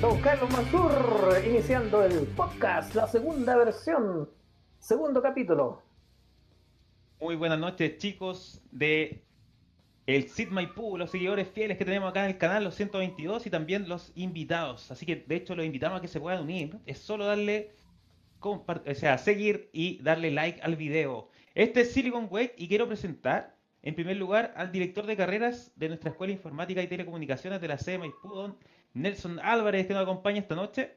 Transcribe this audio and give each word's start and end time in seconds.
Don 0.00 0.20
Carlos 0.20 0.48
Mansur, 0.52 1.42
iniciando 1.44 2.04
el 2.04 2.26
podcast, 2.28 2.94
la 2.94 3.08
segunda 3.08 3.56
versión, 3.56 4.28
segundo 4.78 5.20
capítulo. 5.20 5.82
Muy 7.20 7.34
buenas 7.34 7.58
noches, 7.58 7.98
chicos 7.98 8.62
de 8.70 9.24
el 10.08 10.30
Sid 10.30 10.48
Maipú, 10.48 10.96
los 10.96 11.10
seguidores 11.10 11.48
fieles 11.48 11.76
que 11.76 11.84
tenemos 11.84 12.08
acá 12.08 12.24
en 12.24 12.30
el 12.30 12.38
canal, 12.38 12.64
los 12.64 12.74
122 12.76 13.46
y 13.46 13.50
también 13.50 13.90
los 13.90 14.10
invitados. 14.14 14.90
Así 14.90 15.04
que, 15.04 15.16
de 15.16 15.36
hecho, 15.36 15.54
los 15.54 15.66
invitamos 15.66 15.98
a 15.98 16.00
que 16.00 16.08
se 16.08 16.18
puedan 16.18 16.44
unir. 16.44 16.78
Es 16.86 16.98
solo 16.98 17.26
darle, 17.26 17.72
o 18.40 18.94
sea, 18.94 19.18
seguir 19.18 19.68
y 19.70 20.02
darle 20.02 20.30
like 20.30 20.62
al 20.62 20.76
video. 20.76 21.28
Este 21.54 21.82
es 21.82 21.92
Silicon 21.92 22.26
Wave 22.30 22.54
y 22.56 22.68
quiero 22.68 22.88
presentar, 22.88 23.54
en 23.82 23.94
primer 23.94 24.16
lugar, 24.16 24.54
al 24.56 24.72
director 24.72 25.04
de 25.04 25.14
carreras 25.14 25.72
de 25.76 25.88
nuestra 25.88 26.08
Escuela 26.08 26.32
Informática 26.32 26.82
y 26.82 26.86
Telecomunicaciones 26.86 27.60
de 27.60 27.68
la 27.68 27.76
sede 27.76 27.98
Maipú, 27.98 28.30
don 28.30 28.56
Nelson 28.94 29.38
Álvarez, 29.40 29.86
que 29.86 29.92
nos 29.92 30.04
acompaña 30.04 30.38
esta 30.38 30.54
noche. 30.54 30.96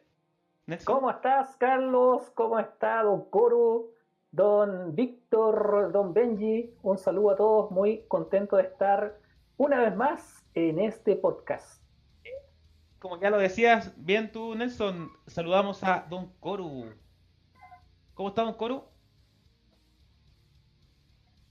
Nelson. 0.67 0.95
¿Cómo 0.95 1.11
estás, 1.11 1.57
Carlos? 1.57 2.31
¿Cómo 2.33 2.57
está, 2.59 3.03
don 3.03 3.29
Coro? 3.29 3.89
Don 4.31 4.95
Víctor, 4.95 5.91
don 5.91 6.13
Benji, 6.13 6.73
un 6.83 6.97
saludo 6.97 7.31
a 7.31 7.35
todos, 7.35 7.69
muy 7.69 8.05
contento 8.07 8.55
de 8.55 8.63
estar 8.63 9.19
una 9.57 9.79
vez 9.79 9.93
más 9.93 10.45
en 10.53 10.79
este 10.79 11.17
podcast. 11.17 11.83
Como 12.99 13.19
ya 13.19 13.29
lo 13.29 13.37
decías 13.37 13.93
bien 13.97 14.31
tú, 14.31 14.55
Nelson, 14.55 15.11
saludamos 15.27 15.83
a 15.83 16.05
don 16.09 16.31
Coru. 16.39 16.93
¿Cómo 18.13 18.29
está 18.29 18.43
don 18.43 18.53
Coru? 18.53 18.85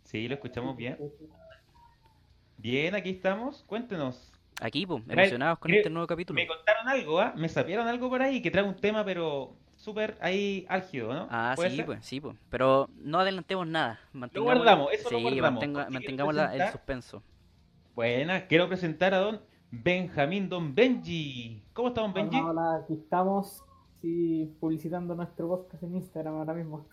Sí, 0.05 0.27
lo 0.27 0.37
escuchamos 0.37 0.75
bien. 0.75 0.97
Bien, 2.57 2.95
aquí 2.95 3.11
estamos. 3.11 3.63
Cuéntenos. 3.65 4.33
Aquí, 4.59 4.87
pues, 4.87 5.03
emocionados 5.07 5.59
con 5.59 5.71
este 5.71 5.91
nuevo 5.91 6.07
capítulo. 6.07 6.35
Me 6.35 6.47
contaron 6.47 6.89
algo, 6.89 7.21
¿ah? 7.21 7.35
Me 7.37 7.51
sapieron 7.51 7.87
algo 7.87 8.09
por 8.09 8.23
ahí 8.23 8.41
que 8.41 8.51
trae 8.51 8.65
un 8.65 8.77
tema, 8.77 9.05
pero 9.05 9.60
súper 9.81 10.17
ahí 10.21 10.67
álgido, 10.69 11.13
¿no? 11.13 11.27
Ah, 11.31 11.55
sí, 11.57 11.83
pues, 11.83 12.05
sí, 12.05 12.21
pues. 12.21 12.37
Pero 12.51 12.89
no 12.97 13.19
adelantemos 13.19 13.67
nada. 13.67 13.99
Lo 14.13 14.43
guardamos, 14.43 14.93
eso 14.93 15.11
lo 15.11 15.21
guardamos. 15.21 15.67
mantengamos 15.91 16.37
el 16.53 16.69
suspenso. 16.71 17.23
Buena, 17.95 18.47
quiero 18.47 18.69
presentar 18.69 19.15
a 19.15 19.19
don 19.19 19.41
Benjamín, 19.71 20.49
don 20.49 20.75
Benji. 20.75 21.65
¿Cómo 21.73 21.89
está 21.89 22.03
don 22.03 22.13
Benji? 22.13 22.39
Hola, 22.39 22.83
aquí 22.83 22.95
estamos 22.95 23.65
sí, 24.01 24.55
publicitando 24.61 25.15
nuestro 25.15 25.49
podcast 25.49 25.83
en 25.83 25.97
Instagram 25.97 26.35
ahora 26.35 26.55
mismo. 26.55 26.87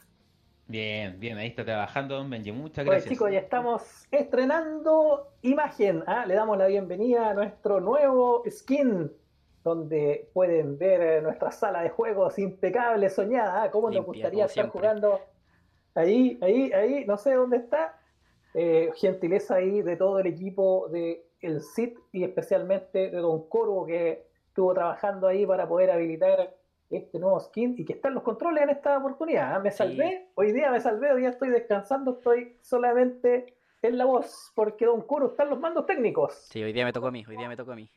Bien, 0.67 1.17
bien, 1.17 1.37
ahí 1.37 1.47
está 1.47 1.63
trabajando 1.63 2.15
Don 2.15 2.29
Benji. 2.29 2.51
Muchas 2.51 2.83
gracias. 2.83 3.05
Pues 3.05 3.13
chicos, 3.13 3.31
ya 3.31 3.39
estamos 3.39 4.07
estrenando 4.11 5.29
imagen. 5.41 6.03
¿ah? 6.07 6.25
Le 6.25 6.33
damos 6.33 6.57
la 6.57 6.67
bienvenida 6.67 7.29
a 7.29 7.33
nuestro 7.33 7.79
nuevo 7.79 8.43
skin, 8.49 9.09
donde 9.67 10.29
pueden 10.33 10.77
ver 10.77 11.01
eh, 11.01 11.21
nuestra 11.21 11.51
sala 11.51 11.81
de 11.83 11.89
juegos 11.89 12.39
impecable, 12.39 13.09
soñada. 13.09 13.63
¿ah? 13.63 13.71
¿Cómo 13.71 13.89
nos 13.89 14.05
gustaría 14.05 14.45
estar 14.45 14.69
jugando? 14.69 15.19
Ahí, 15.93 16.37
ahí, 16.41 16.71
ahí, 16.73 17.05
no 17.05 17.17
sé 17.17 17.33
dónde 17.33 17.57
está. 17.57 17.99
Eh, 18.53 18.91
gentileza 18.95 19.55
ahí 19.55 19.81
de 19.81 19.95
todo 19.95 20.19
el 20.19 20.27
equipo 20.27 20.87
de 20.89 21.27
el 21.41 21.61
SIT 21.61 21.99
y 22.11 22.23
especialmente 22.23 23.09
de 23.09 23.17
Don 23.17 23.47
Corvo 23.47 23.85
que 23.85 24.25
estuvo 24.47 24.73
trabajando 24.73 25.27
ahí 25.27 25.45
para 25.45 25.67
poder 25.67 25.91
habilitar 25.91 26.55
este 26.89 27.19
nuevo 27.19 27.39
skin 27.39 27.75
y 27.77 27.85
que 27.85 27.93
están 27.93 28.13
los 28.13 28.23
controles 28.23 28.63
en 28.63 28.69
esta 28.69 28.97
oportunidad. 28.97 29.55
¿ah? 29.55 29.59
Me 29.59 29.71
salvé, 29.71 30.29
hoy 30.35 30.53
día 30.53 30.71
me 30.71 30.79
salvé, 30.79 31.11
hoy 31.11 31.21
día 31.21 31.29
estoy 31.29 31.49
descansando, 31.49 32.17
estoy 32.17 32.57
solamente 32.61 33.57
en 33.81 33.97
la 33.97 34.05
voz, 34.05 34.51
porque 34.55 34.85
Don 34.85 35.01
Kuro 35.01 35.27
están 35.27 35.49
los 35.49 35.59
mandos 35.59 35.85
técnicos. 35.85 36.33
Sí, 36.49 36.63
hoy 36.63 36.73
día 36.73 36.85
me 36.85 36.93
tocó 36.93 37.07
a 37.07 37.11
mí, 37.11 37.23
hoy 37.27 37.37
día 37.37 37.47
me 37.47 37.55
tocó 37.55 37.73
a 37.73 37.75
mí. 37.75 37.89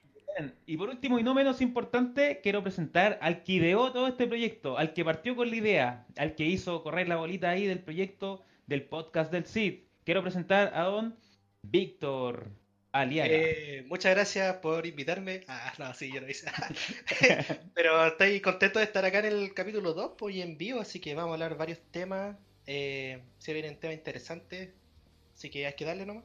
Y 0.67 0.77
por 0.77 0.89
último 0.89 1.19
y 1.19 1.23
no 1.23 1.35
menos 1.35 1.61
importante, 1.61 2.41
quiero 2.43 2.63
presentar 2.63 3.19
al 3.23 3.43
que 3.43 3.53
ideó 3.53 3.93
todo 3.93 4.09
este 4.09 4.27
proyecto, 4.27 4.79
al 4.79 4.93
que 4.93 5.05
partió 5.05 5.37
con 5.37 5.51
la 5.51 5.57
idea, 5.57 6.07
al 6.17 6.35
que 6.35 6.47
hizo 6.47 6.83
correr 6.83 7.09
la 7.09 7.17
bolita 7.17 7.51
ahí 7.51 7.67
del 7.67 7.81
proyecto 7.81 8.43
del 8.67 8.83
podcast 8.83 9.33
del 9.33 9.47
CID. 9.47 9.81
Quiero 10.05 10.23
presentar 10.23 10.73
a 10.75 10.85
don 10.85 11.17
Víctor. 11.63 12.51
Eh, 12.93 13.85
muchas 13.87 14.15
gracias 14.15 14.57
por 14.57 14.85
invitarme. 14.85 15.45
Ah, 15.47 15.73
no, 15.79 15.95
sí, 15.95 16.11
yo 16.13 16.21
lo 16.21 16.29
hice. 16.29 16.51
Pero 17.75 18.07
estoy 18.07 18.41
contento 18.41 18.81
de 18.81 18.85
estar 18.85 19.05
acá 19.05 19.21
en 19.21 19.27
el 19.27 19.55
capítulo 19.55 19.95
2 19.95 20.13
pues, 20.19 20.37
en 20.37 20.59
vivo, 20.59 20.81
así 20.81 20.99
que 20.99 21.15
vamos 21.15 21.31
a 21.31 21.35
hablar 21.35 21.57
varios 21.57 21.79
temas. 21.91 22.37
Eh, 22.67 23.23
se 23.39 23.53
vienen 23.53 23.79
temas 23.79 23.97
interesantes, 23.97 24.71
así 25.35 25.51
que 25.51 25.67
hay 25.67 25.75
que 25.75 25.85
darle 25.85 26.05
nomás. 26.05 26.25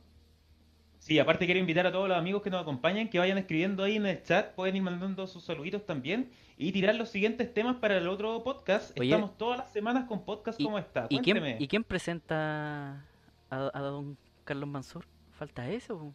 Sí, 1.05 1.19
aparte 1.19 1.45
quiero 1.45 1.59
invitar 1.59 1.85
a 1.85 1.91
todos 1.91 2.09
los 2.09 2.17
amigos 2.17 2.41
que 2.41 2.49
nos 2.49 2.63
acompañan 2.63 3.09
que 3.09 3.19
vayan 3.19 3.37
escribiendo 3.37 3.83
ahí 3.83 3.97
en 3.97 4.07
el 4.07 4.23
chat, 4.23 4.55
pueden 4.55 4.75
ir 4.75 4.81
mandando 4.81 5.27
sus 5.27 5.43
saluditos 5.43 5.85
también 5.85 6.31
y 6.57 6.71
tirar 6.71 6.95
los 6.95 7.09
siguientes 7.09 7.53
temas 7.53 7.75
para 7.75 7.99
el 7.99 8.07
otro 8.07 8.43
podcast. 8.43 8.99
Estamos 8.99 9.37
todas 9.37 9.59
las 9.59 9.71
semanas 9.71 10.05
con 10.07 10.25
podcast 10.25 10.59
como 10.59 10.79
está. 10.79 11.05
¿y 11.11 11.19
quién, 11.19 11.61
¿y 11.61 11.67
quién, 11.67 11.83
presenta 11.83 13.05
a, 13.51 13.71
a, 13.71 13.79
don 13.81 14.17
Carlos 14.45 14.67
Mansur? 14.67 15.05
¿Falta 15.37 15.69
eso? 15.69 16.11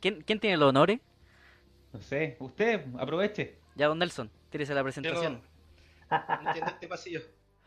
¿Quién, 0.00 0.22
tiene 0.22 0.58
los 0.58 0.68
honores? 0.68 1.00
No 1.90 2.02
sé, 2.02 2.36
usted, 2.40 2.84
aproveche. 2.98 3.56
Ya, 3.74 3.86
don 3.86 3.98
Nelson, 3.98 4.30
tírese 4.50 4.74
la 4.74 4.82
presentación. 4.82 5.40
este 6.66 6.88
pasillo. 6.88 7.22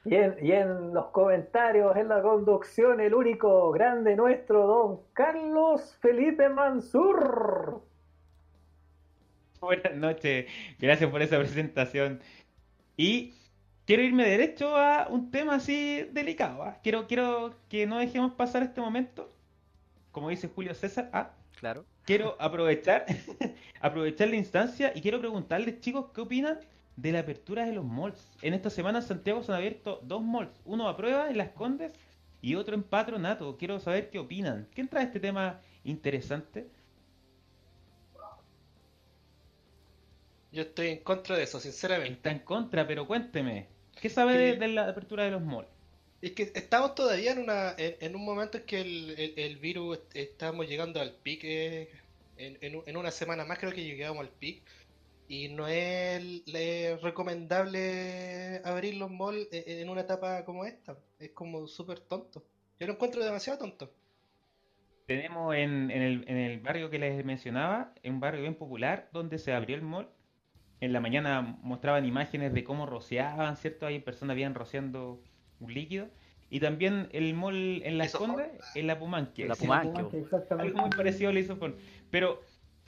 Y 0.05 0.15
en, 0.15 0.93
los 0.93 1.07
comentarios, 1.07 1.95
en 1.95 2.09
la 2.09 2.21
conducción, 2.21 2.99
el 2.99 3.13
único 3.13 3.71
grande 3.71 4.17
nuestro, 4.17 4.67
don 4.67 4.99
Carlos 5.13 5.97
Felipe 6.01 6.49
Mansur. 6.49 7.81
Buenas 9.61 9.95
noches, 9.95 10.47
gracias 10.77 11.09
por 11.09 11.21
esa 11.21 11.39
presentación. 11.39 12.19
Y 12.97 13.33
quiero 13.85 14.03
irme 14.03 14.27
derecho 14.27 14.75
a 14.75 15.07
un 15.09 15.31
tema 15.31 15.55
así 15.55 16.05
delicado. 16.11 16.63
¿ah? 16.63 16.79
Quiero, 16.83 17.07
quiero 17.07 17.55
que 17.69 17.85
no 17.85 17.97
dejemos 17.99 18.33
pasar 18.33 18.61
este 18.63 18.81
momento. 18.81 19.31
Como 20.11 20.29
dice 20.29 20.49
Julio 20.53 20.73
César, 20.73 21.09
¿ah? 21.13 21.31
Claro. 21.57 21.85
Quiero 22.03 22.35
aprovechar, 22.39 23.05
aprovechar 23.79 24.27
la 24.27 24.35
instancia 24.35 24.91
y 24.93 25.01
quiero 25.01 25.21
preguntarles, 25.21 25.79
chicos, 25.79 26.07
¿qué 26.13 26.19
opinan 26.19 26.59
de 26.95 27.11
la 27.11 27.19
apertura 27.19 27.65
de 27.65 27.73
los 27.73 27.85
malls? 27.85 28.27
En 28.41 28.53
esta 28.53 28.69
semana 28.69 28.99
en 28.99 29.05
Santiago 29.05 29.43
se 29.43 29.51
han 29.51 29.57
abierto 29.57 29.99
dos 30.03 30.21
malls, 30.23 30.51
uno 30.65 30.87
a 30.87 30.97
prueba 30.97 31.29
en 31.29 31.37
Las 31.37 31.49
Condes 31.49 31.93
y 32.41 32.55
otro 32.55 32.75
en 32.75 32.83
Patronato. 32.83 33.57
Quiero 33.57 33.79
saber 33.79 34.09
qué 34.09 34.19
opinan. 34.19 34.67
¿Quién 34.73 34.87
trae 34.87 35.05
este 35.05 35.19
tema 35.19 35.61
interesante? 35.83 36.67
Yo 40.51 40.61
estoy 40.61 40.89
en 40.89 40.97
contra 40.99 41.35
de 41.35 41.43
eso, 41.43 41.59
sinceramente. 41.59 42.13
Está 42.13 42.31
en 42.31 42.39
contra, 42.39 42.85
pero 42.85 43.07
cuénteme. 43.07 43.67
¿Qué 43.99 44.09
sabe 44.09 44.55
de 44.57 44.67
la 44.67 44.87
apertura 44.87 45.23
de 45.23 45.31
los 45.31 45.41
malls? 45.41 45.69
Es 46.21 46.31
que 46.33 46.51
estamos 46.53 46.95
todavía 46.95 47.31
en, 47.31 47.39
una, 47.39 47.73
en, 47.77 48.15
un 48.15 48.23
momento 48.23 48.57
en 48.57 48.63
que 48.65 48.81
el, 49.35 49.57
virus 49.57 49.99
estamos 50.13 50.67
llegando 50.67 51.01
al 51.01 51.11
pic. 51.11 51.43
en, 51.43 51.87
en, 52.37 52.97
una 52.97 53.11
semana 53.11 53.45
más 53.45 53.57
creo 53.57 53.71
que 53.71 53.83
llegamos 53.83 54.19
al 54.19 54.29
pic. 54.29 54.61
Y 55.27 55.49
no 55.49 55.67
es 55.67 56.43
recomendable 57.01 58.61
abrir 58.63 58.95
los 58.95 59.09
malls 59.09 59.47
e, 59.51 59.81
en 59.81 59.89
una 59.89 60.01
etapa 60.01 60.43
como 60.45 60.65
esta. 60.65 60.97
Es 61.19 61.31
como 61.31 61.67
súper 61.67 61.99
tonto. 61.99 62.43
Yo 62.79 62.87
lo 62.87 62.93
encuentro 62.93 63.23
demasiado 63.23 63.59
tonto. 63.59 63.91
Tenemos 65.05 65.55
en, 65.55 65.91
el, 65.91 66.25
en 66.27 66.37
el 66.37 66.59
barrio 66.59 66.89
que 66.89 66.99
les 66.99 67.23
mencionaba, 67.25 67.93
un 68.03 68.19
barrio 68.19 68.41
bien 68.41 68.55
popular, 68.55 69.09
donde 69.11 69.37
se 69.37 69.53
abrió 69.53 69.75
el 69.75 69.81
mall. 69.81 70.09
En 70.79 70.93
la 70.93 70.99
mañana 70.99 71.41
mostraban 71.61 72.05
imágenes 72.05 72.53
de 72.53 72.63
cómo 72.63 72.85
rociaban, 72.85 73.55
¿cierto? 73.57 73.85
Hay 73.85 73.99
personas 73.99 74.35
bien 74.35 74.53
rociando 74.53 75.21
un 75.59 75.73
líquido. 75.73 76.07
Y 76.49 76.59
también 76.59 77.09
el 77.11 77.33
mall 77.33 77.81
en 77.83 77.97
la 77.97 78.07
Condes, 78.09 78.47
en 78.75 78.87
la 78.87 78.99
Pumanque. 78.99 79.47
La 79.47 79.55
Pumanque. 79.55 80.25
Algo 80.51 80.81
muy 80.81 80.89
parecido 80.91 81.31
le 81.31 81.39
hizo 81.39 81.57
Pero 82.11 82.41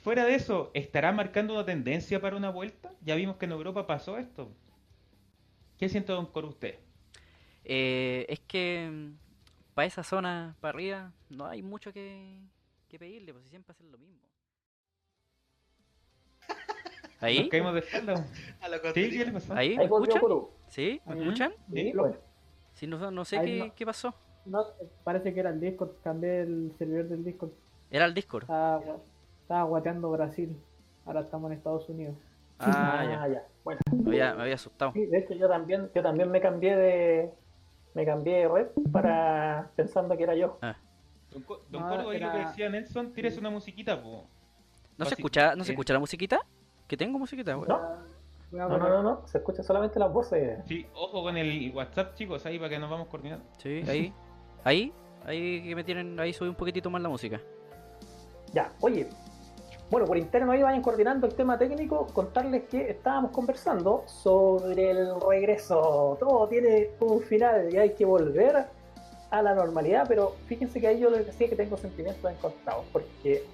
fuera 0.06 0.24
de 0.24 0.36
eso, 0.36 0.70
¿estará 0.72 1.10
marcando 1.10 1.54
una 1.54 1.64
tendencia 1.64 2.20
para 2.20 2.36
una 2.36 2.48
vuelta? 2.48 2.92
Ya 3.02 3.16
vimos 3.16 3.38
que 3.38 3.46
en 3.46 3.50
Europa 3.50 3.88
pasó 3.88 4.18
esto. 4.18 4.52
¿Qué 5.76 5.88
siente 5.88 6.12
Don 6.12 6.26
Coro 6.26 6.46
usted? 6.46 6.76
Eh, 7.64 8.24
es 8.28 8.38
que 8.38 8.88
mm, 8.88 9.16
para 9.74 9.86
esa 9.86 10.04
zona, 10.04 10.54
para 10.60 10.76
arriba, 10.76 11.12
no 11.28 11.46
hay 11.46 11.60
mucho 11.60 11.92
que, 11.92 12.38
pedirle, 12.96 13.32
pues 13.32 13.48
siempre 13.48 13.72
hacen 13.72 13.90
lo 13.90 13.98
mismo. 13.98 14.20
¿Ahí? 17.20 17.48
caímos 17.48 17.74
de 17.74 17.82
¿Sí? 18.94 19.10
¿Qué 19.10 19.24
le 19.24 19.32
pasó? 19.32 19.54
¿Ahí? 19.54 19.76
¿Me 19.76 19.84
escuchan? 19.86 20.22
¿Sí? 20.68 21.00
¿Me 21.04 21.20
escuchan? 21.20 21.52
Sí, 21.74 21.92
Sí, 22.74 22.86
no, 22.86 23.10
no 23.10 23.24
sé 23.24 23.40
qué, 23.42 23.72
qué, 23.74 23.84
pasó. 23.84 24.14
No, 24.44 24.66
parece 25.02 25.34
que 25.34 25.40
era 25.40 25.50
el 25.50 25.58
Discord, 25.58 25.96
cambié 26.04 26.42
el 26.42 26.72
servidor 26.78 27.08
del 27.08 27.24
Discord. 27.24 27.50
¿Era 27.90 28.04
el 28.04 28.14
Discord? 28.14 28.44
Estaba, 28.44 29.00
estaba 29.46 29.62
guateando 29.62 30.10
Brasil, 30.10 30.56
ahora 31.04 31.20
estamos 31.20 31.52
en 31.52 31.56
Estados 31.58 31.88
Unidos. 31.88 32.16
Ah, 32.58 33.04
ya. 33.08 33.28
ya. 33.28 33.42
Bueno, 33.62 33.80
Me 33.92 34.10
había, 34.10 34.34
me 34.34 34.42
había 34.42 34.54
asustado. 34.56 34.90
sí, 34.92 35.06
de 35.06 35.18
hecho 35.18 35.34
yo 35.34 35.48
también, 35.48 35.88
yo 35.94 36.02
también 36.02 36.30
me 36.32 36.40
cambié 36.40 36.74
de 36.76 37.30
me 37.94 38.04
cambié 38.04 38.38
de 38.38 38.48
red 38.48 38.66
para 38.92 39.70
pensando 39.76 40.16
que 40.16 40.24
era 40.24 40.34
yo. 40.34 40.58
Don, 41.30 41.42
Co- 41.44 41.62
don 41.70 41.82
No, 41.82 41.88
ahí 41.88 41.98
lo 42.02 42.10
que 42.10 42.16
era- 42.16 42.48
decía 42.48 42.68
Nelson, 42.68 43.12
tírese 43.12 43.38
una 43.38 43.50
musiquita, 43.50 44.02
po. 44.02 44.24
¿No 44.98 45.04
se 45.04 45.14
escucha, 45.14 45.54
no 45.54 45.62
se 45.64 45.72
escucha 45.72 45.92
la 45.92 46.00
musiquita? 46.00 46.40
Que 46.88 46.96
tengo 46.96 47.18
musiquita, 47.18 47.56
weón. 47.56 47.68
¿No? 47.68 47.78
No, 48.52 48.68
no, 48.68 48.78
no, 48.88 49.02
no, 49.02 49.26
se 49.26 49.38
escuchan 49.38 49.64
solamente 49.64 49.98
las 49.98 50.12
voces. 50.12 50.60
Sí, 50.66 50.86
ojo 50.94 51.22
con 51.22 51.36
el 51.36 51.72
WhatsApp, 51.74 52.14
chicos, 52.14 52.44
ahí 52.46 52.58
para 52.58 52.70
que 52.70 52.78
nos 52.78 52.88
vamos 52.90 53.06
coordinando. 53.08 53.44
Sí, 53.58 53.82
ahí. 53.88 54.12
Ahí. 54.64 54.92
Ahí 55.24 55.62
que 55.62 55.76
me 55.76 55.84
tienen. 55.84 56.18
Ahí 56.18 56.32
subí 56.32 56.48
un 56.48 56.54
poquitito 56.56 56.90
más 56.90 57.00
la 57.00 57.08
música. 57.08 57.40
Ya, 58.52 58.72
oye, 58.80 59.08
bueno, 59.90 60.06
por 60.06 60.18
interno 60.18 60.52
ahí 60.52 60.62
vayan 60.62 60.82
coordinando 60.82 61.26
el 61.26 61.34
tema 61.34 61.56
técnico, 61.58 62.08
contarles 62.12 62.64
que 62.64 62.90
estábamos 62.90 63.30
conversando 63.30 64.02
sobre 64.06 64.90
el 64.90 65.20
regreso. 65.20 66.16
Todo 66.18 66.48
tiene 66.48 66.90
un 67.00 67.20
final 67.20 67.72
y 67.72 67.76
hay 67.76 67.90
que 67.90 68.04
volver 68.04 68.66
a 69.30 69.42
la 69.42 69.54
normalidad, 69.54 70.06
pero 70.08 70.34
fíjense 70.46 70.80
que 70.80 70.88
ahí 70.88 70.98
yo 70.98 71.10
les 71.10 71.26
decía 71.26 71.48
que 71.48 71.56
tengo 71.56 71.76
sentimientos 71.76 72.30
encontrados, 72.30 72.84
porque, 72.92 73.44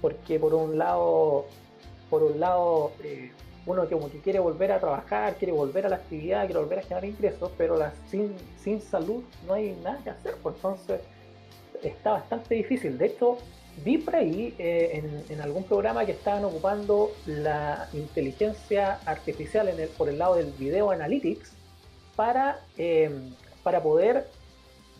porque 0.00 0.40
por 0.40 0.54
un 0.54 0.76
lado, 0.76 1.44
por 2.10 2.24
un 2.24 2.40
lado, 2.40 2.90
eh, 3.04 3.30
uno 3.66 3.86
que 3.88 3.94
como 3.94 4.10
que 4.10 4.20
quiere 4.20 4.40
volver 4.40 4.72
a 4.72 4.80
trabajar, 4.80 5.36
quiere 5.36 5.52
volver 5.52 5.86
a 5.86 5.88
la 5.88 5.96
actividad, 5.96 6.46
quiere 6.46 6.60
volver 6.60 6.80
a 6.80 6.82
generar 6.82 7.04
ingresos, 7.04 7.52
pero 7.56 7.78
sin, 8.08 8.34
sin 8.58 8.80
salud 8.80 9.22
no 9.46 9.54
hay 9.54 9.76
nada 9.84 10.00
que 10.02 10.10
hacer, 10.10 10.34
pues 10.42 10.56
entonces 10.56 11.00
está 11.82 12.12
bastante 12.12 12.56
difícil. 12.56 12.98
De 12.98 13.06
hecho, 13.06 13.38
vi 13.82 13.98
por 13.98 14.16
ahí 14.16 14.54
eh, 14.58 15.24
en, 15.28 15.40
algún 15.40 15.64
programa 15.64 16.04
que 16.04 16.12
estaban 16.12 16.44
ocupando 16.44 17.10
la 17.26 17.88
inteligencia 17.92 19.00
artificial 19.04 19.68
por 19.96 20.08
el 20.08 20.18
lado 20.18 20.36
del 20.36 20.52
video 20.52 20.90
analytics 20.90 21.52
para, 22.16 22.60
eh, 22.78 23.10
para 23.62 23.82
poder 23.82 24.28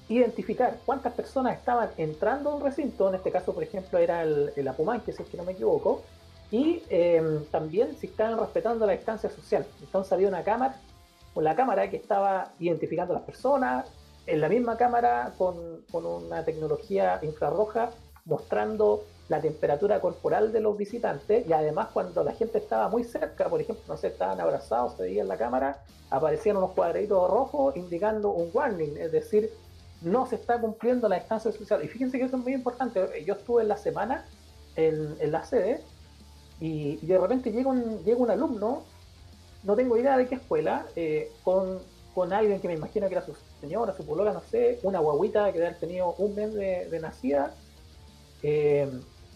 identificar 0.08 0.78
cuántas 0.84 1.14
personas 1.14 1.56
estaban 1.56 1.90
entrando 1.96 2.50
a 2.50 2.54
un 2.56 2.62
recinto, 2.62 3.08
en 3.08 3.14
este 3.14 3.30
caso 3.30 3.54
por 3.54 3.62
ejemplo 3.62 3.98
era 3.98 4.22
el, 4.22 4.52
el 4.56 4.68
Apumanque, 4.68 5.12
si 5.12 5.22
es 5.22 5.28
que 5.28 5.36
no 5.36 5.44
me 5.44 5.52
equivoco, 5.52 6.02
y 6.50 6.82
eh, 6.90 7.40
también 7.50 7.96
si 7.96 8.08
estaban 8.08 8.38
respetando 8.38 8.86
la 8.86 8.92
distancia 8.92 9.30
social. 9.30 9.66
Entonces 9.80 10.12
había 10.12 10.28
una 10.28 10.42
cámara, 10.42 10.76
la 11.36 11.56
cámara 11.56 11.88
que 11.88 11.96
estaba 11.96 12.52
identificando 12.58 13.14
a 13.14 13.18
las 13.18 13.26
personas, 13.26 13.86
en 14.26 14.40
la 14.40 14.48
misma 14.48 14.76
cámara 14.76 15.34
con, 15.36 15.82
con 15.90 16.06
una 16.06 16.44
tecnología 16.44 17.18
infrarroja 17.22 17.90
mostrando 18.24 19.04
la 19.28 19.40
temperatura 19.40 20.00
corporal 20.00 20.52
de 20.52 20.60
los 20.60 20.76
visitantes 20.76 21.46
y 21.46 21.52
además 21.52 21.88
cuando 21.92 22.22
la 22.24 22.32
gente 22.32 22.58
estaba 22.58 22.88
muy 22.88 23.04
cerca, 23.04 23.48
por 23.48 23.60
ejemplo, 23.60 23.84
no 23.88 23.96
sé, 23.96 24.08
estaban 24.08 24.40
abrazados, 24.40 24.96
se 24.96 25.04
veía 25.04 25.22
en 25.22 25.28
la 25.28 25.38
cámara, 25.38 25.82
aparecían 26.10 26.56
unos 26.56 26.72
cuadraditos 26.72 27.30
rojos 27.30 27.76
indicando 27.76 28.30
un 28.30 28.50
warning, 28.52 28.96
es 28.98 29.12
decir, 29.12 29.50
no 30.02 30.26
se 30.26 30.36
está 30.36 30.60
cumpliendo 30.60 31.08
la 31.08 31.16
distancia 31.16 31.50
social. 31.52 31.82
Y 31.82 31.88
fíjense 31.88 32.18
que 32.18 32.24
eso 32.24 32.36
es 32.36 32.42
muy 32.42 32.52
importante. 32.52 33.24
Yo 33.24 33.34
estuve 33.34 33.62
en 33.62 33.68
la 33.68 33.78
semana 33.78 34.26
en, 34.76 35.16
en 35.18 35.32
la 35.32 35.44
sede 35.44 35.82
y, 36.60 36.96
de 36.96 37.18
repente 37.18 37.50
llega 37.50 37.70
un, 37.70 38.04
llega 38.04 38.18
un 38.18 38.30
alumno, 38.30 38.82
no 39.62 39.74
tengo 39.74 39.96
idea 39.96 40.18
de 40.18 40.28
qué 40.28 40.34
escuela, 40.34 40.84
eh, 40.94 41.32
con, 41.42 41.78
con 42.14 42.34
alguien 42.34 42.60
que 42.60 42.68
me 42.68 42.74
imagino 42.74 43.08
que 43.08 43.14
era 43.14 43.24
su 43.24 43.34
señora, 43.62 43.94
su 43.96 44.04
polola, 44.04 44.34
no 44.34 44.42
sé, 44.42 44.78
una 44.82 44.98
guaguita 44.98 45.46
que 45.46 45.58
debe 45.58 45.68
haber 45.68 45.80
tenido 45.80 46.14
un 46.18 46.34
mes 46.34 46.52
de 46.52 47.00
nacida, 47.00 47.54
eh, 48.46 48.86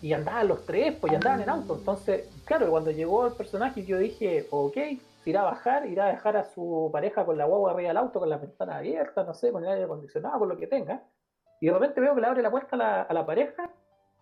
y 0.02 0.12
andaban 0.12 0.48
los 0.48 0.66
tres, 0.66 0.94
pues 1.00 1.12
y 1.12 1.16
andaban 1.16 1.40
en 1.40 1.48
auto. 1.48 1.76
Entonces, 1.76 2.28
claro, 2.44 2.70
cuando 2.70 2.90
llegó 2.90 3.26
el 3.26 3.32
personaje, 3.32 3.84
yo 3.84 3.96
dije, 3.96 4.46
ok, 4.50 4.76
irá 5.24 5.40
a 5.40 5.44
bajar, 5.44 5.86
irá 5.86 6.06
a 6.06 6.08
dejar 6.08 6.36
a 6.36 6.44
su 6.44 6.90
pareja 6.92 7.24
con 7.24 7.38
la 7.38 7.46
guagua 7.46 7.72
arriba 7.72 7.88
del 7.88 7.96
auto, 7.96 8.20
con 8.20 8.28
la 8.28 8.36
ventana 8.36 8.76
abierta, 8.76 9.24
no 9.24 9.32
sé, 9.32 9.50
con 9.50 9.64
el 9.64 9.70
aire 9.70 9.84
acondicionado, 9.84 10.38
con 10.38 10.50
lo 10.50 10.58
que 10.58 10.66
tenga. 10.66 11.02
Y 11.58 11.66
de 11.66 11.72
repente 11.72 12.02
veo 12.02 12.14
que 12.14 12.20
le 12.20 12.26
abre 12.26 12.42
la 12.42 12.50
puerta 12.50 12.76
a 13.02 13.14
la, 13.14 13.26
pareja, 13.26 13.70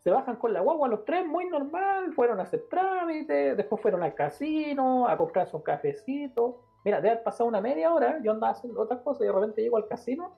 se 0.04 0.10
bajan 0.10 0.36
con 0.36 0.52
la 0.52 0.60
guagua 0.60 0.86
los 0.86 1.04
tres, 1.04 1.26
muy 1.26 1.46
normal, 1.46 2.12
fueron 2.14 2.38
a 2.38 2.44
hacer 2.44 2.64
trámites, 2.70 3.56
después 3.56 3.82
fueron 3.82 4.04
al 4.04 4.14
casino, 4.14 5.08
a 5.08 5.16
comprarse 5.16 5.56
un 5.56 5.62
cafecito. 5.62 6.60
Mira, 6.84 6.98
debe 6.98 7.10
haber 7.10 7.24
pasado 7.24 7.48
una 7.48 7.60
media 7.60 7.92
hora, 7.92 8.20
yo 8.22 8.30
andaba 8.30 8.52
haciendo 8.52 8.80
otras 8.80 9.00
cosas 9.00 9.22
y 9.22 9.26
de 9.26 9.32
repente 9.32 9.62
llego 9.62 9.78
al 9.78 9.88
casino 9.88 10.32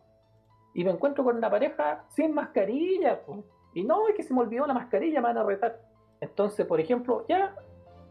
y 0.72 0.84
me 0.84 0.90
encuentro 0.90 1.22
con 1.22 1.36
una 1.36 1.50
pareja 1.50 2.04
sin 2.08 2.32
mascarilla. 2.32 3.20
pues. 3.26 3.44
Y 3.74 3.84
no, 3.84 4.08
es 4.08 4.14
que 4.14 4.22
se 4.22 4.34
me 4.34 4.40
olvidó 4.40 4.66
la 4.66 4.74
mascarilla, 4.74 5.20
me 5.20 5.28
van 5.28 5.38
a 5.38 5.44
retar. 5.44 5.80
Entonces, 6.20 6.66
por 6.66 6.80
ejemplo, 6.80 7.24
ya, 7.28 7.54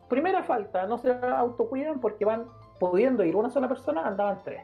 primera 0.08 0.44
falta, 0.44 0.86
no 0.88 0.98
se 0.98 1.12
autocuidan 1.12 2.00
porque 2.00 2.26
van 2.26 2.46
pudiendo 2.80 3.24
ir 3.24 3.36
una 3.36 3.50
sola 3.50 3.68
persona, 3.68 4.06
andaban 4.06 4.40
tres. 4.44 4.64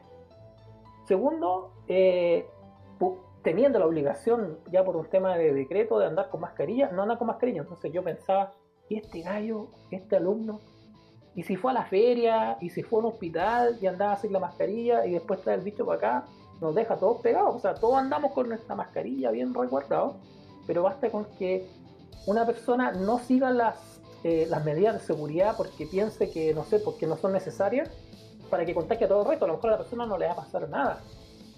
Segundo, 1.06 1.72
eh, 1.88 2.46
teniendo 3.44 3.78
la 3.78 3.86
obligación, 3.86 4.58
ya 4.72 4.82
por 4.82 4.96
un 4.96 5.06
tema 5.06 5.36
de 5.36 5.52
decreto, 5.52 5.98
de 5.98 6.06
andar 6.06 6.30
con 6.30 6.40
mascarilla, 6.40 6.90
no 6.90 7.02
andan 7.02 7.18
con 7.18 7.26
mascarilla. 7.26 7.60
Entonces 7.60 7.92
yo 7.92 8.02
pensaba, 8.02 8.52
¿y 8.88 8.96
este 8.96 9.20
gallo, 9.20 9.68
este 9.90 10.16
alumno? 10.16 10.60
¿Y 11.34 11.42
si 11.42 11.56
fue 11.56 11.72
a 11.72 11.74
la 11.74 11.84
feria? 11.84 12.56
¿Y 12.60 12.70
si 12.70 12.82
fue 12.82 12.98
a 12.98 13.00
un 13.00 13.12
hospital 13.12 13.76
y 13.80 13.86
andaba 13.86 14.16
sin 14.16 14.32
la 14.32 14.40
mascarilla 14.40 15.04
y 15.04 15.12
después 15.12 15.42
trae 15.42 15.56
el 15.56 15.60
bicho 15.60 15.84
para 15.84 15.98
acá? 15.98 16.24
Nos 16.60 16.74
deja 16.74 16.96
todos 16.96 17.20
pegados. 17.20 17.54
O 17.54 17.58
sea, 17.58 17.74
todos 17.74 17.96
andamos 17.96 18.32
con 18.32 18.48
nuestra 18.48 18.74
mascarilla 18.74 19.30
bien 19.30 19.52
resguardados, 19.52 20.16
pero 20.66 20.82
basta 20.82 21.10
con 21.10 21.24
que 21.38 21.66
una 22.26 22.46
persona 22.46 22.92
no 22.92 23.18
siga 23.18 23.50
las, 23.50 23.76
eh, 24.22 24.46
las 24.48 24.64
medidas 24.64 24.94
de 24.94 25.00
seguridad 25.00 25.56
porque 25.56 25.86
piense 25.86 26.30
que, 26.30 26.54
no 26.54 26.64
sé, 26.64 26.78
porque 26.78 27.06
no 27.06 27.16
son 27.16 27.32
necesarias 27.32 27.90
para 28.50 28.64
que 28.64 28.74
contagie 28.74 29.04
a 29.06 29.08
todo 29.08 29.22
el 29.22 29.28
resto. 29.28 29.44
A 29.44 29.48
lo 29.48 29.54
mejor 29.54 29.70
a 29.70 29.72
la 29.72 29.78
persona 29.78 30.06
no 30.06 30.16
le 30.18 30.26
va 30.26 30.32
a 30.32 30.36
pasar 30.36 30.68
nada. 30.68 31.00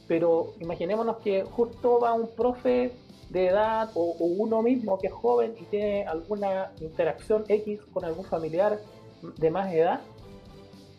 Pero 0.09 0.55
imaginémonos 0.61 1.19
que 1.19 1.45
justo 1.45 2.01
va 2.01 2.13
un 2.15 2.29
profe 2.29 2.93
de 3.31 3.49
edad 3.49 3.91
o, 3.95 4.17
o 4.19 4.25
uno 4.25 4.63
mismo 4.63 4.99
que 4.99 5.09
es 5.09 5.13
joven 5.13 5.55
y 5.61 5.65
tiene 5.65 6.07
alguna 6.07 6.71
interacción 6.81 7.45
X 7.49 7.81
con 7.93 8.05
algún 8.05 8.25
familiar 8.25 8.79
de 9.39 9.51
más 9.51 9.73
edad. 9.73 10.01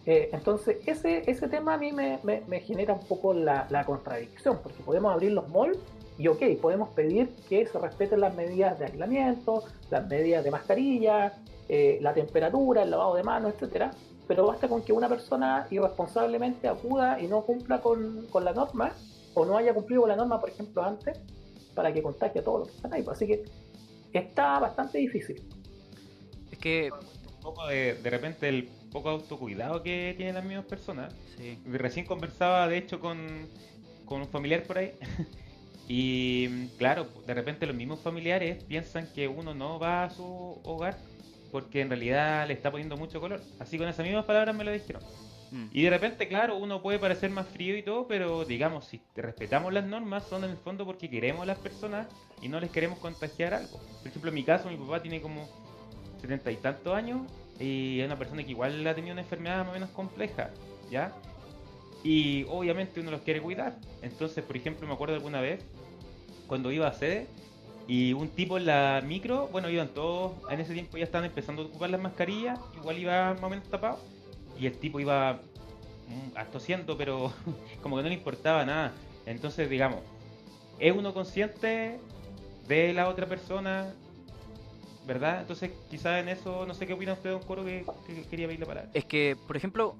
Eh, 0.05 0.29
entonces, 0.31 0.77
ese, 0.85 1.29
ese 1.29 1.47
tema 1.49 1.73
a 1.73 1.77
mí 1.77 1.91
me, 1.91 2.19
me- 2.23 2.41
me 2.47 2.59
genera 2.61 2.93
un 2.93 3.05
poco 3.05 3.33
la, 3.33 3.67
la 3.69 3.85
contradicción, 3.85 4.59
porque 4.63 4.81
podemos 4.83 5.13
abrir 5.13 5.31
los 5.33 5.47
malls 5.49 5.77
y, 6.17 6.27
ok, 6.27 6.41
podemos 6.61 6.89
pedir 6.89 7.29
que 7.47 7.67
se 7.67 7.77
respeten 7.77 8.21
las 8.21 8.35
medidas 8.35 8.79
de 8.79 8.85
aislamiento, 8.85 9.63
las 9.91 10.07
medidas 10.07 10.43
de 10.43 10.51
mascarilla, 10.51 11.33
eh, 11.69 11.99
la 12.01 12.13
temperatura, 12.13 12.83
el 12.83 12.91
lavado 12.91 13.15
de 13.15 13.23
manos, 13.23 13.53
etcétera, 13.53 13.91
pero 14.27 14.47
basta 14.47 14.67
con 14.67 14.81
que 14.81 14.93
una 14.93 15.07
persona 15.07 15.67
irresponsablemente 15.69 16.67
acuda 16.67 17.19
y 17.21 17.27
no 17.27 17.41
cumpla 17.41 17.79
con, 17.81 18.25
con 18.27 18.43
la 18.43 18.53
norma, 18.53 18.93
o 19.33 19.45
no 19.45 19.55
haya 19.57 19.73
cumplido 19.73 20.01
con 20.01 20.09
la 20.09 20.15
norma, 20.15 20.39
por 20.39 20.49
ejemplo, 20.49 20.83
antes, 20.83 21.19
para 21.75 21.93
que 21.93 22.01
contagie 22.01 22.41
a 22.41 22.43
todos 22.43 22.61
los 22.61 22.69
que 22.69 22.75
están 22.77 22.93
ahí. 22.93 23.05
Así 23.07 23.27
que 23.27 23.45
está 24.11 24.59
bastante 24.59 24.97
difícil. 24.97 25.43
Es 26.51 26.57
que. 26.57 26.89
Un 26.91 27.53
poco 27.53 27.67
de, 27.67 27.93
de 27.93 28.09
repente 28.09 28.49
el 28.49 28.67
poco 28.91 29.09
autocuidado 29.09 29.83
que 29.83 30.15
tienen 30.17 30.35
las 30.35 30.43
mismas 30.43 30.65
personas. 30.65 31.13
Sí. 31.37 31.61
Recién 31.67 32.05
conversaba, 32.05 32.67
de 32.67 32.77
hecho, 32.77 32.99
con, 32.99 33.47
con 34.05 34.21
un 34.21 34.27
familiar 34.27 34.63
por 34.63 34.79
ahí. 34.79 34.93
Y 35.87 36.67
claro, 36.77 37.07
de 37.25 37.33
repente 37.33 37.65
los 37.65 37.75
mismos 37.75 37.99
familiares 38.01 38.63
piensan 38.63 39.07
que 39.13 39.27
uno 39.27 39.53
no 39.53 39.79
va 39.79 40.03
a 40.03 40.09
su 40.09 40.23
hogar 40.63 40.97
porque 41.51 41.81
en 41.81 41.89
realidad 41.89 42.45
le 42.47 42.53
está 42.53 42.71
poniendo 42.71 42.97
mucho 42.97 43.21
color. 43.21 43.41
Así 43.59 43.77
con 43.77 43.87
esas 43.87 44.05
mismas 44.05 44.25
palabras 44.25 44.55
me 44.55 44.63
lo 44.63 44.71
dijeron. 44.71 45.01
Mm. 45.51 45.67
Y 45.71 45.83
de 45.83 45.89
repente, 45.89 46.27
claro, 46.27 46.57
uno 46.57 46.81
puede 46.81 46.99
parecer 46.99 47.29
más 47.29 47.47
frío 47.47 47.77
y 47.77 47.83
todo, 47.83 48.07
pero 48.07 48.43
digamos, 48.43 48.85
si 48.85 49.01
respetamos 49.15 49.73
las 49.73 49.85
normas, 49.85 50.25
son 50.25 50.43
en 50.43 50.51
el 50.51 50.57
fondo 50.57 50.85
porque 50.85 51.09
queremos 51.09 51.43
a 51.43 51.45
las 51.45 51.57
personas 51.57 52.07
y 52.41 52.49
no 52.49 52.59
les 52.59 52.69
queremos 52.69 52.99
contagiar 52.99 53.53
algo. 53.53 53.79
Por 53.99 54.07
ejemplo, 54.07 54.29
en 54.29 54.35
mi 54.35 54.43
caso, 54.43 54.69
mi 54.69 54.77
papá 54.77 55.01
tiene 55.01 55.21
como 55.21 55.47
setenta 56.19 56.51
y 56.51 56.57
tantos 56.57 56.93
años 56.93 57.21
y 57.59 57.99
es 58.01 58.05
una 58.05 58.17
persona 58.17 58.43
que 58.43 58.51
igual 58.51 58.85
ha 58.85 58.93
tenido 58.93 59.13
una 59.13 59.21
enfermedad 59.21 59.59
más 59.59 59.69
o 59.69 59.73
menos 59.73 59.89
compleja, 59.91 60.51
¿ya? 60.91 61.13
Y 62.03 62.43
obviamente 62.49 62.99
uno 62.99 63.11
los 63.11 63.21
quiere 63.21 63.41
cuidar. 63.41 63.77
Entonces, 64.01 64.43
por 64.43 64.55
ejemplo, 64.55 64.87
me 64.87 64.93
acuerdo 64.93 65.15
alguna 65.15 65.41
vez 65.41 65.65
cuando 66.47 66.71
iba 66.71 66.87
a 66.87 66.93
sede 66.93 67.27
y 67.87 68.13
un 68.13 68.29
tipo 68.29 68.57
en 68.57 68.65
la 68.65 69.01
micro, 69.05 69.47
bueno, 69.47 69.69
iban 69.69 69.89
todos, 69.89 70.33
en 70.49 70.59
ese 70.59 70.73
tiempo 70.73 70.97
ya 70.97 71.05
estaban 71.05 71.25
empezando 71.25 71.61
a 71.61 71.65
ocupar 71.65 71.89
las 71.89 72.01
mascarillas, 72.01 72.59
igual 72.75 72.97
iba 72.97 73.33
más 73.35 73.43
o 73.43 73.49
menos 73.49 73.67
tapado 73.69 73.99
y 74.59 74.65
el 74.65 74.77
tipo 74.77 74.99
iba 74.99 75.39
mm, 76.07 76.51
tosiendo, 76.51 76.97
pero 76.97 77.31
como 77.81 77.97
que 77.97 78.03
no 78.03 78.09
le 78.09 78.15
importaba 78.15 78.65
nada. 78.65 78.93
Entonces, 79.25 79.69
digamos, 79.69 79.99
¿es 80.79 80.95
uno 80.95 81.13
consciente 81.13 81.99
de 82.67 82.93
la 82.93 83.07
otra 83.07 83.25
persona? 83.25 83.93
¿Verdad? 85.05 85.39
Entonces, 85.39 85.71
quizás 85.89 86.21
en 86.21 86.27
eso, 86.27 86.65
no 86.65 86.73
sé 86.73 86.85
qué 86.85 86.93
opina 86.93 87.13
usted, 87.13 87.31
don 87.31 87.41
Coro, 87.41 87.63
que, 87.63 87.85
que 88.05 88.23
quería 88.23 88.47
pedir 88.47 88.59
la 88.59 88.65
palabra. 88.65 88.89
Es 88.93 89.05
que, 89.05 89.37
por 89.47 89.55
ejemplo, 89.55 89.95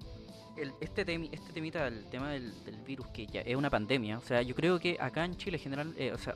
el- 0.58 0.74
este, 0.82 1.06
temi- 1.06 1.30
este 1.32 1.54
temita, 1.54 1.88
el 1.88 2.06
tema 2.06 2.32
del, 2.32 2.52
del 2.66 2.76
virus, 2.78 3.08
que 3.08 3.26
ya 3.28 3.42
es 3.42 3.56
una 3.56 3.70
pandemia, 3.70 4.18
o 4.18 4.22
sea, 4.22 4.42
yo 4.42 4.56
creo 4.56 4.80
que 4.80 4.98
acá 5.00 5.24
en 5.26 5.36
Chile, 5.38 5.58
general, 5.58 5.94
eh, 5.98 6.12
o 6.14 6.18
sea, 6.18 6.36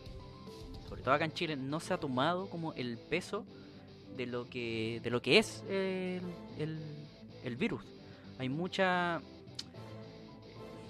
sobre 0.87 1.01
todo 1.01 1.13
acá 1.13 1.25
en 1.25 1.33
Chile, 1.33 1.55
no 1.55 1.79
se 1.79 1.93
ha 1.93 1.97
tomado 1.97 2.49
como 2.49 2.73
el 2.73 2.97
peso 2.97 3.45
de 4.17 4.25
lo 4.25 4.49
que, 4.49 4.99
de 5.03 5.09
lo 5.09 5.21
que 5.21 5.37
es 5.39 5.63
el, 5.69 6.21
el- 6.57 6.79
el 7.43 7.55
virus. 7.55 7.81
Hay 8.37 8.49
mucha... 8.49 9.21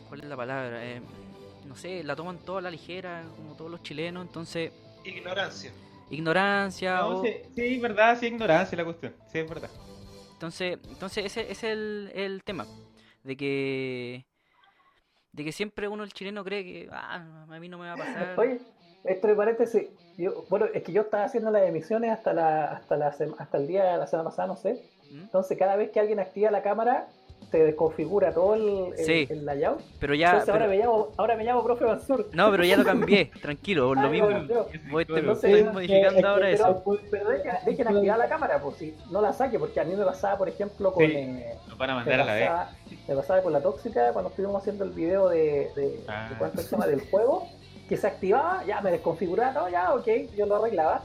¿Cuál 0.09 0.21
es 0.21 0.25
la 0.27 0.35
palabra? 0.35 0.85
Eh, 0.85 1.01
no 1.67 1.75
sé, 1.75 2.03
la 2.03 2.15
toman 2.15 2.37
toda 2.39 2.61
la 2.61 2.69
ligera, 2.71 3.23
como 3.37 3.55
todos 3.55 3.71
los 3.71 3.81
chilenos, 3.83 4.25
entonces... 4.25 4.71
Ignorancia. 5.05 5.71
Ignorancia 6.09 6.97
No, 6.97 7.19
o... 7.19 7.23
sí, 7.23 7.33
sí, 7.55 7.79
verdad, 7.79 8.17
sí, 8.19 8.25
ignorancia 8.27 8.77
la 8.77 8.83
cuestión. 8.83 9.13
Sí, 9.31 9.39
es 9.39 9.47
verdad. 9.49 9.69
Entonces, 10.33 10.79
entonces 10.89 11.25
ese, 11.25 11.41
ese 11.43 11.51
es 11.51 11.63
el, 11.63 12.11
el 12.13 12.43
tema. 12.43 12.65
De 13.23 13.37
que... 13.37 14.25
De 15.31 15.43
que 15.43 15.51
siempre 15.51 15.87
uno, 15.87 16.03
el 16.03 16.13
chileno, 16.13 16.43
cree 16.43 16.63
que... 16.63 16.89
Ah, 16.91 17.45
a 17.49 17.59
mí 17.59 17.69
no 17.69 17.77
me 17.77 17.87
va 17.87 17.93
a 17.93 17.97
pasar. 17.97 18.39
Oye, 18.39 18.59
entre 19.03 19.35
paréntesis, 19.35 19.83
yo, 20.17 20.45
bueno, 20.49 20.65
es 20.73 20.83
que 20.83 20.91
yo 20.91 21.03
estaba 21.03 21.23
haciendo 21.23 21.51
las 21.51 21.63
emisiones 21.63 22.11
hasta 22.11 22.33
la, 22.33 22.65
hasta 22.65 22.97
la 22.97 23.07
hasta 23.07 23.57
el 23.57 23.67
día 23.67 23.83
de 23.93 23.97
la 23.97 24.07
semana 24.07 24.29
pasada, 24.29 24.47
no 24.47 24.55
sé. 24.55 24.83
¿Mm? 25.09 25.21
Entonces 25.21 25.57
cada 25.57 25.75
vez 25.75 25.91
que 25.91 25.99
alguien 25.99 26.19
activa 26.19 26.51
la 26.51 26.61
cámara, 26.61 27.07
se 27.51 27.57
desconfigura 27.65 28.33
todo 28.33 28.55
el, 28.55 28.93
el, 28.97 29.05
Sí. 29.05 29.27
el 29.29 29.45
layout. 29.45 29.81
Pero 29.99 30.15
ya... 30.15 30.27
Entonces 30.29 30.49
ahora 30.49 30.67
me 30.67 30.77
llamo, 30.77 31.09
ahora 31.17 31.35
me 31.35 31.43
llamo 31.43 31.63
profe 31.63 31.83
Mansur. 31.85 32.29
No, 32.33 32.49
pero 32.49 32.63
ya 32.63 32.77
lo 32.77 32.85
cambié, 32.85 33.25
tranquilo, 33.41 33.89
por 33.89 34.01
lo 34.01 34.09
mismo. 34.09 34.29
Voy, 34.89 35.05
te- 35.05 35.19
es 35.19 35.39
que- 35.39 35.63
modificando 35.65 36.07
es 36.09 36.15
que- 36.15 36.25
ahora 36.25 36.49
eso. 36.49 36.83
Pero, 36.85 37.01
pero 37.11 37.29
dejen, 37.29 37.51
dejen 37.65 37.87
activar 37.89 38.17
la 38.17 38.29
cámara, 38.29 38.59
pues 38.61 38.77
si 38.77 38.95
no 39.11 39.21
la 39.21 39.33
saque, 39.33 39.59
porque 39.59 39.79
a 39.81 39.83
mí 39.83 39.93
me 39.95 40.05
pasaba, 40.05 40.37
por 40.37 40.47
ejemplo, 40.47 40.93
con 40.93 41.05
Sí. 41.05 41.11
eh, 41.13 41.55
Nos 41.67 41.77
van 41.77 41.89
a 41.89 41.93
me, 41.95 41.99
mandar 41.99 42.21
a 42.21 42.25
la 42.25 42.33
vez. 42.33 42.49
me 43.07 43.15
pasaba 43.15 43.41
con 43.41 43.51
la 43.51 43.59
tóxica 43.61 44.13
cuando 44.13 44.29
estuvimos 44.29 44.61
haciendo 44.61 44.85
el 44.85 44.91
video 44.91 45.27
de, 45.27 45.71
de, 45.75 45.99
Ah. 46.07 46.27
de 46.29 46.35
cuánto 46.37 46.61
del 46.87 47.01
juego, 47.09 47.47
que 47.89 47.97
se 47.97 48.07
activaba, 48.07 48.63
ya 48.65 48.79
me 48.79 48.91
desconfiguraba, 48.91 49.53
todo, 49.53 49.69
ya, 49.69 49.93
ok, 49.93 50.07
yo 50.37 50.45
lo 50.45 50.55
arreglaba. 50.55 51.01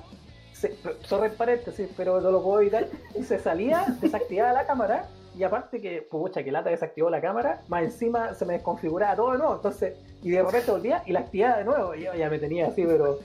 Se, 0.53 0.75
sorry 1.03 1.31
paréntesis, 1.31 1.89
pero 1.97 2.21
no 2.21 2.31
lo 2.31 2.41
puedo 2.43 2.61
evitar. 2.61 2.87
Y 3.15 3.25
se 3.25 3.39
salía, 3.41 3.85
desactivaba 4.01 4.53
la 4.53 4.65
cámara, 4.65 5.07
y 5.37 5.45
aparte 5.45 5.81
que, 5.81 6.03
pucha, 6.03 6.43
que 6.43 6.51
lata 6.51 6.71
desactivó 6.71 7.11
la 7.11 7.21
cámara, 7.21 7.61
más 7.69 7.83
encima 7.85 8.35
se 8.35 8.45
me 8.47 8.55
desconfiguraba 8.55 9.15
todo 9.17 9.33
de 9.33 9.39
nuevo, 9.39 9.55
entonces, 9.57 9.95
y 10.23 10.31
de 10.31 10.43
repente 10.43 10.71
volvía 10.71 11.03
y 11.07 11.13
la 11.13 11.21
activaba 11.21 11.59
de 11.59 11.65
nuevo, 11.65 11.95
y 11.95 12.05
yo 12.05 12.15
ya 12.15 12.31
me 12.31 12.39
tenía 12.39 12.69
así, 12.69 12.85
pero 12.87 13.19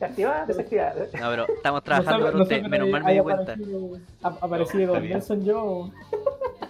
activaba, 0.00 0.44
desactivaba. 0.44 0.92
No, 1.18 1.30
pero 1.30 1.46
estamos 1.48 1.82
trabajando 1.82 2.30
con 2.32 2.40
usted, 2.42 2.62
menos 2.64 2.88
mal 2.90 3.04
me 3.04 3.14
di 3.14 3.20
cuenta. 3.20 3.54
Ha 4.22 4.28
aparecido 4.28 4.92
Don. 4.94 5.08
Nelson 5.08 5.44
yo. 5.44 5.90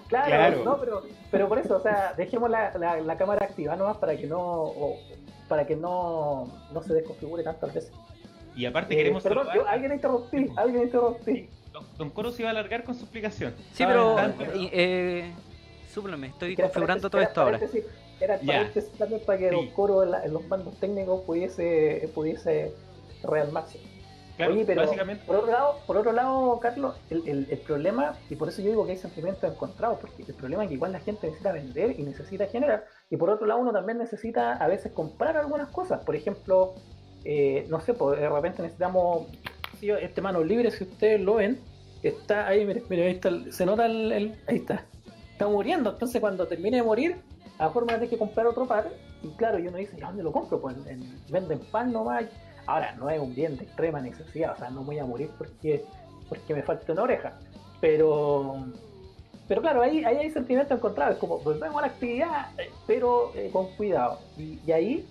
Claro, 0.08 0.26
Claro. 0.26 0.64
no, 0.64 0.78
pero, 0.78 1.02
pero 1.30 1.48
por 1.48 1.58
eso, 1.58 1.76
o 1.76 1.80
sea, 1.80 2.12
dejemos 2.16 2.48
la, 2.50 2.72
la, 2.78 3.00
la 3.00 3.16
cámara 3.16 3.46
activa 3.46 3.74
nomás 3.74 3.96
para 3.96 4.16
que 4.16 4.26
no 4.26 4.38
o- 4.40 4.98
para 5.48 5.66
que 5.66 5.74
no, 5.74 6.46
no 6.72 6.82
se 6.82 6.94
desconfigure 6.94 7.42
tantas 7.42 7.74
veces. 7.74 7.92
Y 8.54 8.66
aparte 8.66 8.94
Eh, 8.94 8.98
queremos 8.98 9.22
perdón, 9.24 9.48
yo- 9.54 9.66
alguien 9.66 9.92
interrumpí, 9.94 10.46
alguien 10.56 10.82
interrumpí. 10.84 11.48
Don, 11.74 11.84
Don 11.98 12.10
Coro 12.10 12.30
se 12.30 12.42
iba 12.42 12.50
a 12.50 12.52
alargar 12.52 12.84
con 12.84 12.94
su 12.94 13.02
explicación. 13.02 13.52
Sí, 13.72 13.84
pero... 13.84 14.16
eh, 14.18 14.70
eh, 14.72 15.32
súpleme, 15.92 16.28
estoy 16.28 16.52
era 16.54 16.64
configurando 16.68 17.10
todo 17.10 17.20
esto 17.20 17.40
ahora. 17.42 17.60
Era 18.20 18.40
Ya. 18.40 18.46
paréntesis 18.58 18.92
también 18.92 19.20
para 19.26 19.38
que 19.38 19.48
Sí. 19.50 19.54
Don 19.56 19.70
Coro 19.70 20.04
en, 20.04 20.12
la- 20.12 20.24
en 20.24 20.32
los 20.32 20.46
mandos 20.46 20.74
técnicos 20.78 21.22
pudiese, 21.22 22.08
pudiese 22.14 22.72
rearmarse. 23.24 23.80
Claro, 24.36 24.52
Oye, 24.54 24.64
pero 24.64 24.82
básicamente. 24.82 25.24
por 25.26 25.36
otro 25.36 25.50
lado, 25.52 25.78
por 25.86 25.96
otro 25.96 26.12
lado, 26.12 26.58
Carlos, 26.60 26.96
el, 27.10 27.28
el- 27.28 27.46
el 27.50 27.58
problema, 27.58 28.16
y 28.30 28.36
por 28.36 28.48
eso 28.48 28.62
yo 28.62 28.68
digo 28.70 28.86
que 28.86 28.92
hay 28.92 28.98
sentimientos 28.98 29.52
encontrados, 29.52 29.98
porque 30.00 30.22
el 30.26 30.34
problema 30.34 30.62
es 30.64 30.68
que 30.68 30.74
igual 30.74 30.92
la 30.92 31.00
gente 31.00 31.26
necesita 31.26 31.52
vender 31.52 31.98
y 31.98 32.02
necesita 32.04 32.46
generar, 32.46 32.84
y 33.10 33.16
por 33.16 33.30
otro 33.30 33.46
lado 33.46 33.60
uno 33.60 33.72
también 33.72 33.98
necesita 33.98 34.52
a 34.54 34.66
veces 34.68 34.92
comprar 34.92 35.36
algunas 35.36 35.68
cosas. 35.70 36.04
Por 36.04 36.14
ejemplo, 36.16 36.74
eh, 37.24 37.66
no 37.68 37.80
sé, 37.80 37.94
pues 37.94 38.18
de 38.20 38.28
repente 38.28 38.62
necesitamos, 38.62 39.28
este 39.90 40.20
mano 40.20 40.42
libre, 40.42 40.70
si 40.70 40.84
ustedes 40.84 41.20
lo 41.20 41.34
ven, 41.34 41.58
está 42.02 42.46
ahí, 42.46 42.64
mire, 42.64 42.82
mire, 42.88 43.06
ahí 43.06 43.12
está, 43.14 43.30
se 43.50 43.66
nota 43.66 43.86
el, 43.86 44.34
ahí 44.46 44.56
está, 44.56 44.84
está 45.32 45.48
muriendo, 45.48 45.90
entonces 45.90 46.20
cuando 46.20 46.46
termine 46.46 46.78
de 46.78 46.82
morir, 46.82 47.16
a 47.58 47.64
lo 47.64 47.70
mejor 47.70 48.00
me 48.00 48.08
que 48.08 48.18
comprar 48.18 48.46
otro 48.46 48.66
par, 48.66 48.88
y 49.22 49.28
claro, 49.36 49.58
yo 49.58 49.68
uno 49.70 49.78
dice, 49.78 49.96
¿y 49.98 50.02
a 50.02 50.06
dónde 50.08 50.22
lo 50.22 50.32
compro? 50.32 50.60
Pues 50.60 50.76
en, 50.76 50.88
en- 50.88 51.20
venden 51.30 51.60
pan 51.70 51.92
nomás, 51.92 52.24
Ahora, 52.66 52.92
no 52.92 53.10
es 53.10 53.20
un 53.20 53.34
bien 53.34 53.58
de 53.58 53.64
extrema 53.64 54.00
necesidad, 54.00 54.54
o 54.54 54.58
sea, 54.58 54.70
no 54.70 54.82
voy 54.84 54.98
a 54.98 55.04
morir 55.04 55.28
porque, 55.36 55.84
porque 56.30 56.54
me 56.54 56.62
falta 56.62 56.90
una 56.92 57.02
oreja. 57.02 57.34
Pero, 57.78 58.64
pero 59.46 59.60
claro, 59.60 59.82
ahí, 59.82 60.02
ahí 60.02 60.16
hay 60.16 60.30
sentimientos 60.30 60.78
encontrados, 60.78 61.18
como 61.18 61.38
volvemos 61.40 61.76
a 61.76 61.86
la 61.86 61.92
actividad, 61.92 62.58
eh, 62.58 62.70
pero 62.86 63.32
eh, 63.34 63.50
con 63.52 63.66
cuidado. 63.76 64.20
Y 64.38 64.72
ahí 64.72 65.06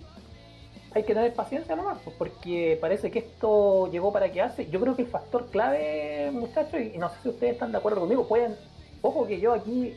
hay 0.95 1.03
que 1.03 1.13
tener 1.13 1.33
paciencia 1.33 1.75
nomás, 1.75 1.97
pues, 2.03 2.15
porque 2.17 2.77
parece 2.79 3.09
que 3.09 3.19
esto 3.19 3.89
llegó 3.91 4.11
para 4.13 4.31
quedarse. 4.31 4.69
Yo 4.69 4.79
creo 4.79 4.95
que 4.95 5.01
el 5.03 5.07
factor 5.07 5.47
clave, 5.49 6.29
muchachos, 6.31 6.79
y 6.79 6.97
no 6.97 7.09
sé 7.09 7.15
si 7.23 7.29
ustedes 7.29 7.53
están 7.53 7.71
de 7.71 7.77
acuerdo 7.79 8.01
conmigo, 8.01 8.27
pueden, 8.27 8.55
ojo 9.01 9.25
que 9.25 9.39
yo 9.39 9.53
aquí 9.53 9.95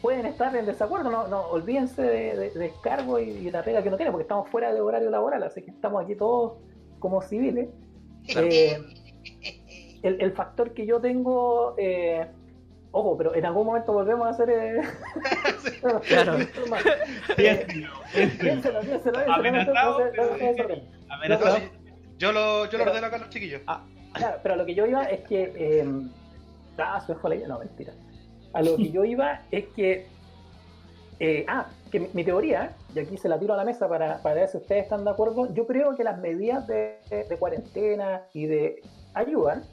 pueden 0.00 0.24
estar 0.24 0.54
en 0.56 0.64
desacuerdo, 0.64 1.10
no, 1.10 1.28
no 1.28 1.42
olvídense 1.48 2.00
de, 2.00 2.36
de- 2.36 2.50
de 2.50 2.58
descargo 2.58 3.18
y, 3.18 3.28
y 3.30 3.50
la 3.50 3.60
regla 3.62 3.82
que 3.82 3.90
no 3.90 3.96
tiene, 3.96 4.10
porque 4.10 4.22
estamos 4.22 4.48
fuera 4.48 4.72
de 4.72 4.80
horario 4.80 5.10
laboral, 5.10 5.42
así 5.42 5.60
que 5.62 5.70
estamos 5.70 6.02
aquí 6.02 6.14
todos 6.16 6.54
como 6.98 7.20
civiles. 7.20 7.68
Eh, 8.28 8.78
el, 10.02 10.20
el 10.22 10.32
factor 10.32 10.72
que 10.72 10.86
yo 10.86 11.00
tengo, 11.00 11.74
eh, 11.76 12.26
ojo, 12.92 13.16
pero 13.16 13.34
en 13.34 13.44
algún 13.46 13.66
momento 13.66 13.92
volvemos 13.92 14.26
a 14.26 14.30
hacer. 14.30 14.50
Eh, 14.50 14.82
Claro. 16.08 16.36
Piénselo, 17.36 18.80
piénselo. 18.80 19.18
Amenazado, 19.32 21.56
sí, 21.56 21.62
yo 22.18 22.32
lo, 22.32 22.68
yo 22.70 22.78
lo 22.78 22.84
ordeno 22.84 23.06
acá 23.06 23.16
a 23.16 23.20
los 23.20 23.30
chiquillos. 23.30 23.62
Claro, 24.12 24.38
pero 24.42 24.54
a 24.54 24.58
lo 24.58 24.66
que 24.66 24.74
yo 24.74 24.86
iba 24.86 25.04
es 25.04 25.20
que. 25.20 25.52
Eh, 25.56 25.84
ah, 26.78 27.00
fue 27.20 27.30
la 27.30 27.36
idea. 27.36 27.48
No, 27.48 27.58
mentira. 27.58 27.92
A 28.52 28.62
lo 28.62 28.76
que 28.76 28.90
yo 28.90 29.04
iba 29.04 29.42
es 29.50 29.66
que. 29.68 30.06
eh, 31.20 31.44
ah, 31.48 31.66
que 31.90 32.00
mi, 32.00 32.08
mi 32.12 32.24
teoría, 32.24 32.76
y 32.94 32.98
aquí 33.00 33.16
se 33.16 33.28
la 33.28 33.38
tiro 33.38 33.54
a 33.54 33.56
la 33.56 33.64
mesa 33.64 33.88
para, 33.88 34.22
para 34.22 34.34
ver 34.36 34.48
si 34.48 34.56
ustedes 34.58 34.84
están 34.84 35.04
de 35.04 35.10
acuerdo. 35.10 35.52
Yo 35.54 35.66
creo 35.66 35.96
que 35.96 36.04
las 36.04 36.18
medidas 36.18 36.66
de, 36.66 36.98
de 37.10 37.36
cuarentena 37.36 38.22
y 38.32 38.46
de 38.46 38.82
ayudan, 39.14 39.64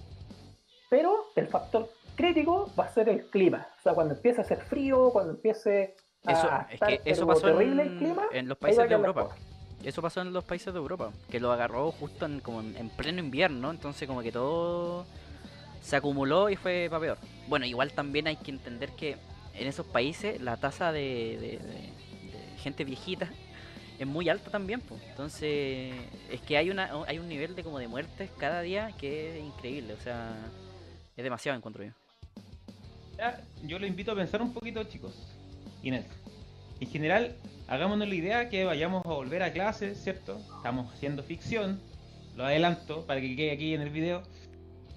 pero 0.90 1.14
el 1.36 1.48
factor 1.48 1.90
crítico 2.18 2.70
va 2.78 2.84
a 2.86 2.90
ser 2.90 3.08
el 3.08 3.28
clima. 3.30 3.68
O 3.80 3.82
sea, 3.82 3.94
cuando 3.94 4.14
empiece 4.16 4.42
a 4.42 4.44
hacer 4.44 4.60
frío, 4.60 5.10
cuando 5.12 5.32
empiece 5.32 5.96
a 6.26 6.32
Eso, 6.34 6.48
es 6.68 6.74
estar 6.74 6.90
que 6.90 7.02
eso 7.10 7.26
pasó 7.26 7.48
terrible 7.48 7.84
en, 7.84 7.90
el 7.92 7.98
clima, 7.98 8.24
en 8.32 8.50
los 8.50 8.58
países 8.58 8.90
de 8.90 8.94
Europa. 8.96 9.30
Eso 9.84 10.02
pasó 10.02 10.22
en 10.22 10.34
los 10.34 10.44
países 10.44 10.74
de 10.74 10.80
Europa, 10.80 11.12
que 11.30 11.40
lo 11.40 11.52
agarró 11.52 11.92
justo 11.92 12.26
en, 12.26 12.42
como 12.42 12.60
en, 12.62 12.76
en 12.76 12.90
pleno 12.90 13.20
invierno, 13.20 13.72
entonces 13.72 14.08
como 14.08 14.22
que 14.22 14.32
todo 14.32 15.06
se 15.82 15.96
acumuló 15.96 16.50
y 16.50 16.56
fue 16.58 16.88
para 16.90 17.00
peor. 17.00 17.18
Bueno, 17.48 17.66
igual 17.66 17.94
también 17.94 18.28
hay 18.28 18.36
que 18.36 18.52
entender 18.52 18.90
que 18.94 19.16
en 19.54 19.68
esos 19.68 19.86
países 19.86 20.42
la 20.42 20.58
tasa 20.58 20.92
de, 20.92 21.00
de- 21.40 21.60
de- 21.60 22.32
de 22.32 22.58
gente 22.58 22.84
viejita 22.84 23.30
es 24.00 24.06
muy 24.08 24.28
alta 24.30 24.50
también, 24.52 24.82
pues. 24.82 25.02
entonces 25.04 25.94
es 26.30 26.42
que 26.42 26.58
hay 26.58 26.70
una 26.70 26.90
hay 27.08 27.18
un 27.20 27.28
nivel 27.30 27.56
de 27.56 27.64
como 27.64 27.80
de 27.80 27.88
muertes 27.88 28.30
cada 28.38 28.62
día 28.62 28.92
que 29.00 29.38
es 29.40 29.44
increíble, 29.46 29.94
o 29.94 30.00
sea, 30.00 30.36
es 31.16 31.24
demasiado 31.24 31.58
encuentro 31.58 31.84
yo. 31.84 31.92
Ya, 33.18 33.42
Yo 33.64 33.80
lo 33.80 33.88
invito 33.88 34.12
a 34.12 34.16
pensar 34.16 34.42
un 34.42 34.54
poquito, 34.54 34.84
chicos. 34.84 35.14
Inés. 35.84 36.06
En 36.80 36.90
general, 36.90 37.36
hagámonos 37.68 38.08
la 38.08 38.16
idea 38.16 38.50
que 38.50 38.64
vayamos 38.66 39.04
a 39.06 39.10
volver 39.10 39.42
a 39.44 39.52
clases, 39.52 40.02
¿cierto? 40.04 40.40
Estamos 40.58 40.94
haciendo 40.94 41.24
ficción, 41.24 41.80
lo 42.36 42.46
adelanto 42.46 43.06
para 43.08 43.20
que 43.22 43.36
quede 43.36 43.52
aquí 43.52 43.74
en 43.74 43.82
el 43.82 43.90
video. 43.90 44.22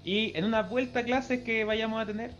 Y 0.03 0.35
en 0.37 0.45
una 0.45 0.63
vuelta 0.63 0.99
a 0.99 1.03
clases 1.03 1.41
que 1.43 1.63
vayamos 1.63 2.01
a 2.01 2.05
tener, 2.05 2.31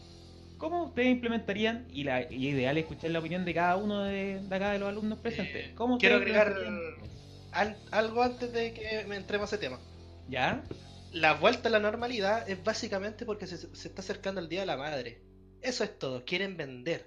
¿cómo 0.58 0.86
ustedes 0.86 1.10
implementarían? 1.10 1.88
Y 1.92 2.04
la 2.04 2.32
y 2.32 2.50
ideal 2.50 2.78
es 2.78 2.84
escuchar 2.84 3.12
la 3.12 3.20
opinión 3.20 3.46
de 3.46 3.54
cada 3.54 3.76
uno 3.78 4.04
de, 4.04 4.40
de 4.42 4.56
acá 4.56 4.72
de 4.72 4.80
los 4.80 4.90
alumnos 4.90 5.20
presentes. 5.20 5.68
Eh, 5.68 5.72
¿Cómo 5.76 5.98
quiero 5.98 6.16
agregar 6.18 6.56
al- 7.52 7.78
algo 7.92 8.22
antes 8.24 8.52
de 8.54 8.74
que 8.74 9.06
me 9.08 9.16
entremos 9.16 9.52
a 9.52 9.56
ese 9.56 9.64
tema. 9.66 9.80
¿Ya? 10.30 10.64
La 11.12 11.34
vuelta 11.34 11.68
a 11.68 11.72
la 11.72 11.80
normalidad 11.80 12.50
es 12.50 12.64
básicamente 12.64 13.26
porque 13.26 13.46
se, 13.48 13.58
se 13.58 13.88
está 13.90 14.02
acercando 14.02 14.40
el 14.40 14.48
Día 14.50 14.62
de 14.62 14.66
la 14.68 14.78
Madre. 14.78 15.20
Eso 15.62 15.84
es 15.84 15.98
todo, 16.00 16.24
quieren 16.26 16.58
vender. 16.58 17.06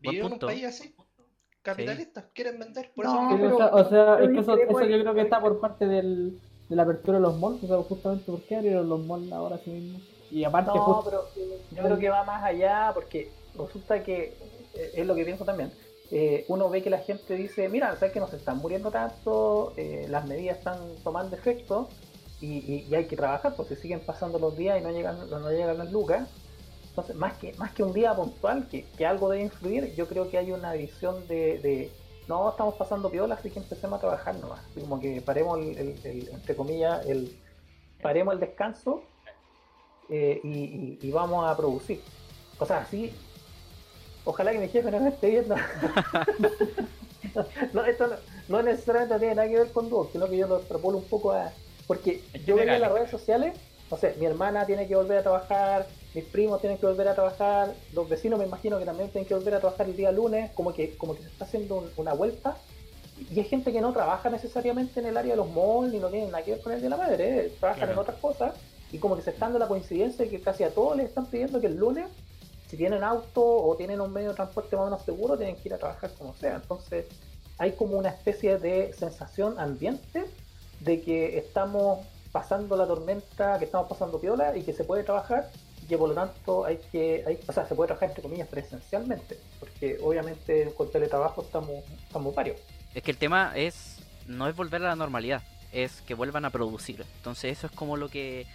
Vivimos 0.00 0.26
en 0.28 0.32
un 0.34 0.38
país 0.38 0.64
así, 0.64 0.94
capitalistas, 1.62 2.24
quieren 2.34 2.58
vender. 2.58 2.92
Por 2.94 3.06
No, 3.06 3.28
eso 3.36 3.56
pero- 3.58 3.74
o 3.74 3.88
sea, 3.88 4.20
es 4.22 4.30
que 4.30 4.38
eso, 4.40 4.56
eso 4.56 4.84
yo 4.84 5.00
creo 5.00 5.14
que 5.14 5.20
está 5.22 5.40
por 5.40 5.58
parte 5.60 5.86
del, 5.86 6.38
de 6.68 6.76
la 6.76 6.82
apertura 6.82 7.18
de 7.18 7.22
los 7.22 7.38
malls, 7.38 7.62
o 7.64 7.66
sea, 7.66 7.76
justamente 7.78 8.24
por 8.26 8.42
qué 8.42 8.56
abrieron 8.56 8.88
los 8.88 9.00
malls 9.04 9.32
ahora 9.32 9.58
sí 9.58 9.70
mismo. 9.70 10.00
Y 10.30 10.44
aparte, 10.44 10.70
No, 10.74 10.82
justo- 10.82 11.10
pero 11.10 11.52
yo 11.72 11.82
creo 11.84 11.98
que 11.98 12.08
va 12.08 12.24
más 12.24 12.42
allá 12.44 12.90
porque 12.94 13.30
resulta 13.58 14.02
que 14.02 14.34
eh, 14.74 14.90
es 14.94 15.06
lo 15.06 15.14
que 15.14 15.24
pienso 15.24 15.44
también. 15.44 15.72
Eh, 16.10 16.44
uno 16.48 16.68
ve 16.68 16.82
que 16.82 16.90
la 16.90 16.98
gente 16.98 17.34
dice, 17.34 17.68
mira, 17.68 17.94
sabes 17.96 18.12
que 18.12 18.20
no 18.20 18.28
se 18.28 18.36
están 18.36 18.58
muriendo 18.58 18.90
tanto, 18.90 19.72
eh, 19.76 20.06
las 20.08 20.26
medidas 20.26 20.58
están 20.58 20.78
tomando 21.02 21.34
efecto 21.34 21.88
y, 22.40 22.58
y- 22.58 22.86
y 22.88 22.94
hay 22.94 23.06
que 23.06 23.16
trabajar 23.16 23.54
porque 23.56 23.74
siguen 23.76 24.00
pasando 24.00 24.38
los 24.38 24.56
días 24.56 24.78
y 24.80 24.84
no 24.84 24.90
llegan, 24.92 25.18
no 25.30 25.50
llegan 25.50 25.78
las 25.78 25.90
lucas. 25.90 26.28
Entonces, 26.96 27.16
más 27.16 27.34
que, 27.34 27.52
más 27.58 27.72
que 27.72 27.82
un 27.82 27.92
día 27.92 28.16
puntual, 28.16 28.68
que, 28.68 28.86
que 28.96 29.04
algo 29.04 29.28
debe 29.28 29.42
influir, 29.44 29.94
yo 29.94 30.08
creo 30.08 30.30
que 30.30 30.38
hay 30.38 30.50
una 30.50 30.72
visión 30.72 31.28
de, 31.28 31.58
de, 31.58 31.90
no, 32.26 32.48
estamos 32.48 32.74
pasando 32.76 33.10
piola, 33.10 33.34
así 33.34 33.50
que 33.50 33.58
empecemos 33.58 33.98
a 33.98 34.00
trabajar 34.00 34.34
nomás. 34.36 34.64
Así 34.70 34.80
como 34.80 34.98
que 34.98 35.20
paremos, 35.20 35.58
el, 35.58 35.76
el- 35.76 36.06
el- 36.06 36.28
entre 36.30 36.56
comillas, 36.56 37.04
el, 37.06 37.38
paremos 38.00 38.32
el 38.32 38.40
descanso 38.40 39.02
eh, 40.08 40.40
y, 40.42 40.48
y- 40.48 40.98
y 41.02 41.10
vamos 41.10 41.46
a 41.46 41.54
producir. 41.54 42.00
O 42.58 42.64
sea, 42.64 42.86
sí, 42.86 43.12
Ojalá 44.28 44.50
que 44.50 44.58
mi 44.58 44.68
jefe 44.68 44.90
no 44.90 44.98
me 44.98 45.10
esté 45.10 45.28
viendo. 45.28 45.54
no, 47.72 47.84
esto 47.84 48.06
no, 48.08 48.16
no 48.48 48.62
necesariamente 48.62 49.18
tiene 49.20 49.34
nada 49.36 49.48
que 49.48 49.58
ver 49.58 49.72
con 49.72 49.88
Duo, 49.88 50.08
sino 50.10 50.28
que 50.28 50.36
yo 50.36 50.48
lo 50.48 50.56
extrapolo 50.58 50.98
un 50.98 51.04
poco 51.04 51.30
a. 51.32 51.52
Porque 51.86 52.22
yo 52.44 52.56
veía 52.56 52.74
en 52.74 52.80
las 52.80 52.90
redes 52.92 53.10
sociales, 53.10 53.56
no 53.88 53.96
sé, 53.96 54.16
mi 54.18 54.26
hermana 54.26 54.66
tiene 54.66 54.88
que 54.88 54.96
volver 54.96 55.18
a 55.18 55.22
trabajar, 55.22 55.86
mis 56.16 56.24
primos 56.24 56.60
tienen 56.60 56.78
que 56.78 56.86
volver 56.86 57.06
a 57.08 57.14
trabajar, 57.14 57.74
los 57.92 58.08
vecinos 58.08 58.38
me 58.38 58.46
imagino 58.46 58.78
que 58.78 58.84
también 58.86 59.10
tienen 59.10 59.28
que 59.28 59.34
volver 59.34 59.54
a 59.54 59.60
trabajar 59.60 59.86
el 59.86 59.94
día 59.96 60.10
lunes, 60.10 60.50
como 60.52 60.72
que, 60.72 60.96
como 60.96 61.14
que 61.14 61.22
se 61.22 61.28
está 61.28 61.44
haciendo 61.44 61.76
un- 61.76 61.90
una 61.98 62.14
vuelta. 62.14 62.56
Y 63.30 63.38
hay 63.38 63.44
gente 63.44 63.70
que 63.72 63.80
no 63.82 63.92
trabaja 63.92 64.30
necesariamente 64.30 65.00
en 65.00 65.06
el 65.06 65.16
área 65.16 65.32
de 65.32 65.36
los 65.36 65.48
malls 65.50 65.92
ni 65.92 65.98
no 65.98 66.08
tiene 66.08 66.26
nada 66.26 66.42
que 66.42 66.52
ver 66.52 66.60
con 66.62 66.72
el 66.72 66.80
de 66.80 66.88
la 66.88 66.96
madre, 66.96 67.38
¿eh? 67.46 67.52
trabajan 67.60 67.80
Claro. 67.80 67.92
en 67.92 67.98
otras 67.98 68.16
cosas. 68.18 68.54
Y 68.92 68.98
como 68.98 69.14
que 69.16 69.22
se 69.22 69.30
está 69.30 69.44
dando 69.46 69.58
la 69.58 69.68
coincidencia 69.68 70.24
de 70.24 70.30
que 70.30 70.40
casi 70.40 70.64
a 70.64 70.70
todos 70.70 70.96
les 70.96 71.06
están 71.06 71.26
pidiendo 71.26 71.60
que 71.60 71.66
el 71.66 71.76
lunes 71.76 72.06
si 72.68 72.76
tienen 72.76 73.04
auto 73.04 73.44
o 73.44 73.76
tienen 73.76 74.00
un 74.00 74.12
medio 74.12 74.30
de 74.30 74.34
transporte 74.36 74.74
más 74.74 74.82
o 74.82 74.86
menos 74.86 75.02
seguro, 75.04 75.36
tienen 75.36 75.54
que 75.54 75.68
ir 75.68 75.74
a 75.74 75.78
trabajar 75.78 76.10
como 76.18 76.34
sea. 76.34 76.56
Entonces, 76.56 77.04
hay 77.58 77.72
como 77.72 77.96
una 77.96 78.08
especie 78.08 78.58
de 78.58 78.92
sensación 78.92 79.60
ambiente 79.60 80.24
de 80.80 81.00
que 81.02 81.38
estamos 81.38 82.00
pasando 82.32 82.76
la 82.76 82.86
tormenta, 82.86 83.58
que 83.58 83.66
estamos 83.66 83.86
pasando 83.88 84.18
piola 84.18 84.56
y 84.56 84.62
que 84.62 84.72
se 84.72 84.82
puede 84.82 85.04
trabajar 85.04 85.48
y 85.88 85.96
por 85.96 86.08
lo 86.08 86.14
tanto 86.14 86.64
hay 86.64 86.78
que, 86.90 87.22
hay, 87.26 87.38
o 87.46 87.52
sea, 87.52 87.66
se 87.66 87.74
puede 87.74 87.88
trabajar 87.88 88.08
entre 88.08 88.22
comillas 88.22 88.48
presencialmente, 88.48 89.38
porque 89.60 89.98
obviamente 90.02 90.72
con 90.76 90.90
teletrabajo 90.90 91.42
estamos, 91.42 91.84
estamos 92.06 92.34
varios. 92.34 92.58
Es 92.94 93.02
que 93.02 93.10
el 93.10 93.16
tema 93.18 93.52
es 93.56 93.98
no 94.26 94.48
es 94.48 94.56
volver 94.56 94.82
a 94.82 94.88
la 94.88 94.96
normalidad, 94.96 95.42
es 95.72 96.00
que 96.02 96.14
vuelvan 96.14 96.44
a 96.44 96.50
producir. 96.50 97.04
Entonces 97.18 97.56
eso 97.58 97.66
es 97.68 97.72
como 97.72 97.96
lo 97.96 98.08
que 98.08 98.46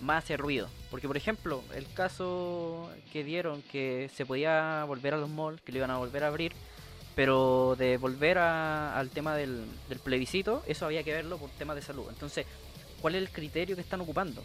más 0.00 0.24
hace 0.24 0.36
ruido. 0.36 0.68
Porque 0.90 1.06
por 1.06 1.16
ejemplo, 1.16 1.62
el 1.74 1.86
caso 1.92 2.88
que 3.12 3.22
dieron 3.22 3.62
que 3.62 4.10
se 4.16 4.26
podía 4.26 4.84
volver 4.84 5.14
a 5.14 5.18
los 5.18 5.28
malls, 5.30 5.60
que 5.60 5.70
lo 5.72 5.78
iban 5.78 5.90
a 5.90 5.98
volver 5.98 6.24
a 6.24 6.28
abrir, 6.28 6.52
pero 7.14 7.76
de 7.78 7.98
volver 7.98 8.38
a- 8.38 8.98
al 8.98 9.10
tema 9.10 9.36
del, 9.36 9.64
del 9.88 9.98
plebiscito, 9.98 10.62
eso 10.66 10.86
había 10.86 11.02
que 11.02 11.12
verlo 11.12 11.36
por 11.36 11.50
temas 11.50 11.76
de 11.76 11.82
salud. 11.82 12.06
Entonces, 12.08 12.46
¿cuál 13.00 13.14
es 13.14 13.22
el 13.22 13.30
criterio 13.30 13.76
que 13.76 13.82
están 13.82 14.00
ocupando? 14.00 14.42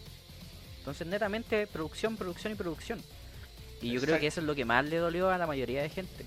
Entonces, 0.87 1.07
netamente 1.07 1.67
producción, 1.67 2.15
producción 2.15 2.53
y 2.53 2.55
producción. 2.55 3.01
Y 3.81 3.91
yo 3.91 3.99
creo 3.99 4.17
que 4.21 4.27
eso 4.27 4.39
es 4.39 4.45
lo 4.45 4.55
que 4.55 4.63
más 4.63 4.85
le 4.85 4.95
dolió 4.95 5.29
a 5.29 5.37
la 5.37 5.45
mayoría 5.45 5.81
de 5.81 5.89
gente. 5.89 6.23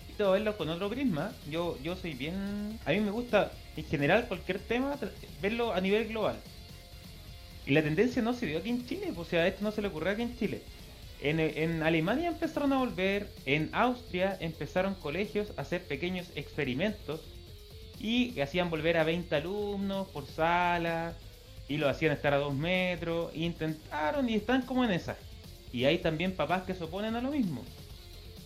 Necesito 0.00 0.32
verlo 0.32 0.56
con 0.56 0.68
otro 0.68 0.90
prisma. 0.90 1.30
Yo, 1.48 1.78
yo 1.80 1.94
soy 1.94 2.14
bien. 2.14 2.76
A 2.84 2.90
mí 2.90 2.98
me 2.98 3.12
gusta, 3.12 3.52
en 3.76 3.84
general, 3.84 4.26
cualquier 4.26 4.58
tema, 4.58 4.98
verlo 5.40 5.72
a 5.72 5.80
nivel 5.80 6.08
global. 6.08 6.40
Y 7.66 7.70
la 7.70 7.84
tendencia 7.84 8.20
no 8.20 8.34
se 8.34 8.46
dio 8.46 8.58
aquí 8.58 8.70
en 8.70 8.84
Chile, 8.84 9.12
pues, 9.14 9.28
o 9.28 9.30
sea, 9.30 9.46
esto 9.46 9.62
no 9.62 9.70
se 9.70 9.80
le 9.80 9.86
ocurrió 9.86 10.10
aquí 10.10 10.22
en 10.22 10.36
Chile. 10.36 10.62
En, 11.20 11.38
en 11.38 11.84
Alemania 11.84 12.30
empezaron 12.30 12.72
a 12.72 12.78
volver, 12.78 13.30
en 13.46 13.70
Austria 13.72 14.36
empezaron 14.40 14.96
colegios 14.96 15.52
a 15.56 15.60
hacer 15.60 15.84
pequeños 15.84 16.26
experimentos 16.34 17.20
y 18.00 18.40
hacían 18.40 18.70
volver 18.70 18.96
a 18.96 19.04
20 19.04 19.36
alumnos 19.36 20.08
por 20.08 20.26
sala 20.26 21.14
y 21.70 21.78
lo 21.78 21.88
hacían 21.88 22.10
estar 22.10 22.34
a 22.34 22.38
2 22.38 22.52
metros. 22.52 23.30
intentaron 23.32 24.28
y 24.28 24.34
están 24.34 24.62
como 24.62 24.84
en 24.84 24.90
esa. 24.90 25.16
Y 25.72 25.84
hay 25.84 25.98
también 25.98 26.34
papás 26.34 26.64
que 26.64 26.74
se 26.74 26.82
oponen 26.82 27.14
a 27.14 27.22
lo 27.22 27.30
mismo. 27.30 27.62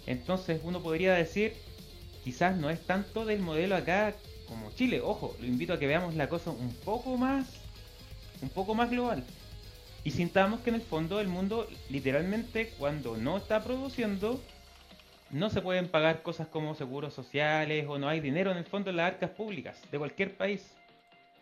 Entonces 0.06 0.60
uno 0.62 0.82
podría 0.82 1.14
decir, 1.14 1.54
quizás 2.22 2.54
no 2.58 2.68
es 2.68 2.80
tanto 2.82 3.24
del 3.24 3.40
modelo 3.40 3.76
acá 3.76 4.14
como 4.46 4.70
Chile. 4.72 5.00
Ojo, 5.00 5.34
lo 5.40 5.46
invito 5.46 5.72
a 5.72 5.78
que 5.78 5.86
veamos 5.86 6.14
la 6.16 6.28
cosa 6.28 6.50
un 6.50 6.74
poco 6.84 7.16
más, 7.16 7.46
un 8.42 8.50
poco 8.50 8.74
más 8.74 8.90
global. 8.90 9.24
Y 10.04 10.10
sintamos 10.10 10.60
que 10.60 10.68
en 10.68 10.76
el 10.76 10.82
fondo 10.82 11.18
el 11.18 11.28
mundo, 11.28 11.66
literalmente, 11.88 12.74
cuando 12.78 13.16
no 13.16 13.38
está 13.38 13.64
produciendo, 13.64 14.38
no 15.30 15.48
se 15.48 15.62
pueden 15.62 15.88
pagar 15.88 16.20
cosas 16.20 16.48
como 16.48 16.74
seguros 16.74 17.14
sociales 17.14 17.86
o 17.88 17.98
no 17.98 18.06
hay 18.06 18.20
dinero 18.20 18.50
en 18.50 18.58
el 18.58 18.66
fondo 18.66 18.90
en 18.90 18.96
las 18.96 19.14
arcas 19.14 19.30
públicas 19.30 19.80
de 19.90 19.96
cualquier 19.96 20.36
país. 20.36 20.74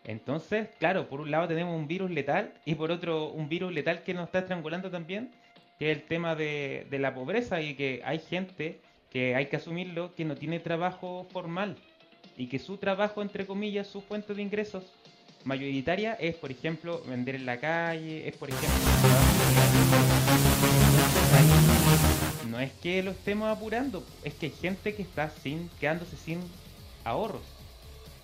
Entonces, 0.05 0.69
claro, 0.79 1.09
por 1.09 1.21
un 1.21 1.31
lado 1.31 1.49
tenemos 1.49 1.77
un 1.77 1.87
virus 1.87 2.11
letal 2.11 2.53
y 2.65 2.75
por 2.75 2.91
otro 2.91 3.29
un 3.29 3.49
virus 3.49 3.73
letal 3.73 4.03
que 4.03 4.15
nos 4.15 4.27
está 4.27 4.41
estrangulando 4.41 4.91
también, 4.91 5.31
que 5.79 5.91
es 5.91 5.99
el 5.99 6.05
tema 6.05 6.35
de, 6.35 6.87
la 6.91 7.15
pobreza 7.15 7.61
y 7.61 7.75
que 7.75 8.03
hay 8.05 8.19
gente 8.19 8.81
que 9.11 9.35
hay 9.37 9.47
que 9.47 9.57
asumirlo 9.57 10.15
que 10.15 10.25
no 10.25 10.35
tiene 10.35 10.59
trabajo 10.59 11.27
formal 11.31 11.77
y 12.37 12.47
que 12.49 12.59
su 12.59 12.79
trabajo, 12.79 13.23
entre 13.23 13.47
comillas, 13.47 13.87
su 13.87 14.01
fuente 14.01 14.35
de 14.35 14.43
ingresos 14.43 14.85
mayoritaria 15.45 16.15
es, 16.15 16.37
por 16.37 16.51
ejemplo, 16.51 17.03
vender 17.07 17.35
en 17.35 17.47
la 17.47 17.59
calle, 17.59 18.27
es, 18.29 18.37
por 18.37 18.49
ejemplo, 18.49 18.69
no 22.49 22.61
es 22.61 22.73
que 22.75 23.03
lo 23.03 23.11
estemos 23.11 23.49
apurando, 23.49 24.05
es 24.25 24.35
que 24.35 24.47
hay 24.47 24.53
gente 24.53 24.95
que 24.95 25.03
está 25.03 25.31
sin 25.31 25.69
quedándose 25.81 26.17
sin 26.17 26.41
ahorros. 27.05 27.52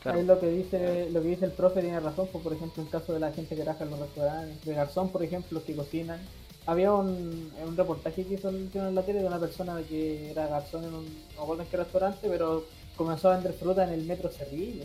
Claro. 0.02 0.18
Ahí 0.20 0.24
lo 0.26 0.38
que 0.38 0.48
dice 0.48 1.10
lo 1.10 1.20
que 1.22 1.28
dice 1.28 1.44
el 1.46 1.50
profe 1.52 1.80
tiene 1.80 1.98
razón, 2.00 2.28
pues, 2.30 2.42
por 2.44 2.52
ejemplo, 2.52 2.82
en 2.82 2.88
caso 2.88 3.12
de 3.12 3.20
la 3.20 3.32
gente 3.32 3.56
que 3.56 3.62
trabaja 3.62 3.84
en 3.84 3.90
los 3.90 3.98
restaurantes, 4.00 4.64
de 4.64 4.74
garzón, 4.74 5.10
por 5.10 5.22
ejemplo, 5.22 5.48
los 5.58 5.62
que 5.64 5.74
cocinan. 5.74 6.20
Había 6.66 6.92
un, 6.92 7.50
un 7.66 7.76
reportaje 7.76 8.24
que 8.24 8.34
hizo 8.34 8.50
el- 8.50 8.68
en 8.74 8.94
la 8.94 9.02
tele 9.02 9.20
de 9.20 9.26
una 9.26 9.38
persona 9.40 9.80
que 9.88 10.30
era 10.30 10.46
garzón 10.46 10.84
en 10.84 10.94
un, 10.94 11.06
no 11.36 11.60
en 11.60 11.66
qué 11.66 11.76
restaurante, 11.78 12.28
pero 12.28 12.64
comenzó 12.96 13.30
a 13.30 13.34
vender 13.36 13.54
fruta 13.54 13.84
en 13.84 13.90
el 13.90 14.04
metro 14.04 14.28
Cerrillo. 14.30 14.84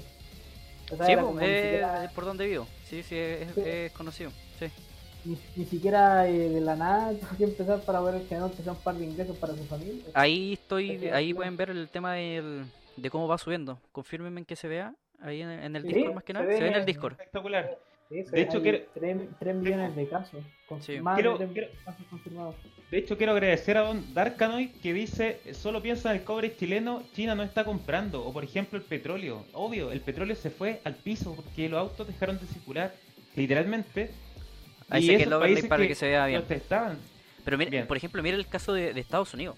O 0.91 0.95
sea, 0.95 1.05
Sí, 1.05 1.15
ni 1.15 1.45
eh, 1.45 1.61
siquiera- 1.63 2.05
es 2.05 2.11
por 2.11 2.25
donde 2.25 2.47
vivo. 2.47 2.67
Sí, 2.89 3.03
sí, 3.03 3.17
es, 3.17 3.53
Sí. 3.53 3.61
es 3.65 3.91
conocido. 3.91 4.31
Sí. 4.59 4.67
ni, 5.25 5.37
ni 5.55 5.65
siquiera 5.65 6.27
eh, 6.27 6.49
de 6.49 6.59
la 6.61 6.75
nada 6.75 7.11
tuvo 7.19 7.37
que 7.37 7.43
empezar 7.45 7.81
para 7.81 7.99
poder 7.99 8.21
generar 8.27 8.41
aunque 8.49 8.61
sea 8.63 8.73
un 8.73 8.79
par 8.79 8.95
de 8.95 9.05
ingresos 9.05 9.37
para 9.37 9.53
su 9.53 9.63
familia. 9.65 10.03
Ahí 10.13 10.53
estoy, 10.53 11.07
ahí 11.09 11.33
pueden 11.33 11.55
ver 11.57 11.69
el 11.69 11.87
tema 11.89 12.13
del, 12.15 12.65
de 12.97 13.09
cómo 13.09 13.27
va 13.27 13.37
subiendo. 13.37 13.77
Confírmenme 13.91 14.41
en 14.41 14.45
que 14.45 14.55
se 14.55 14.67
vea. 14.67 14.93
Ahí 15.23 15.41
en, 15.41 15.49
en 15.49 15.75
el 15.75 15.81
Sí, 15.83 15.87
Discord 15.93 16.13
más 16.15 16.23
que 16.23 16.27
se 16.27 16.33
nada. 16.33 16.45
ve 16.45 16.57
Se 16.57 16.63
ve 16.63 16.67
en 16.69 16.75
el 16.75 16.85
Discord. 16.85 17.13
Espectacular. 17.13 17.77
Sí. 18.09 18.23
De 18.31 18.41
hecho, 18.41 18.61
quiero- 18.61 18.79
3, 19.39 19.55
millones 19.55 19.95
de 19.95 20.07
casos. 20.07 20.43
Con, 20.67 20.81
Sí. 20.81 20.99
Más 20.99 21.15
Quiero- 21.15 21.37
de 21.37 21.45
3 21.47 21.51
quiero- 21.53 21.67
casos 21.85 22.05
confirmados. 22.09 22.55
De 22.91 22.97
hecho, 22.99 23.17
quiero 23.17 23.31
agradecer 23.31 23.77
a 23.77 23.81
Don 23.81 24.13
Darkanoid 24.13 24.69
que 24.83 24.93
dice: 24.93 25.39
solo 25.53 25.81
piensa 25.81 26.11
en 26.11 26.17
el 26.19 26.23
cobre 26.23 26.55
chileno, 26.55 27.01
China 27.13 27.33
no 27.33 27.41
está 27.43 27.63
comprando. 27.63 28.23
O 28.23 28.31
por 28.33 28.43
ejemplo, 28.43 28.77
el 28.77 28.85
petróleo. 28.85 29.45
Obvio, 29.53 29.91
el 29.91 30.01
petróleo 30.01 30.35
se 30.35 30.51
fue 30.51 30.79
al 30.83 30.93
piso 30.95 31.33
porque 31.35 31.69
los 31.69 31.79
autos 31.79 32.05
dejaron 32.07 32.37
de 32.39 32.45
circular. 32.45 32.93
Literalmente. 33.35 34.11
Ahí 34.89 35.05
y 35.05 35.17
que 35.17 35.25
overlay 35.25 35.39
países 35.39 35.65
para 35.69 35.87
que 35.87 35.95
se 35.95 36.07
vea 36.07 36.25
bien. 36.27 36.43
Pero 37.45 37.57
mira, 37.57 37.71
Bien. 37.71 37.87
por 37.87 37.97
ejemplo, 37.97 38.21
mira 38.21 38.37
el 38.37 38.47
caso 38.47 38.73
de, 38.73 38.93
de 38.93 39.01
Estados 39.01 39.33
Unidos. 39.33 39.57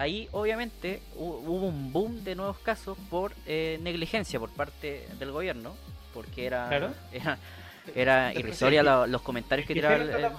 Ahí 0.00 0.30
obviamente 0.32 1.02
hu- 1.14 1.42
hubo 1.46 1.66
un 1.66 1.92
boom 1.92 2.24
de 2.24 2.34
nuevos 2.34 2.58
casos 2.60 2.96
por 3.10 3.34
eh, 3.46 3.78
negligencia 3.82 4.40
por 4.40 4.48
parte 4.48 5.06
del 5.18 5.30
gobierno, 5.30 5.76
porque 6.14 6.46
era 6.46 6.68
Claro. 6.68 6.94
era, 7.12 7.38
era 7.94 8.32
irrisoria 8.32 8.82
la- 8.82 9.06
los 9.06 9.20
comentarios 9.20 9.68
que 9.68 9.74
tiraba 9.74 9.96
el, 9.96 10.08
el-. 10.08 10.30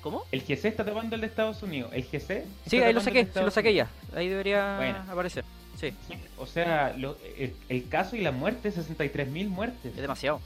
¿Cómo? 0.00 0.22
El 0.30 0.42
GC 0.42 0.66
está 0.68 0.84
tapando 0.84 1.16
el 1.16 1.22
de 1.22 1.26
Estados 1.26 1.60
Unidos. 1.64 1.90
El 1.92 2.04
GC. 2.04 2.44
Sí, 2.68 2.80
ahí 2.80 2.92
lo 2.92 3.00
saqué, 3.00 3.24
sí 3.24 3.40
lo 3.40 3.50
saqué 3.50 3.74
ya. 3.74 3.88
Ahí 4.14 4.28
debería 4.28 4.76
Bueno. 4.76 4.98
aparecer. 5.10 5.44
Sí, 5.80 5.92
O 6.38 6.46
sea, 6.46 6.94
lo- 6.96 7.16
el, 7.36 7.52
el 7.68 7.88
caso 7.88 8.14
y 8.14 8.20
la 8.20 8.30
muerte, 8.30 8.70
63.000 8.70 9.48
muertes. 9.48 9.92
es 9.92 10.00
demasiado. 10.00 10.40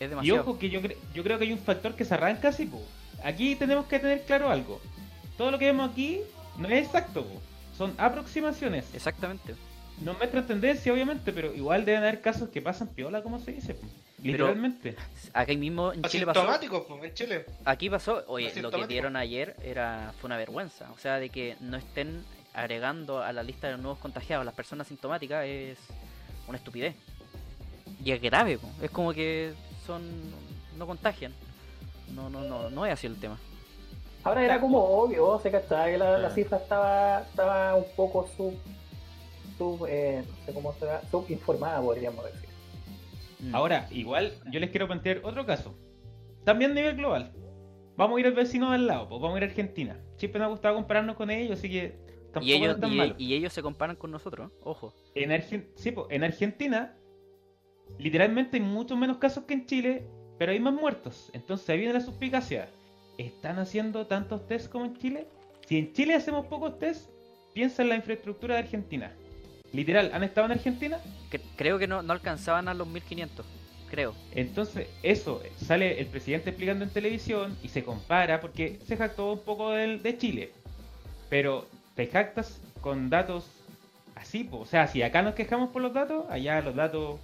Es 0.00 0.06
Y 0.06 0.08
demasiado. 0.08 0.40
ojo 0.40 0.58
que 0.58 0.70
yo, 0.70 0.80
cre- 0.80 0.96
yo 1.12 1.22
creo 1.22 1.36
que 1.38 1.44
hay 1.44 1.52
un 1.52 1.58
factor 1.58 1.94
que 1.96 2.06
se 2.06 2.14
arranca 2.14 2.48
así, 2.48 2.64
po. 2.64 2.80
Aquí 3.22 3.56
tenemos 3.56 3.84
que 3.84 3.98
tener 3.98 4.22
claro 4.22 4.48
algo. 4.48 4.80
Todo 5.36 5.50
lo 5.50 5.58
que 5.58 5.66
vemos 5.66 5.90
aquí 5.90 6.22
no 6.58 6.68
es 6.68 6.86
exacto, 6.86 7.24
po. 7.24 7.40
Son 7.76 7.94
aproximaciones. 7.98 8.94
Exactamente. 8.94 9.54
No 10.00 10.14
muestran 10.14 10.46
tendencia, 10.46 10.92
obviamente, 10.92 11.32
pero 11.32 11.54
igual 11.54 11.84
deben 11.84 12.02
haber 12.02 12.20
casos 12.20 12.48
que 12.48 12.60
pasan 12.60 12.88
piola, 12.88 13.22
como 13.22 13.38
se 13.38 13.52
dice, 13.52 13.74
po. 13.74 13.86
Literalmente. 14.22 14.96
Aquí 15.32 15.56
mismo 15.56 15.92
en 15.92 16.02
Chile 16.04 16.26
pasó. 16.26 16.46
Pues, 16.46 17.04
en 17.04 17.14
Chile. 17.14 17.46
Aquí 17.64 17.90
pasó, 17.90 18.24
oye, 18.28 18.52
lo 18.62 18.70
que 18.70 18.86
dieron 18.86 19.16
ayer 19.16 19.56
era 19.62 20.14
fue 20.20 20.28
una 20.28 20.36
vergüenza. 20.36 20.90
O 20.92 20.98
sea, 20.98 21.18
de 21.18 21.28
que 21.28 21.56
no 21.60 21.76
estén 21.76 22.24
agregando 22.54 23.22
a 23.22 23.32
la 23.32 23.42
lista 23.42 23.66
de 23.66 23.74
los 23.74 23.82
nuevos 23.82 23.98
contagiados 23.98 24.44
las 24.44 24.54
personas 24.54 24.86
sintomáticas 24.86 25.44
es 25.46 25.78
una 26.46 26.58
estupidez. 26.58 26.94
Y 28.04 28.12
es 28.12 28.20
grave, 28.20 28.58
po. 28.58 28.68
es 28.80 28.90
como 28.90 29.12
que 29.12 29.52
son 29.86 30.02
no 30.76 30.86
contagian. 30.86 31.32
No, 32.14 32.28
no, 32.30 32.42
no, 32.42 32.70
no 32.70 32.86
es 32.86 32.92
así 32.92 33.06
el 33.06 33.18
tema. 33.18 33.38
Ahora 34.24 34.44
era 34.44 34.60
como 34.60 34.78
obvio, 34.78 35.38
se 35.40 35.50
cachaba 35.50 35.86
que 35.86 35.98
la, 35.98 36.18
la 36.18 36.30
cifra 36.30 36.58
estaba, 36.58 37.22
estaba 37.22 37.74
un 37.74 37.84
poco 37.96 38.28
sub, 38.36 38.54
sub 39.58 39.86
eh, 39.88 40.22
no 40.26 40.46
sé 40.46 40.54
cómo 40.54 40.72
será, 40.74 41.02
subinformada 41.10 41.80
podríamos 41.80 42.24
decir. 42.24 42.48
Mm. 43.40 43.54
Ahora, 43.54 43.88
igual, 43.90 44.32
yo 44.50 44.60
les 44.60 44.70
quiero 44.70 44.86
plantear 44.86 45.20
otro 45.24 45.44
caso. 45.44 45.74
También 46.44 46.70
a 46.70 46.74
nivel 46.74 46.96
global. 46.96 47.32
Vamos 47.96 48.16
a 48.16 48.20
ir 48.20 48.26
al 48.26 48.32
vecino 48.32 48.70
de 48.70 48.76
al 48.76 48.86
lado, 48.86 49.08
pues 49.08 49.20
vamos 49.20 49.34
a 49.34 49.38
ir 49.38 49.44
a 49.44 49.46
Argentina. 49.48 50.00
Siempre 50.16 50.38
me 50.38 50.44
ha 50.44 50.48
gustado 50.48 50.76
compararnos 50.76 51.16
con 51.16 51.30
ellos, 51.30 51.58
así 51.58 51.68
que 51.68 51.98
tampoco 52.32 52.44
y 52.44 52.52
ellos 52.52 52.74
es 52.74 52.80
tan 52.80 52.92
y, 52.92 52.96
malo. 52.96 53.14
y 53.18 53.34
ellos 53.34 53.52
se 53.52 53.60
comparan 53.62 53.96
con 53.96 54.10
nosotros, 54.10 54.50
ojo. 54.62 54.94
En, 55.14 55.30
Argen- 55.30 55.68
sí, 55.74 55.90
po, 55.90 56.06
en 56.10 56.24
Argentina, 56.24 56.96
literalmente 57.98 58.56
hay 58.56 58.62
muchos 58.62 58.96
menos 58.96 59.18
casos 59.18 59.44
que 59.44 59.54
en 59.54 59.66
Chile, 59.66 60.06
pero 60.38 60.52
hay 60.52 60.60
más 60.60 60.72
muertos. 60.74 61.28
Entonces 61.34 61.68
ahí 61.68 61.78
viene 61.78 61.92
la 61.92 62.00
suspicacia. 62.00 62.68
¿Están 63.18 63.58
haciendo 63.58 64.06
tantos 64.06 64.46
test 64.48 64.70
como 64.70 64.84
en 64.86 64.96
Chile? 64.96 65.26
Si 65.68 65.78
en 65.78 65.92
Chile 65.92 66.14
hacemos 66.14 66.46
pocos 66.46 66.78
test, 66.78 67.08
piensa 67.54 67.82
en 67.82 67.90
la 67.90 67.96
infraestructura 67.96 68.54
de 68.54 68.60
Argentina. 68.62 69.12
Literal, 69.72 70.10
¿han 70.12 70.22
estado 70.22 70.46
en 70.46 70.52
Argentina? 70.52 70.98
Que- 71.30 71.40
creo 71.56 71.78
que 71.78 71.86
no, 71.86 72.02
no 72.02 72.12
alcanzaban 72.12 72.68
a 72.68 72.74
los 72.74 72.86
1500. 72.88 73.44
Creo. 73.90 74.14
Entonces, 74.34 74.88
eso, 75.02 75.42
sale 75.56 76.00
el 76.00 76.06
presidente 76.06 76.50
explicando 76.50 76.84
en 76.84 76.90
televisión 76.90 77.56
y 77.62 77.68
se 77.68 77.84
compara 77.84 78.40
porque 78.40 78.78
se 78.86 78.96
jactó 78.96 79.32
un 79.32 79.40
poco 79.40 79.70
del, 79.72 80.02
de 80.02 80.16
Chile. 80.16 80.50
Pero 81.28 81.66
te 81.94 82.06
jactas 82.06 82.58
con 82.80 83.10
datos 83.10 83.44
así, 84.14 84.44
po. 84.44 84.60
o 84.60 84.66
sea, 84.66 84.86
si 84.86 85.02
acá 85.02 85.20
nos 85.22 85.34
quejamos 85.34 85.70
por 85.70 85.82
los 85.82 85.92
datos, 85.92 86.24
allá 86.30 86.60
los 86.62 86.74
datos, 86.74 87.20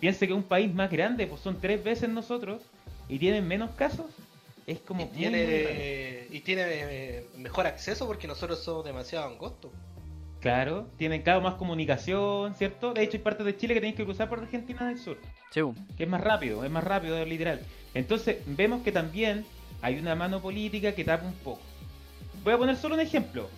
piense 0.00 0.26
que 0.26 0.32
un 0.32 0.42
país 0.42 0.72
más 0.72 0.90
grande, 0.90 1.26
pues 1.26 1.40
son 1.42 1.60
tres 1.60 1.82
veces 1.84 2.08
nosotros 2.08 2.62
y 3.08 3.18
tienen 3.18 3.46
menos 3.46 3.70
casos, 3.72 4.06
es 4.72 4.80
como... 4.80 5.02
Y 5.02 5.06
muy, 5.06 5.16
tiene, 5.16 5.38
muy 5.38 5.46
eh, 5.52 6.28
y 6.30 6.40
tiene 6.40 6.62
eh, 6.66 7.26
mejor 7.36 7.66
acceso 7.66 8.06
porque 8.06 8.26
nosotros 8.26 8.62
somos 8.62 8.84
demasiado 8.84 9.26
angostos. 9.26 9.72
Claro, 10.40 10.86
tienen 10.96 11.22
cada 11.22 11.36
vez 11.38 11.44
más 11.44 11.54
comunicación, 11.54 12.54
¿cierto? 12.54 12.94
De 12.94 13.02
hecho, 13.02 13.18
hay 13.18 13.22
partes 13.22 13.44
de 13.44 13.56
Chile 13.56 13.74
que 13.74 13.80
tienen 13.80 13.96
que 13.96 14.04
cruzar 14.04 14.28
por 14.28 14.38
Argentina 14.38 14.88
del 14.88 14.98
sur. 14.98 15.18
Sí, 15.50 15.60
que 15.96 16.04
es 16.04 16.08
más 16.08 16.22
rápido, 16.22 16.64
es 16.64 16.70
más 16.70 16.82
rápido, 16.82 17.22
literal. 17.26 17.60
Entonces, 17.92 18.38
vemos 18.46 18.82
que 18.82 18.90
también 18.92 19.44
hay 19.82 19.98
una 19.98 20.14
mano 20.14 20.40
política 20.40 20.94
que 20.94 21.04
tapa 21.04 21.26
un 21.26 21.34
poco. 21.34 21.60
Voy 22.42 22.54
a 22.54 22.58
poner 22.58 22.76
solo 22.76 22.94
un 22.94 23.02
ejemplo. 23.02 23.48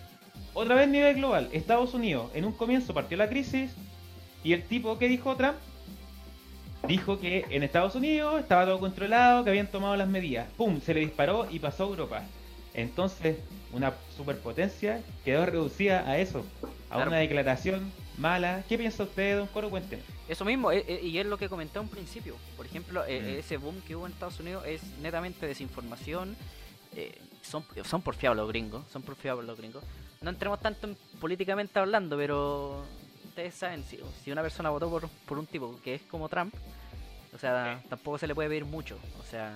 Otra 0.53 0.75
vez 0.75 0.87
a 0.87 0.91
nivel 0.91 1.15
global, 1.15 1.49
Estados 1.53 1.93
Unidos, 1.93 2.29
en 2.33 2.45
un 2.45 2.51
comienzo 2.51 2.93
partió 2.93 3.17
la 3.17 3.29
crisis 3.29 3.71
y 4.43 4.53
el 4.53 4.63
tipo 4.63 4.97
que 4.97 5.07
dijo 5.07 5.35
Trump 5.35 5.55
dijo 6.87 7.19
que 7.19 7.45
en 7.49 7.63
Estados 7.63 7.95
Unidos 7.95 8.39
estaba 8.41 8.65
todo 8.65 8.79
controlado, 8.79 9.43
que 9.43 9.49
habían 9.49 9.67
tomado 9.67 9.95
las 9.95 10.07
medidas. 10.07 10.47
¡Pum! 10.57 10.79
Se 10.81 10.93
le 10.93 10.99
disparó 11.01 11.47
y 11.49 11.59
pasó 11.59 11.85
a 11.85 11.87
Europa. 11.87 12.23
Entonces, 12.73 13.37
una 13.71 13.93
superpotencia 14.17 15.01
quedó 15.23 15.45
reducida 15.45 16.07
a 16.09 16.17
eso, 16.17 16.43
a 16.89 16.95
Claro. 16.95 17.11
una 17.11 17.19
declaración 17.19 17.91
mala. 18.17 18.63
¿Qué 18.67 18.77
piensa 18.77 19.03
usted, 19.03 19.37
don 19.37 19.47
Coro? 19.47 19.69
Cuéntenos. 19.69 20.05
Eso 20.27 20.43
mismo, 20.45 20.71
eh, 20.71 20.83
eh, 20.87 20.99
y 21.03 21.17
es 21.19 21.25
lo 21.25 21.37
que 21.37 21.49
comenté 21.49 21.77
a 21.77 21.81
un 21.81 21.89
principio. 21.89 22.35
Por 22.57 22.65
ejemplo, 22.65 23.03
eh, 23.05 23.21
Mm. 23.21 23.39
ese 23.39 23.57
boom 23.57 23.81
que 23.87 23.95
hubo 23.95 24.05
en 24.07 24.13
Estados 24.13 24.39
Unidos 24.39 24.63
es 24.65 24.81
netamente 25.01 25.45
desinformación. 25.47 26.35
son, 27.41 27.65
son 27.83 28.01
porfiados 28.03 28.37
los 28.37 28.47
gringos, 28.47 28.83
son 28.91 29.01
porfiados 29.01 29.43
los 29.43 29.57
gringos. 29.57 29.83
No 30.21 30.29
entremos 30.29 30.59
tanto 30.61 30.85
en 30.87 30.95
políticamente 31.19 31.77
hablando, 31.79 32.15
pero 32.15 32.85
ustedes 33.33 33.55
saben, 33.55 33.83
si, 33.83 33.99
si 34.23 34.31
una 34.31 34.43
persona 34.43 34.69
votó 34.69 34.89
por, 34.91 35.09
por 35.27 35.39
un 35.39 35.47
tipo 35.47 35.79
que 35.83 35.95
es 35.95 36.01
como 36.03 36.29
Trump, 36.29 36.53
o 37.33 37.39
sea, 37.39 37.81
tampoco 37.89 38.19
se 38.19 38.27
le 38.27 38.35
puede 38.35 38.47
pedir 38.49 38.65
mucho. 38.65 38.99
O 39.19 39.23
sea, 39.23 39.53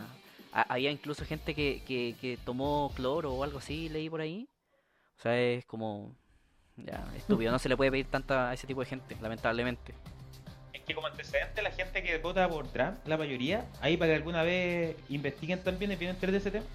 ha- 0.52 0.74
había 0.74 0.90
incluso 0.90 1.24
gente 1.26 1.54
que, 1.54 1.84
que, 1.86 2.16
que 2.20 2.38
tomó 2.44 2.92
cloro 2.96 3.34
o 3.34 3.44
algo 3.44 3.60
así, 3.60 3.88
leí 3.90 4.10
por 4.10 4.20
ahí. 4.22 4.48
O 5.20 5.22
sea, 5.22 5.40
es 5.40 5.64
como... 5.66 6.12
Ya, 6.76 7.04
estúpido, 7.16 7.52
no 7.52 7.58
se 7.60 7.70
le 7.70 7.78
puede 7.78 7.90
pedir 7.92 8.06
tanta 8.08 8.50
a 8.50 8.54
ese 8.54 8.68
tipo 8.68 8.80
de 8.82 8.86
gente, 8.88 9.16
lamentablemente. 9.22 9.94
Es 10.74 10.82
que 10.82 10.94
como 10.96 11.08
antecedente 11.08 11.62
la 11.64 11.72
gente 11.72 12.04
que 12.04 12.18
vota 12.20 12.48
por 12.50 12.68
Trump, 12.68 12.98
la 13.06 13.18
mayoría, 13.18 13.66
ahí 13.82 13.98
para 13.98 14.12
que 14.12 14.16
alguna 14.16 14.44
vez 14.44 14.96
investiguen 15.10 15.64
también 15.64 15.92
y 15.92 15.96
bien 15.96 16.12
entender 16.12 16.32
de 16.34 16.38
ese 16.38 16.52
tema. 16.52 16.66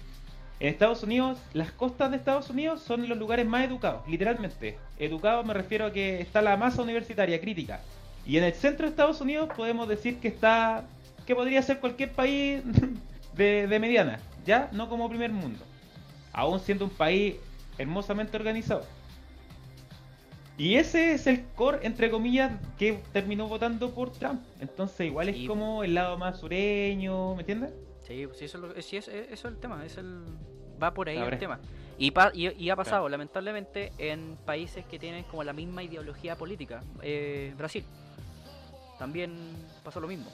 En 0.63 0.69
Estados 0.69 1.03
Unidos, 1.03 1.39
las 1.53 1.73
costas 1.73 2.09
de 2.11 2.15
Estados 2.15 2.49
Unidos 2.49 2.81
son 2.81 3.09
los 3.09 3.17
lugares 3.17 3.45
más 3.45 3.65
educados, 3.65 4.07
literalmente. 4.07 4.77
Educados 4.97 5.45
me 5.45 5.53
refiero 5.53 5.87
a 5.87 5.91
que 5.91 6.21
está 6.21 6.41
la 6.41 6.55
masa 6.55 6.81
universitaria 6.81 7.41
crítica. 7.41 7.81
Y 8.25 8.37
en 8.37 8.45
el 8.45 8.53
centro 8.53 8.85
de 8.85 8.91
Estados 8.91 9.19
Unidos 9.19 9.49
podemos 9.57 9.89
decir 9.89 10.19
que 10.21 10.29
está, 10.29 10.85
que 11.27 11.35
podría 11.35 11.61
ser 11.61 11.81
cualquier 11.81 12.13
país 12.13 12.61
de, 13.35 13.67
de 13.67 13.79
mediana, 13.81 14.21
ya 14.45 14.69
no 14.71 14.87
como 14.87 15.09
primer 15.09 15.33
mundo. 15.33 15.59
Aún 16.31 16.61
siendo 16.61 16.85
un 16.85 16.91
país 16.91 17.35
hermosamente 17.77 18.37
organizado. 18.37 18.85
Y 20.57 20.75
ese 20.75 21.11
es 21.13 21.27
el 21.27 21.43
core, 21.55 21.79
entre 21.81 22.09
comillas, 22.09 22.53
que 22.77 23.01
terminó 23.11 23.49
votando 23.49 23.89
por 23.89 24.13
Trump. 24.13 24.41
Entonces, 24.61 25.07
igual 25.07 25.27
es 25.27 25.35
Sí. 25.35 25.45
como 25.45 25.83
el 25.83 25.93
lado 25.93 26.17
más 26.17 26.39
sureño, 26.39 27.35
¿me 27.35 27.41
entiendes? 27.41 27.73
Sí, 28.07 28.25
pues 28.27 28.37
sí, 28.37 28.45
eso, 28.45 28.57
es 28.57 28.63
lo- 28.75 28.81
sí, 28.81 28.97
es, 28.97 29.07
es- 29.07 29.31
eso 29.31 29.47
es 29.47 29.53
el 29.53 29.59
tema, 29.59 29.83
es 29.85 29.97
el, 29.97 30.23
va 30.83 30.93
por 30.93 31.09
ahí 31.09 31.17
el 31.17 31.39
tema. 31.39 31.59
Y, 31.97 32.11
pa- 32.11 32.31
y, 32.33 32.49
y 32.61 32.69
ha 32.69 32.75
pasado, 32.75 33.07
lamentablemente, 33.07 33.91
en 33.97 34.35
países 34.45 34.83
que 34.85 34.99
tienen 34.99 35.23
como 35.25 35.43
la 35.43 35.53
misma 35.53 35.83
ideología 35.83 36.35
política. 36.35 36.81
Eh, 37.01 37.53
Brasil, 37.57 37.83
también 38.99 39.31
pasó 39.83 39.99
lo 39.99 40.07
mismo. 40.07 40.31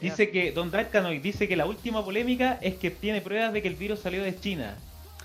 Dice 0.00 0.30
que 0.30 0.52
Don 0.52 0.70
Darkanoy 0.70 1.18
dice 1.18 1.46
que 1.46 1.56
la 1.56 1.66
última 1.66 2.02
polémica 2.04 2.58
es 2.62 2.76
que 2.76 2.90
tiene 2.90 3.20
pruebas 3.20 3.52
de 3.52 3.60
que 3.60 3.68
el 3.68 3.74
virus 3.74 4.00
salió 4.00 4.22
de 4.22 4.38
China, 4.38 4.76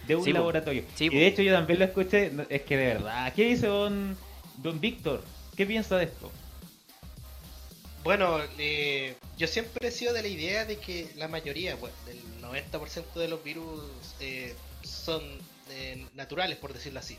de 0.06 0.16
un 0.18 0.24
Sí, 0.24 0.34
laboratorio. 0.34 0.84
Sí, 0.96 1.06
y 1.06 1.10
de 1.16 1.28
hecho 1.28 1.42
yo 1.42 1.54
también 1.54 1.80
lo 1.80 1.86
escuché, 1.86 2.32
es 2.50 2.62
que 2.64 2.76
de 2.76 2.86
verdad. 2.88 3.32
¿Qué 3.34 3.46
dice 3.46 3.68
Don, 3.68 4.18
don 4.58 4.80
Víctor? 4.82 5.24
¿Qué 5.56 5.66
piensa 5.66 5.96
de 5.98 6.06
esto? 6.06 6.30
Bueno, 8.06 8.40
eh, 8.60 9.16
yo 9.36 9.48
siempre 9.48 9.88
he 9.88 9.92
sido 9.92 10.14
de 10.14 10.22
la 10.22 10.28
idea 10.28 10.64
de 10.64 10.78
que 10.78 11.10
la 11.16 11.28
mayoría, 11.28 11.76
bueno, 11.76 11.96
del 12.06 12.20
90% 12.42 13.14
de 13.16 13.28
los 13.28 13.44
virus 13.44 13.84
eh, 14.20 14.56
son 14.84 15.22
eh, 15.72 16.06
naturales, 16.14 16.58
por 16.58 16.72
decirlo 16.72 17.00
así. 17.00 17.18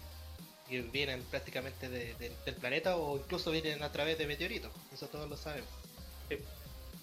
Y 0.71 0.79
vienen 0.79 1.23
prácticamente 1.25 1.89
de- 1.89 2.15
de- 2.15 2.33
del 2.45 2.55
planeta 2.55 2.97
o 2.97 3.17
incluso 3.19 3.51
vienen 3.51 3.83
a 3.83 3.91
través 3.93 4.17
de 4.17 4.27
meteoritos. 4.29 4.71
Eso 4.95 5.09
todos 5.09 5.29
lo 5.29 5.37
sabemos. 5.37 5.69
Sí. 6.29 6.39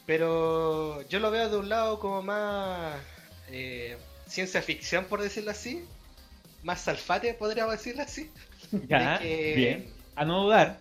Pero 0.05 1.01
yo 1.09 1.19
lo 1.19 1.29
veo 1.29 1.49
de 1.49 1.57
un 1.57 1.67
lado 1.69 1.99
como 1.99 2.21
más 2.21 2.95
eh, 3.49 3.97
ciencia 4.27 4.61
ficción, 4.61 5.05
por 5.05 5.21
decirlo 5.21 5.51
así. 5.51 5.83
Más 6.63 6.81
salfate, 6.81 7.33
podríamos 7.33 7.73
decirlo 7.73 8.03
así. 8.03 8.31
Ya, 8.87 9.19
que- 9.19 9.53
bien. 9.55 9.93
A 10.15 10.23
no 10.25 10.43
dudar. 10.45 10.79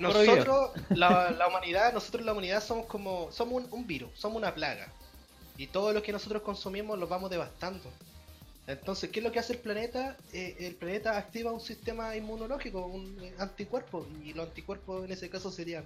Nosotros, 0.00 0.70
la, 0.90 1.30
la 1.30 1.48
humanidad, 1.48 1.92
nosotros 1.92 2.24
la 2.24 2.32
humanidad 2.32 2.62
somos 2.62 2.86
como, 2.86 3.30
somos 3.32 3.62
un, 3.64 3.68
un 3.72 3.86
virus, 3.86 4.10
somos 4.18 4.38
una 4.38 4.54
plaga. 4.54 4.92
Y 5.56 5.66
todo 5.66 5.92
lo 5.92 6.02
que 6.02 6.12
nosotros 6.12 6.42
consumimos 6.42 6.98
lo 6.98 7.06
vamos 7.06 7.30
devastando. 7.30 7.90
Entonces, 8.66 9.10
¿qué 9.10 9.20
es 9.20 9.24
lo 9.24 9.32
que 9.32 9.38
hace 9.40 9.54
el 9.54 9.58
planeta? 9.58 10.16
Eh, 10.32 10.56
el 10.60 10.74
planeta 10.76 11.16
activa 11.18 11.50
un 11.52 11.60
sistema 11.60 12.14
inmunológico, 12.16 12.86
un 12.86 13.18
eh, 13.22 13.34
anticuerpo. 13.38 14.06
Y 14.24 14.32
los 14.32 14.48
anticuerpos 14.48 15.04
en 15.04 15.12
ese 15.12 15.28
caso 15.28 15.50
serían 15.50 15.84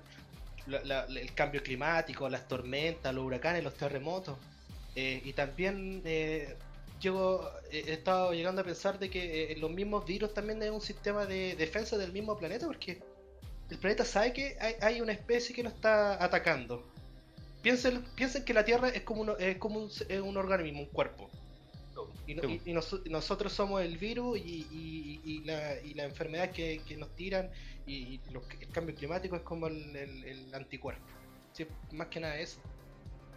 la- 0.66 0.82
la- 0.84 1.04
el 1.06 1.32
cambio 1.34 1.62
climático, 1.62 2.28
las 2.28 2.46
tormentas, 2.46 3.14
los 3.14 3.24
huracanes, 3.24 3.64
los 3.64 3.74
terremotos. 3.74 4.36
Eh, 4.96 5.22
y 5.24 5.32
también 5.32 6.02
eh, 6.04 6.54
yo 7.00 7.50
he 7.72 7.92
estado 7.92 8.32
llegando 8.32 8.60
a 8.60 8.64
pensar 8.64 8.98
de 8.98 9.10
que 9.10 9.56
los 9.58 9.70
mismos 9.70 10.04
virus 10.06 10.32
también 10.34 10.62
es 10.62 10.70
un 10.70 10.80
sistema 10.80 11.26
de 11.26 11.56
defensa 11.56 11.96
del 11.98 12.12
mismo 12.12 12.36
planeta 12.38 12.66
porque 12.66 13.02
el 13.74 13.80
planeta 13.80 14.04
sabe 14.04 14.32
que 14.32 14.56
hay, 14.60 14.74
hay 14.80 15.00
una 15.00 15.12
especie 15.12 15.54
que 15.54 15.62
lo 15.62 15.68
está 15.68 16.22
atacando. 16.22 16.86
Piensen, 17.60 18.04
piensen 18.14 18.44
que 18.44 18.54
la 18.54 18.64
Tierra 18.64 18.88
es 18.88 19.02
como, 19.02 19.22
un, 19.22 19.32
es 19.38 19.56
como 19.58 19.80
un, 19.80 19.90
es 20.08 20.20
un 20.20 20.36
organismo, 20.36 20.80
un 20.80 20.86
cuerpo. 20.86 21.28
Y, 22.26 22.34
no- 22.34 22.48
y- 22.48 22.60
y 22.66 22.72
nos- 22.72 23.00
y 23.04 23.10
nosotros 23.10 23.52
somos 23.52 23.82
el 23.82 23.98
virus 23.98 24.38
y, 24.38 24.66
y- 24.70 25.20
y 25.24 25.44
la, 25.44 25.80
y 25.80 25.94
la 25.94 26.04
enfermedad 26.04 26.50
que, 26.52 26.80
que 26.86 26.96
nos 26.96 27.14
tiran 27.16 27.50
y, 27.86 28.20
lo 28.30 28.42
el 28.60 28.68
cambio 28.68 28.94
climático 28.94 29.36
es 29.36 29.42
como 29.42 29.66
el, 29.66 29.94
el- 29.96 30.24
el 30.24 30.54
anticuerpo. 30.54 31.04
Sí, 31.52 31.66
más 31.92 32.06
que 32.08 32.20
nada 32.20 32.38
eso. 32.38 32.60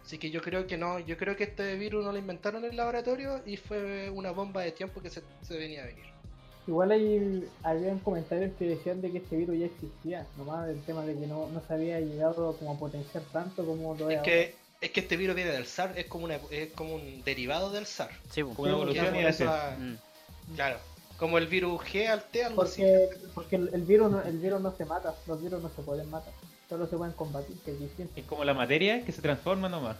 Así 0.04 0.18
que 0.18 0.30
yo 0.30 0.40
creo 0.40 0.66
que 0.66 0.78
no, 0.78 1.00
yo 1.00 1.16
creo 1.18 1.36
que 1.36 1.44
este 1.44 1.76
virus 1.76 2.04
no 2.04 2.12
lo 2.12 2.18
inventaron 2.18 2.64
en 2.64 2.70
el 2.70 2.76
laboratorio 2.76 3.42
y 3.44 3.56
fue 3.56 4.08
una 4.08 4.30
bomba 4.30 4.62
de 4.62 4.72
tiempo 4.72 5.02
que 5.02 5.10
se, 5.10 5.22
se 5.42 5.56
venía 5.58 5.82
a 5.82 5.86
venir. 5.86 6.06
Igual 6.68 6.90
hay, 6.92 7.48
habían 7.62 7.98
comentarios 8.00 8.52
que 8.58 8.66
decían 8.66 9.00
de 9.00 9.10
que 9.10 9.18
este 9.18 9.36
virus 9.36 9.58
ya 9.58 9.66
existía, 9.66 10.26
nomás 10.36 10.68
el 10.68 10.80
tema 10.82 11.02
de 11.06 11.14
que 11.18 11.26
no, 11.26 11.48
no 11.48 11.62
se 11.66 11.72
había 11.72 11.98
llegado 11.98 12.54
como 12.58 12.74
a 12.74 12.78
potenciar 12.78 13.24
tanto 13.32 13.64
como 13.64 13.94
lo 13.94 14.10
Es 14.10 14.18
es 14.18 14.22
que, 14.22 14.54
es 14.82 14.90
que 14.90 15.00
este 15.00 15.16
virus 15.16 15.34
viene 15.34 15.50
del 15.50 15.64
SAR, 15.64 15.98
es 15.98 16.04
como, 16.04 16.26
una, 16.26 16.38
es 16.50 16.70
como 16.72 16.94
un 16.96 17.24
derivado 17.24 17.70
del 17.70 17.86
SAR. 17.86 18.10
Sí, 18.30 18.42
po. 18.44 18.50
Como 18.50 18.62
una 18.64 18.72
evolución 18.76 19.16
eso 19.16 19.48
ha- 19.50 19.76
Mm. 19.78 19.96
Claro, 20.56 20.78
como 21.16 21.38
el 21.38 21.46
virus 21.46 21.80
G 21.80 22.06
al 22.06 22.22
T, 22.24 22.44
algo 22.44 22.62
así. 22.62 22.82
Porque, 22.82 23.08
porque 23.34 23.56
el, 23.56 23.70
el 23.72 23.82
virus 23.84 24.10
no, 24.10 24.22
el 24.22 24.38
virus 24.38 24.60
no 24.60 24.70
se 24.76 24.84
mata, 24.84 25.14
los 25.26 25.42
virus 25.42 25.62
no 25.62 25.70
se 25.70 25.80
pueden 25.82 26.10
matar, 26.10 26.34
solo 26.68 26.86
se 26.86 26.98
pueden 26.98 27.14
combatir, 27.14 27.56
que 27.64 27.70
es 27.70 27.80
distinto. 27.80 28.12
Es 28.14 28.26
como 28.26 28.44
la 28.44 28.52
materia 28.52 29.02
que 29.06 29.12
se 29.12 29.22
transforma 29.22 29.70
nomás. 29.70 29.96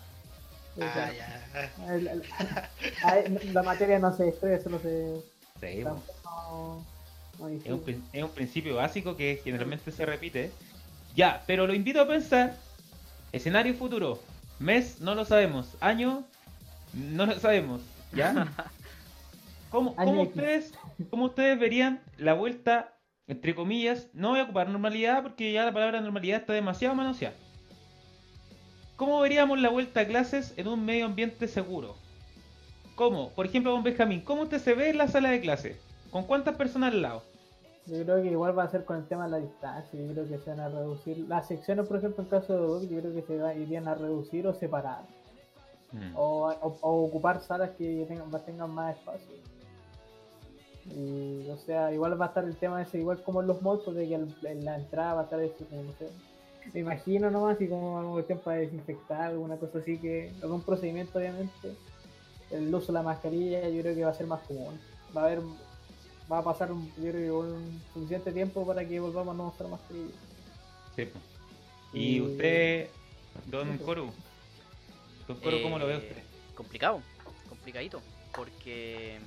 Ah, 0.80 1.10
ya. 1.16 1.72
ay, 3.04 3.38
la 3.52 3.62
materia 3.62 3.98
no 3.98 4.14
se 4.14 4.24
destruye, 4.24 4.62
solo 4.62 4.78
se 4.80 5.22
Sí, 5.60 5.82
po. 5.82 5.90
transforma. 5.90 6.02
no, 6.22 6.84
no 7.38 7.48
Es 7.48 7.70
un, 7.70 8.04
es 8.12 8.24
principio 8.30 8.76
básico 8.76 9.16
que 9.16 9.40
generalmente 9.42 9.92
se 9.92 10.06
repite. 10.06 10.50
Ya, 11.14 11.42
pero 11.46 11.66
lo 11.66 11.74
invito 11.74 12.00
a 12.00 12.08
pensar. 12.08 12.56
Escenario 13.32 13.74
futuro. 13.74 14.20
Mes, 14.58 15.00
no 15.00 15.14
lo 15.14 15.24
sabemos. 15.24 15.76
Año, 15.80 16.24
no 16.92 17.26
lo 17.26 17.38
sabemos. 17.38 17.82
¿Ya? 18.12 18.48
¿Cómo, 19.70 19.94
ustedes, 20.22 20.72
¿Cómo 21.10 21.26
ustedes 21.26 21.58
verían 21.58 22.00
la 22.16 22.32
vuelta, 22.32 22.96
entre 23.26 23.54
comillas? 23.54 24.08
No 24.14 24.30
voy 24.30 24.40
a 24.40 24.44
ocupar 24.44 24.68
normalidad 24.68 25.22
porque 25.22 25.52
ya 25.52 25.64
la 25.64 25.72
palabra 25.72 26.00
normalidad 26.00 26.40
está 26.40 26.54
demasiado 26.54 26.94
manoseada. 26.94 27.36
¿Cómo 28.96 29.20
veríamos 29.20 29.60
la 29.60 29.68
vuelta 29.68 30.00
a 30.00 30.06
clases 30.06 30.54
en 30.56 30.68
un 30.68 30.84
medio 30.84 31.04
ambiente 31.06 31.46
seguro? 31.46 31.96
¿Cómo? 32.98 33.30
Por 33.30 33.46
ejemplo, 33.46 33.70
don 33.70 33.84
Benjamín, 33.84 34.20
¿cómo 34.22 34.42
usted 34.42 34.58
se 34.58 34.74
ve 34.74 34.90
en 34.90 34.98
la 34.98 35.06
sala 35.06 35.30
de 35.30 35.40
clase? 35.40 35.76
¿Con 36.10 36.24
cuántas 36.24 36.56
personas 36.56 36.92
al 36.92 37.00
lado? 37.00 37.22
Yo 37.86 38.02
creo 38.02 38.20
que 38.20 38.28
igual 38.28 38.58
va 38.58 38.64
a 38.64 38.68
ser 38.68 38.84
con 38.84 38.96
el 38.96 39.06
tema 39.06 39.26
de 39.26 39.30
la 39.30 39.38
distancia. 39.38 40.00
Yo 40.00 40.12
creo 40.12 40.28
que 40.28 40.38
se 40.38 40.50
van 40.50 40.58
a 40.58 40.68
reducir. 40.68 41.16
Las 41.28 41.46
secciones, 41.46 41.86
por 41.86 41.98
ejemplo, 41.98 42.24
en 42.24 42.28
caso 42.28 42.52
de 42.54 42.58
Duke, 42.58 42.88
yo 42.92 43.00
creo 43.00 43.14
que 43.14 43.22
se 43.22 43.60
irían 43.60 43.86
a 43.86 43.94
reducir 43.94 44.48
o 44.48 44.52
separar. 44.52 45.02
Mm. 45.92 46.16
O, 46.16 46.48
o- 46.60 46.76
o 46.80 47.04
ocupar 47.04 47.40
salas 47.40 47.70
que 47.78 48.04
tengan, 48.08 48.30
tengan 48.44 48.70
más 48.70 48.96
espacio. 48.96 49.32
Y, 50.94 51.48
o 51.50 51.56
sea, 51.56 51.92
igual 51.92 52.20
va 52.20 52.24
a 52.24 52.28
estar 52.28 52.44
el 52.44 52.56
tema 52.56 52.82
ese, 52.82 52.98
igual 52.98 53.22
como 53.22 53.40
en 53.42 53.46
los 53.46 53.62
malls, 53.62 53.82
pues, 53.84 53.96
de 53.96 54.08
que 54.08 54.14
el- 54.16 54.34
en 54.42 54.64
la 54.64 54.74
entrada 54.76 55.14
va 55.14 55.20
a 55.20 55.24
estar 55.24 55.40
eso, 55.40 55.54
no 55.70 55.92
sé. 55.98 56.08
Me 56.74 56.80
imagino 56.80 57.30
nomás, 57.30 57.54
así 57.54 57.68
como 57.68 58.10
cuestión 58.12 58.40
para 58.40 58.56
desinfectar, 58.58 59.30
alguna 59.30 59.56
cosa 59.56 59.78
así 59.78 59.98
que, 59.98 60.32
algún 60.42 60.62
procedimiento 60.62 61.18
obviamente. 61.18 61.76
El 62.50 62.74
uso 62.74 62.88
de 62.88 62.92
la 62.94 63.02
mascarilla 63.02 63.68
yo 63.68 63.82
creo 63.82 63.94
que 63.94 64.04
va 64.04 64.10
a 64.10 64.14
ser 64.14 64.26
más 64.26 64.40
común. 64.46 64.80
Va 65.16 65.22
a 65.22 65.24
haber, 65.26 65.40
va 66.30 66.38
a 66.38 66.42
pasar 66.44 66.72
un, 66.72 66.86
yo 66.96 67.10
creo 67.10 67.12
que 67.12 67.30
un 67.30 67.82
suficiente 67.92 68.32
tiempo 68.32 68.66
para 68.66 68.86
que 68.86 68.98
volvamos 69.00 69.34
a 69.34 69.36
no 69.36 69.48
usar 69.48 69.68
mascarilla. 69.68 70.14
Sí. 70.96 71.08
Y 71.92 72.16
Y- 72.16 72.20
usted, 72.20 72.88
don 73.46 73.78
Coru, 73.78 74.10
don 75.26 75.36
Coru, 75.40 75.62
¿cómo 75.62 75.78
lo 75.78 75.86
ve 75.86 75.94
Eh, 75.94 75.96
usted? 75.98 76.22
Complicado, 76.54 77.00
complicadito, 77.48 78.00
porque 78.34 79.18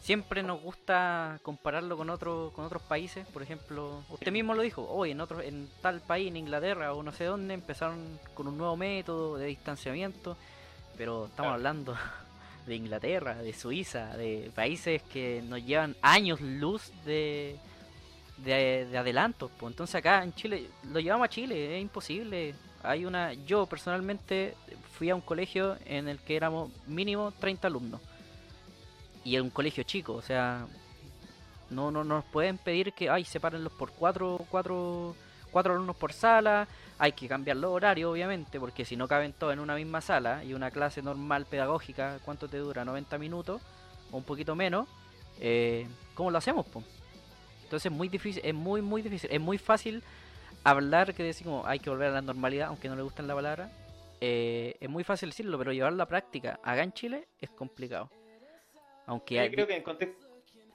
siempre 0.00 0.42
nos 0.42 0.60
gusta 0.62 1.38
compararlo 1.42 1.96
con 1.96 2.10
otros 2.10 2.52
con 2.52 2.64
otros 2.64 2.82
países. 2.82 3.26
Por 3.28 3.42
ejemplo, 3.42 4.02
usted 4.10 4.32
mismo 4.32 4.54
lo 4.54 4.62
dijo, 4.62 4.86
hoy 4.88 5.10
en 5.12 5.20
otro, 5.20 5.40
en 5.40 5.68
tal 5.80 6.00
país, 6.00 6.28
en 6.28 6.36
Inglaterra 6.36 6.92
o 6.94 7.02
no 7.02 7.12
sé 7.12 7.24
dónde, 7.24 7.54
empezaron 7.54 8.18
con 8.34 8.48
un 8.48 8.56
nuevo 8.58 8.76
método 8.76 9.36
de 9.38 9.46
distanciamiento, 9.46 10.36
pero 10.96 11.26
estamos 11.26 11.48
Claro. 11.50 11.54
hablando 11.54 11.96
de 12.66 12.76
Inglaterra, 12.76 13.34
de 13.36 13.52
Suiza, 13.52 14.16
de 14.16 14.50
países 14.54 15.02
que 15.02 15.42
nos 15.46 15.64
llevan 15.64 15.96
años 16.02 16.40
luz 16.40 16.92
de 17.04 17.56
de, 18.38 18.86
de 18.86 18.98
adelanto. 18.98 19.50
Pues 19.58 19.72
entonces 19.72 19.94
acá 19.96 20.22
en 20.24 20.34
Chile, 20.34 20.68
lo 20.90 20.98
llevamos 20.98 21.26
a 21.26 21.28
Chile, 21.28 21.76
es 21.76 21.82
imposible. 21.82 22.54
Hay 22.82 23.04
una, 23.04 23.32
yo 23.34 23.66
personalmente 23.66 24.56
fui 24.98 25.10
a 25.10 25.14
un 25.14 25.20
colegio 25.20 25.76
en 25.84 26.08
el 26.08 26.18
que 26.18 26.34
éramos 26.36 26.70
mínimo 26.86 27.30
30 27.38 27.68
alumnos. 27.68 28.00
Y 29.24 29.34
era 29.34 29.44
un 29.44 29.50
colegio 29.50 29.84
chico, 29.84 30.14
o 30.14 30.22
sea, 30.22 30.66
no, 31.70 31.92
no 31.92 32.02
nos 32.02 32.24
pueden 32.24 32.58
pedir 32.58 32.92
que, 32.92 33.08
ay, 33.08 33.24
sepárenlos 33.24 33.72
por 33.72 33.92
cuatro, 33.92 34.44
cuatro, 34.50 35.14
cuatro 35.52 35.74
alumnos 35.74 35.94
por 35.96 36.12
sala. 36.12 36.66
Hay 36.98 37.12
que 37.12 37.28
cambiar 37.28 37.56
los 37.58 37.70
horarios, 37.70 38.10
obviamente, 38.10 38.58
porque 38.58 38.84
si 38.84 38.96
no 38.96 39.06
caben 39.06 39.32
todos 39.32 39.52
en 39.52 39.60
una 39.60 39.74
misma 39.76 40.00
sala 40.00 40.42
y 40.44 40.54
una 40.54 40.70
clase 40.70 41.02
normal 41.02 41.46
pedagógica, 41.46 42.18
¿cuánto 42.24 42.48
te 42.48 42.56
dura? 42.58 42.84
90 42.84 43.18
minutos 43.18 43.62
o 44.10 44.16
un 44.16 44.24
poquito 44.24 44.54
menos. 44.56 44.88
Eh, 45.40 45.86
¿Cómo 46.14 46.30
lo 46.30 46.38
hacemos, 46.38 46.66
po? 46.66 46.82
Entonces 47.64 47.90
es 47.90 47.96
muy 47.96 48.08
difícil, 48.08 48.42
es 48.44 48.54
muy 48.54 48.82
muy 48.82 49.00
difícil, 49.02 49.30
es 49.32 49.40
muy 49.40 49.58
fácil 49.58 50.02
hablar 50.64 51.14
que 51.14 51.22
decimos 51.22 51.64
hay 51.66 51.78
que 51.80 51.90
volver 51.90 52.08
a 52.08 52.12
la 52.12 52.22
normalidad, 52.22 52.68
aunque 52.68 52.88
no 52.88 52.96
le 52.96 53.02
gusten 53.02 53.26
la 53.26 53.34
palabra. 53.34 53.70
Eh, 54.20 54.76
es 54.78 54.88
muy 54.88 55.02
fácil 55.04 55.30
decirlo, 55.30 55.58
pero 55.58 55.72
llevarlo 55.72 55.96
a 55.96 56.04
la 56.04 56.06
práctica 56.08 56.60
acá 56.62 56.82
en 56.82 56.92
Chile 56.92 57.28
es 57.40 57.50
complicado. 57.50 58.10
Aunque 59.06 59.34
Yo 59.36 59.40
hay- 59.40 59.50
creo 59.50 59.66
que 59.66 59.72
en 59.72 59.78
el 59.78 59.82
contexto, 59.84 60.26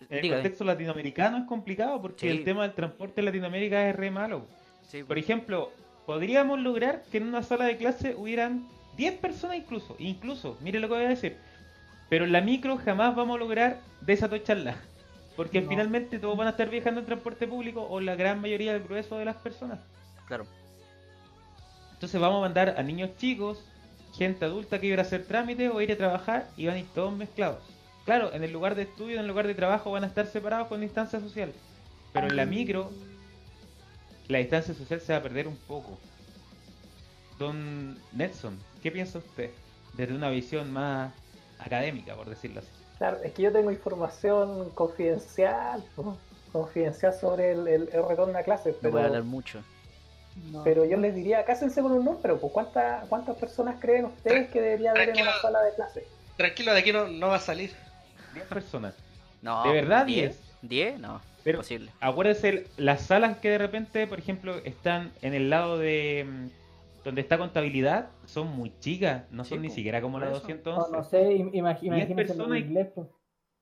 en 0.01 0.07
el 0.17 0.21
Dígame. 0.21 0.41
contexto 0.41 0.63
latinoamericano 0.65 1.37
es 1.37 1.43
complicado 1.45 2.01
porque 2.01 2.19
Sí. 2.21 2.27
el 2.37 2.43
tema 2.43 2.63
del 2.63 2.73
transporte 2.73 3.21
en 3.21 3.25
Latinoamérica 3.25 3.87
es 3.89 3.95
re 3.95 4.11
malo. 4.11 4.45
Sí, 4.87 5.03
Por 5.03 5.17
ejemplo, 5.17 5.71
podríamos 6.05 6.59
lograr 6.59 7.03
que 7.11 7.17
en 7.17 7.27
una 7.27 7.43
sala 7.43 7.65
de 7.65 7.77
clase 7.77 8.15
hubieran 8.15 8.67
10 8.95 9.19
personas 9.19 9.57
incluso, 9.57 9.95
incluso, 9.99 10.57
mire 10.61 10.79
lo 10.79 10.87
que 10.87 10.95
voy 10.95 11.03
a 11.05 11.09
decir. 11.09 11.37
Pero 12.09 12.25
en 12.25 12.31
la 12.31 12.41
micro 12.41 12.77
jamás 12.77 13.15
vamos 13.15 13.35
a 13.35 13.39
lograr 13.39 13.81
desatocharla. 14.01 14.75
Porque 15.35 15.61
No. 15.61 15.69
finalmente 15.69 16.17
todos 16.19 16.37
van 16.37 16.47
a 16.47 16.51
estar 16.51 16.69
viajando 16.69 17.01
en 17.01 17.05
transporte 17.05 17.47
público 17.47 17.85
o 17.87 17.99
la 17.99 18.15
gran 18.15 18.41
mayoría 18.41 18.73
del 18.73 18.83
grueso 18.83 19.17
de 19.17 19.25
las 19.25 19.35
personas. 19.37 19.79
claro. 20.27 20.45
Entonces 21.93 22.21
vamos 22.21 22.37
a 22.37 22.41
mandar 22.41 22.75
a 22.77 22.83
niños 22.83 23.09
chicos, 23.17 23.63
gente 24.15 24.45
adulta 24.45 24.79
que 24.79 24.85
iba 24.87 24.97
a 24.97 25.01
hacer 25.01 25.25
trámites 25.25 25.71
o 25.73 25.81
ir 25.81 25.91
a 25.91 25.97
trabajar 25.97 26.47
y 26.55 26.67
van 26.67 26.75
a 26.75 26.79
ir 26.79 26.85
todos 26.93 27.11
mezclados. 27.15 27.57
Claro, 28.05 28.31
en 28.33 28.43
el 28.43 28.53
lugar 28.53 28.75
de 28.75 28.83
estudio, 28.83 29.15
en 29.15 29.21
el 29.21 29.27
lugar 29.27 29.47
de 29.47 29.55
trabajo 29.55 29.91
van 29.91 30.03
a 30.03 30.07
estar 30.07 30.27
separados 30.27 30.67
con 30.67 30.79
distancia 30.81 31.19
social. 31.19 31.51
Pero 32.13 32.27
en 32.27 32.35
la 32.35 32.45
micro, 32.45 32.91
la 34.27 34.39
distancia 34.39 34.73
social 34.73 34.99
se 35.01 35.13
va 35.13 35.19
a 35.19 35.23
perder 35.23 35.47
un 35.47 35.55
poco. 35.57 35.97
Don 37.39 37.97
Nelson, 38.13 38.57
¿qué 38.81 38.91
piensa 38.91 39.19
usted? 39.19 39.51
Desde 39.93 40.13
una 40.15 40.29
visión 40.29 40.71
más 40.71 41.13
académica, 41.59 42.15
por 42.15 42.29
decirlo 42.29 42.59
así. 42.59 42.69
Claro, 42.97 43.19
es 43.23 43.31
que 43.33 43.43
yo 43.43 43.51
tengo 43.51 43.69
información 43.71 44.71
confidencial, 44.71 45.83
po, 45.95 46.17
confidencial 46.51 47.13
sobre 47.13 47.51
el, 47.51 47.67
el- 47.67 47.89
el 47.93 48.07
retorno 48.07 48.37
a 48.37 48.43
clases, 48.43 48.75
No 48.81 48.89
voy 48.89 49.01
a 49.01 49.05
hablar 49.05 49.21
pero, 49.21 49.31
mucho. 49.31 49.63
No. 50.51 50.63
pero 50.63 50.85
yo 50.85 50.97
les 50.97 51.13
diría, 51.15 51.43
cásense 51.45 51.81
con 51.81 51.91
un 51.91 52.05
número, 52.05 52.39
pues 52.39 52.53
¿cuántas, 52.53 53.07
¿cuántas 53.07 53.35
personas 53.37 53.75
creen 53.79 54.05
ustedes 54.05 54.49
que 54.49 54.61
debería 54.61 54.91
haber 54.91 55.09
en 55.09 55.21
una 55.21 55.33
sala 55.41 55.61
de 55.63 55.73
clases? 55.75 56.03
Tranquilo, 56.35 56.73
de 56.73 56.79
aquí 56.79 56.91
no, 56.91 57.07
no 57.07 57.27
va 57.29 57.35
a 57.37 57.39
salir. 57.39 57.71
10 58.33 58.45
personas. 58.47 58.93
No, 59.41 59.63
¿De 59.63 59.71
verdad 59.71 60.05
10? 60.05 60.39
10? 60.61 60.99
No, 60.99 61.21
Pero- 61.47 61.57
imposible. 61.59 61.91
Acuérdense, 61.99 62.67
las 62.77 63.01
salas 63.01 63.37
que 63.37 63.49
de 63.49 63.57
repente, 63.57 64.05
por 64.07 64.19
ejemplo, 64.19 64.55
están 64.65 65.11
en 65.21 65.33
el 65.33 65.49
lado 65.49 65.77
de 65.77 66.25
mm, 66.27 67.03
donde 67.05 67.21
está 67.21 67.37
contabilidad, 67.37 68.09
son 68.25 68.47
muy 68.55 68.73
chicas, 68.79 69.23
no 69.31 69.43
son 69.45 69.59
Sí, 69.59 69.61
ni 69.67 69.69
siquiera 69.69 70.01
como 70.01 70.19
la 70.19 70.27
por 70.27 70.37
eso. 70.37 70.47
No, 70.47 70.55
211. 70.55 70.91
no 70.97 71.03
sé, 71.03 71.31
im- 71.37 71.51
imag- 71.53 71.79
imagínense 71.81 72.09
lo 72.09 72.15
personas 72.17 72.49
de 72.49 72.59
y- 72.59 72.61
inglés, 72.63 72.87
pues. 72.93 73.07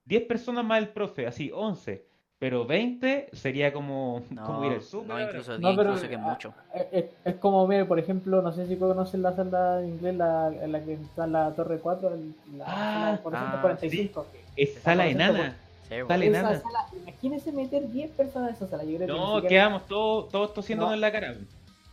10 0.06 0.24
personas 0.24 0.66
más 0.66 0.80
el 0.80 0.90
profe, 0.90 1.28
así, 1.28 1.52
11. 1.54 2.06
Pero 2.38 2.66
20 2.66 3.30
sería 3.34 3.72
como, 3.72 4.22
como 4.46 4.64
ir 4.66 4.70
No, 4.72 4.76
al 4.76 4.82
súper. 4.82 5.08
no, 5.08 5.22
incluso 5.22 5.52
10, 5.58 5.62
No, 5.62 5.76
pero 5.78 5.90
incluso 5.92 6.08
que 6.10 6.16
es 6.16 6.22
ah, 6.22 6.28
mucho. 6.30 6.54
Es, 6.74 6.86
es- 6.92 7.06
es 7.24 7.36
como, 7.36 7.66
mire, 7.68 7.86
por 7.86 7.98
ejemplo, 8.00 8.42
no 8.42 8.52
sé 8.52 8.68
si 8.68 8.76
conocen 8.78 9.22
la 9.22 9.34
sala 9.36 9.78
de 9.78 9.88
inglés, 9.88 10.16
la, 10.16 10.48
en 10.62 10.72
la 10.72 10.84
que 10.84 10.94
está 10.94 11.24
en 11.26 11.32
la 11.32 11.52
Torre 11.54 11.78
4, 11.80 12.14
el- 12.16 12.34
la 12.58 12.66
Ah, 12.68 13.20
sala 13.24 13.40
de 13.56 13.62
445. 13.62 14.26
Es 14.58 14.74
sala 14.82 15.04
Por 15.04 15.12
ejemplo, 15.12 15.36
enana. 15.44 15.58
Sí, 15.90 15.96
po. 16.02 16.08
Dale, 16.08 16.28
Esa 16.28 16.62
sala, 16.62 16.88
imagínense 17.02 17.52
meter 17.52 17.90
10 17.92 18.12
personas 18.12 18.50
en 18.50 18.56
esa 18.56 18.68
sala. 18.68 18.84
Yo 18.84 18.98
creo 18.98 19.08
que 19.08 19.14
No, 19.14 19.26
siquiera- 19.36 19.50
quedamos 19.50 19.86
todos, 19.88 20.30
todos 20.30 20.54
tosiéndonos 20.54 20.92
No. 20.92 20.96
en 20.96 21.02
la 21.02 21.12
cara. 21.12 21.36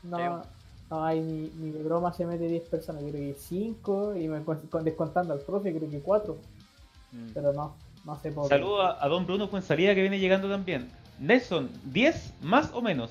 No, 0.02 0.42
no 0.90 1.04
hay 1.04 1.20
ni, 1.20 1.48
ni 1.56 1.70
de 1.70 1.82
broma 1.82 2.12
se 2.12 2.26
mete 2.26 2.46
10 2.48 2.62
personas. 2.68 3.02
Yo 3.02 3.10
creo 3.10 3.34
que 3.34 3.38
5 3.40 4.16
y 4.16 4.28
me, 4.28 4.42
con- 4.44 4.60
con- 4.68 4.84
descontando 4.84 5.32
al 5.34 5.40
profe, 5.40 5.74
creo 5.76 5.90
que 5.90 6.00
4. 6.00 6.36
Mm. 7.12 7.28
Pero 7.34 7.52
no, 7.52 7.74
no 8.04 8.16
sé 8.20 8.32
por 8.32 8.48
Saludo 8.48 8.82
a, 8.82 9.04
a 9.04 9.08
don 9.08 9.26
Bruno 9.26 9.46
Fuensalida 9.48 9.94
que 9.94 10.00
viene 10.00 10.18
llegando 10.18 10.48
también. 10.48 10.90
Nelson, 11.18 11.70
10 11.84 12.32
más 12.40 12.70
o 12.72 12.80
menos. 12.82 13.10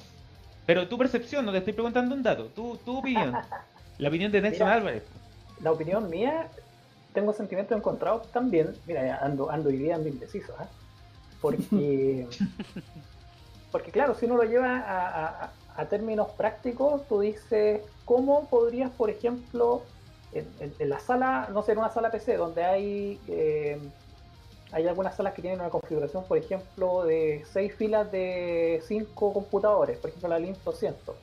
Pero 0.65 0.87
tu 0.87 0.97
percepción, 0.97 1.45
no 1.45 1.51
te 1.51 1.59
estoy 1.59 1.73
preguntando 1.73 2.13
un 2.15 2.23
dato, 2.23 2.45
tu, 2.45 2.77
tu 2.77 2.97
opinión. 2.97 3.33
La 3.99 4.09
opinión 4.09 4.31
de 4.31 4.41
Nelson 4.41 4.65
Mira. 4.67 4.75
Álvarez. 4.77 5.03
La 5.61 5.71
opinión 5.71 6.09
mía, 6.09 6.47
tengo 7.13 7.34
sentimientos 7.34 7.78
encontrados 7.78 8.32
también. 8.32 8.74
Mira, 8.86 9.17
ando, 9.21 9.50
ando 9.50 9.69
hoy 9.69 9.78
día 9.78 9.95
ando 9.95 10.08
indeciso, 10.10 10.54
¿ah? 10.60 10.67
Porque, 11.41 12.28
porque 13.71 13.91
claro, 13.91 14.15
si 14.15 14.26
uno 14.26 14.38
lo 14.38 14.43
lleva 14.43 14.78
a, 14.80 15.28
a- 15.45 15.52
a 15.76 15.86
términos 15.86 16.28
prácticos, 16.38 17.08
tú 17.08 17.21
dices, 17.21 17.82
¿cómo 18.06 18.45
podrías, 18.50 18.91
por 18.91 19.10
ejemplo, 19.10 19.84
en, 20.34 20.45
en- 20.60 20.74
en 20.78 20.89
la 20.89 21.00
sala, 21.00 21.47
no 21.54 21.63
sé, 21.63 21.71
en 21.71 21.78
una 21.80 21.89
sala 21.89 22.12
PC, 22.12 22.36
donde 22.38 22.63
hay, 22.65 23.19
eh, 23.28 23.80
hay 24.74 24.88
algunas 24.88 25.15
salas 25.15 25.34
que 25.34 25.41
tienen 25.41 25.60
una 25.62 25.69
configuración, 25.69 26.26
por 26.26 26.38
ejemplo, 26.38 27.04
de 27.06 27.43
seis 27.52 27.74
filas 27.76 28.12
de 28.12 28.82
cinco 28.86 29.34
computadores, 29.34 29.97
por 29.97 30.10
ejemplo, 30.10 30.30
la 30.30 30.39
LINX 30.39 30.63
200. 30.63 31.15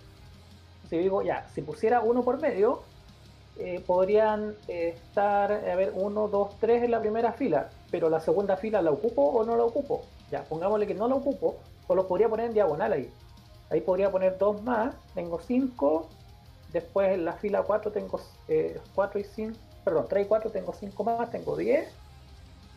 Si 0.89 0.97
digo, 0.97 1.23
ya, 1.23 1.47
si 1.55 1.61
pusiera 1.61 2.01
uno 2.01 2.25
por 2.25 2.41
medio, 2.41 2.83
eh, 3.59 3.83
podrían 3.87 4.55
eh, 4.69 4.95
estar, 4.97 5.51
a 5.53 5.77
ver, 5.77 5.93
uno, 5.95 6.29
dos, 6.29 6.59
tres 6.61 6.83
en 6.83 6.91
la 6.91 7.01
primera 7.01 7.33
fila, 7.33 7.69
pero 7.91 8.09
la 8.09 8.21
segunda 8.21 8.57
fila 8.57 8.83
la 8.83 8.91
ocupo 8.91 9.23
o 9.23 9.45
no 9.45 9.57
la 9.57 9.65
ocupo. 9.65 10.03
Ya, 10.31 10.45
pongámosle 10.45 10.87
que 10.87 10.95
no 10.95 11.09
la 11.09 11.17
ocupo, 11.17 11.57
o 11.87 11.95
los 11.95 12.07
podría 12.07 12.29
poner 12.29 12.47
en 12.47 12.55
diagonal 12.55 12.93
ahí. 12.93 13.11
Ahí 13.71 13.81
podría 13.81 14.11
poner 14.11 14.39
dos 14.39 14.63
más, 14.63 14.95
tengo 15.15 15.41
cinco, 15.41 16.09
después 16.73 17.11
en 17.11 17.25
la 17.25 17.35
fila 17.35 17.63
4 17.63 17.93
tengo 17.93 18.21
eh, 18.49 18.81
4 18.95 19.21
y 19.21 19.25
5, 19.25 19.59
perdón, 19.85 20.07
3 20.09 20.25
y 20.25 20.29
4 20.29 20.51
tengo 20.51 20.73
5 20.73 21.05
más, 21.05 21.31
tengo 21.31 21.57
10. 21.57 21.89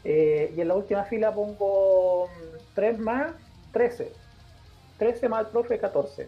eh, 0.03 0.53
y 0.55 0.61
en 0.61 0.67
la 0.67 0.75
última 0.75 1.03
fila 1.05 1.33
pongo 1.33 2.27
3 2.75 2.99
más, 2.99 3.33
13. 3.71 4.11
13 4.97 5.29
más 5.29 5.45
el 5.45 5.47
profe, 5.47 5.77
14. 5.79 6.27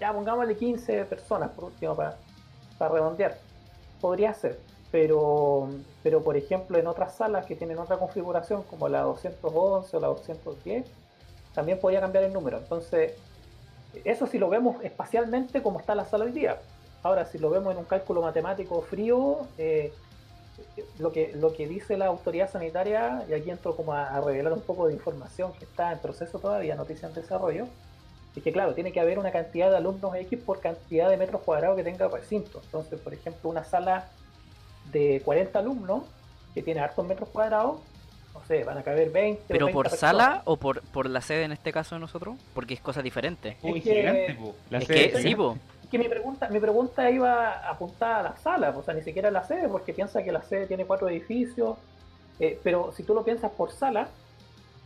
Ya, 0.00 0.12
pongámosle 0.12 0.56
15 0.56 1.04
personas 1.04 1.50
por 1.50 1.64
último 1.64 1.94
para 1.96 2.16
redondear. 2.78 3.38
Podría 4.04 4.34
ser, 4.34 4.58
pero, 4.92 5.70
pero 6.02 6.22
por 6.22 6.36
ejemplo 6.36 6.76
en 6.76 6.86
otras 6.86 7.14
salas 7.14 7.46
que 7.46 7.56
tienen 7.56 7.78
otra 7.78 7.96
configuración 7.96 8.62
como 8.64 8.86
la 8.86 9.00
211 9.00 9.96
o 9.96 10.00
la 10.00 10.08
210, 10.08 10.84
también 11.54 11.80
podría 11.80 12.02
cambiar 12.02 12.24
el 12.24 12.34
número. 12.34 12.58
Entonces, 12.58 13.14
eso 14.04 14.26
si 14.26 14.38
lo 14.38 14.50
vemos 14.50 14.84
espacialmente 14.84 15.62
como 15.62 15.80
está 15.80 15.94
la 15.94 16.04
sala 16.04 16.26
hoy 16.26 16.32
día. 16.32 16.60
Ahora, 17.02 17.24
si 17.24 17.38
lo 17.38 17.48
vemos 17.48 17.72
en 17.72 17.78
un 17.78 17.86
cálculo 17.86 18.20
matemático 18.20 18.82
frío, 18.82 19.46
eh, 19.56 19.90
lo 20.98 21.10
que, 21.10 21.32
lo 21.34 21.54
que 21.54 21.66
dice 21.66 21.96
la 21.96 22.08
autoridad 22.08 22.50
sanitaria, 22.50 23.24
y 23.26 23.32
aquí 23.32 23.50
entro 23.50 23.74
como 23.74 23.94
a, 23.94 24.08
a 24.08 24.20
revelar 24.20 24.52
un 24.52 24.60
poco 24.60 24.86
de 24.86 24.92
información 24.92 25.54
que 25.54 25.64
está 25.64 25.92
en 25.92 25.98
proceso 26.00 26.38
todavía, 26.38 26.74
noticia 26.74 27.08
en 27.08 27.14
desarrollo, 27.14 27.68
es 28.36 28.42
que 28.42 28.52
claro, 28.52 28.74
tiene 28.74 28.92
que 28.92 29.00
haber 29.00 29.18
una 29.18 29.30
cantidad 29.30 29.70
de 29.70 29.76
alumnos 29.76 30.14
X 30.16 30.38
por 30.44 30.60
cantidad 30.60 31.08
de 31.08 31.16
metros 31.16 31.42
cuadrados 31.42 31.76
que 31.76 31.84
tenga 31.84 32.06
el 32.06 32.12
recinto. 32.12 32.60
Entonces, 32.64 32.98
por 33.00 33.14
ejemplo, 33.14 33.48
una 33.50 33.64
sala 33.64 34.08
de 34.90 35.22
40 35.24 35.58
alumnos 35.58 36.02
que 36.54 36.62
tiene 36.62 36.80
hartos 36.80 37.06
metros 37.06 37.28
cuadrados, 37.30 37.80
no 38.32 38.40
sé, 38.46 38.64
van 38.64 38.78
a 38.78 38.82
caber 38.82 39.10
20. 39.10 39.42
o 39.42 39.46
¿Pero 39.48 39.66
30 39.66 39.72
por 39.72 39.88
personas. 39.90 40.00
sala 40.26 40.42
o 40.44 40.56
por, 40.56 40.82
por 40.82 41.08
la 41.08 41.20
sede 41.20 41.44
en 41.44 41.52
este 41.52 41.72
caso 41.72 41.94
de 41.94 42.00
nosotros? 42.00 42.36
Porque 42.54 42.74
es 42.74 42.80
cosa 42.80 43.02
diferente. 43.02 43.56
Uy, 43.62 43.78
Es 43.78 43.84
que- 43.84 43.94
gigante, 43.94 44.34
po. 44.34 44.54
La 44.70 44.78
es 44.78 44.86
sede- 44.86 45.12
que, 45.12 45.22
sí, 45.22 45.34
po. 45.34 45.56
Es 45.84 45.88
que 45.90 45.98
mi 45.98 46.08
pregunta, 46.08 46.48
mi 46.48 46.58
pregunta 46.58 47.08
iba 47.10 47.68
apuntada 47.68 48.18
a 48.18 48.22
la 48.24 48.36
sala, 48.36 48.70
o 48.70 48.82
sea, 48.82 48.94
ni 48.94 49.02
siquiera 49.02 49.28
a 49.28 49.32
la 49.32 49.44
sede, 49.44 49.68
porque 49.68 49.92
piensa 49.92 50.22
que 50.24 50.32
la 50.32 50.42
sede 50.42 50.66
tiene 50.66 50.84
cuatro 50.86 51.08
edificios, 51.08 51.76
eh, 52.40 52.58
pero 52.64 52.92
si 52.96 53.04
tú 53.04 53.14
lo 53.14 53.22
piensas 53.24 53.52
por 53.52 53.70
sala, 53.70 54.08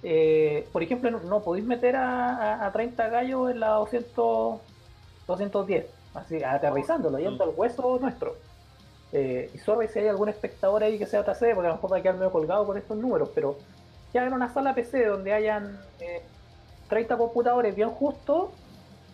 eh, 0.03 0.69
por 0.73 0.83
ejemplo, 0.83 1.11
no, 1.11 1.43
podéis 1.43 1.67
meter 1.67 1.97
a, 1.97 2.37
a- 2.37 2.67
a 2.67 2.73
30 2.73 3.09
gallos 3.09 3.51
en 3.51 3.61
la 3.61 3.69
200, 3.71 4.61
210, 5.27 5.87
así, 6.15 6.43
aterrizándolo, 6.43 7.19
yendo 7.19 7.45
al 7.45 7.51
hueso 7.57 7.99
nuestro. 8.01 8.37
Eh, 9.13 9.51
y 9.55 9.59
sorry 9.59 9.89
si 9.89 10.01
hay 10.01 10.09
algún 10.09 10.29
espectador 10.29 10.83
ahí 10.83 10.99
que 10.99 11.07
sea 11.07 11.21
otra 11.21 11.33
porque 11.33 11.51
a 11.51 11.71
lo 11.71 11.75
mejor 11.77 11.93
va 11.93 11.97
a 11.97 12.03
quedar 12.03 12.17
medio 12.17 12.31
colgado 12.31 12.67
con 12.67 12.77
estos 12.77 12.97
números, 12.97 13.31
pero 13.35 13.57
ya 14.13 14.25
en 14.27 14.33
una 14.35 14.53
sala 14.53 14.75
PC 14.75 15.07
donde 15.07 15.33
hayan 15.33 15.81
eh, 15.99 16.23
30 16.89 17.17
computadores 17.17 17.75
bien 17.75 17.91
justos, 17.91 18.51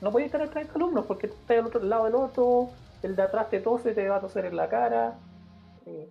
no 0.00 0.10
podéis 0.10 0.32
tener 0.32 0.50
30 0.50 0.74
alumnos 0.74 1.06
porque 1.06 1.28
tú 1.28 1.34
estás 1.40 1.58
al 1.58 1.66
otro 1.66 1.80
lado 1.82 2.04
del 2.06 2.14
otro, 2.16 2.70
el 3.02 3.14
de 3.14 3.22
atrás 3.22 3.48
te 3.50 3.60
tose, 3.60 3.94
te 3.94 4.08
va 4.08 4.16
a 4.16 4.20
toser 4.20 4.46
en 4.46 4.56
la 4.56 4.68
cara. 4.68 5.14
eh, 5.86 6.08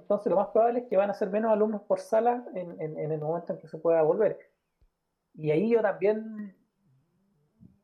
entonces 0.00 0.30
lo 0.30 0.36
más 0.36 0.48
probable 0.48 0.80
es 0.80 0.86
que 0.86 0.96
van 0.96 1.10
a 1.10 1.14
ser 1.14 1.30
menos 1.30 1.52
alumnos 1.52 1.82
por 1.82 2.00
sala 2.00 2.44
en, 2.54 2.80
en- 2.80 2.98
en 2.98 3.12
el 3.12 3.20
momento 3.20 3.52
en 3.52 3.58
que 3.58 3.68
se 3.68 3.78
pueda 3.78 4.02
volver. 4.02 4.38
Y 5.34 5.50
ahí 5.50 5.68
yo 5.70 5.82
también, 5.82 6.56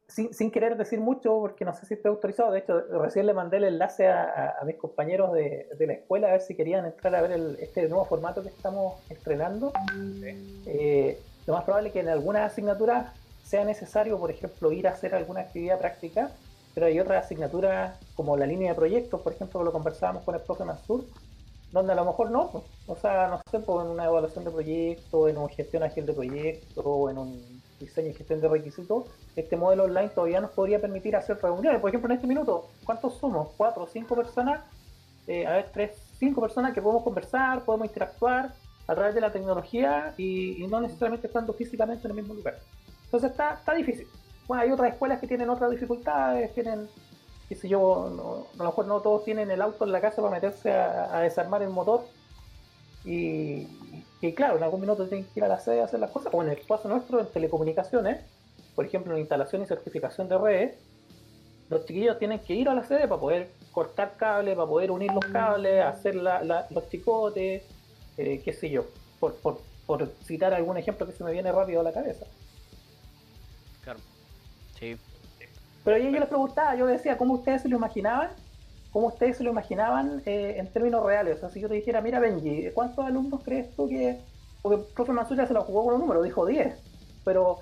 sin, 0.08 0.32
sin 0.34 0.50
querer 0.50 0.76
decir 0.76 1.00
mucho, 1.00 1.38
porque 1.40 1.64
no 1.64 1.74
sé 1.74 1.86
si 1.86 1.94
estoy 1.94 2.10
autorizado, 2.10 2.50
de 2.52 2.60
hecho 2.60 2.80
recién 3.00 3.26
le 3.26 3.34
mandé 3.34 3.56
el 3.58 3.64
enlace 3.64 4.08
a, 4.08 4.24
a- 4.24 4.54
a 4.60 4.64
mis 4.64 4.76
compañeros 4.76 5.32
de, 5.32 5.68
de 5.78 5.86
la 5.86 5.92
escuela 5.94 6.28
a 6.28 6.32
ver 6.32 6.40
si 6.40 6.54
querían 6.54 6.84
entrar 6.86 7.14
a 7.14 7.22
ver 7.22 7.32
el- 7.32 7.56
este 7.60 7.88
nuevo 7.88 8.04
formato 8.04 8.42
que 8.42 8.48
estamos 8.50 9.00
estrenando. 9.10 9.72
Eh, 10.66 11.18
lo 11.46 11.54
más 11.54 11.64
probable 11.64 11.88
es 11.88 11.92
que 11.92 12.00
en 12.00 12.08
algunas 12.08 12.52
asignaturas 12.52 13.12
sea 13.42 13.64
necesario, 13.64 14.18
por 14.18 14.30
ejemplo, 14.30 14.70
ir 14.70 14.86
a 14.86 14.92
hacer 14.92 15.14
alguna 15.14 15.40
actividad 15.40 15.78
práctica, 15.78 16.30
pero 16.74 16.86
hay 16.86 17.00
otras 17.00 17.24
asignaturas 17.24 17.98
como 18.14 18.36
la 18.36 18.46
línea 18.46 18.70
de 18.70 18.76
proyectos, 18.76 19.20
por 19.20 19.32
ejemplo, 19.32 19.58
que 19.60 19.64
lo 19.64 19.72
conversábamos 19.72 20.22
con 20.22 20.34
el 20.36 20.40
profe 20.42 20.64
Mansur, 20.64 21.04
donde 21.72 21.92
a 21.92 21.96
lo 21.96 22.04
mejor 22.04 22.30
no, 22.30 22.50
pues. 22.50 22.64
o 22.86 22.96
sea, 22.96 23.28
no 23.28 23.40
sé, 23.50 23.58
pues, 23.58 23.84
en 23.84 23.92
una 23.92 24.04
evaluación 24.04 24.44
de 24.44 24.50
proyecto, 24.50 25.28
en 25.28 25.38
una 25.38 25.48
gestión 25.48 25.82
ágil 25.82 26.06
de 26.06 26.12
proyecto, 26.12 27.10
en 27.10 27.18
un 27.18 27.62
diseño 27.80 28.10
y 28.10 28.14
gestión 28.14 28.40
de 28.40 28.48
requisitos, 28.48 29.06
este 29.34 29.56
modelo 29.56 29.84
online 29.84 30.10
todavía 30.10 30.40
nos 30.40 30.50
podría 30.50 30.80
permitir 30.80 31.16
hacer 31.16 31.38
reuniones. 31.42 31.80
Por 31.80 31.88
ejemplo, 31.88 32.10
en 32.10 32.16
este 32.16 32.26
minuto, 32.26 32.68
¿cuántos 32.84 33.14
somos? 33.14 33.48
¿Cuatro 33.56 33.84
o 33.84 33.86
cinco 33.86 34.14
personas? 34.14 34.60
Eh, 35.26 35.46
a 35.46 35.52
ver, 35.52 35.70
tres, 35.72 35.92
cinco 36.18 36.40
personas 36.40 36.74
que 36.74 36.82
podemos 36.82 37.02
conversar, 37.02 37.64
podemos 37.64 37.86
interactuar 37.86 38.52
a 38.86 38.94
través 38.94 39.14
de 39.14 39.20
la 39.20 39.32
tecnología 39.32 40.14
y, 40.18 40.62
y 40.62 40.66
no 40.66 40.80
necesariamente 40.80 41.26
estando 41.26 41.52
físicamente 41.54 42.06
en 42.06 42.10
el 42.10 42.16
mismo 42.18 42.34
lugar. 42.34 42.58
Entonces 43.04 43.30
está, 43.30 43.54
está 43.54 43.72
difícil. 43.74 44.06
Bueno, 44.46 44.62
hay 44.62 44.70
otras 44.70 44.92
escuelas 44.92 45.20
que 45.20 45.26
tienen 45.26 45.48
otras 45.48 45.70
dificultades, 45.70 46.52
tienen, 46.54 46.88
qué 47.52 47.58
sé 47.60 47.68
yo, 47.68 48.10
no- 48.16 48.46
a 48.54 48.56
lo 48.64 48.70
mejor 48.70 48.86
no 48.86 49.00
todos 49.00 49.24
tienen 49.24 49.50
el 49.50 49.60
auto 49.60 49.84
en 49.84 49.92
la 49.92 50.00
casa 50.00 50.22
para 50.22 50.30
meterse 50.34 50.72
a, 50.72 51.20
desarmar 51.20 51.60
el 51.62 51.68
motor. 51.68 52.02
Y, 53.04 53.68
y 54.22 54.32
claro, 54.34 54.56
en 54.56 54.62
algún 54.62 54.80
minuto 54.80 55.06
tienen 55.06 55.26
que 55.26 55.40
ir 55.40 55.44
a 55.44 55.48
la 55.48 55.60
sede 55.60 55.82
a 55.82 55.84
hacer 55.84 56.00
las 56.00 56.10
cosas. 56.10 56.32
O 56.32 56.42
en 56.42 56.48
el 56.48 56.64
caso 56.66 56.88
nuestro, 56.88 57.20
en 57.20 57.26
telecomunicaciones, 57.26 58.20
por 58.74 58.86
ejemplo, 58.86 59.12
en 59.12 59.20
instalación 59.20 59.60
y 59.62 59.66
certificación 59.66 60.30
de 60.30 60.38
redes, 60.38 60.78
los 61.68 61.84
chiquillos 61.84 62.18
tienen 62.18 62.38
que 62.38 62.54
ir 62.54 62.70
a 62.70 62.74
la 62.74 62.84
sede 62.84 63.06
para 63.06 63.20
poder 63.20 63.50
cortar 63.70 64.16
cables, 64.16 64.54
para 64.56 64.66
poder 64.66 64.90
unir 64.90 65.12
los 65.12 65.24
cables, 65.26 65.84
hacer 65.84 66.14
la- 66.14 66.42
la- 66.42 66.66
los 66.70 66.88
chicotes, 66.88 67.64
eh, 68.16 68.40
qué 68.42 68.52
sé 68.54 68.70
yo, 68.70 68.86
por, 69.20 69.34
por, 69.36 69.60
por 69.86 70.08
citar 70.24 70.54
algún 70.54 70.78
ejemplo 70.78 71.04
que 71.06 71.12
se 71.12 71.22
me 71.22 71.32
viene 71.32 71.52
rápido 71.52 71.80
a 71.80 71.82
la 71.82 71.92
cabeza. 71.92 72.24
Claro. 73.84 74.00
Sí. 74.78 74.96
Pero 75.84 75.98
yo, 75.98 76.10
yo 76.10 76.20
les 76.20 76.28
preguntaba, 76.28 76.74
yo 76.76 76.86
decía, 76.86 77.16
¿cómo 77.18 77.34
ustedes 77.34 77.62
se 77.62 77.68
lo 77.68 77.76
imaginaban? 77.76 78.30
¿Cómo 78.92 79.08
ustedes 79.08 79.38
se 79.38 79.44
lo 79.44 79.50
imaginaban 79.50 80.22
eh, 80.26 80.56
en 80.58 80.70
términos 80.72 81.04
reales? 81.04 81.38
O 81.38 81.40
sea, 81.40 81.50
si 81.50 81.60
yo 81.60 81.68
te 81.68 81.74
dijera, 81.74 82.00
mira 82.00 82.20
Benji, 82.20 82.70
¿cuántos 82.74 83.04
alumnos 83.04 83.42
crees 83.42 83.74
tú 83.74 83.88
que...? 83.88 84.20
Porque 84.60 84.80
el 84.80 84.86
profe 84.94 85.12
Masuya 85.12 85.46
se 85.46 85.54
lo 85.54 85.62
jugó 85.62 85.84
con 85.84 85.94
un 85.94 86.00
número, 86.02 86.22
dijo 86.22 86.46
10, 86.46 86.78
pero 87.24 87.58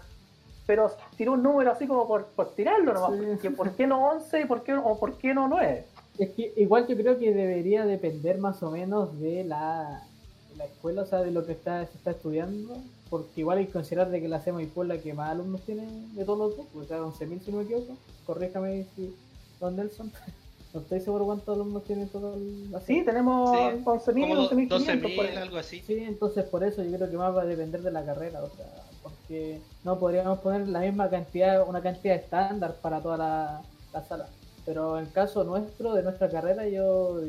pero 0.70 0.88
tiró 1.16 1.32
un 1.32 1.42
número 1.42 1.72
así 1.72 1.88
como 1.88 2.06
por, 2.06 2.26
por 2.26 2.54
tirarlo 2.54 2.94
nomás. 2.94 3.18
Sí. 3.18 3.26
porque 3.26 3.50
¿Por 3.50 3.72
qué 3.72 3.88
no 3.88 4.06
11 4.08 4.42
y 4.42 4.44
por 4.44 4.62
qué, 4.62 4.74
o 4.74 5.00
por 5.00 5.18
qué 5.18 5.34
no 5.34 5.48
9? 5.48 5.84
Es 6.20 6.30
que 6.30 6.52
igual 6.56 6.86
yo 6.86 6.96
creo 6.96 7.18
que 7.18 7.34
debería 7.34 7.84
depender 7.84 8.38
más 8.38 8.62
o 8.62 8.70
menos 8.70 9.18
de 9.18 9.42
la, 9.42 10.06
de 10.50 10.56
la 10.56 10.66
escuela, 10.66 11.02
o 11.02 11.06
sea, 11.06 11.22
de 11.22 11.32
lo 11.32 11.44
que 11.44 11.52
está, 11.52 11.84
se 11.86 11.98
está 11.98 12.12
estudiando, 12.12 12.76
porque 13.10 13.40
igual 13.40 13.58
hay 13.58 13.66
que 13.66 13.72
considerar 13.72 14.08
de 14.10 14.20
que 14.20 14.28
la 14.28 14.40
SEMA 14.40 14.62
y 14.62 14.66
es 14.66 14.76
la 14.86 14.98
que 14.98 15.12
más 15.12 15.30
alumnos 15.32 15.60
tiene 15.62 15.82
de 16.14 16.24
todos 16.24 16.38
los 16.38 16.54
grupos, 16.54 16.84
o 16.84 16.86
sea, 16.86 16.98
11.000 17.00 17.40
si 17.40 17.50
no 17.50 17.58
me 17.58 17.64
equivoco, 17.64 17.96
corríjame 18.24 18.86
si 18.94 19.14
Don 19.58 19.74
Nelson, 19.76 20.10
no 20.74 20.80
estoy 20.80 21.00
seguro 21.00 21.24
cuántos 21.26 21.54
alumnos 21.54 21.82
tiene 21.84 22.06
todo 22.06 22.34
el... 22.34 22.72
Sí, 22.86 23.02
tenemos 23.04 23.50
Sí, 23.50 23.56
11.000, 23.84 23.84
Como 23.84 24.48
11.500 24.48 24.68
por 24.68 24.78
12.000, 24.80 25.28
ahí. 25.30 25.36
algo 25.36 25.56
así. 25.58 25.80
Sí, 25.86 25.98
entonces 25.98 26.44
por 26.44 26.62
eso 26.64 26.82
yo 26.84 26.96
creo 26.96 27.10
que 27.10 27.16
más 27.16 27.36
va 27.36 27.42
a 27.42 27.46
depender 27.46 27.82
de 27.82 27.90
la 27.90 28.04
carrera, 28.04 28.42
o 28.44 28.48
sea, 28.48 28.66
porque 29.02 29.60
no 29.82 29.98
podríamos 29.98 30.38
poner 30.38 30.68
la 30.68 30.80
misma 30.80 31.10
cantidad, 31.10 31.68
una 31.68 31.82
cantidad 31.82 32.14
estándar 32.16 32.76
para 32.80 33.00
toda 33.00 33.16
la, 33.16 33.62
la 33.92 34.04
sala. 34.04 34.28
Pero 34.64 34.98
en 35.00 35.06
caso 35.06 35.42
nuestro, 35.42 35.94
de 35.94 36.02
nuestra 36.04 36.28
carrera, 36.30 36.68
yo 36.68 37.20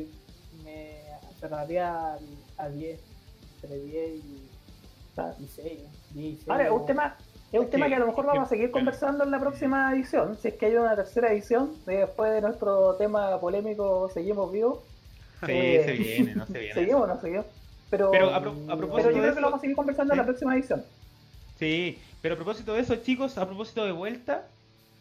me 0.62 1.00
cerraría 1.40 2.12
al- 2.14 2.20
a 2.58 2.68
10, 2.68 3.00
entre 3.62 3.78
10 3.80 4.14
y, 4.24 4.48
Claro. 5.14 5.34
y 5.40 5.46
6. 5.46 5.80
10 6.10 6.26
y 6.32 6.36
6, 6.36 6.48
Ahora, 6.48 6.64
es 6.64 6.70
un 6.70 6.86
tema, 6.86 7.16
es 7.52 7.58
un 7.58 7.64
Es 7.66 7.70
tema 7.70 7.86
que- 7.86 7.90
que 7.90 7.96
a 7.96 7.98
lo 8.00 8.06
mejor 8.06 8.26
vamos 8.26 8.44
a 8.44 8.48
seguir 8.48 8.70
conversando 8.70 9.24
en 9.24 9.30
la 9.30 9.38
próxima 9.40 9.92
edición. 9.94 10.36
Si 10.40 10.48
es 10.48 10.54
que 10.54 10.66
hay 10.66 10.76
una 10.76 10.96
tercera 10.96 11.32
edición, 11.32 11.72
después 11.86 12.32
de 12.32 12.40
nuestro 12.40 12.94
tema 12.94 13.38
polémico, 13.40 14.10
seguimos 14.12 14.50
vivos. 14.52 14.78
Sí, 15.44 15.52
Eh, 15.52 15.82
se 15.84 15.92
viene, 15.92 16.34
no 16.36 16.46
se 16.46 16.58
viene. 16.58 16.74
¿Seguimos 16.80 17.02
o 17.02 17.06
no 17.08 17.20
seguimos? 17.20 17.46
Pero, 17.90 18.10
Pero 18.10 18.34
a, 18.34 18.40
pro- 18.40 18.52
a 18.52 18.54
pero 18.66 18.78
propósito 18.78 19.10
yo 19.10 19.18
creo 19.20 19.34
que 19.34 19.40
lo 19.40 19.46
vamos 19.48 19.58
a 19.58 19.60
seguir 19.60 19.76
conversando 19.76 20.14
en 20.14 20.18
la 20.18 20.24
próxima 20.24 20.54
edición. 20.54 20.82
Sí, 21.58 21.98
pero 22.22 22.34
a 22.34 22.36
propósito 22.36 22.72
de 22.74 22.80
eso, 22.80 22.96
chicos, 22.96 23.36
a 23.36 23.46
propósito 23.46 23.84
de 23.84 23.92
vuelta, 23.92 24.46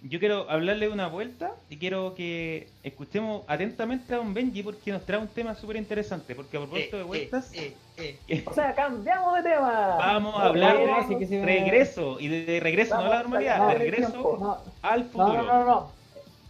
yo 0.03 0.19
quiero 0.19 0.49
hablarle 0.49 0.87
de 0.87 0.91
una 0.93 1.07
vuelta 1.07 1.51
y 1.69 1.77
quiero 1.77 2.15
que 2.15 2.67
escuchemos 2.83 3.43
atentamente 3.47 4.13
a 4.13 4.17
Don 4.17 4.33
Benji 4.33 4.63
porque 4.63 4.91
nos 4.91 5.05
trae 5.05 5.19
un 5.19 5.27
tema 5.27 5.53
súper 5.55 5.75
interesante. 5.77 6.33
Porque 6.35 6.57
a 6.57 6.61
propósito 6.61 6.97
de 6.97 7.03
Eh, 7.03 7.05
vueltas, 7.05 7.53
eh, 7.53 7.75
eh, 7.97 8.17
eh. 8.27 8.43
O 8.47 8.53
sea, 8.53 8.73
cambiamos 8.73 9.35
de 9.43 9.49
tema. 9.49 9.95
vamos 9.97 10.35
a 10.39 10.45
hablar 10.47 10.77
de 11.07 11.17
que 11.27 11.45
regreso 11.45 12.19
y 12.19 12.27
de, 12.29 12.45
de 12.45 12.59
regreso, 12.59 12.95
no 12.95 13.01
a 13.05 13.09
la 13.09 13.21
normalidad, 13.21 13.67
de 13.69 13.75
regreso. 13.75 14.37
No, 14.39 14.57
al 14.81 15.03
futuro. 15.05 15.33
no, 15.33 15.43
no, 15.43 15.65
no. 15.65 16.01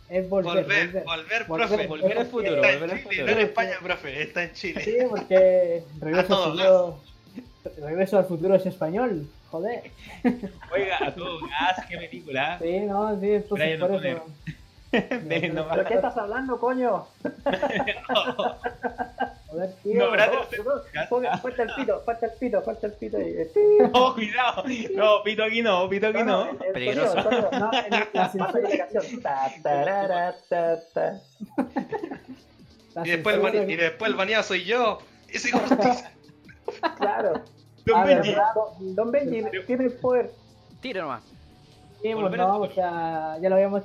Es 0.09 0.27
volver, 0.29 0.65
Volver, 0.65 1.03
volver. 1.05 1.05
volver, 1.05 1.45
profe. 1.47 1.87
Volver 1.87 2.17
al 2.19 2.25
futuro, 2.27 2.55
Está 2.55 2.71
en 2.71 2.79
volver 2.81 2.91
al 2.91 2.97
Chile, 2.97 3.03
futuro. 3.15 3.25
no 3.25 3.31
en 3.31 3.39
España, 3.47 3.71
profe, 3.81 4.21
está 4.23 4.43
en 4.43 4.53
Chile. 4.53 4.81
Sí, 4.83 4.97
porque 5.09 5.83
regreso 6.01 6.35
A 6.35 6.45
al 6.45 6.51
futuro. 6.51 6.99
Regreso 7.81 8.17
al 8.17 8.25
futuro 8.25 8.55
es 8.55 8.65
español, 8.65 9.27
joder. 9.51 9.91
Oiga, 10.73 10.97
a 11.07 11.13
todo 11.13 11.39
gas, 11.47 11.85
qué 11.89 11.97
película. 11.97 12.57
Sí, 12.61 12.79
no, 12.79 13.19
sí, 13.19 13.43
Brian 13.49 13.79
por 13.79 13.91
O'Connor. 13.91 14.05
eso. 14.17 14.25
Nomás. 15.53 15.67
¿Pero 15.77 15.85
qué 15.87 15.93
estás 15.95 16.17
hablando, 16.17 16.59
coño? 16.59 17.05
Joder, 19.47 19.73
tío. 19.83 19.99
No, 20.11 20.11
Ponga- 21.09 21.37
Falta 21.41 21.63
el 21.63 21.69
pito, 21.75 22.01
falta 22.05 22.25
el 22.25 22.31
pito, 22.33 22.61
falta 22.61 22.87
el 22.87 22.93
pito. 22.93 23.19
y- 23.21 23.47
No, 23.93 24.13
cuidado. 24.13 24.63
No, 24.95 25.23
pito 25.23 25.43
aquí 25.43 25.61
no, 25.61 25.89
pito 25.89 26.07
aquí 26.07 26.23
no. 26.23 26.49
el- 26.49 26.57
el 26.67 26.73
Peligroso. 26.73 27.15
No, 27.51 27.71
en 27.73 27.89
la 27.91 28.11
canción. 28.11 29.21
Ta, 29.21 29.51
tarara, 29.61 30.35
ta, 30.49 30.79
ta. 30.93 31.19
la 32.95 33.07
Y 33.07 33.11
después, 33.11 33.35
el 33.53 33.69
y 33.71 33.75
después 33.75 34.15
baneado 34.15 34.43
soy 34.43 34.63
yo. 34.65 34.99
Ese. 35.29 35.51
Claro. 36.97 37.43
Don 37.85 38.05
Benji. 38.05 38.33
Don, 38.33 38.95
Don 38.95 39.11
Benji 39.11 39.43
tiene 39.65 39.85
el 39.85 39.93
poder. 39.93 40.31
Tira 40.81 41.01
nomás. 41.01 41.23
Sí, 42.01 42.09
pues 42.13 42.37
no, 42.37 42.59
o 42.59 42.69
sea, 42.69 43.37
ya 43.39 43.49
lo 43.49 43.55
habíamos, 43.55 43.83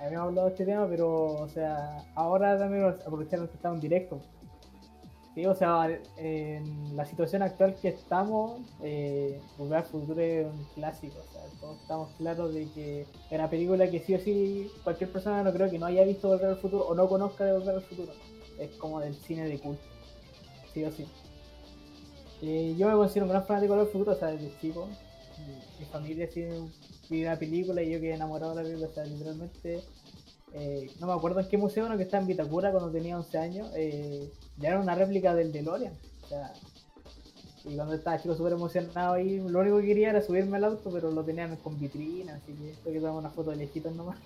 habíamos 0.00 0.28
hablado 0.28 0.48
de 0.48 0.52
este 0.52 0.64
tema, 0.64 0.86
pero, 0.88 1.26
o 1.26 1.48
sea, 1.48 2.04
ahora 2.16 2.58
también 2.58 2.84
aprovechando 2.84 3.48
que 3.48 3.54
estamos 3.54 3.76
en 3.76 3.82
directo. 3.82 4.20
Sí, 5.34 5.46
o 5.46 5.54
sea, 5.54 5.88
en 6.18 6.94
la 6.94 7.06
situación 7.06 7.42
actual 7.42 7.76
que 7.80 7.88
estamos, 7.88 8.60
eh, 8.82 9.40
Volver 9.56 9.78
al 9.78 9.84
Futuro 9.84 10.20
es 10.20 10.44
un 10.44 10.64
clásico, 10.74 11.16
o 11.20 11.32
sea, 11.32 11.42
todos 11.58 11.80
estamos 11.80 12.10
claros 12.18 12.52
de 12.52 12.68
que 12.72 13.02
es 13.02 13.08
una 13.30 13.48
película 13.48 13.88
que 13.88 14.00
sí 14.00 14.14
o 14.14 14.18
sí 14.18 14.70
cualquier 14.84 15.10
persona 15.10 15.42
no 15.42 15.52
creo 15.52 15.70
que 15.70 15.78
no 15.78 15.86
haya 15.86 16.04
visto 16.04 16.28
Volver 16.28 16.50
al 16.50 16.56
Futuro 16.56 16.84
o 16.86 16.94
no 16.94 17.08
conozca 17.08 17.44
de 17.44 17.52
Volver 17.52 17.76
al 17.76 17.82
Futuro. 17.82 18.12
Es 18.58 18.76
como 18.76 19.00
del 19.00 19.14
cine 19.14 19.48
de 19.48 19.58
culto. 19.58 19.82
sí 20.74 20.84
o 20.84 20.90
sí. 20.90 21.06
Eh, 22.42 22.74
yo 22.76 22.88
me 22.88 22.94
considero 22.94 23.26
un 23.26 23.30
gran 23.32 23.46
fanático 23.46 23.76
del 23.76 23.86
futuro, 23.88 24.12
o 24.12 24.16
sea, 24.16 24.28
desde 24.28 24.58
chico. 24.60 24.88
Mi, 25.38 25.64
mi 25.78 25.84
familia 25.86 26.28
sí 26.30 26.44
vi 27.08 27.22
una 27.24 27.38
película 27.38 27.82
y 27.82 27.90
yo 27.92 28.00
quedé 28.00 28.14
enamorado 28.14 28.54
de 28.54 28.56
la 28.56 28.62
película, 28.64 28.88
o 28.88 28.92
sea, 28.94 29.04
literalmente. 29.06 29.88
eh, 30.52 30.92
no 31.00 31.06
me 31.06 31.14
acuerdo 31.14 31.40
en 31.40 31.48
qué 31.48 31.58
museo, 31.58 31.86
uno 31.86 31.96
que 31.96 32.04
está 32.04 32.18
en 32.18 32.26
Vitacura 32.26 32.70
cuando 32.72 32.90
tenía 32.92 33.16
11 33.18 33.38
años, 33.38 33.70
eh, 33.76 34.32
ya 34.58 34.70
era 34.70 34.80
una 34.80 34.94
réplica 34.94 35.34
del 35.34 35.52
DeLorean. 35.52 35.94
O 36.24 36.26
sea, 36.28 36.52
y 37.64 37.76
cuando 37.76 37.94
estaba 37.94 38.20
chico 38.20 38.34
súper 38.34 38.54
emocionado 38.54 39.14
ahí, 39.14 39.38
lo 39.38 39.60
único 39.60 39.78
que 39.78 39.86
quería 39.86 40.10
era 40.10 40.22
subirme 40.22 40.56
al 40.58 40.64
auto, 40.64 40.90
pero 40.92 41.10
lo 41.12 41.24
tenían 41.24 41.56
con 41.56 41.78
vitrina, 41.78 42.34
así 42.36 42.54
que 42.54 42.74
tuve 42.82 42.94
que 42.94 43.00
tomar 43.00 43.14
una 43.16 43.30
foto 43.30 43.50
de 43.50 43.56
lejitos 43.56 43.94
nomás. 43.94 44.18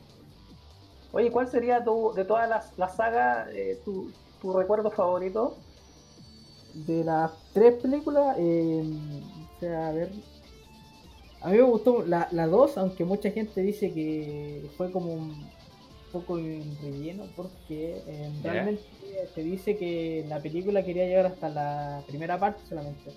Oye, 1.12 1.30
¿cuál 1.30 1.48
sería 1.48 1.84
tu, 1.84 2.12
de 2.14 2.24
todas 2.24 2.48
las, 2.48 2.76
las 2.78 2.96
sagas 2.96 3.48
eh, 3.52 3.80
tu 3.84 4.12
recuerdo 4.52 4.90
favorito? 4.90 5.65
De 6.85 7.05
las 7.05 7.31
tres 7.53 7.74
películas, 7.81 8.37
eh, 8.39 8.83
o 9.57 9.61
sea, 9.61 9.89
a 9.89 9.93
ver. 9.93 10.11
A 11.41 11.49
mí 11.51 11.57
me 11.59 11.62
gustó 11.62 12.05
la, 12.05 12.29
la 12.33 12.47
2, 12.47 12.77
aunque 12.79 13.05
mucha 13.05 13.31
gente 13.31 13.62
dice 13.62 13.93
que 13.93 14.62
fue 14.77 14.91
como 14.91 15.12
un 15.12 15.47
poco 16.12 16.39
en 16.39 16.77
relleno, 16.83 17.24
porque 17.37 18.03
eh, 18.07 18.31
realmente 18.43 18.83
se 19.35 19.43
dice 19.43 19.77
que 19.77 20.24
la 20.29 20.41
película 20.41 20.85
quería 20.85 21.07
llegar 21.07 21.27
hasta 21.27 21.49
la 21.49 22.03
primera 22.07 22.39
parte 22.39 22.61
solamente. 22.68 23.12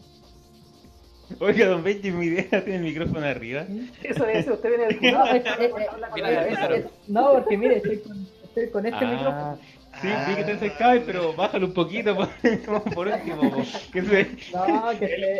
Oiga, 1.39 1.67
don 1.67 1.83
Benji, 1.83 2.11
mi 2.11 2.25
idea 2.27 2.49
tiene 2.63 2.75
el 2.77 2.83
micrófono 2.83 3.25
arriba. 3.25 3.65
Eso 4.03 4.25
es, 4.25 4.47
usted 4.47 4.69
viene 4.69 4.85
del 4.87 5.11
No, 5.13 5.25
es- 5.25 5.35
es- 5.35 5.43
cabeza. 5.43 6.75
es- 6.75 6.85
no, 7.07 7.33
porque 7.33 7.57
mire, 7.57 7.77
estoy 7.77 7.99
con, 7.99 8.27
estoy 8.43 8.69
con 8.69 8.85
este 8.85 9.05
Ah, 9.05 9.11
micrófono. 9.11 9.59
Sí, 10.01 10.07
vi 10.27 10.35
que 10.35 10.43
te 10.43 10.51
acercabas, 10.53 10.99
pero 11.05 11.33
bájalo 11.33 11.67
un 11.67 11.73
poquito 11.73 12.15
por, 12.65 12.93
por 12.93 13.07
último. 13.07 13.49
po. 13.51 13.63
Que 13.93 14.01
se, 14.01 14.51
No, 14.53 14.89
que 14.99 15.07
se- 15.07 15.39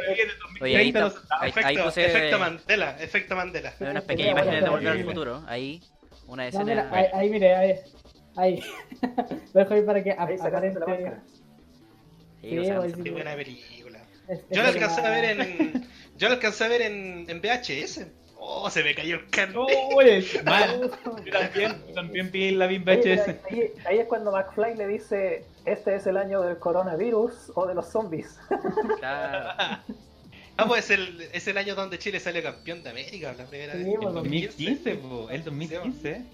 Oye, 0.62 0.78
ahí 0.78 0.92
2030 0.92 1.08
está- 1.08 1.20
no- 1.36 1.42
ahí- 1.42 1.42
ahí 1.42 1.50
efecto, 1.76 1.86
puse- 1.86 2.06
efecto 2.06 2.40
Mandela, 2.40 2.96
efecto 3.00 3.36
Mandela. 3.36 3.74
Hay 3.80 3.88
unas 3.88 4.04
pequeñas 4.04 4.32
imágenes 4.32 4.64
de 4.64 4.70
Volver 4.70 4.88
al. 4.90 5.04
Futuro. 5.06 5.44
Ahí, 5.48 5.82
una 6.28 6.44
No, 6.44 6.50
escena. 6.50 6.66
mira, 6.66 6.90
ahí, 6.92 7.06
ahí, 7.14 7.30
mire, 7.30 7.56
ahí. 7.56 7.76
Ahí. 8.36 8.64
Lo 9.54 9.60
dejo 9.62 9.74
ahí 9.74 9.82
para 9.82 10.04
que 10.04 10.12
Ahí 10.12 10.18
la 10.38 10.46
aparente. 10.46 10.80
máscara. 10.80 11.24
Sí, 12.42 12.50
Sí, 12.50 12.58
o 12.60 12.64
sea, 12.64 13.04
Qué 13.04 13.12
buena 13.12 13.36
película. 13.36 14.00
es- 14.30 14.42
Yo 14.50 14.62
la 14.62 14.70
alcancé 14.70 15.02
la- 15.02 15.08
a 15.08 15.12
ver 15.12 15.26
en. 15.42 15.88
Yo 16.18 16.28
la 16.28 16.34
alcancé 16.36 16.64
a 16.64 16.68
ver 16.68 16.82
en, 16.84 17.26
en 17.30 17.42
VHS. 17.42 18.08
Oh, 18.42 18.70
se 18.70 18.84
me 18.84 18.96
cayó 18.96 19.16
el 19.16 19.30
mal. 20.46 20.90
Yo 21.26 21.32
también, 21.32 21.84
yo 21.88 21.94
también 21.94 22.32
vi 22.32 22.52
la 22.52 22.68
pero 22.68 23.38
ahí, 23.50 23.72
ahí 23.86 24.00
es 24.00 24.08
cuando 24.08 24.32
McFly 24.32 24.76
le 24.76 24.88
dice, 24.88 25.46
este 25.66 25.96
es 25.96 26.08
el 26.08 26.18
año 26.18 26.42
del 26.42 26.58
coronavirus 26.58 27.52
o 27.56 27.68
de 27.68 27.76
los 27.76 27.88
zombies. 27.90 28.40
claro. 29.00 29.50
Ah, 30.58 30.66
pues 30.68 30.86
es 30.86 30.92
el, 31.00 31.22
es 31.34 31.48
el 31.48 31.58
año 31.58 31.76
donde 31.76 32.00
Chile 32.00 32.20
salió 32.20 32.42
campeón 32.44 32.84
de 32.84 32.90
América, 32.90 33.34
la 33.38 33.46
primera 33.46 33.74
Sí, 33.74 33.84
vez. 33.84 33.96
pues, 33.98 34.08
El 34.08 34.14
2015, 34.14 34.96
po, 34.96 35.30
el 35.30 35.44
2015. 35.44 36.26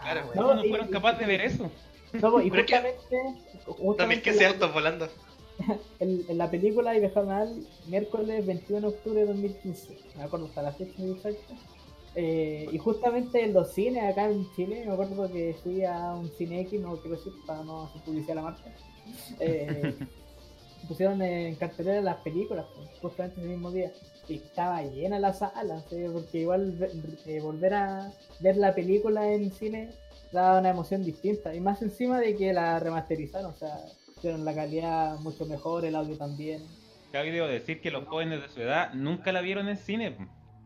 Claro, 0.00 0.20
Ah, 0.26 0.32
¿Cómo 0.34 0.54
no 0.54 0.64
y- 0.64 0.68
fueron 0.68 0.88
capaces 0.88 1.18
de 1.20 1.26
ver 1.26 1.40
eso? 1.42 1.70
No, 2.12 2.30
pues, 2.32 2.46
y 2.46 2.50
justamente, 2.50 3.16
justamente 3.66 4.30
2015 4.30 4.46
altos 4.46 4.72
volando. 4.72 5.08
en, 6.00 6.24
en 6.28 6.38
la 6.38 6.50
película 6.50 6.96
y 6.96 7.00
dejaron 7.00 7.30
al 7.30 7.66
miércoles 7.86 8.46
21 8.46 8.80
de 8.80 8.96
octubre 8.96 9.20
de 9.20 9.26
2015. 9.26 9.98
Me 10.16 10.22
acuerdo 10.22 10.46
hasta 10.46 10.62
la 10.62 10.72
fecha 10.72 11.02
exacta. 11.02 11.54
Eh, 12.14 12.68
y 12.72 12.78
justamente 12.78 13.44
en 13.44 13.52
los 13.52 13.72
cines 13.72 14.02
acá 14.02 14.28
en 14.28 14.50
Chile, 14.56 14.82
me 14.86 14.92
acuerdo 14.92 15.30
que 15.30 15.54
fui 15.62 15.84
a 15.84 16.14
un 16.14 16.28
cine 16.30 16.62
X, 16.62 16.80
no 16.80 16.96
quiero 16.96 17.16
decir 17.16 17.32
para 17.46 17.62
no 17.62 17.84
hacer 17.84 18.02
publicidad 18.02 18.32
a 18.32 18.34
la 18.36 18.42
marca. 18.42 18.72
eh, 19.40 19.94
pusieron 20.88 21.20
en 21.22 21.54
cartelera 21.56 22.00
las 22.00 22.16
películas, 22.18 22.66
pues, 22.74 22.88
justamente 23.00 23.40
ese 23.40 23.48
mismo 23.48 23.70
día. 23.70 23.92
Y 24.28 24.36
estaba 24.36 24.82
llena 24.82 25.18
la 25.18 25.32
sala, 25.32 25.82
¿sí? 25.88 25.96
porque 26.12 26.40
igual 26.40 26.76
eh, 27.26 27.40
volver 27.40 27.74
a 27.74 28.12
ver 28.40 28.56
la 28.56 28.74
película 28.74 29.32
en 29.32 29.52
cine 29.52 29.90
da 30.32 30.58
una 30.58 30.70
emoción 30.70 31.04
distinta. 31.04 31.54
Y 31.54 31.60
más 31.60 31.82
encima 31.82 32.20
de 32.20 32.36
que 32.36 32.52
la 32.52 32.78
remasterizaron, 32.78 33.52
o 33.52 33.54
sea, 33.54 33.84
hicieron 34.18 34.44
la 34.44 34.54
calidad 34.54 35.18
mucho 35.20 35.46
mejor, 35.46 35.84
el 35.84 35.94
audio 35.96 36.16
también. 36.18 36.62
Cabe 37.12 37.30
debo 37.32 37.46
decir 37.46 37.80
que 37.80 37.90
los 37.90 38.04
jóvenes 38.06 38.42
de 38.42 38.48
su 38.48 38.60
edad 38.60 38.92
nunca 38.94 39.32
la 39.32 39.40
vieron 39.40 39.68
en 39.68 39.76
cine. 39.76 40.16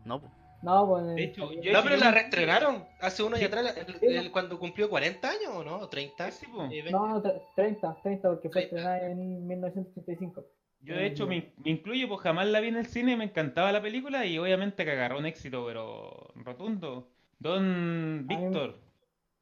No. 0.05 0.20
No, 0.62 0.88
pues. 0.88 1.07
De 1.16 1.24
hecho, 1.24 1.53
yo- 1.61 1.72
No, 1.72 1.82
pero 1.82 1.96
la 1.96 2.11
reestrenaron 2.12 2.84
hace 3.00 3.22
unos 3.22 3.38
Sí. 3.38 3.44
años 3.44 3.59
atrás, 3.59 3.76
el- 4.00 4.14
el- 4.16 4.30
cuando 4.32 4.59
cumplió 4.59 4.88
40 4.88 5.28
años, 5.30 5.50
¿o 5.55 5.64
no? 5.64 5.78
¿O 5.78 5.88
30? 5.88 6.30
Sí, 6.30 6.46
po. 6.46 6.64
Eh, 6.70 6.84
No, 6.90 7.07
no, 7.09 7.22
tre- 7.22 7.40
30, 7.57 7.96
30, 8.03 8.28
porque 8.30 8.48
fue 8.48 8.62
30. 8.62 8.76
estrenada 8.76 9.07
en 9.11 9.46
1985. 9.46 10.44
Yo 10.84 10.96
de 10.96 11.07
hecho 11.07 11.26
me, 11.28 11.53
me 11.64 11.70
incluyo, 11.70 12.09
pues 12.09 12.20
jamás 12.22 12.46
la 12.48 12.59
vi 12.61 12.68
en 12.68 12.76
el 12.76 12.86
cine, 12.86 13.16
me 13.16 13.24
encantaba 13.24 13.70
la 13.70 13.80
película 13.82 14.26
y 14.26 14.36
obviamente 14.38 14.84
que 14.84 14.90
agarró 14.90 15.18
un 15.18 15.26
éxito, 15.26 15.64
pero 15.66 16.32
rotundo. 16.36 17.09
Don 17.38 18.26
Víctor, 18.26 18.76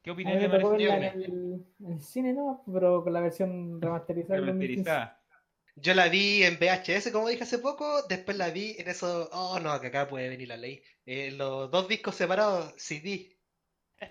¿qué 0.02 0.10
tocó 0.48 0.70
pareció? 0.70 0.90
verla 0.92 1.08
en 1.08 1.22
el, 1.22 1.64
en 1.80 1.92
el 1.92 2.00
cine, 2.00 2.32
no, 2.32 2.62
pero 2.72 3.02
con 3.04 3.12
la 3.12 3.20
versión 3.20 3.80
remasterizada 3.80 4.36
del 4.36 4.46
2015. 4.46 4.90
Remasterizada. 4.90 5.16
Yo 5.76 5.94
la 5.94 6.08
vi 6.08 6.42
en 6.42 6.58
VHS, 6.58 7.10
como 7.10 7.28
dije 7.28 7.44
hace 7.44 7.58
poco, 7.58 8.02
después 8.08 8.36
la 8.36 8.50
vi 8.50 8.74
en 8.78 8.88
eso, 8.88 9.30
oh 9.32 9.58
no, 9.60 9.80
que 9.80 9.86
acá 9.86 10.08
puede 10.08 10.28
venir 10.28 10.48
la 10.48 10.56
ley. 10.56 10.82
Eh, 11.06 11.30
los 11.32 11.70
dos 11.70 11.88
discos 11.88 12.16
separados, 12.16 12.74
CD, 12.76 13.38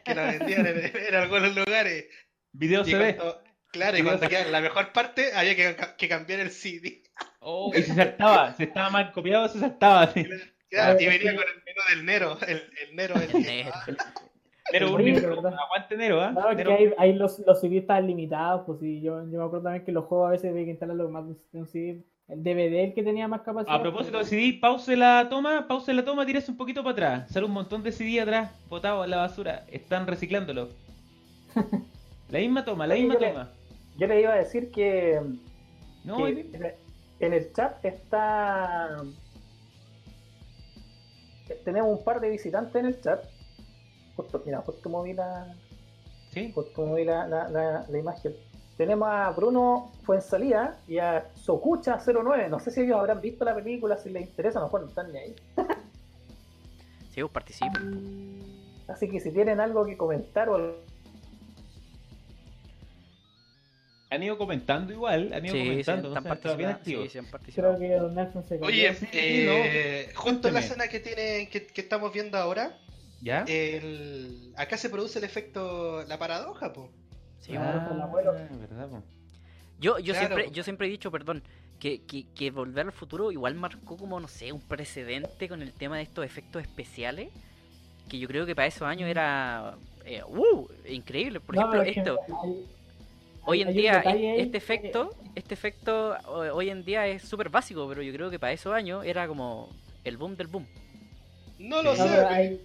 que 0.06 0.16
la 0.16 0.32
vendían 0.32 0.66
en, 0.66 0.78
en 1.10 1.16
algunos 1.16 1.56
lugares. 1.56 2.06
Video 2.52 2.82
Y 2.82 2.86
CD. 2.92 3.16
cuando- 3.18 3.44
claro, 3.72 3.98
y 3.98 4.04
cuando 4.04 4.28
quedaba 4.28 4.50
la 4.50 4.62
mejor 4.62 4.92
parte, 4.94 5.32
había 5.36 5.56
que, 5.56 5.76
que 5.98 6.08
cambiar 6.10 6.40
el 6.40 6.50
CD. 6.52 7.04
Oh, 7.42 7.72
y 7.76 7.84
se 7.84 7.94
saltaba, 7.94 8.56
si 8.56 8.64
estaba 8.64 8.90
mal 8.90 9.12
copiado, 9.12 9.48
se 9.50 9.60
saltaba. 9.60 10.04
así. 10.04 10.24
Claro, 10.70 10.98
Ah, 11.00 11.02
y 11.02 11.06
venía 11.08 11.32
sí. 11.32 11.38
con 11.38 11.46
el 11.48 11.64
menú 11.66 11.82
del 11.90 12.06
Nero, 12.06 12.38
el, 12.48 12.58
el 12.88 12.96
Nero, 12.96 13.16
el, 13.16 13.42
Nero. 13.44 13.72
Nero 14.72 14.94
¿verdad? 14.96 15.54
aguante 15.60 15.98
Nero, 15.98 16.22
¿ah? 16.22 16.34
Es 16.52 16.58
que 16.58 16.64
Nero- 16.64 16.72
ahí, 16.78 16.94
ahí 16.98 17.14
los, 17.14 17.40
los 17.40 17.60
CD 17.60 17.78
estaban 17.80 18.08
limitados, 18.08 18.64
pues 18.66 18.80
sí, 18.80 19.02
yo, 19.02 19.22
yo 19.30 19.40
me 19.40 19.44
acuerdo 19.46 19.64
también 19.64 19.86
que 19.86 19.92
los 19.92 20.06
juegos 20.06 20.28
a 20.28 20.32
veces 20.32 20.52
había 20.52 20.66
que 20.66 20.72
instalarlo 20.72 21.10
más 21.10 21.26
de 21.52 21.60
un 21.60 21.68
CD. 21.68 22.04
El 22.28 22.44
DVD 22.44 22.84
el 22.84 22.94
que 22.94 23.02
tenía 23.02 23.28
más 23.28 23.42
capacidad. 23.42 23.76
A 23.76 23.82
propósito 23.82 24.20
de 24.20 24.26
CD, 24.26 24.60
pause 24.62 24.96
la 24.96 25.28
toma, 25.30 25.68
pause 25.68 25.94
la 25.94 26.06
toma, 26.06 26.26
tírese 26.28 26.52
un 26.52 26.58
poquito 26.58 26.84
para 26.84 26.92
atrás. 26.92 27.32
Sale 27.32 27.46
un 27.48 27.52
montón 27.54 27.82
de 27.82 27.92
CD 27.92 28.22
atrás, 28.22 28.52
botados 28.70 29.04
en 29.06 29.10
la 29.12 29.18
basura. 29.18 29.66
Están 29.72 30.06
reciclándolo. 30.06 30.70
La 32.30 32.38
misma 32.38 32.64
toma, 32.64 32.86
la 32.86 32.94
Oye, 32.94 33.02
misma 33.06 33.16
yo 33.16 33.20
le- 33.22 33.32
toma. 33.32 33.50
Yo 33.98 34.06
le 34.08 34.22
iba 34.22 34.34
a 34.34 34.36
decir 34.36 34.70
que, 34.70 35.20
No, 36.04 36.18
que 36.26 36.76
en 37.20 37.34
el 37.34 37.52
chat 37.54 37.84
está... 37.84 38.98
Tenemos 41.66 41.98
un 41.98 42.04
par 42.04 42.22
de 42.22 42.30
visitantes 42.30 42.76
en 42.76 42.86
el 42.86 43.02
chat. 43.02 43.24
Justo, 44.20 44.44
mira, 44.46 44.60
justo 44.62 44.90
moví 44.90 45.14
la, 45.14 45.56
sí. 46.34 46.52
justo 46.54 46.86
moví 46.86 47.06
la, 47.06 47.26
la, 47.26 47.48
la- 47.50 47.86
la 47.88 47.98
imagen. 47.98 48.36
Tenemos 48.76 49.08
a 49.10 49.30
Bruno 49.32 49.94
Fuensalía 50.04 50.76
y 50.90 50.98
a 50.98 51.34
Socucha09. 51.36 52.50
No 52.50 52.60
sé 52.60 52.72
si 52.72 52.82
ellos 52.82 52.98
habrán 52.98 53.22
visto 53.22 53.46
la 53.46 53.56
película, 53.56 53.96
si 53.98 54.10
les 54.10 54.24
interesa, 54.24 54.60
a 54.60 54.64
lo 54.64 54.68
mejor 54.68 54.82
no 54.82 54.88
están 54.88 55.12
ni 55.14 55.20
ahí. 55.20 55.36
Sí, 57.14 57.22
pues 57.22 57.32
participen. 57.32 58.40
Así 58.88 59.10
que 59.10 59.20
si 59.20 59.32
tienen 59.32 59.60
algo 59.60 59.86
que 59.86 59.98
comentar 59.98 60.48
o 60.50 60.56
algo 60.56 60.76
Han 64.12 64.24
ido 64.24 64.38
comentando 64.38 64.92
igual, 64.94 65.32
han 65.34 65.46
ido 65.46 65.54
Sí, 65.56 65.62
sí, 65.62 65.68
comentando, 65.70 66.08
están 66.10 66.24
no 66.24 66.30
bien 66.30 66.40
participando. 66.40 66.78
activos. 66.78 67.04
Sí, 67.06 67.10
sí, 67.10 67.18
han 67.20 67.26
participado. 67.26 67.78
Creo 67.78 67.90
que 67.90 67.96
Don 67.96 68.16
Nelson 68.16 68.44
se. 68.48 68.60
Oye, 68.62 68.94
Sí, 68.96 69.08
eh, 69.14 70.12
justo 70.16 70.48
en 70.50 70.54
la 70.54 70.60
Cuénteme. 70.60 70.60
escena 70.60 70.88
que 70.88 71.00
tiene, 71.00 71.50
que, 71.50 71.68
que 71.68 71.82
estamos 71.82 72.14
viendo 72.14 72.38
ahora, 72.38 72.78
¿Ya? 73.22 73.44
el, 73.48 74.54
acá 74.56 74.78
se 74.78 74.90
produce 74.90 75.20
el 75.20 75.26
efecto, 75.26 76.04
la 76.08 76.18
paradoja, 76.18 76.72
po. 76.74 76.90
Sí, 77.42 77.54
Ah, 77.56 77.60
bueno. 77.64 77.88
con 77.88 77.98
el 77.98 78.04
abuelo. 78.04 78.34
verdad, 78.60 78.90
po. 78.90 79.04
Yo, 79.80 79.98
yo, 80.00 80.14
Claro. 80.14 80.28
siempre, 80.36 80.52
yo 80.56 80.64
siempre 80.64 80.88
he 80.88 80.90
dicho, 80.90 81.10
perdón, 81.12 81.42
que, 81.80 82.02
que, 82.04 82.26
que 82.36 82.52
Volver 82.52 82.88
al 82.88 82.92
Futuro 82.92 83.32
igual 83.32 83.56
marcó 83.56 83.96
como, 83.98 84.20
no 84.20 84.28
sé, 84.28 84.52
un 84.52 84.62
precedente 84.62 85.48
con 85.48 85.62
el 85.62 85.72
tema 85.74 85.98
de 85.98 86.04
estos 86.04 86.26
efectos 86.26 86.62
especiales, 86.62 87.30
que 88.10 88.20
yo 88.20 88.28
creo 88.28 88.46
que 88.46 88.56
para 88.56 88.68
esos 88.68 88.84
años 88.84 89.10
era... 89.10 89.76
eh, 90.06 90.22
¡Uh! 90.28 90.68
Increíble. 90.90 91.40
Por 91.40 91.56
No, 91.56 91.62
ejemplo, 91.62 91.82
es 91.84 91.98
esto. 91.98 92.18
hay- 92.44 92.66
Hoy 93.46 93.62
en 93.62 93.74
día, 93.74 94.04
ahí 94.06 94.26
este 94.42 94.58
efecto, 94.58 95.16
este 95.34 95.54
efecto 95.56 96.16
ho- 96.28 96.54
hoy 96.54 96.70
en 96.70 96.84
día 96.84 97.08
es 97.08 97.24
súper 97.24 97.50
básico, 97.50 97.88
pero 97.88 98.02
yo 98.04 98.12
creo 98.14 98.30
que 98.30 98.38
para 98.38 98.52
esos 98.54 98.74
años 98.74 99.04
era 99.06 99.28
como 99.28 99.70
el 100.04 100.18
boom 100.18 100.36
del 100.36 100.48
boom. 100.48 100.68
No 101.58 101.82
lo 101.82 101.96
Sí. 101.96 102.02
No, 102.02 102.08
sé. 102.08 102.14
pero 102.16 102.28
hay, 102.28 102.62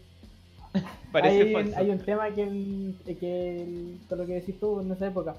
Parece 1.13 1.43
hay, 1.43 1.53
falso. 1.53 1.77
hay 1.77 1.91
un 1.91 1.99
tema 1.99 2.31
que, 2.35 2.95
que 3.19 3.63
el- 3.63 3.99
lo 4.11 4.27
que 4.27 4.35
decís 4.35 4.59
tú 4.59 4.81
en 4.81 4.91
esa 4.93 5.07
época. 5.07 5.37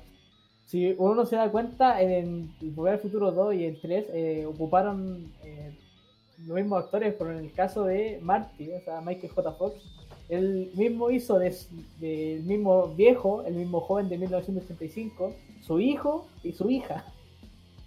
Si 0.66 0.96
uno 0.98 1.26
se 1.26 1.36
da 1.36 1.52
cuenta, 1.52 2.02
en 2.02 2.52
Volver 2.74 2.94
al 2.94 3.00
Futuro 3.00 3.32
2 3.32 3.54
y 3.56 3.66
el 3.66 3.80
3 3.80 4.06
eh, 4.14 4.46
ocuparon 4.48 5.32
eh, 5.44 5.76
los 6.48 6.56
mismos 6.56 6.84
actores, 6.84 7.14
pero 7.18 7.32
en 7.32 7.40
el 7.46 7.52
caso 7.52 7.84
de 7.84 8.20
Marty, 8.22 8.72
o 8.72 8.80
sea, 8.82 9.00
Michael 9.02 9.32
J. 9.32 9.52
Fox, 9.54 9.76
él 10.28 10.72
mismo 10.76 11.12
hizo 11.12 11.38
del 11.38 11.54
de, 12.00 12.36
del 12.38 12.44
mismo 12.44 12.88
viejo, 12.96 13.44
el 13.44 13.54
mismo 13.56 13.80
joven 13.82 14.10
de 14.10 14.18
1985, 14.18 15.34
su 15.62 15.80
hijo 15.80 16.26
y 16.44 16.54
su 16.54 16.70
hija. 16.72 17.06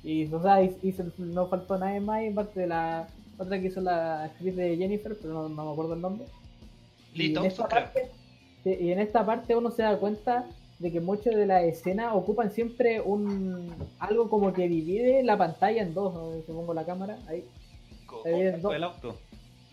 Y, 0.04 0.32
o 0.32 0.40
sea, 0.40 0.62
hizo- 0.62 1.04
no 1.18 1.48
faltó 1.48 1.76
nadie 1.78 1.98
más, 2.00 2.22
y 2.24 2.30
parte 2.30 2.60
de 2.60 2.66
la 2.68 3.08
otra 3.38 3.60
que 3.60 3.66
hizo 3.66 3.80
la 3.80 4.24
actriz 4.24 4.54
de 4.54 4.76
Jennifer, 4.76 5.16
pero 5.20 5.34
no, 5.34 5.48
no 5.48 5.64
me 5.64 5.72
acuerdo 5.72 5.94
el 5.94 6.00
nombre. 6.00 6.26
Lee 7.18 7.32
Y 7.32 7.36
en, 7.36 7.44
esta 7.44 7.68
parte, 7.68 8.10
sí, 8.64 8.76
y 8.80 8.92
en 8.92 9.00
esta 9.00 9.26
parte 9.26 9.56
uno 9.56 9.70
se 9.70 9.82
da 9.82 9.98
cuenta 9.98 10.46
de 10.78 10.92
que 10.92 11.00
muchas 11.00 11.34
de 11.34 11.46
las 11.46 11.64
escenas 11.64 12.14
ocupan 12.14 12.52
siempre 12.52 13.00
un 13.00 13.74
algo 13.98 14.30
como 14.30 14.52
que 14.52 14.68
divide 14.68 15.22
la 15.24 15.36
pantalla 15.36 15.82
en 15.82 15.92
dos. 15.94 16.14
¿no? 16.14 16.32
Si 16.46 16.52
pongo 16.52 16.72
la 16.72 16.84
cámara, 16.84 17.18
ahí. 17.26 17.44
ahí 18.24 18.42
en 18.42 18.62
dos. 18.62 18.74
el 18.74 18.84
auto. 18.84 19.16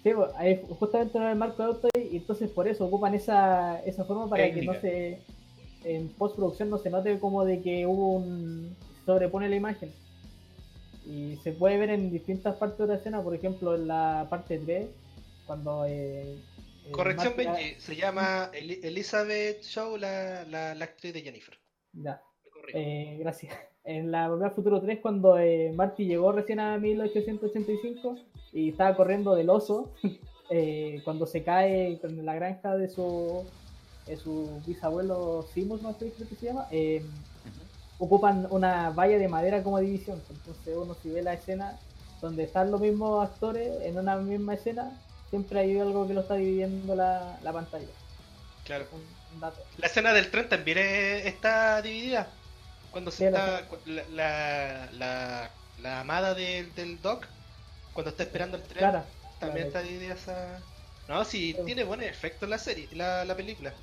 Sí, 0.03 0.11
pues, 0.13 0.29
ahí 0.35 0.61
justamente 0.79 1.17
no 1.17 1.25
es 1.25 1.31
el 1.33 1.37
marco 1.37 1.63
de 1.63 1.69
auto 1.69 1.87
y 1.95 2.17
entonces 2.17 2.49
por 2.51 2.67
eso 2.67 2.85
ocupan 2.85 3.15
esa, 3.15 3.81
esa 3.85 4.05
forma 4.05 4.29
para 4.29 4.43
Técnica. 4.43 4.73
que 4.73 4.75
no 4.77 4.81
se 4.81 5.35
en 5.85 6.09
postproducción 6.09 6.69
no 6.69 6.77
se 6.79 6.89
note 6.89 7.19
como 7.19 7.45
de 7.45 7.61
que 7.61 7.85
hubo 7.85 8.13
un 8.13 8.75
sobrepone 9.05 9.49
la 9.49 9.55
imagen 9.55 9.91
y 11.05 11.37
se 11.43 11.51
puede 11.51 11.77
ver 11.77 11.91
en 11.91 12.11
distintas 12.11 12.55
partes 12.55 12.79
de 12.79 12.87
la 12.87 12.95
escena 12.95 13.21
por 13.21 13.35
ejemplo 13.35 13.75
en 13.75 13.87
la 13.87 14.25
parte 14.29 14.57
3 14.57 14.87
cuando 15.45 15.85
eh, 15.87 16.37
eh, 16.87 16.91
Corrección, 16.91 17.33
Marty- 17.37 17.45
Benji. 17.45 17.81
Se 17.81 17.95
llama 17.95 18.49
Eli- 18.53 18.79
Elizabeth 18.83 19.61
Shaw, 19.63 19.97
la, 19.97 20.45
la, 20.45 20.75
la 20.75 20.85
actriz 20.85 21.13
de 21.13 21.21
Jennifer. 21.21 21.57
ya, 21.93 22.21
eh, 22.73 23.17
gracias 23.19 23.53
en 23.83 24.11
la 24.11 24.27
Volver 24.29 24.47
al 24.47 24.55
Futuro 24.55 24.81
3 24.81 24.99
cuando 24.99 25.37
eh, 25.37 25.71
Marty 25.75 26.05
llegó 26.05 26.31
recién 26.31 26.59
a 26.59 26.77
1885 26.79 28.17
y 28.53 28.69
estaba 28.69 28.95
corriendo 28.95 29.35
del 29.35 29.49
oso 29.49 29.93
eh, 30.49 31.01
cuando 31.03 31.25
se 31.27 31.43
cae 31.43 31.99
en 32.01 32.25
la 32.25 32.33
granja 32.35 32.75
de 32.75 32.89
su, 32.89 33.45
de 34.07 34.17
su 34.17 34.49
bisabuelo 34.65 35.45
Simus, 35.53 35.81
no 35.83 35.93
sé 35.93 36.11
creo 36.11 36.27
que 36.27 36.35
se 36.35 36.45
llama, 36.47 36.67
ocupan 37.99 38.47
una 38.49 38.89
valla 38.89 39.17
de 39.17 39.27
madera 39.27 39.63
como 39.63 39.79
división. 39.79 40.21
Entonces 40.29 40.75
uno 40.75 40.95
si 40.95 41.09
ve 41.09 41.21
la 41.21 41.33
escena 41.33 41.77
donde 42.21 42.43
están 42.43 42.71
los 42.71 42.81
mismos 42.81 43.23
actores 43.27 43.81
en 43.83 43.97
una 43.99 44.15
misma 44.17 44.55
escena, 44.55 44.99
siempre 45.29 45.59
hay 45.59 45.79
algo 45.79 46.07
que 46.07 46.13
lo 46.13 46.21
está 46.21 46.35
dividiendo 46.35 46.95
la, 46.95 47.37
la 47.41 47.53
pantalla. 47.53 47.87
Claro. 48.63 48.85
Un, 48.91 49.39
dato. 49.39 49.61
La 49.77 49.87
escena 49.87 50.13
del 50.13 50.31
tren 50.31 50.47
también 50.49 50.77
es- 50.77 51.25
está 51.25 51.81
dividida. 51.81 52.27
Cuando 52.91 53.11
se 53.11 53.17
Sí, 53.17 53.23
está. 53.25 53.63
La, 53.85 54.03
la, 54.09 54.89
la, 54.93 55.49
la 55.81 55.99
amada 55.99 56.33
del, 56.33 56.73
del 56.75 57.01
Doc, 57.01 57.25
cuando 57.93 58.11
está 58.11 58.23
esperando 58.23 58.57
el 58.57 58.63
tren, 58.63 58.77
Clara. 58.77 59.05
también 59.39 59.67
está 59.67 59.81
dividida 59.81 60.13
esa. 60.13 60.59
No, 61.07 61.23
sí, 61.25 61.53
Sí. 61.53 61.61
tiene 61.65 61.83
buen 61.83 62.01
efecto 62.01 62.47
la 62.47 62.57
serie, 62.57 62.87
la, 62.93 63.25
la 63.25 63.35
película. 63.35 63.73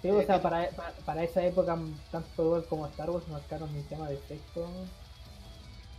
Sí, 0.00 0.10
o 0.10 0.20
Eh, 0.20 0.26
sea, 0.26 0.36
que- 0.36 0.42
para, 0.42 0.68
para, 0.70 0.92
para 1.04 1.22
esa 1.22 1.44
época, 1.44 1.78
tanto 2.10 2.42
igual 2.42 2.64
como 2.66 2.86
Star 2.86 3.10
Wars 3.10 3.28
marcaron 3.28 3.74
el 3.76 3.84
tema 3.86 4.08
de 4.08 4.14
efecto. 4.16 4.68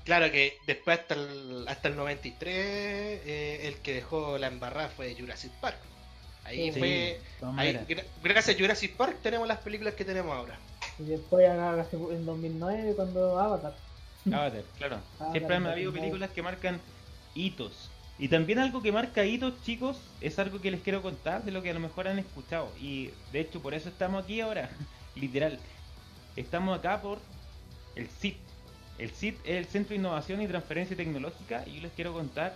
Claro 0.05 0.29
que 0.31 0.57
después 0.67 0.99
hasta 0.99 1.13
el, 1.15 1.65
hasta 1.67 1.87
el 1.87 1.95
93, 1.95 2.51
eh, 2.55 3.61
el 3.67 3.75
que 3.77 3.93
dejó 3.93 4.37
la 4.37 4.47
embarrada 4.47 4.89
fue 4.89 5.15
Jurassic 5.17 5.51
Park. 5.53 5.77
Ahí 6.43 6.73
Sí. 6.73 6.79
fue. 6.79 7.21
ahí, 7.57 7.73
gra- 7.87 8.03
gracias 8.21 8.55
a 8.55 8.59
Jurassic 8.59 8.95
Park 8.97 9.17
tenemos 9.23 9.47
las 9.47 9.59
películas 9.59 9.93
que 9.93 10.03
tenemos 10.03 10.35
ahora. 10.35 10.59
Y 10.99 11.03
después 11.03 11.47
en 11.49 12.25
2009 12.25 12.93
cuando 12.95 13.39
Avatar. 13.39 13.73
Avatar, 14.27 14.63
claro. 14.77 14.97
Avatar, 15.19 15.31
Siempre 15.31 15.55
han 15.55 15.67
habido 15.67 15.93
películas 15.93 16.29
que 16.31 16.41
marcan 16.41 16.81
hitos. 17.33 17.89
Y 18.19 18.27
también 18.27 18.59
algo 18.59 18.81
que 18.81 18.91
marca 18.91 19.25
hitos, 19.25 19.53
chicos, 19.63 19.97
es 20.21 20.37
algo 20.37 20.59
que 20.61 20.69
les 20.69 20.81
quiero 20.81 21.01
contar 21.01 21.43
de 21.43 21.51
lo 21.51 21.63
que 21.63 21.69
a 21.71 21.73
lo 21.73 21.79
mejor 21.79 22.07
han 22.09 22.19
escuchado. 22.19 22.71
Y 22.79 23.09
de 23.31 23.39
hecho, 23.39 23.61
por 23.61 23.73
eso 23.73 23.87
estamos 23.89 24.23
aquí 24.23 24.41
ahora, 24.41 24.69
literal. 25.15 25.57
Estamos 26.35 26.77
acá 26.77 27.01
por 27.01 27.19
el 27.95 28.07
CIT. 28.07 28.35
El 28.97 29.09
CIT 29.09 29.39
es 29.45 29.57
el 29.57 29.65
Centro 29.65 29.89
de 29.89 29.95
Innovación 29.95 30.41
y 30.41 30.47
Transferencia 30.47 30.95
Tecnológica. 30.95 31.63
Y 31.65 31.75
yo 31.75 31.81
les 31.81 31.91
quiero 31.93 32.13
contar 32.13 32.55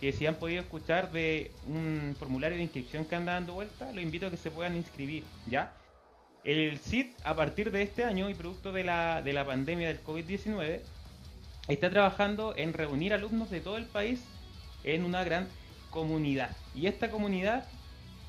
que 0.00 0.12
si 0.12 0.26
han 0.26 0.34
podido 0.34 0.62
escuchar 0.62 1.12
de 1.12 1.52
un 1.66 2.16
formulario 2.18 2.56
de 2.56 2.64
inscripción 2.64 3.04
que 3.04 3.14
anda 3.14 3.34
dando 3.34 3.54
vuelta, 3.54 3.92
los 3.92 4.02
invito 4.02 4.26
a 4.26 4.30
que 4.30 4.36
se 4.36 4.50
puedan 4.50 4.76
inscribir, 4.76 5.24
¿ya? 5.46 5.72
El 6.44 6.78
CIT, 6.78 7.14
a 7.24 7.36
partir 7.36 7.70
de 7.70 7.82
este 7.82 8.02
año 8.04 8.28
y 8.28 8.34
producto 8.34 8.72
de 8.72 8.82
la, 8.82 9.22
de 9.22 9.32
la 9.32 9.46
pandemia 9.46 9.86
del 9.86 10.02
COVID-19, 10.02 10.80
está 11.68 11.90
trabajando 11.90 12.54
en 12.56 12.72
reunir 12.72 13.14
alumnos 13.14 13.48
de 13.50 13.60
todo 13.60 13.76
el 13.76 13.84
país 13.84 14.24
en 14.82 15.04
una 15.04 15.22
gran 15.22 15.46
comunidad. 15.90 16.50
Y 16.74 16.88
esta 16.88 17.10
comunidad 17.10 17.64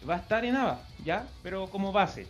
va 0.08 0.16
a 0.16 0.20
estar 0.20 0.46
en 0.46 0.56
ABA, 0.56 0.80
¿ya? 1.04 1.28
Pero 1.42 1.68
como 1.72 1.92
base, 1.92 2.28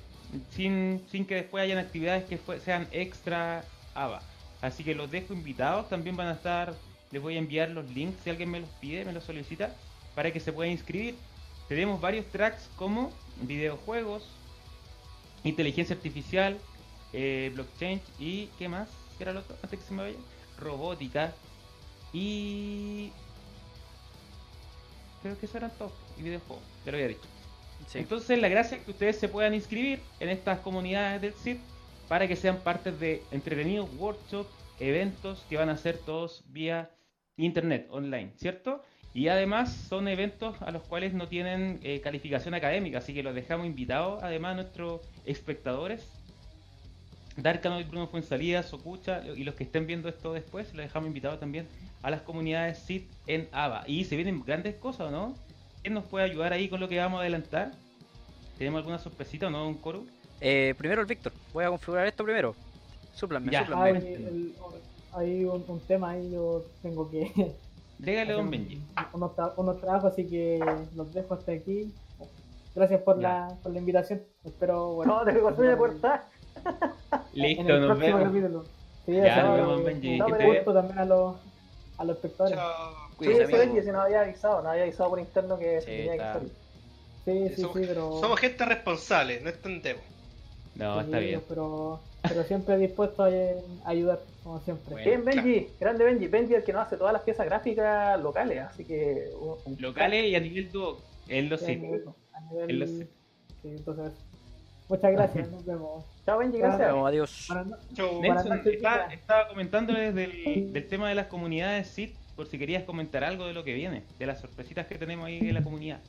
sin, 0.51 1.03
sin 1.11 1.25
que 1.25 1.35
después 1.35 1.63
hayan 1.63 1.79
actividades 1.79 2.23
que 2.25 2.39
sean 2.59 2.87
extra 2.91 3.65
ABA. 3.93 4.21
Así 4.63 4.81
que 4.81 4.95
los 4.95 5.11
dejo 5.11 5.33
invitados, 5.33 5.89
también 5.89 6.15
van 6.15 6.27
a 6.27 6.31
estar, 6.31 6.73
les 7.11 7.21
voy 7.21 7.35
a 7.35 7.39
enviar 7.39 7.69
los 7.71 7.85
links 7.89 8.17
si 8.23 8.29
alguien 8.29 8.49
me 8.49 8.61
los 8.61 8.69
pide, 8.79 9.03
me 9.03 9.11
los 9.11 9.25
solicita, 9.25 9.75
para 10.15 10.31
que 10.31 10.39
se 10.39 10.53
puedan 10.53 10.71
inscribir. 10.71 11.15
Tenemos 11.67 11.99
varios 11.99 12.25
tracks 12.27 12.69
como 12.77 13.11
videojuegos, 13.41 14.23
inteligencia 15.43 15.97
artificial, 15.97 16.57
eh, 17.11 17.51
blockchain 17.53 18.01
y 18.17 18.45
¿qué 18.57 18.69
más? 18.69 18.87
¿Qué 19.17 19.25
era 19.25 19.31
el 19.31 19.37
otro? 19.39 19.57
Antes 19.61 19.81
que 19.81 19.85
se 19.85 19.93
me 19.93 20.03
vaya. 20.03 20.17
Robótica 20.57 21.33
y 22.13 23.11
creo 25.23 25.37
que 25.37 25.45
eso 25.45 25.57
eran 25.57 25.71
todos 25.77 25.91
y 26.17 26.21
videojuegos, 26.21 26.63
ya 26.85 26.91
lo 26.91 26.97
había 26.99 27.09
dicho. 27.09 27.27
Sí. 27.87 27.99
Entonces 27.99 28.39
la 28.39 28.47
gracia 28.47 28.77
es 28.77 28.85
que 28.85 28.91
ustedes 28.91 29.19
se 29.19 29.27
puedan 29.27 29.53
inscribir 29.53 29.99
en 30.21 30.29
estas 30.29 30.59
comunidades 30.59 31.21
del 31.21 31.33
CIT 31.33 31.59
para 32.07 32.27
que 32.27 32.35
sean 32.35 32.57
parte 32.57 32.91
de 32.91 33.23
entretenidos 33.31 33.89
workshops, 33.97 34.49
eventos 34.79 35.45
que 35.49 35.57
van 35.57 35.69
a 35.69 35.77
ser 35.77 35.97
todos 35.97 36.43
vía 36.47 36.91
internet, 37.37 37.87
online, 37.89 38.31
¿cierto? 38.37 38.81
Y 39.13 39.27
además 39.27 39.71
son 39.73 40.07
eventos 40.07 40.59
a 40.61 40.71
los 40.71 40.83
cuales 40.83 41.13
no 41.13 41.27
tienen 41.27 41.79
eh, 41.83 42.01
calificación 42.01 42.55
académica, 42.55 42.97
así 42.97 43.13
que 43.13 43.21
los 43.21 43.35
dejamos 43.35 43.67
invitados, 43.67 44.23
además 44.23 44.53
a 44.53 44.55
nuestros 44.55 45.01
espectadores. 45.25 46.07
Darkano 47.37 47.79
y 47.79 47.83
Bruno 47.83 48.07
Fuensalida, 48.07 48.61
Socucha 48.61 49.23
y 49.35 49.43
los 49.43 49.55
que 49.55 49.63
estén 49.63 49.87
viendo 49.87 50.07
esto 50.07 50.33
después, 50.33 50.73
los 50.73 50.85
dejamos 50.85 51.07
invitados 51.07 51.39
también 51.39 51.67
a 52.03 52.11
las 52.11 52.21
comunidades 52.21 52.79
SIT 52.79 53.09
en 53.27 53.49
ABA. 53.51 53.85
Y 53.87 54.03
se 54.05 54.15
vienen 54.15 54.43
grandes 54.43 54.75
cosas, 54.75 55.11
¿no? 55.11 55.35
¿Quién 55.81 55.95
nos 55.95 56.05
puede 56.05 56.25
ayudar 56.25 56.53
ahí 56.53 56.69
con 56.69 56.79
lo 56.79 56.87
que 56.87 56.97
vamos 56.97 57.19
a 57.19 57.21
adelantar? 57.21 57.71
¿Tenemos 58.57 58.79
alguna 58.79 58.99
sorpresita 58.99 59.47
o 59.47 59.49
no, 59.49 59.67
un 59.67 59.75
coro? 59.75 60.05
Eh, 60.45 60.75
primero 60.77 60.99
el 61.01 61.07
Víctor. 61.07 61.31
Voy 61.53 61.63
a 61.63 61.69
configurar 61.69 62.05
esto 62.05 62.23
primero. 62.25 62.53
Súplanme, 63.15 63.49
Ya. 63.51 63.61
súplanme. 63.61 63.85
Hay, 63.99 64.13
el- 64.13 64.55
hay 65.13 65.45
un, 65.45 65.63
un 65.67 65.79
tema 65.81 66.11
ahí, 66.11 66.29
yo 66.31 66.65
tengo 66.81 67.09
que. 67.09 67.31
Dégale, 67.97 68.33
don 68.33 68.49
Benji. 68.51 68.75
un- 68.75 68.83
Unos, 69.13 69.31
tra- 69.37 69.53
unos 69.55 69.79
trabajos, 69.79 70.11
así 70.11 70.25
que 70.27 70.59
los 70.95 71.13
dejo 71.13 71.35
hasta 71.35 71.53
aquí. 71.53 71.93
Gracias 72.75 73.01
por, 73.03 73.19
Ya. 73.21 73.47
la, 73.49 73.55
por 73.63 73.71
la 73.71 73.79
invitación. 73.79 74.21
Espero, 74.43 74.95
bueno. 74.95 75.23
No, 75.23 75.31
te 75.31 75.39
corté 75.39 75.61
de 75.61 75.77
puerta. 75.77 76.25
Listo, 77.33 77.61
el 77.61 77.67
nos 77.81 77.97
próximo 77.97 78.17
vemos. 78.17 78.23
capítulo. 78.23 78.63
Sí, 79.05 79.11
Ya, 79.13 79.43
nos 79.43 79.55
vemos, 79.55 79.83
Benji, 79.85 80.17
no, 80.17 80.25
pero 80.27 80.47
gusto 80.53 80.73
también 80.73 80.99
a 80.99 81.05
los, 81.05 81.35
a 81.97 82.03
los 82.03 82.15
espectadores. 82.17 82.57
Chao. 82.57 82.93
Sí, 83.19 83.31
ese 83.31 83.43
amigo. 83.43 83.59
Benji, 83.59 83.81
si 83.81 83.87
nos 83.91 84.01
había 84.03 84.21
avisado, 84.21 84.57
nos 84.61 84.71
había 84.71 84.83
avisado 84.83 85.09
por 85.09 85.19
interno 85.19 85.57
que 85.57 85.79
Sí, 85.81 85.85
tenía 85.87 86.11
que 86.13 86.17
salir. 86.19 86.51
Sí, 87.25 87.49
sí, 87.55 87.61
somos, 87.61 87.77
sí, 87.77 87.85
pero. 87.87 88.19
somos 88.19 88.39
gente 88.39 88.65
responsable, 88.65 89.39
no 89.41 89.49
entendemos. 89.49 90.03
No, 90.75 91.01
está 91.01 91.19
bien. 91.19 91.41
Pero, 91.47 91.99
pero 92.21 92.43
siempre 92.43 92.77
dispuesto 92.77 93.23
a, 93.23 93.27
a 93.27 93.89
ayudar, 93.89 94.19
como 94.43 94.59
siempre. 94.61 94.91
Bueno. 94.91 95.05
Bien, 95.05 95.23
Benji, 95.25 95.67
grande 95.79 96.03
Benji. 96.03 96.27
Benji 96.27 96.53
es 96.53 96.59
el 96.59 96.65
que 96.65 96.73
nos 96.73 96.87
hace 96.87 96.97
todas 96.97 97.13
las 97.13 97.21
piezas 97.21 97.45
gráficas 97.45 98.19
locales, 98.21 98.59
así 98.61 98.83
que. 98.85 99.29
un- 99.39 99.57
un- 99.73 99.81
Locales 99.81 100.25
y 100.25 100.35
a 100.35 100.39
nivel 100.39 100.71
dúo, 100.71 100.99
él 101.27 101.49
lo 101.49 101.57
nivel- 101.57 102.03
Él 102.67 102.79
lo 102.79 102.87
sé. 102.87 103.07
sí, 103.61 103.67
entonces, 103.69 104.13
muchas 104.89 105.11
gracias, 105.11 105.49
nos 105.51 105.65
vemos. 105.65 106.03
Chao, 106.25 106.39
Benji, 106.39 106.57
Chao. 106.59 106.67
gracias. 106.69 106.91
Vamos, 106.91 107.07
adiós. 107.09 107.47
Nelson, 108.21 108.63
chicas. 108.63 109.13
estaba 109.13 109.47
comentándoles 109.49 110.15
del, 110.15 110.73
del 110.73 110.87
tema 110.87 111.09
de 111.09 111.15
las 111.15 111.27
comunidades 111.27 111.87
SIT, 111.87 112.15
por 112.35 112.47
si 112.47 112.57
querías 112.57 112.83
comentar 112.83 113.23
algo 113.23 113.45
de 113.45 113.53
lo 113.53 113.63
que 113.63 113.73
viene, 113.73 114.03
de 114.17 114.25
las 114.25 114.39
sorpresitas 114.41 114.87
que 114.87 114.95
tenemos 114.97 115.25
ahí 115.27 115.37
en 115.39 115.53
la 115.53 115.63
comunidad. 115.63 115.99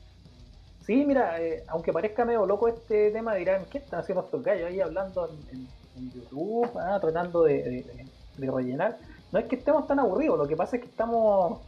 Sí, 0.85 1.03
mira, 1.03 1.41
eh, 1.41 1.63
aunque 1.67 1.91
parezca 1.91 2.25
medio 2.25 2.45
loco 2.45 2.67
este 2.67 3.09
tema, 3.09 3.33
dirán, 3.33 3.65
¿qué 3.71 3.79
están 3.79 4.01
haciendo 4.01 4.23
estos 4.23 4.43
gallos 4.43 4.67
ahí 4.67 4.79
hablando 4.79 5.27
en, 5.51 5.67
YouTube, 6.13 6.69
ah, 6.77 6.99
tratando 7.01 7.43
de, 7.43 8.05
rellenar? 8.37 8.99
No 9.31 9.39
es 9.39 9.45
que 9.45 9.55
estemos 9.55 9.87
tan 9.87 9.99
aburridos, 9.99 10.37
lo 10.37 10.47
que 10.47 10.55
pasa 10.55 10.75
es 10.75 10.83
que 10.83 10.89
estamos 10.89 11.61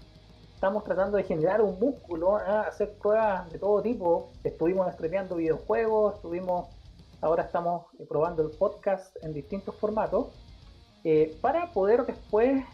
estamos 0.53 0.83
tratando 0.83 1.17
de 1.17 1.23
generar 1.23 1.61
un 1.61 1.79
músculo, 1.79 2.37
ah, 2.37 2.65
hacer 2.67 2.93
pruebas 2.93 3.51
de 3.51 3.57
todo 3.57 3.81
tipo. 3.81 4.29
Estuvimos 4.43 4.87
estremeando 4.87 5.35
videojuegos, 5.35 6.15
estuvimos, 6.15 6.67
ahora 7.21 7.43
estamos 7.43 7.85
eh, 7.99 8.05
probando 8.07 8.43
el 8.43 8.51
podcast 8.51 9.15
en 9.23 9.33
distintos 9.33 9.73
formatos. 9.75 10.27
eh, 11.03 11.35
para 11.41 11.71
poder 11.71 12.05
después 12.05 12.65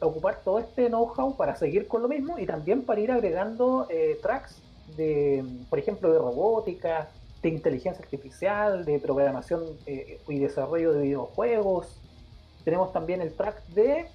ocupar 0.00 0.40
todo 0.44 0.58
este 0.58 0.88
know-how 0.88 1.36
para 1.36 1.54
seguir 1.56 1.86
con 1.86 2.02
lo 2.02 2.08
mismo 2.08 2.38
y 2.38 2.44
también 2.44 2.84
para 2.84 3.00
ir 3.00 3.12
agregando 3.12 3.86
tracks 4.22 4.60
de, 4.96 5.44
por 5.68 5.78
ejemplo, 5.78 6.12
de 6.12 6.18
robótica, 6.18 7.10
de 7.42 7.48
inteligencia 7.48 8.02
artificial, 8.02 8.84
de 8.84 8.98
programación 8.98 9.64
eh, 9.86 10.20
y 10.28 10.38
desarrollo 10.38 10.92
de 10.92 11.02
videojuegos. 11.02 12.00
Tenemos 12.64 12.92
también 12.92 13.22
el 13.22 13.32
track 13.32 13.66
de 13.68 14.06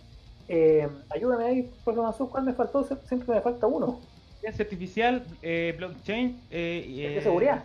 eh, 0.47 0.87
ayúdame 1.09 1.45
ahí, 1.45 1.61
profesor 1.83 2.03
Mansur, 2.03 2.29
¿cuál 2.29 2.43
me 2.43 2.53
faltó? 2.53 2.83
Siempre 3.07 3.35
me 3.35 3.41
falta 3.41 3.65
uno. 3.65 3.99
Inteligencia 4.35 4.63
artificial, 4.63 5.25
eh, 5.41 5.73
blockchain, 5.77 6.39
eh, 6.51 7.19
seguridad. 7.23 7.63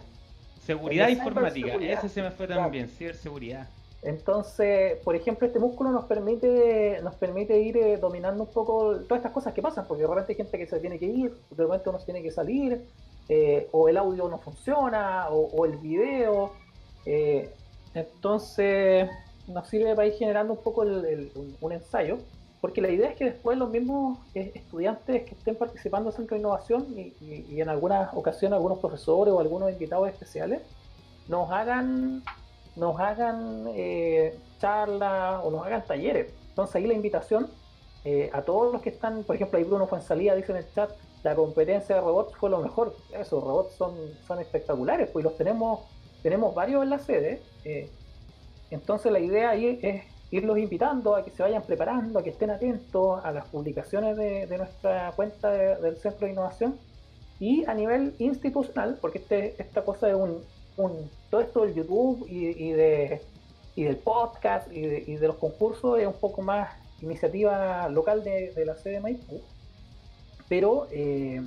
Seguridad 0.65 1.09
informática, 1.09 1.75
ese 1.75 2.09
se 2.09 2.23
me 2.23 2.31
fue 2.31 2.47
también, 2.47 2.89
ciberseguridad. 2.89 3.69
Entonces, 4.03 4.99
por 5.05 5.15
ejemplo, 5.15 5.47
este 5.47 5.59
músculo 5.59 5.91
nos 5.91 6.07
permite 6.07 7.01
nos 7.03 7.15
permite 7.17 7.61
ir 7.61 8.01
dominando 8.01 8.45
un 8.45 8.51
poco 8.51 8.97
todas 9.01 9.19
estas 9.19 9.33
cosas 9.33 9.53
que 9.53 9.61
pasan, 9.61 9.87
porque 9.87 10.03
de 10.03 10.09
repente 10.09 10.33
hay 10.33 10.37
gente 10.37 10.59
que 10.59 10.67
se 10.67 10.81
tiene 10.81 10.99
que 10.99 11.07
ir, 11.07 11.35
de 11.51 11.65
repente 11.65 11.91
uno 11.91 11.99
se 11.99 12.07
tiene 12.07 12.23
que 12.23 12.31
salir, 12.31 12.87
o 13.73 13.89
el 13.89 13.97
audio 13.99 14.29
no 14.29 14.39
funciona, 14.39 15.29
o, 15.31 15.65
el 15.67 15.77
video. 15.77 16.53
entonces, 17.95 19.09
nos 19.47 19.69
sirve 19.69 19.95
para 19.95 20.09
ir 20.09 20.15
generando 20.15 20.55
un 20.55 20.63
poco 20.63 20.81
un 20.83 21.73
ensayo 21.73 22.19
porque 22.61 22.83
la 22.83 22.91
idea 22.91 23.11
es 23.11 23.17
que 23.17 23.25
después 23.25 23.57
los 23.57 23.71
mismos 23.71 24.19
eh, 24.35 24.53
estudiantes 24.55 25.25
que 25.25 25.35
estén 25.35 25.57
participando 25.57 26.11
en 26.11 26.17
Centro 26.17 26.35
de 26.35 26.41
Innovación 26.41 26.87
y, 26.97 27.61
en 27.61 27.69
algunas 27.69 28.13
ocasiones 28.15 28.57
algunos 28.57 28.79
profesores 28.79 29.33
o 29.33 29.41
algunos 29.41 29.71
invitados 29.71 30.09
especiales 30.09 30.61
nos 31.29 31.51
hagan 31.51 32.23
nos 32.77 32.99
hagan 32.99 33.67
eh, 33.75 34.39
charlas 34.59 35.41
o 35.45 35.51
nos 35.51 35.67
hagan 35.67 35.85
talleres. 35.85 36.33
Entonces 36.51 36.77
ahí 36.77 36.87
la 36.87 36.95
invitación 36.95 37.49
eh, 38.05 38.31
a 38.33 38.43
todos 38.43 38.73
los 38.73 38.83
que 38.83 38.91
están, 38.91 39.25
por 39.25 39.37
ejemplo, 39.37 39.59
ahí 39.59 39.65
Bruno 39.65 39.89
salida 40.01 40.35
dice 40.35 40.53
en 40.53 40.59
el 40.59 40.73
chat, 40.73 40.91
la 41.23 41.35
competencia 41.35 41.97
de 41.97 42.01
robots 42.01 42.37
fue 42.37 42.51
lo 42.51 42.61
mejor. 42.61 42.95
Esos 43.13 43.43
robots 43.43 43.75
son, 43.75 43.95
son 44.27 44.41
espectaculares, 44.41 45.11
pues 45.11 45.25
los 45.25 45.37
tenemos, 45.37 45.81
tenemos 46.23 46.55
varios 46.55 46.83
en 46.83 46.91
la 46.91 46.99
sede. 46.99 47.43
entonces 48.71 49.13
la 49.13 49.21
idea 49.21 49.51
ahí 49.51 49.79
es 49.83 50.05
irlos 50.31 50.59
invitando 50.59 51.17
a 51.17 51.25
que 51.25 51.31
se 51.31 51.43
vayan 51.43 51.63
preparando, 51.63 52.19
a 52.19 52.23
que 52.23 52.31
estén 52.31 52.51
atentos 52.51 53.25
a 53.25 53.33
las 53.33 53.47
publicaciones 53.47 54.17
de, 54.17 54.57
nuestra 54.57 55.13
cuenta 55.17 55.51
del 55.51 55.97
Centro 55.97 56.27
de 56.27 56.33
Innovación 56.33 56.79
y 57.39 57.65
a 57.65 57.75
nivel 57.75 58.15
institucional, 58.19 58.99
porque 59.01 59.19
este, 59.19 59.61
esta 59.61 59.83
cosa 59.83 60.09
es 60.09 60.15
un, 60.15 60.43
todo 60.77 61.41
esto 61.41 61.63
del 61.63 61.75
YouTube 61.75 62.27
y, 62.29 62.73
de, 62.73 63.21
y 63.75 63.85
del 63.85 63.97
podcast 63.97 64.71
y 64.73 64.83
de, 64.87 65.27
los 65.27 65.37
concursos 65.37 65.99
es 65.99 66.07
un 66.07 66.19
poco 66.19 66.43
más 66.43 66.71
iniciativa 67.03 67.89
local 67.89 68.25
de, 68.25 68.65
la 68.65 68.77
sede 68.77 68.95
de 68.95 69.01
Maipú, 69.01 69.41
pero 70.49 70.87
eh, 70.91 71.41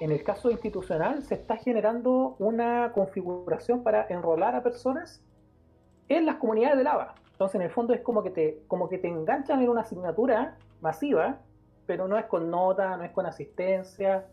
en 0.00 0.10
el 0.10 0.22
caso 0.22 0.50
institucional 0.50 1.22
se 1.22 1.34
está 1.34 1.56
generando 1.56 2.36
una 2.38 2.92
configuración 2.92 3.82
para 3.82 4.06
enrolar 4.08 4.54
a 4.54 4.62
personas 4.62 5.20
en 6.08 6.26
las 6.26 6.36
comunidades 6.36 6.78
de 6.78 6.84
lava. 6.84 7.14
Entonces, 7.32 7.56
en 7.56 7.62
el 7.62 7.70
fondo 7.70 7.94
es 7.94 8.00
como 8.00 8.22
que 8.22 8.30
te, 8.30 8.62
como 8.68 8.88
que 8.88 8.98
te 8.98 9.08
enganchan 9.08 9.62
en 9.62 9.68
una 9.68 9.80
asignatura 9.80 10.56
masiva, 10.80 11.38
pero 11.86 12.06
no 12.06 12.18
es 12.18 12.26
con 12.26 12.50
nota, 12.50 12.96
no 12.96 13.04
es 13.04 13.10
con 13.10 13.26
asistencia, 13.26 14.26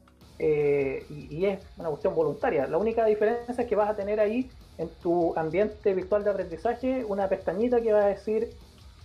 eh, 0.44 1.06
y, 1.08 1.46
es 1.46 1.60
una 1.78 1.90
cuestión 1.90 2.16
voluntaria. 2.16 2.66
La 2.66 2.80
única 2.80 3.06
diferencia 3.06 3.54
es 3.56 3.68
que 3.68 3.76
vas 3.76 3.92
a 3.92 3.94
tener 3.94 4.20
ahí 4.20 4.50
en 4.80 4.90
tu 4.90 5.38
ambiente 5.38 5.94
virtual 5.94 6.24
de 6.24 6.32
aprendizaje 6.32 7.06
una 7.06 7.28
pestañita 7.28 7.80
que 7.80 7.94
va 7.94 8.06
a 8.06 8.08
decir 8.08 8.50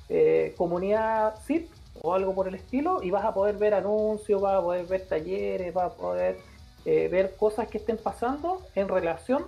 eh, 0.08 0.54
comunidad 0.56 1.34
SIP 1.44 1.70
o 2.00 2.14
algo 2.14 2.34
por 2.34 2.48
el 2.48 2.54
estilo, 2.54 3.02
y 3.02 3.10
vas 3.10 3.26
a 3.26 3.34
poder 3.34 3.58
ver 3.58 3.74
anuncios, 3.74 4.40
vas 4.40 4.54
a 4.54 4.62
poder 4.62 4.86
ver 4.86 5.06
talleres, 5.06 5.74
vas 5.74 5.92
a 5.92 5.94
poder 5.94 6.38
eh, 6.86 7.08
ver 7.08 7.36
cosas 7.36 7.68
que 7.68 7.76
estén 7.76 7.98
pasando 7.98 8.62
en 8.74 8.88
relación 8.88 9.44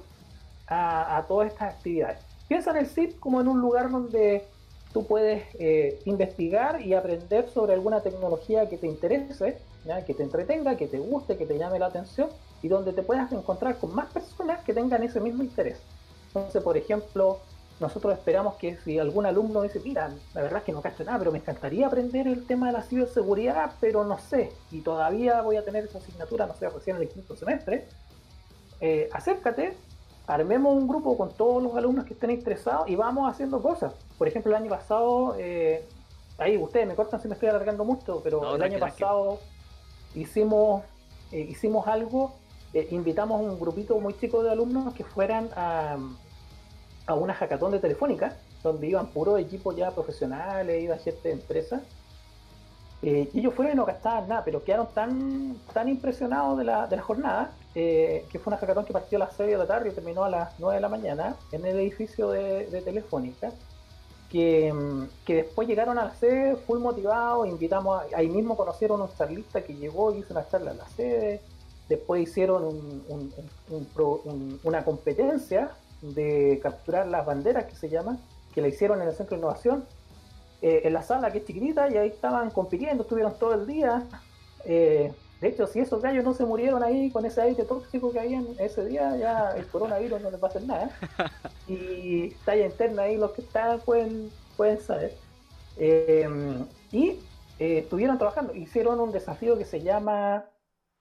a 0.66 1.24
todas 1.26 1.48
estas 1.48 1.74
actividades. 1.74 2.18
Piensa 2.48 2.72
en 2.72 2.76
el 2.76 2.86
SIP 2.86 3.18
como 3.18 3.40
en 3.40 3.48
un 3.48 3.62
lugar 3.62 3.90
donde 3.90 4.44
tú 4.92 5.06
puedes 5.06 5.42
investigar 6.04 6.82
y 6.82 6.92
aprender 6.92 7.48
sobre 7.48 7.72
alguna 7.72 8.02
tecnología 8.02 8.68
que 8.68 8.76
te 8.76 8.86
interese, 8.86 9.56
que 10.04 10.14
te 10.14 10.22
entretenga, 10.22 10.76
que 10.76 10.86
te 10.86 10.98
guste, 10.98 11.36
que 11.36 11.46
te 11.46 11.58
llame 11.58 11.78
la 11.78 11.86
atención 11.86 12.28
y 12.62 12.68
donde 12.68 12.92
te 12.92 13.02
puedas 13.02 13.30
encontrar 13.32 13.78
con 13.78 13.94
más 13.94 14.06
personas 14.12 14.62
que 14.64 14.74
tengan 14.74 15.02
ese 15.02 15.20
mismo 15.20 15.42
interés. 15.42 15.78
Entonces, 16.28 16.62
por 16.62 16.76
ejemplo, 16.76 17.40
nosotros 17.80 18.12
esperamos 18.12 18.54
que 18.56 18.76
si 18.78 18.98
algún 18.98 19.26
alumno 19.26 19.62
dice, 19.62 19.80
mira, 19.84 20.10
la 20.34 20.42
verdad 20.42 20.58
es 20.58 20.64
que 20.64 20.72
no 20.72 20.82
cacho 20.82 21.04
nada, 21.04 21.18
pero 21.18 21.32
me 21.32 21.38
encantaría 21.38 21.86
aprender 21.86 22.26
el 22.26 22.46
tema 22.46 22.66
de 22.66 22.72
la 22.72 22.82
ciberseguridad, 22.82 23.72
pero 23.80 24.04
no 24.04 24.18
sé, 24.18 24.52
y 24.70 24.80
todavía 24.80 25.40
voy 25.42 25.56
a 25.56 25.64
tener 25.64 25.84
esa 25.84 25.98
asignatura, 25.98 26.46
no 26.46 26.54
sé, 26.54 26.68
recién 26.68 26.96
en 26.96 27.02
el 27.02 27.08
quinto 27.08 27.36
semestre, 27.36 27.86
eh, 28.80 29.08
acércate 29.12 29.76
armemos 30.28 30.76
un 30.76 30.86
grupo 30.86 31.16
con 31.16 31.32
todos 31.32 31.62
los 31.62 31.74
alumnos 31.74 32.04
que 32.04 32.12
estén 32.12 32.30
interesados 32.30 32.88
y 32.88 32.94
vamos 32.94 33.30
haciendo 33.30 33.60
cosas. 33.62 33.94
Por 34.18 34.28
ejemplo, 34.28 34.54
el 34.54 34.62
año 34.62 34.70
pasado, 34.70 35.34
eh, 35.38 35.84
ahí 36.36 36.58
ustedes 36.58 36.86
me 36.86 36.94
cortan 36.94 37.20
si 37.20 37.28
me 37.28 37.34
estoy 37.34 37.48
alargando 37.48 37.84
mucho, 37.84 38.20
pero 38.22 38.54
el 38.54 38.62
año 38.62 38.78
pasado 38.78 39.40
hicimos 40.14 40.82
eh, 41.32 41.40
hicimos 41.40 41.86
algo, 41.86 42.34
eh, 42.72 42.88
invitamos 42.90 43.40
a 43.40 43.42
un 43.42 43.60
grupito 43.60 43.98
muy 44.00 44.16
chico 44.18 44.42
de 44.42 44.50
alumnos 44.50 44.94
que 44.94 45.04
fueran 45.04 45.50
a, 45.56 45.96
a 47.06 47.14
una 47.14 47.34
hackathon 47.34 47.72
de 47.72 47.78
Telefónica, 47.80 48.36
donde 48.62 48.86
iban 48.86 49.08
puros 49.08 49.38
equipos 49.38 49.76
ya 49.76 49.90
profesionales, 49.90 50.82
iba 50.82 50.96
gente 50.96 51.28
de 51.28 51.34
empresas. 51.34 51.82
y 53.02 53.38
ellos 53.38 53.54
fueron 53.54 53.74
y 53.74 53.76
no 53.76 53.84
gastaban 53.84 54.28
nada, 54.28 54.42
pero 54.44 54.64
quedaron 54.64 54.88
tan, 54.94 55.56
tan 55.72 55.88
impresionados 55.88 56.58
de 56.58 56.64
la, 56.64 56.86
de 56.86 56.96
la 56.96 57.02
jornada 57.02 57.52
eh, 57.80 58.24
que 58.32 58.40
fue 58.40 58.50
una 58.50 58.56
hackathon 58.56 58.86
que 58.86 58.92
partió 58.92 59.18
a 59.18 59.26
las 59.26 59.36
6 59.36 59.50
de 59.50 59.56
la 59.56 59.66
tarde 59.66 59.90
y 59.90 59.92
terminó 59.92 60.24
a 60.24 60.28
las 60.30 60.58
9 60.58 60.74
de 60.74 60.80
la 60.80 60.88
mañana 60.88 61.36
en 61.52 61.64
el 61.64 61.78
edificio 61.78 62.30
de, 62.30 62.82
Telefónica, 62.84 63.52
que, 64.30 64.72
mm, 64.72 65.08
que, 65.24 65.34
después 65.36 65.66
llegaron 65.66 65.98
a 65.98 66.04
la 66.04 66.14
sede 66.14 66.56
full 66.56 66.78
motivados, 66.78 67.48
invitamos, 67.48 68.02
ahí 68.14 68.28
mismo 68.28 68.56
conocieron 68.56 69.00
a 69.00 69.04
un 69.04 69.10
charlista 69.16 69.62
que 69.62 69.74
llegó 69.74 70.14
y 70.14 70.18
hizo 70.18 70.34
una 70.34 70.48
charla 70.48 70.72
en 70.72 70.78
la 70.78 70.88
sede, 70.88 71.40
después 71.88 72.22
hicieron 72.22 73.02
una 74.62 74.84
competencia 74.84 75.70
de 76.02 76.60
capturar 76.62 77.06
las 77.08 77.24
banderas 77.24 77.64
que 77.64 77.74
se 77.74 77.88
llama, 77.88 78.18
que 78.54 78.60
la 78.60 78.68
hicieron 78.68 79.00
en 79.00 79.08
el 79.08 79.14
Centro 79.14 79.36
de 79.36 79.40
Innovación, 79.40 79.84
eh, 80.60 80.82
en 80.84 80.92
la 80.92 81.02
sala 81.02 81.30
que 81.30 81.38
es 81.38 81.44
chiquitita 81.44 81.88
y 81.88 81.96
ahí 81.96 82.08
estaban 82.08 82.50
compitiendo, 82.50 83.04
estuvieron 83.04 83.38
todo 83.38 83.54
el 83.54 83.66
día. 83.66 84.04
Eh, 84.64 85.12
de 85.40 85.48
hecho, 85.48 85.66
si 85.66 85.78
esos 85.78 86.02
gallos 86.02 86.24
no 86.24 86.34
se 86.34 86.44
murieron 86.44 86.82
ahí 86.82 87.10
con 87.10 87.24
ese 87.24 87.40
aire 87.40 87.64
tóxico 87.64 88.10
que 88.10 88.18
había 88.18 88.42
ese 88.58 88.84
día, 88.86 89.16
ya 89.16 89.50
el 89.56 89.66
coronavirus 89.68 90.20
no 90.20 90.30
les 90.30 90.42
va 90.42 90.48
a 90.48 90.50
hacer 90.50 90.64
nada. 90.64 90.90
Y 91.68 92.30
talla 92.46 92.64
interna 92.64 93.02
ahí, 93.02 93.18
los 93.18 93.32
que 93.32 93.42
están 93.42 93.78
pueden, 93.80 94.30
pueden 94.56 94.80
saber. 94.80 95.14
Em, 95.76 96.66
y 96.90 97.20
eh, 97.58 97.78
estuvieron 97.80 98.16
trabajando, 98.16 98.54
hicieron 98.54 98.98
un 99.00 99.12
desafío 99.12 99.58
que 99.58 99.66
se 99.66 99.82
llama 99.82 100.46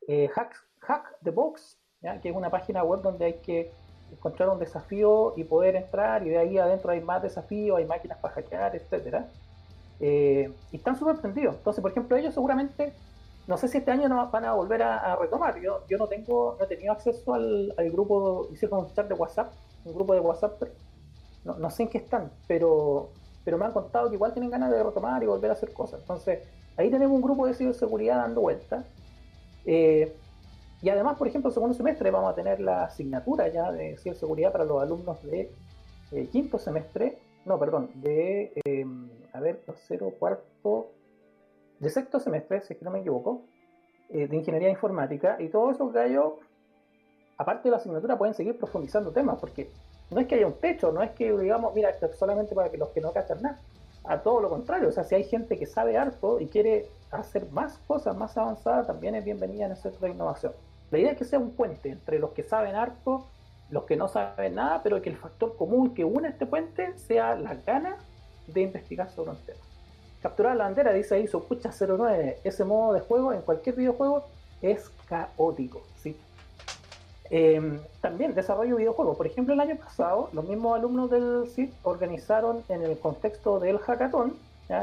eh, 0.07 0.27
Hack, 0.27 0.55
Hack 0.81 1.17
the 1.23 1.31
Box, 1.31 1.77
que 2.21 2.29
es 2.29 2.35
una 2.35 2.49
página 2.49 2.83
web 2.83 3.01
donde 3.01 3.25
hay 3.25 3.33
que 3.35 3.71
encontrar 4.11 4.49
un 4.49 4.59
desafío 4.59 5.33
y 5.37 5.45
poder 5.45 5.75
entrar, 5.77 6.25
y 6.27 6.29
de 6.29 6.37
ahí 6.37 6.57
adentro 6.57 6.91
hay 6.91 7.01
más 7.01 7.21
desafíos, 7.23 7.77
hay 7.77 7.85
máquinas 7.85 8.17
para 8.19 8.33
hackear, 8.35 8.75
etcétera. 8.75 9.29
Eh, 9.99 10.51
y 10.71 10.75
están 10.75 10.97
súper 10.97 11.15
prendidos. 11.17 11.55
Entonces, 11.55 11.81
por 11.81 11.91
ejemplo, 11.91 12.17
ellos 12.17 12.33
seguramente 12.33 12.93
no 13.47 13.57
sé 13.57 13.69
si 13.69 13.77
este 13.77 13.91
año 13.91 14.09
no 14.09 14.29
van 14.29 14.45
a 14.45 14.53
volver 14.53 14.83
a, 14.83 15.15
retomar. 15.15 15.59
Yo, 15.61 15.85
yo 15.87 15.97
no 15.97 16.07
tengo, 16.07 16.57
no 16.59 16.65
he 16.65 16.67
tenido 16.67 16.91
acceso 16.91 17.33
al, 17.33 17.73
grupo, 17.91 18.49
hice 18.51 18.67
un 18.67 18.93
chat 18.93 19.07
de 19.07 19.13
WhatsApp, 19.13 19.53
un 19.85 19.93
grupo 19.93 20.13
de 20.13 20.19
WhatsApp, 20.19 20.61
no, 21.45 21.57
no, 21.57 21.69
sé 21.69 21.83
en 21.83 21.89
qué 21.89 21.97
están, 21.99 22.29
pero, 22.45 23.09
pero 23.45 23.57
me 23.57 23.65
han 23.65 23.71
contado 23.71 24.09
que 24.09 24.15
igual 24.15 24.33
tienen 24.33 24.51
ganas 24.51 24.69
de 24.69 24.83
retomar 24.83 25.23
y 25.23 25.27
volver 25.27 25.49
a 25.49 25.53
hacer 25.53 25.71
cosas. 25.73 26.01
Entonces, 26.01 26.45
ahí 26.75 26.91
tenemos 26.91 27.15
un 27.15 27.21
grupo 27.21 27.47
de 27.47 27.53
ciberseguridad 27.53 28.17
dando 28.17 28.41
vueltas. 28.41 28.85
Eh, 29.65 30.13
y 30.81 30.89
además, 30.89 31.17
por 31.17 31.27
ejemplo, 31.27 31.49
el 31.49 31.53
segundo 31.53 31.73
semestre 31.73 32.11
vamos 32.11 32.31
a 32.31 32.35
tener 32.35 32.59
la 32.59 32.83
asignatura 32.83 33.47
ya 33.47 33.71
de 33.71 33.97
ciberseguridad 33.97 34.51
para 34.51 34.65
los 34.65 34.81
alumnos 34.81 35.23
de 35.23 35.51
eh, 36.11 36.27
quinto 36.31 36.59
semestre, 36.59 37.17
no, 37.45 37.57
perdón, 37.57 37.89
de, 37.95 38.51
eh, 38.65 38.85
a 39.33 39.39
ver, 39.39 39.61
tercero, 39.65 40.11
cuarto, 40.19 40.91
de 41.79 41.89
sexto 41.89 42.19
semestre, 42.19 42.61
si 42.61 42.73
es 42.73 42.79
que 42.79 42.85
no 42.85 42.91
me 42.91 42.99
equivoco, 42.99 43.43
eh, 44.09 44.27
de 44.27 44.35
ingeniería 44.35 44.69
informática, 44.69 45.37
y 45.39 45.49
todos 45.49 45.75
esos 45.75 45.93
gallos, 45.93 46.33
aparte 47.37 47.63
de 47.65 47.71
la 47.71 47.77
asignatura, 47.77 48.17
pueden 48.17 48.33
seguir 48.33 48.57
profundizando 48.57 49.11
temas, 49.11 49.37
porque 49.39 49.69
no 50.09 50.19
es 50.19 50.27
que 50.27 50.35
haya 50.35 50.47
un 50.47 50.59
techo, 50.59 50.91
no 50.91 51.03
es 51.03 51.11
que 51.11 51.31
digamos, 51.37 51.73
mira, 51.75 51.89
esto 51.89 52.07
es 52.07 52.17
solamente 52.17 52.55
para 52.55 52.69
que 52.69 52.77
los 52.77 52.89
que 52.89 53.01
no 53.01 53.11
cachan 53.11 53.41
nada, 53.41 53.59
a 54.05 54.21
todo 54.21 54.41
lo 54.41 54.49
contrario, 54.49 54.87
o 54.87 54.91
sea, 54.91 55.03
si 55.03 55.15
hay 55.15 55.25
gente 55.25 55.57
que 55.57 55.65
sabe 55.65 55.97
harto 55.97 56.39
y 56.39 56.47
quiere 56.47 56.87
hacer 57.11 57.51
más 57.51 57.77
cosas 57.79 58.15
más 58.15 58.37
avanzadas, 58.37 58.87
también 58.87 59.15
es 59.15 59.25
bienvenida 59.25 59.65
en 59.65 59.71
el 59.71 59.77
centro 59.77 60.07
de 60.07 60.13
innovación. 60.13 60.53
La 60.91 60.99
idea 60.99 61.11
es 61.11 61.17
que 61.17 61.25
sea 61.25 61.39
un 61.39 61.51
puente 61.51 61.89
entre 61.89 62.17
los 62.17 62.31
que 62.31 62.43
saben 62.43 62.75
harto, 62.75 63.27
los 63.69 63.83
que 63.83 63.97
no 63.97 64.07
saben 64.07 64.55
nada, 64.55 64.81
pero 64.81 65.01
que 65.01 65.09
el 65.09 65.17
factor 65.17 65.57
común 65.57 65.93
que 65.93 66.05
une 66.05 66.29
este 66.29 66.45
puente 66.45 66.97
sea 66.97 67.35
la 67.35 67.55
ganas 67.55 68.01
de 68.47 68.61
investigar 68.61 69.09
sobre 69.09 69.31
un 69.31 69.37
tema 69.45 69.66
capturar 70.21 70.55
la 70.55 70.65
bandera, 70.65 70.93
dice 70.93 71.15
ahí 71.15 71.27
su 71.27 71.43
09. 71.49 72.39
Ese 72.43 72.65
modo 72.65 72.93
de 72.93 73.01
juego 73.01 73.33
en 73.33 73.41
cualquier 73.41 73.75
videojuego 73.75 74.25
es 74.61 74.89
caótico. 75.07 75.81
¿sí? 76.01 76.15
Em, 77.29 77.79
también 78.01 78.33
desarrollo 78.33 78.77
videojuegos. 78.77 79.17
Por 79.17 79.27
ejemplo, 79.27 79.53
el 79.53 79.59
año 79.59 79.75
pasado, 79.75 80.29
los 80.33 80.47
mismos 80.47 80.77
alumnos 80.77 81.09
del 81.09 81.47
CIT 81.47 81.73
organizaron 81.83 82.63
en 82.69 82.83
el 82.83 82.97
contexto 82.99 83.59
del 83.59 83.79
hackathon 83.79 84.35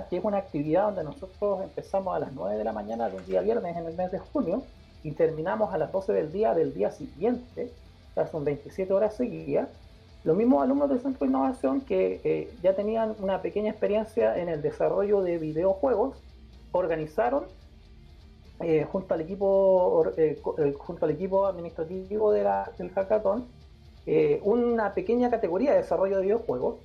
que 0.08 0.16
es 0.16 0.24
una 0.24 0.38
actividad 0.38 0.84
donde 0.84 1.04
nosotros 1.04 1.62
empezamos 1.62 2.16
a 2.16 2.18
las 2.18 2.32
9 2.32 2.56
de 2.56 2.64
la 2.64 2.72
mañana 2.72 3.10
de 3.10 3.16
un 3.16 3.26
día 3.26 3.42
viernes 3.42 3.76
en 3.76 3.86
el 3.86 3.94
mes 3.94 4.10
de 4.10 4.18
junio 4.18 4.62
y 5.02 5.10
terminamos 5.12 5.74
a 5.74 5.78
las 5.78 5.92
12 5.92 6.12
del 6.14 6.32
día 6.32 6.54
del 6.54 6.72
día 6.72 6.90
siguiente, 6.90 7.70
son 8.30 8.44
27 8.44 8.92
horas 8.92 9.14
seguidas. 9.14 9.68
Los 10.24 10.38
mismos 10.38 10.62
alumnos 10.62 10.88
del 10.88 11.00
Centro 11.00 11.26
de 11.26 11.30
Innovación 11.30 11.82
que 11.82 12.20
eh, 12.24 12.50
ya 12.62 12.74
tenían 12.74 13.14
una 13.18 13.42
pequeña 13.42 13.70
experiencia 13.70 14.38
en 14.38 14.48
el 14.48 14.62
desarrollo 14.62 15.20
de 15.20 15.36
videojuegos, 15.36 16.16
organizaron 16.72 17.44
eh, 18.60 18.86
junto 18.90 19.12
al 19.12 19.20
equipo 19.20 20.10
eh, 20.16 20.40
junto 20.78 21.04
al 21.04 21.10
equipo 21.10 21.46
administrativo 21.46 22.32
de 22.32 22.42
la, 22.42 22.72
del 22.78 22.90
hackathon 22.90 23.46
una 24.42 24.94
pequeña 24.94 25.30
categoría 25.30 25.72
de 25.72 25.78
desarrollo 25.78 26.16
de 26.16 26.22
videojuegos. 26.22 26.76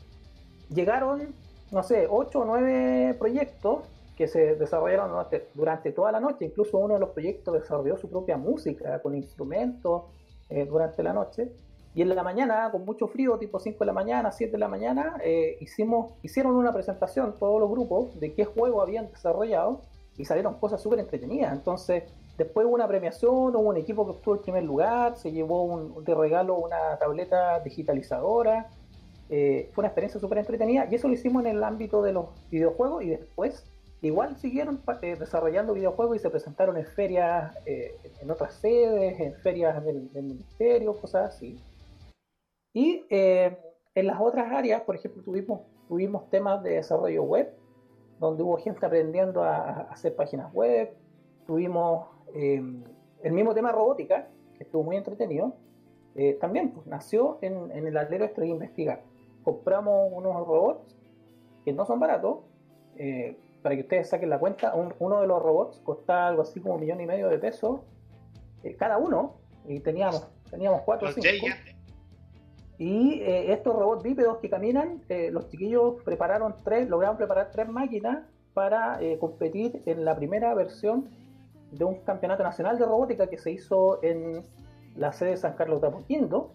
Llegaron, 0.73 1.33
no 1.71 1.83
sé, 1.83 2.07
8 2.09 2.39
o 2.39 2.45
9 2.45 3.15
proyectos 3.19 3.83
que 4.17 4.27
se 4.27 4.55
desarrollaron 4.55 5.11
durante, 5.53 5.91
toda 5.91 6.11
la 6.11 6.19
noche. 6.19 6.45
Incluso 6.45 6.77
uno 6.77 6.93
de 6.93 6.99
los 7.01 7.09
proyectos 7.09 7.53
desarrolló 7.53 7.97
su 7.97 8.09
propia 8.09 8.37
música 8.37 9.01
con 9.01 9.15
instrumentos 9.15 10.03
durante 10.69 11.03
la 11.03 11.11
noche. 11.11 11.51
Y 11.99 12.01
en 12.01 12.15
la 12.15 12.23
mañana, 12.23 12.69
con 12.71 12.85
mucho 12.85 13.09
frío, 13.09 13.37
tipo 13.37 13.59
5 13.59 13.77
de 13.77 13.85
la 13.85 13.91
mañana, 13.91 14.31
7 14.31 14.53
de 14.53 14.57
la 14.57 14.69
mañana, 14.69 15.17
eh, 15.21 15.57
hicimos, 15.59 16.13
hicieron 16.23 16.55
una 16.55 16.71
presentación 16.71 17.35
todos 17.37 17.59
los 17.59 17.69
grupos 17.69 18.17
de 18.21 18.33
qué 18.33 18.45
juego 18.45 18.81
habían 18.81 19.11
desarrollado 19.11 19.81
y 20.15 20.23
salieron 20.23 20.53
cosas 20.61 20.81
súper 20.81 20.99
entretenidas. 20.99 21.51
Entonces, 21.51 22.03
después 22.37 22.65
hubo 22.65 22.75
una 22.75 22.87
premiación, 22.87 23.53
hubo 23.53 23.67
un 23.67 23.75
equipo 23.75 24.05
que 24.05 24.11
obtuvo 24.11 24.35
el 24.35 24.39
primer 24.39 24.63
lugar, 24.63 25.17
se 25.17 25.33
llevó 25.33 25.63
un, 25.63 26.05
de 26.05 26.15
regalo 26.15 26.55
una 26.55 26.97
tableta 26.97 27.59
digitalizadora. 27.59 28.69
Eh, 29.29 29.69
fue 29.73 29.81
una 29.81 29.89
experiencia 29.89 30.21
súper 30.21 30.37
entretenida 30.37 30.87
y 30.89 30.95
eso 30.95 31.09
lo 31.09 31.15
hicimos 31.15 31.43
en 31.43 31.57
el 31.57 31.63
ámbito 31.65 32.01
de 32.01 32.13
los 32.13 32.27
videojuegos 32.49 33.03
y 33.03 33.09
después 33.09 33.65
igual 34.01 34.37
siguieron 34.37 34.81
eh, 35.01 35.17
desarrollando 35.19 35.73
videojuegos 35.73 36.15
y 36.15 36.19
se 36.19 36.29
presentaron 36.29 36.77
en 36.77 36.85
ferias, 36.85 37.53
en 37.65 38.31
otras 38.31 38.53
sedes, 38.53 39.19
en 39.19 39.33
ferias 39.33 39.83
del 39.83 40.09
ministerio, 40.13 40.93
cosas 40.93 41.35
así. 41.35 41.59
Y 42.73 43.05
eh, 43.09 43.57
en 43.95 44.07
las 44.07 44.19
otras 44.19 44.51
áreas, 44.51 44.81
por 44.81 44.95
ejemplo, 44.95 45.23
tuvimos, 45.23 45.61
tuvimos 45.87 46.29
temas 46.29 46.63
de 46.63 46.71
desarrollo 46.71 47.23
web, 47.23 47.53
donde 48.19 48.43
hubo 48.43 48.57
gente 48.57 48.85
aprendiendo 48.85 49.43
a, 49.43 49.81
hacer 49.91 50.15
páginas 50.15 50.53
web. 50.53 50.93
Tuvimos 51.47 52.07
eh, 52.33 52.61
el 53.23 53.31
mismo 53.31 53.53
tema 53.53 53.71
robótica, 53.71 54.27
que 54.57 54.63
estuvo 54.63 54.83
muy 54.83 54.97
entretenido. 54.97 55.55
Eh, 56.15 56.37
también 56.39 56.71
pues, 56.71 56.85
nació 56.85 57.39
en, 57.41 57.71
el 57.71 57.97
alero 57.97 58.25
este 58.25 58.41
de 58.41 58.47
investigar. 58.47 59.03
Compramos 59.43 60.11
unos 60.11 60.35
robots 60.45 60.95
que 61.65 61.73
no 61.73 61.85
son 61.85 61.99
baratos. 61.99 62.39
para 63.61 63.75
que 63.75 63.81
ustedes 63.81 64.09
saquen 64.09 64.29
la 64.29 64.39
cuenta, 64.39 64.73
uno 64.99 65.21
de 65.21 65.27
los 65.27 65.41
robots 65.41 65.79
costaba 65.79 66.27
algo 66.27 66.41
así 66.43 66.59
como 66.59 66.75
un 66.75 66.81
millón 66.81 67.01
y 67.01 67.05
medio 67.05 67.29
de 67.29 67.39
pesos 67.39 67.81
cada 68.77 68.97
uno. 68.97 69.35
Y 69.65 69.79
teníamos, 69.79 70.27
teníamos 70.49 70.81
cuatro 70.81 71.09
o 71.09 71.11
cinco. 71.11 71.47
Y 72.79 73.19
eh, 73.21 73.51
estos 73.51 73.75
robots 73.75 74.03
bípedos 74.03 74.37
que 74.37 74.49
caminan, 74.49 75.01
eh, 75.09 75.29
los 75.31 75.49
chiquillos 75.49 76.01
prepararon 76.05 76.55
tres, 76.63 76.87
lograron 76.87 77.17
preparar 77.17 77.51
tres 77.51 77.67
máquinas 77.67 78.23
para 78.53 79.01
eh, 79.01 79.17
competir 79.19 79.83
en 79.85 80.05
la 80.05 80.15
primera 80.15 80.53
versión 80.53 81.09
de 81.73 81.83
un 81.83 81.95
campeonato 82.05 82.41
nacional 82.41 82.79
de 82.79 82.85
robótica 82.85 83.27
que 83.27 83.37
se 83.37 83.51
hizo 83.51 84.01
en 84.01 84.43
la 84.95 85.11
sede 85.11 85.31
de 85.31 85.37
San 85.37 85.53
Carlos 85.53 85.81
de 85.81 85.87
Apoquindo. 85.87 86.53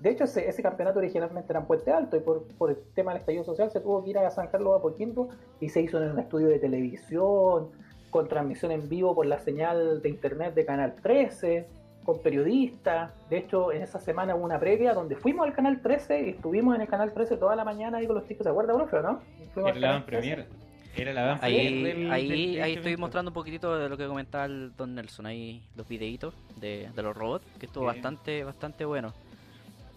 De 0.00 0.10
hecho, 0.10 0.24
ese, 0.24 0.62
campeonato 0.62 0.98
originalmente 0.98 1.52
era 1.52 1.60
en 1.60 1.66
Puente 1.66 1.92
Alto 1.92 2.16
y 2.16 2.20
por, 2.20 2.70
el 2.70 2.78
tema 2.94 3.12
del 3.12 3.20
estallido 3.20 3.44
social 3.44 3.70
se 3.70 3.80
tuvo 3.80 4.02
que 4.02 4.10
ir 4.10 4.18
a 4.18 4.30
San 4.30 4.48
Carlos 4.48 4.72
de 4.72 4.78
Apoquindo 4.78 5.28
y 5.60 5.68
se 5.68 5.82
hizo 5.82 6.02
en 6.02 6.10
un 6.10 6.18
estudio 6.18 6.48
de 6.48 6.58
televisión, 6.58 7.68
con 8.08 8.28
transmisión 8.28 8.72
en 8.72 8.88
vivo 8.88 9.14
por 9.14 9.26
la 9.26 9.40
señal 9.40 10.00
de 10.00 10.08
internet 10.08 10.54
de 10.54 10.64
Canal 10.64 10.94
13 11.02 11.66
con 12.06 12.22
periodistas. 12.22 13.10
De 13.28 13.38
hecho, 13.38 13.72
en 13.72 13.82
esa 13.82 13.98
semana 13.98 14.36
hubo 14.36 14.44
una 14.44 14.60
previa 14.60 14.94
donde 14.94 15.16
fuimos 15.16 15.46
al 15.46 15.52
canal 15.52 15.82
13 15.82 16.22
y 16.22 16.30
estuvimos 16.30 16.76
en 16.76 16.82
el 16.82 16.88
canal 16.88 17.12
13 17.12 17.36
toda 17.36 17.56
la 17.56 17.64
mañana 17.64 17.98
ahí 17.98 18.06
con 18.06 18.14
los 18.14 18.26
chicos. 18.28 18.44
¿Se 18.44 18.50
acuerda, 18.50 18.72
profe, 18.74 19.02
no? 19.02 19.20
Era 19.56 19.74
la 19.74 20.06
Premier. 20.06 20.46
Era 20.96 21.12
la 21.12 21.38
ahí, 21.42 22.08
ahí, 22.10 22.60
ahí 22.60 22.72
estoy 22.74 22.96
mostrando 22.96 23.30
un 23.30 23.34
poquitito 23.34 23.76
de 23.76 23.90
lo 23.90 23.98
que 23.98 24.06
comentaba 24.06 24.46
el 24.46 24.74
Don 24.76 24.94
Nelson, 24.94 25.26
ahí 25.26 25.62
los 25.74 25.86
videitos 25.86 26.32
de, 26.58 26.88
de 26.94 27.02
los 27.02 27.14
robots, 27.14 27.44
que 27.58 27.66
estuvo 27.66 27.84
bastante 27.84 28.44
bastante 28.44 28.86
bueno. 28.86 29.12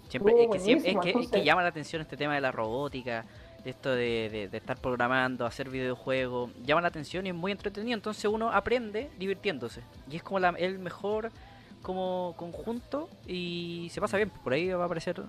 Siempre, 0.10 0.34
es, 0.44 0.50
que, 0.52 0.60
siempre, 0.60 0.92
es, 1.22 1.30
que, 1.30 1.44
llama 1.44 1.62
la 1.62 1.70
atención 1.70 2.02
este 2.02 2.18
tema 2.18 2.34
de 2.34 2.42
la 2.42 2.52
robótica, 2.52 3.24
esto 3.64 3.92
de, 3.92 4.50
de, 4.52 4.58
estar 4.58 4.76
programando, 4.78 5.46
hacer 5.46 5.70
videojuegos, 5.70 6.52
llama 6.66 6.82
la 6.82 6.88
atención 6.88 7.28
y 7.28 7.30
es 7.30 7.36
muy 7.36 7.52
entretenido, 7.52 7.94
entonces 7.94 8.26
uno 8.26 8.52
aprende 8.52 9.10
divirtiéndose. 9.20 9.84
Y 10.10 10.16
es 10.16 10.24
como 10.24 10.40
la, 10.40 10.50
el 10.58 10.80
mejor 10.80 11.32
como 11.82 12.36
conjunto 12.38 13.10
y 13.28 13.88
se 13.92 14.02
pasa 14.02 14.18
bien. 14.18 14.30
Por 14.30 14.54
ahí 14.54 14.68
va 14.70 14.84
a 14.84 14.86
aparecer. 14.86 15.22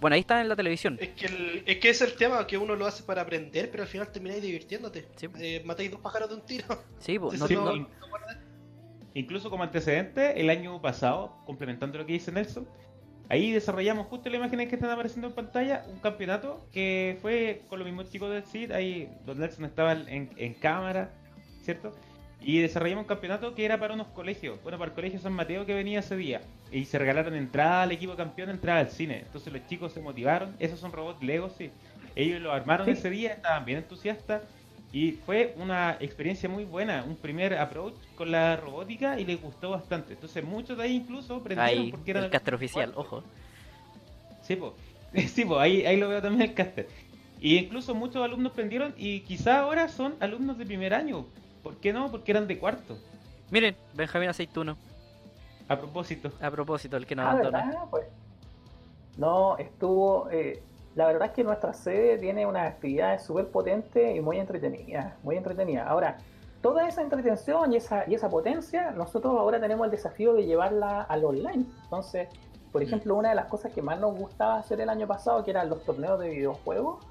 Bueno, 0.00 0.14
ahí 0.14 0.20
está 0.20 0.40
en 0.40 0.48
la 0.48 0.56
televisión. 0.56 0.98
Es 1.00 1.10
que, 1.10 1.62
es 1.64 1.78
que 1.78 1.90
es 1.90 2.00
el 2.02 2.14
tema 2.14 2.46
que 2.46 2.58
uno 2.58 2.76
lo 2.76 2.86
hace 2.86 3.02
para 3.04 3.22
aprender, 3.22 3.70
pero 3.70 3.84
al 3.84 3.88
final 3.88 4.10
termináis 4.12 4.42
divirtiéndote. 4.42 5.06
Eh, 5.38 5.62
matáis 5.64 5.90
dos 5.90 6.00
pájaros 6.00 6.28
de 6.28 6.34
un 6.34 6.42
tiro. 6.42 6.66
Sí, 6.98 7.18
pues, 7.18 7.40
Incluso 9.16 9.48
como 9.48 9.62
antecedente, 9.62 10.40
el 10.40 10.50
año 10.50 10.82
pasado, 10.82 11.36
complementando 11.46 11.98
lo 11.98 12.04
que 12.04 12.14
dice 12.14 12.32
Nelson, 12.32 12.66
ahí 13.28 13.52
desarrollamos 13.52 14.08
justo 14.08 14.28
la 14.28 14.38
imagen 14.38 14.68
que 14.68 14.74
están 14.74 14.90
apareciendo 14.90 15.28
en 15.28 15.34
pantalla, 15.34 15.84
un 15.88 16.00
campeonato 16.00 16.66
que 16.72 17.16
fue 17.22 17.62
con 17.68 17.78
los 17.78 17.86
mismos 17.86 18.10
chicos 18.10 18.30
del 18.30 18.42
CID, 18.42 18.72
ahí 18.72 19.08
Don 19.24 19.38
Nelson 19.38 19.66
estaba 19.66 19.92
en, 19.92 20.30
en 20.36 20.54
cámara, 20.54 21.12
¿cierto? 21.62 21.92
Y 22.40 22.58
desarrollamos 22.58 23.02
un 23.02 23.08
campeonato 23.08 23.54
que 23.54 23.64
era 23.64 23.78
para 23.78 23.94
unos 23.94 24.08
colegios. 24.08 24.62
Bueno, 24.62 24.78
para 24.78 24.90
el 24.90 24.94
colegio 24.94 25.18
San 25.18 25.32
Mateo 25.32 25.64
que 25.64 25.74
venía 25.74 26.00
ese 26.00 26.16
día. 26.16 26.42
Y 26.70 26.84
se 26.84 26.98
regalaron 26.98 27.34
entrada 27.34 27.82
al 27.82 27.92
equipo 27.92 28.16
campeón, 28.16 28.50
entrada 28.50 28.80
al 28.80 28.90
cine. 28.90 29.22
Entonces 29.26 29.52
los 29.52 29.66
chicos 29.66 29.92
se 29.92 30.00
motivaron. 30.00 30.54
Esos 30.58 30.78
son 30.78 30.92
robots 30.92 31.22
Lego, 31.22 31.48
sí. 31.48 31.70
Ellos 32.16 32.40
lo 32.40 32.52
armaron 32.52 32.88
ese 32.88 33.10
día, 33.10 33.32
estaban 33.32 33.64
bien 33.64 33.78
entusiastas. 33.78 34.42
Y 34.92 35.12
fue 35.12 35.54
una 35.58 35.96
experiencia 35.98 36.48
muy 36.48 36.64
buena, 36.64 37.02
un 37.02 37.16
primer 37.16 37.54
approach 37.58 37.94
con 38.14 38.30
la 38.30 38.56
robótica 38.56 39.18
y 39.18 39.24
les 39.24 39.42
gustó 39.42 39.70
bastante. 39.70 40.12
Entonces 40.12 40.44
muchos 40.44 40.76
de 40.78 40.84
ahí 40.84 40.96
incluso 40.96 41.36
aprendieron 41.36 41.90
porque 41.90 42.12
era 42.12 42.20
el 42.20 42.30
caster 42.30 42.54
oficial, 42.54 42.92
ojo. 42.94 43.24
Sí, 44.42 44.56
pues. 44.56 44.72
Sí, 45.32 45.44
pues 45.44 45.60
ahí, 45.60 45.86
ahí 45.86 45.96
lo 45.96 46.08
veo 46.08 46.20
también 46.20 46.50
el 46.50 46.54
caster. 46.54 46.88
Y 47.40 47.58
incluso 47.58 47.94
muchos 47.94 48.24
alumnos 48.24 48.52
aprendieron 48.52 48.94
y 48.96 49.20
quizá 49.20 49.60
ahora 49.60 49.88
son 49.88 50.14
alumnos 50.20 50.58
de 50.58 50.66
primer 50.66 50.94
año. 50.94 51.26
¿Por 51.64 51.76
qué 51.78 51.92
no? 51.92 52.10
Porque 52.10 52.30
eran 52.30 52.46
de 52.46 52.58
cuarto. 52.58 52.96
Miren, 53.50 53.74
Benjamín 53.94 54.28
Aceituno. 54.28 54.76
A 55.66 55.76
propósito. 55.76 56.30
A 56.40 56.50
propósito, 56.50 56.96
el 56.98 57.06
que 57.06 57.16
nos 57.16 57.24
ah, 57.24 57.30
abandona. 57.30 57.86
Pues. 57.90 58.06
No, 59.16 59.56
estuvo. 59.56 60.28
Eh, 60.30 60.62
la 60.94 61.06
verdad 61.06 61.28
es 61.28 61.32
que 61.32 61.42
nuestra 61.42 61.72
sede 61.72 62.18
tiene 62.18 62.46
una 62.46 62.64
actividad 62.64 63.20
súper 63.20 63.48
potente 63.48 64.14
y 64.14 64.20
muy 64.20 64.38
entretenida. 64.38 65.16
Muy 65.22 65.36
entretenida. 65.36 65.88
Ahora, 65.88 66.18
toda 66.60 66.86
esa 66.86 67.00
entretención 67.00 67.72
y 67.72 67.76
esa, 67.76 68.04
y 68.08 68.14
esa 68.14 68.28
potencia, 68.28 68.90
nosotros 68.90 69.34
ahora 69.36 69.58
tenemos 69.58 69.86
el 69.86 69.90
desafío 69.90 70.34
de 70.34 70.44
llevarla 70.44 71.02
al 71.02 71.24
online. 71.24 71.64
Entonces, 71.84 72.28
por 72.70 72.82
ejemplo, 72.82 73.16
una 73.16 73.30
de 73.30 73.36
las 73.36 73.46
cosas 73.46 73.72
que 73.72 73.80
más 73.80 73.98
nos 73.98 74.16
gustaba 74.18 74.58
hacer 74.58 74.80
el 74.80 74.88
año 74.90 75.06
pasado, 75.06 75.42
que 75.44 75.50
eran 75.50 75.68
los 75.70 75.82
torneos 75.84 76.20
de 76.20 76.28
videojuegos, 76.28 77.04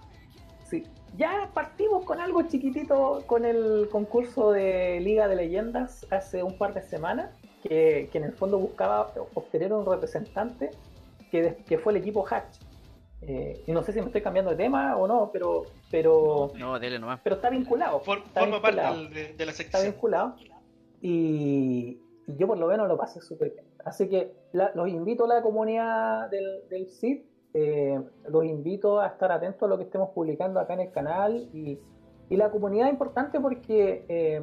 sí, 0.66 0.84
ya 1.18 1.49
partimos 1.53 2.05
con 2.05 2.20
algo 2.20 2.41
chiquitito 2.43 3.24
con 3.28 3.45
el 3.45 3.88
concurso 3.91 4.51
de 4.51 4.99
Liga 4.99 5.28
de 5.28 5.36
Leyendas 5.36 6.05
hace 6.09 6.43
un 6.43 6.57
par 6.57 6.74
de 6.74 6.82
semanas, 6.82 7.32
que, 7.61 8.09
en 8.14 8.24
el 8.24 8.34
fondo 8.34 8.57
buscaba 8.57 9.14
obtener 9.34 9.72
un 9.74 9.86
representante 9.86 10.72
que, 11.32 11.57
que 11.68 11.78
fue 11.78 11.93
el 11.93 11.97
equipo 11.99 12.26
Hatch. 12.30 12.57
Eh, 13.22 13.64
y 13.68 13.72
no 13.72 13.84
sé 13.84 13.93
si 13.93 14.01
me 14.01 14.07
estoy 14.07 14.22
cambiando 14.22 14.51
de 14.51 14.57
tema 14.57 14.97
o 14.97 15.07
no, 15.07 15.30
pero 15.32 15.64
pero 15.89 16.51
no, 16.57 16.78
dele 16.78 16.99
nomás. 16.99 17.22
pero 17.24 17.38
está 17.38 17.49
vinculado. 17.49 18.01
forma 18.01 18.61
parte 18.61 18.82
de, 19.38 19.45
la 19.45 19.53
sección. 19.53 19.82
Está 19.82 19.82
vinculado. 19.82 20.36
Y, 21.01 21.99
yo 22.28 22.47
por 22.47 22.57
lo 22.57 22.68
menos 22.68 22.88
lo 22.88 22.97
pasé 22.97 23.22
súper 23.22 23.51
bien. 23.51 23.66
Así 23.86 24.09
que 24.09 24.34
los 24.51 24.89
invito 24.89 25.26
a 25.26 25.28
la 25.28 25.41
comunidad 25.41 26.30
del, 26.30 26.68
del 26.70 26.89
CID 26.89 27.22
eh, 27.54 28.01
los 28.30 28.45
invito 28.45 28.99
a 28.99 29.08
estar 29.08 29.32
atentos 29.32 29.62
a 29.64 29.68
lo 29.68 29.78
que 29.78 29.84
estemos 29.84 30.10
publicando 30.10 30.60
acá 30.60 30.74
en 30.74 30.80
el 30.82 30.91
canal 30.91 31.49
y, 31.54 31.80
la 32.30 32.49
comunidad 32.49 32.88
es 32.88 32.93
importante 32.93 33.39
porque 33.39 34.06
eh, 34.10 34.41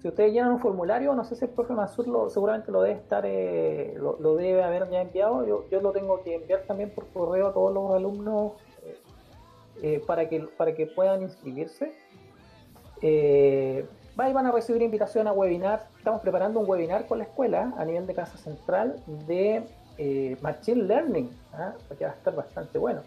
si 0.00 0.08
ustedes 0.08 0.32
llenan 0.32 0.52
un 0.52 0.60
formulario, 0.60 1.14
no 1.14 1.22
sé 1.24 1.36
si 1.36 1.44
el 1.44 1.50
profe 1.50 1.74
Mansur 1.74 2.08
lo, 2.08 2.30
seguramente 2.30 2.72
lo 2.72 2.80
debe 2.80 2.94
estar, 2.94 3.26
eh, 3.26 3.94
lo, 3.98 4.34
debe 4.36 4.62
haber 4.62 4.88
ya 4.88 5.02
enviado, 5.02 5.46
yo, 5.46 5.68
yo, 5.68 5.82
lo 5.82 5.92
tengo 5.92 6.22
que 6.22 6.36
enviar 6.36 6.62
también 6.62 6.88
por 6.88 7.06
correo 7.08 7.48
a 7.48 7.52
todos 7.52 7.74
los 7.74 7.90
alumnos 7.94 8.52
para, 10.06 10.26
que, 10.26 10.46
para 10.56 10.74
que 10.74 10.86
puedan 10.86 11.20
inscribirse. 11.20 11.92
van 14.16 14.46
a 14.46 14.50
recibir 14.50 14.80
invitación 14.80 15.28
a 15.28 15.32
webinar, 15.32 15.88
estamos 15.98 16.22
preparando 16.22 16.60
un 16.60 16.70
webinar 16.70 17.06
con 17.06 17.18
la 17.18 17.24
escuela 17.24 17.74
a 17.76 17.84
nivel 17.84 18.06
de 18.06 18.14
Casa 18.14 18.38
Central 18.38 18.96
de 19.26 19.66
eh, 19.98 20.36
Machine 20.40 20.84
Learning, 20.84 21.28
¿ah? 21.52 21.74
porque 21.88 22.04
va 22.04 22.12
a 22.12 22.14
estar 22.14 22.34
bastante 22.34 22.78
bueno. 22.78 23.00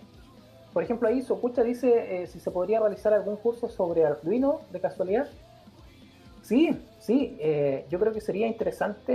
por 0.73 0.83
ejemplo, 0.83 1.07
ahí 1.07 1.21
Sopucha 1.21 1.63
dice 1.63 2.21
eh, 2.23 2.27
si 2.27 2.39
se 2.39 2.51
podría 2.51 2.79
realizar 2.79 3.13
algún 3.13 3.35
curso 3.37 3.67
sobre 3.69 4.05
Arduino 4.05 4.61
de 4.71 4.79
casualidad. 4.79 5.27
Sí, 6.43 6.75
sí, 6.99 7.37
eh, 7.39 7.85
yo 7.89 7.99
creo 7.99 8.11
que 8.13 8.19
sería 8.21 8.47
interesante. 8.47 9.13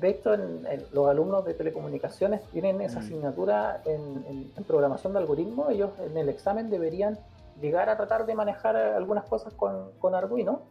De 0.00 0.08
hecho, 0.08 0.34
en, 0.34 0.62
los 0.92 1.08
alumnos 1.08 1.44
de 1.44 1.54
telecomunicaciones 1.54 2.42
tienen 2.52 2.80
esa 2.80 3.00
Mm. 3.00 3.02
asignatura 3.02 3.82
en, 3.84 4.24
en- 4.26 4.52
en 4.56 4.64
programación 4.64 5.12
de 5.12 5.18
algoritmos. 5.20 5.70
Ellos 5.70 5.90
en 6.00 6.16
el 6.16 6.28
examen 6.28 6.70
deberían 6.70 7.18
llegar 7.60 7.88
a 7.90 7.96
tratar 7.96 8.24
de 8.24 8.34
manejar 8.34 8.76
algunas 8.76 9.24
cosas 9.24 9.52
con, 9.54 9.90
con 9.98 10.14
Arduino. 10.14 10.62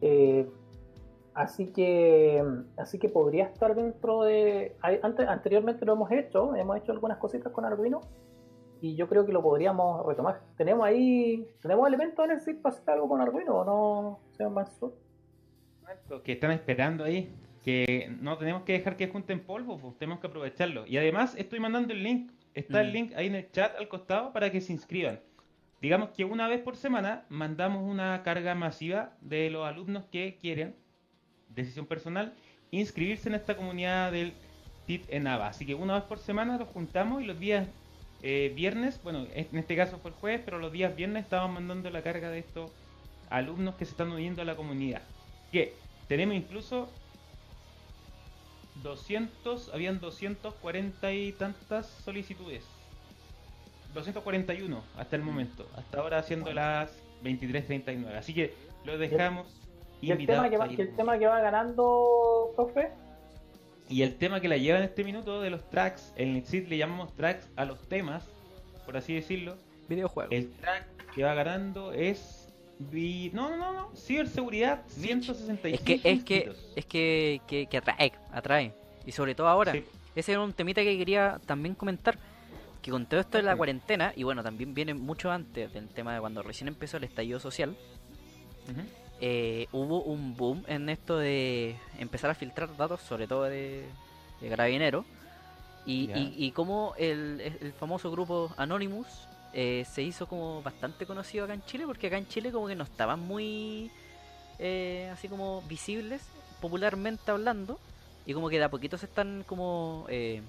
Eh, 0.00 0.48
así 1.34 1.72
que 1.72 2.42
así 2.76 2.98
que 2.98 3.08
podría 3.08 3.44
estar 3.44 3.74
dentro 3.74 4.22
de. 4.22 4.76
Antes, 5.02 5.26
anteriormente 5.28 5.84
lo 5.84 5.94
hemos 5.94 6.10
hecho, 6.10 6.54
hemos 6.54 6.76
hecho 6.76 6.92
algunas 6.92 7.18
cositas 7.18 7.52
con 7.52 7.64
Arduino 7.64 8.00
y 8.80 8.96
yo 8.96 9.08
creo 9.08 9.24
que 9.24 9.32
lo 9.32 9.42
podríamos 9.42 10.04
retomar. 10.06 10.40
Tenemos 10.56 10.84
ahí, 10.86 11.46
tenemos 11.60 11.86
elementos 11.86 12.24
en 12.24 12.32
el 12.32 12.40
sitio 12.40 12.62
para 12.62 12.74
hacer 12.76 12.90
algo 12.90 13.08
con 13.08 13.20
Arduino, 13.20 13.54
¿o 13.58 13.64
no, 13.64 14.20
señor 14.36 14.52
Mansur? 14.52 14.92
Que 16.24 16.32
están 16.32 16.50
esperando 16.52 17.04
ahí, 17.04 17.34
que 17.62 18.10
no 18.20 18.38
tenemos 18.38 18.62
que 18.62 18.72
dejar 18.72 18.96
que 18.96 19.08
junten 19.08 19.44
polvo, 19.44 19.78
pues 19.78 19.96
tenemos 19.98 20.20
que 20.20 20.26
aprovecharlo. 20.26 20.86
Y 20.86 20.96
además 20.96 21.34
estoy 21.36 21.60
mandando 21.60 21.92
el 21.92 22.02
link, 22.02 22.32
está 22.54 22.80
el 22.80 22.88
Mm. 22.88 22.92
link 22.92 23.12
ahí 23.14 23.26
en 23.26 23.34
el 23.36 23.50
chat 23.50 23.76
al 23.78 23.88
costado 23.88 24.32
para 24.32 24.50
que 24.50 24.60
se 24.60 24.72
inscriban. 24.72 25.20
Digamos 25.80 26.10
que 26.10 26.24
una 26.24 26.48
vez 26.48 26.60
por 26.60 26.76
semana 26.76 27.24
mandamos 27.28 27.82
una 27.82 28.22
carga 28.22 28.54
masiva 28.54 29.16
de 29.20 29.50
los 29.50 29.66
alumnos 29.66 30.04
que 30.06 30.38
quieren, 30.40 30.76
decisión 31.54 31.86
personal, 31.86 32.34
inscribirse 32.70 33.28
en 33.28 33.34
esta 33.34 33.56
comunidad 33.56 34.12
del 34.12 34.32
TIT 34.86 35.04
en 35.08 35.26
AVA. 35.26 35.48
Así 35.48 35.66
que 35.66 35.74
una 35.74 35.94
vez 35.94 36.04
por 36.04 36.18
semana 36.18 36.58
los 36.58 36.68
juntamos 36.68 37.22
y 37.22 37.26
los 37.26 37.38
días 37.38 37.68
eh, 38.22 38.52
viernes, 38.54 39.00
bueno, 39.02 39.26
en 39.34 39.58
este 39.58 39.76
caso 39.76 39.98
fue 39.98 40.10
el 40.10 40.16
jueves, 40.16 40.42
pero 40.44 40.58
los 40.58 40.72
días 40.72 40.94
viernes 40.94 41.24
estaban 41.24 41.52
mandando 41.52 41.90
la 41.90 42.02
carga 42.02 42.30
de 42.30 42.38
estos 42.38 42.70
alumnos 43.30 43.74
que 43.74 43.84
se 43.84 43.92
están 43.92 44.12
uniendo 44.12 44.42
a 44.42 44.44
la 44.44 44.54
comunidad. 44.54 45.02
Que 45.50 45.74
tenemos 46.08 46.36
incluso 46.36 46.88
200, 48.82 49.70
habían 49.74 50.00
240 50.00 51.12
y 51.12 51.32
tantas 51.32 51.86
solicitudes. 52.04 52.64
241 53.94 54.82
hasta 54.96 55.16
el 55.16 55.22
momento, 55.22 55.68
hasta 55.76 55.98
ahora 55.98 56.22
siendo 56.22 56.52
las 56.52 56.90
23.39. 57.24 58.16
Así 58.16 58.32
que 58.32 58.54
los 58.84 58.98
dejamos 58.98 59.61
¿Y 60.02 60.10
el, 60.10 60.26
tema 60.26 60.50
que 60.50 60.58
va, 60.58 60.66
y 60.70 60.78
el 60.80 60.94
tema 60.96 61.18
que 61.18 61.26
va 61.26 61.40
ganando, 61.40 62.50
profe? 62.56 62.90
Y 63.88 64.02
el 64.02 64.16
tema 64.16 64.40
que 64.40 64.48
la 64.48 64.56
lleva 64.56 64.78
en 64.78 64.84
este 64.84 65.04
minuto 65.04 65.40
de 65.40 65.48
los 65.50 65.68
tracks, 65.70 66.12
en 66.16 66.36
el 66.36 66.44
SID 66.44 66.68
le 66.68 66.76
llamamos 66.76 67.14
tracks 67.14 67.48
a 67.56 67.64
los 67.64 67.80
temas, 67.88 68.24
por 68.84 68.96
así 68.96 69.14
decirlo. 69.14 69.56
Videojuegos. 69.88 70.32
El 70.32 70.50
track 70.52 70.86
que 71.14 71.22
va 71.24 71.34
ganando 71.34 71.92
es. 71.92 72.48
vi- 72.78 73.30
No, 73.32 73.48
no, 73.50 73.56
no, 73.56 73.72
no. 73.72 73.90
Ciberseguridad 73.96 74.82
Mitch, 74.96 75.24
165. 75.24 75.76
Es 75.76 75.80
que, 75.82 76.10
es 76.10 76.24
que, 76.24 76.52
es 76.76 76.86
que, 76.86 77.40
que, 77.46 77.66
que 77.66 77.76
atrae, 77.78 78.12
atrae. 78.32 78.74
Y 79.06 79.12
sobre 79.12 79.34
todo 79.34 79.48
ahora. 79.48 79.72
Sí. 79.72 79.84
Ese 80.16 80.32
era 80.32 80.40
un 80.40 80.52
temita 80.52 80.82
que 80.82 80.96
quería 80.98 81.40
también 81.46 81.74
comentar. 81.74 82.18
Que 82.80 82.90
con 82.90 83.06
todo 83.06 83.20
esto 83.20 83.38
de 83.38 83.44
la 83.44 83.54
cuarentena, 83.54 84.12
y 84.16 84.24
bueno, 84.24 84.42
también 84.42 84.74
viene 84.74 84.92
mucho 84.94 85.30
antes 85.30 85.72
del 85.72 85.88
tema 85.88 86.14
de 86.14 86.20
cuando 86.20 86.42
recién 86.42 86.66
empezó 86.66 86.96
el 86.96 87.04
estallido 87.04 87.38
social, 87.38 87.76
Ujú. 88.68 88.80
Eh, 89.24 89.68
hubo 89.72 90.02
un 90.02 90.36
boom 90.36 90.64
en 90.66 90.88
esto 90.88 91.16
de 91.16 91.76
empezar 91.98 92.28
a 92.30 92.34
filtrar 92.34 92.76
datos, 92.76 93.00
sobre 93.00 93.26
todo 93.28 93.44
de, 93.44 93.84
de 94.40 94.48
Carabinero, 94.48 95.04
y, 95.86 96.08
Ya. 96.08 96.18
y, 96.18 96.34
y 96.46 96.50
cómo 96.50 96.94
el, 96.98 97.40
el 97.60 97.72
famoso 97.72 98.10
grupo 98.10 98.52
Anonymous 98.56 99.06
eh, 99.54 99.84
se 99.90 100.02
hizo 100.02 100.26
como 100.26 100.60
bastante 100.62 101.06
conocido 101.06 101.44
acá 101.44 101.54
en 101.54 101.64
Chile, 101.64 101.84
porque 101.86 102.08
acá 102.08 102.18
en 102.18 102.26
Chile 102.26 102.50
como 102.50 102.66
que 102.66 102.74
no 102.74 102.84
estaban 102.84 103.20
muy 103.20 103.90
eh, 104.58 105.08
así 105.12 105.28
como 105.28 105.62
visibles, 105.62 106.22
popularmente 106.60 107.30
hablando, 107.30 107.78
y 108.26 108.34
como 108.34 108.48
que 108.48 108.58
de 108.58 108.64
a 108.64 108.68
poquito 108.70 108.98
se 108.98 109.06
están 109.06 109.44
como 109.46 110.06
eh, 110.08 110.42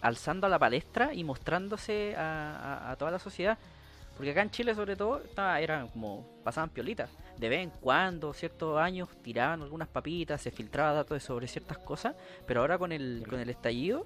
alzando 0.00 0.46
a 0.46 0.50
la 0.50 0.58
palestra 0.58 1.12
y 1.12 1.24
mostrándose 1.24 2.14
a, 2.16 2.56
a- 2.56 2.90
a 2.92 2.96
toda 2.96 3.10
la 3.10 3.18
sociedad. 3.18 3.58
Porque 4.18 4.32
acá 4.32 4.42
en 4.42 4.50
Chile 4.50 4.74
sobre 4.74 4.96
todo 4.96 5.22
estaba, 5.22 5.58
eran 5.60 5.88
como 5.88 6.26
pasaban 6.44 6.68
piolitas. 6.70 7.08
De 7.38 7.48
vez 7.48 7.62
en 7.62 7.70
cuando, 7.70 8.34
ciertos 8.34 8.76
años, 8.76 9.08
tiraban 9.22 9.62
algunas 9.62 9.86
papitas, 9.88 10.42
se 10.42 10.50
filtraba 10.50 10.92
datos 10.92 11.22
sobre 11.22 11.46
ciertas 11.46 11.78
cosas. 11.78 12.14
Pero 12.44 12.60
ahora 12.60 12.76
con 12.78 12.90
el, 12.92 13.24
con 13.30 13.38
el 13.38 13.48
estallido 13.48 14.04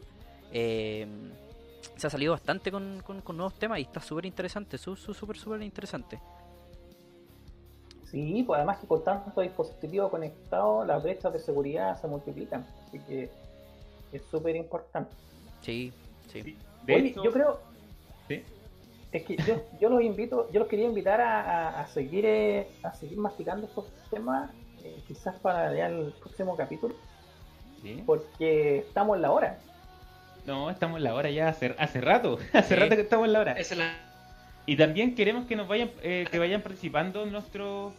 eh, 0.52 1.06
se 1.96 2.06
ha 2.06 2.10
salido 2.10 2.32
bastante 2.32 2.70
con, 2.70 3.00
con- 3.04 3.22
con 3.22 3.36
nuevos 3.38 3.54
temas 3.58 3.78
y 3.78 3.82
está 3.82 4.00
súper 4.00 4.26
interesante, 4.26 4.76
súper, 4.78 5.36
súper 5.38 5.62
interesante. 5.62 6.20
Sí, 8.10 8.44
pues 8.46 8.58
además 8.58 8.78
que 8.78 8.86
con 8.86 9.02
tantos 9.02 9.42
dispositivos 9.42 10.10
conectados, 10.10 10.86
las 10.86 11.02
brechas 11.02 11.32
de 11.32 11.38
seguridad 11.38 11.98
se 11.98 12.06
multiplican. 12.06 12.66
Así 12.86 12.98
que 13.00 13.30
es 14.12 14.22
súper 14.30 14.56
importante. 14.56 15.10
Sí, 15.62 15.90
sí. 16.30 16.42
Sí. 16.42 16.58
De 16.84 16.94
Oye, 16.96 17.06
hecho, 17.08 17.24
yo 17.24 17.32
creo, 17.32 17.60
sí. 18.28 18.44
Es 19.12 19.22
que 19.24 19.36
yo, 19.36 19.62
yo 19.80 19.88
los 19.90 20.02
invito, 20.02 20.48
yo 20.52 20.60
los 20.60 20.68
quería 20.68 20.86
invitar 20.86 21.20
a, 21.20 21.40
a- 21.40 21.80
a 21.82 21.86
seguir 21.88 22.24
eh, 22.26 22.68
a 22.82 22.92
seguir 22.94 23.18
masticando 23.18 23.66
estos 23.66 23.86
temas, 24.10 24.50
eh, 24.84 24.96
quizás 25.06 25.34
para 25.40 25.74
ya 25.74 25.86
el 25.88 26.12
próximo 26.20 26.56
capítulo, 26.56 26.94
Sí. 27.82 28.02
porque 28.06 28.78
estamos 28.78 29.16
en 29.16 29.22
la 29.22 29.32
hora. 29.32 29.58
No, 30.46 30.70
estamos 30.70 30.98
en 30.98 31.04
la 31.04 31.14
hora 31.14 31.30
ya 31.30 31.48
hace, 31.48 31.74
hace 31.78 32.00
rato. 32.00 32.38
Hace 32.52 32.74
Sí. 32.74 32.80
rato 32.80 32.94
que 32.96 33.02
estamos 33.02 33.26
en 33.26 33.32
la 33.32 33.40
hora. 33.40 33.52
Es 33.52 33.76
la... 33.76 33.92
Y 34.66 34.76
también 34.76 35.14
queremos 35.14 35.46
que 35.46 35.56
nos 35.56 35.66
vayan, 35.68 35.90
eh, 36.02 36.26
que 36.30 36.38
vayan 36.38 36.62
participando 36.62 37.26
nuestros 37.26 37.92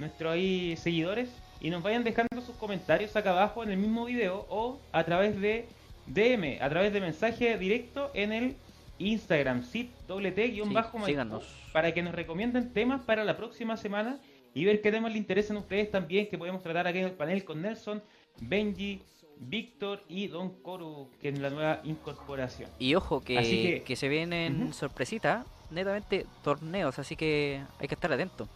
nuestros 0.00 0.32
ahí 0.32 0.76
seguidores 0.76 1.28
y 1.60 1.68
nos 1.70 1.82
vayan 1.82 2.02
dejando 2.04 2.40
sus 2.40 2.56
comentarios 2.56 3.14
acá 3.16 3.30
abajo 3.30 3.62
en 3.62 3.70
el 3.70 3.76
mismo 3.76 4.06
video 4.06 4.46
o 4.48 4.78
a 4.92 5.04
través 5.04 5.38
de 5.40 5.66
DM, 6.06 6.58
a 6.60 6.68
través 6.70 6.92
de 6.92 7.00
mensaje 7.00 7.56
directo 7.58 8.10
en 8.14 8.32
el 8.32 8.56
Instagram, 9.00 9.64
sit-bajo 9.64 10.98
Sí, 11.00 11.04
síganos. 11.06 11.44
para 11.72 11.92
que 11.92 12.02
nos 12.02 12.14
recomienden 12.14 12.72
temas 12.72 13.00
para 13.02 13.24
la 13.24 13.36
próxima 13.36 13.76
semana 13.76 14.18
y 14.54 14.64
ver 14.64 14.80
qué 14.80 14.90
temas 14.92 15.12
le 15.12 15.18
interesan 15.18 15.56
a 15.56 15.60
ustedes 15.60 15.90
también 15.90 16.28
que 16.28 16.36
podemos 16.38 16.62
tratar 16.62 16.86
aquí 16.86 16.98
en 16.98 17.06
el 17.06 17.12
panel 17.12 17.44
con 17.44 17.62
Nelson, 17.62 18.02
Benji, 18.40 19.00
Víctor 19.38 20.02
y 20.08 20.26
Don 20.28 20.50
Coru, 20.62 21.08
que 21.20 21.30
es 21.30 21.38
la 21.38 21.50
nueva 21.50 21.80
incorporación. 21.84 22.68
Y 22.78 22.94
ojo, 22.94 23.20
que, 23.22 23.38
Así 23.38 23.62
que- 23.62 23.82
que 23.82 23.96
se 23.96 24.08
vienen 24.08 24.72
sorpresitas, 24.74 25.46
netamente 25.70 26.26
torneos, 26.42 26.98
así 26.98 27.16
que 27.16 27.62
hay 27.78 27.88
que 27.88 27.94
estar 27.94 28.12
atento. 28.12 28.48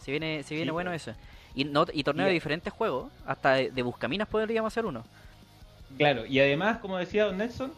Se 0.00 0.10
viene, 0.10 0.42
se 0.42 0.54
viene 0.54 0.70
Sí, 0.70 0.72
bueno 0.72 0.90
pues. 0.90 1.06
eso. 1.08 1.16
Y, 1.54 1.64
no, 1.64 1.84
y 1.92 2.02
torneos 2.02 2.26
Y- 2.26 2.30
de 2.30 2.34
diferentes 2.34 2.72
juegos, 2.72 3.12
hasta 3.26 3.52
de, 3.54 3.70
de 3.70 3.82
Buscaminas 3.82 4.26
podríamos 4.26 4.72
hacer 4.72 4.84
uno. 4.86 5.04
Claro, 5.98 6.24
y 6.26 6.40
además, 6.40 6.78
como 6.78 6.96
decía 6.96 7.26
Don 7.26 7.36
Nelson, 7.36 7.72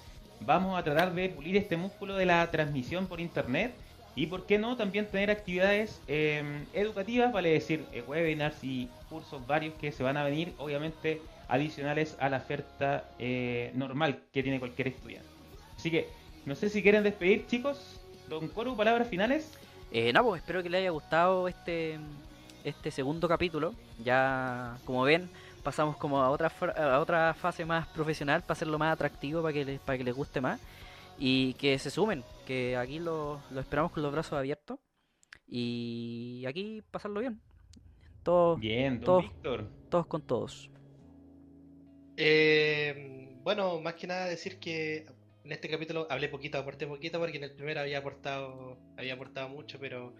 vamos 0.47 0.79
a 0.79 0.83
tratar 0.83 1.15
de 1.15 1.29
pulir 1.29 1.57
este 1.57 1.77
músculo 1.77 2.17
de 2.17 2.27
la 2.27 2.51
transmisión 2.51 3.07
por 3.07 3.21
internet 3.21 3.75
y, 4.17 4.27
¿por 4.27 4.47
qué 4.47 4.59
no?, 4.59 4.77
también 4.77 5.07
tener 5.07 5.31
actividades 5.31 6.01
eh, 6.07 6.65
educativas, 6.73 7.33
vale 7.33 7.51
decir, 7.51 7.85
eh, 7.93 8.03
webinars 8.07 8.63
y 8.63 8.89
cursos 9.09 9.45
varios 9.47 9.75
que 9.75 9.91
se 9.91 10.03
van 10.05 10.17
a 10.17 10.25
venir, 10.25 10.53
obviamente, 10.59 11.21
adicionales 11.49 12.17
a 12.21 12.29
la 12.29 12.37
oferta 12.39 13.05
eh, 13.19 13.73
normal 13.75 14.21
que 14.33 14.43
tiene 14.43 14.61
cualquier 14.61 14.89
estudiante. 14.89 15.29
Así 15.77 15.91
que, 15.91 16.09
no 16.47 16.55
sé 16.55 16.69
si 16.69 16.83
quieren 16.83 17.03
despedir, 17.03 17.47
chicos. 17.47 18.01
Don 18.29 18.49
Coru, 18.49 18.77
palabras 18.77 19.09
finales. 19.09 19.53
Eh, 19.91 20.13
no, 20.13 20.25
pues 20.25 20.43
espero 20.43 20.63
que 20.63 20.71
les 20.71 20.81
haya 20.81 20.91
gustado 20.91 21.49
este, 21.49 21.99
este 22.63 22.91
segundo 22.91 23.29
capítulo. 23.29 23.75
Ya, 24.03 24.79
como 24.85 25.03
ven, 25.03 25.29
pasamos 25.65 25.97
como 25.97 26.23
a 26.23 26.31
otra, 26.31 26.53
a 26.77 27.01
otra 27.01 27.35
fase 27.35 27.65
más 27.65 27.89
profesional 27.89 28.43
para 28.43 28.53
hacerlo 28.53 28.79
más 28.79 28.93
atractivo, 28.93 29.43
para 29.43 29.53
que 29.53 29.65
les, 29.65 29.81
para 29.81 29.99
que 29.99 30.05
les 30.05 30.15
guste 30.15 30.41
más. 30.41 30.61
Y 31.19 31.55
que 31.55 31.79
se 31.79 31.91
sumen, 31.91 32.25
que 32.47 32.77
aquí 32.77 32.99
lo, 32.99 33.41
lo 33.51 33.61
esperamos 33.61 33.91
con 33.91 34.03
los 34.03 34.13
brazos 34.13 34.35
abiertos. 34.35 34.79
Y 35.47 36.45
aquí 36.47 36.83
pasarlo 36.91 37.21
bien. 37.21 37.41
Todos, 38.23 38.59
Bien, 38.59 39.01
Don. 39.01 39.23
Víctor. 39.23 39.69
todos 39.91 40.07
con 40.07 40.23
todos. 40.23 40.71
Eh, 42.17 43.39
bueno, 43.43 43.81
más 43.81 43.95
que 43.95 44.07
nada 44.07 44.27
decir 44.27 44.59
que 44.59 45.07
en 45.45 45.53
este 45.53 45.69
capítulo 45.69 46.07
hablé 46.09 46.29
poquito, 46.29 46.59
aporté 46.59 46.87
poquito, 46.87 47.19
porque 47.19 47.37
en 47.37 47.45
el 47.45 47.53
primero 47.53 47.81
había 47.81 47.99
aportado, 47.99 48.79
había 48.97 49.15
aportado 49.15 49.51
mucho, 49.51 49.79
pero 49.79 50.15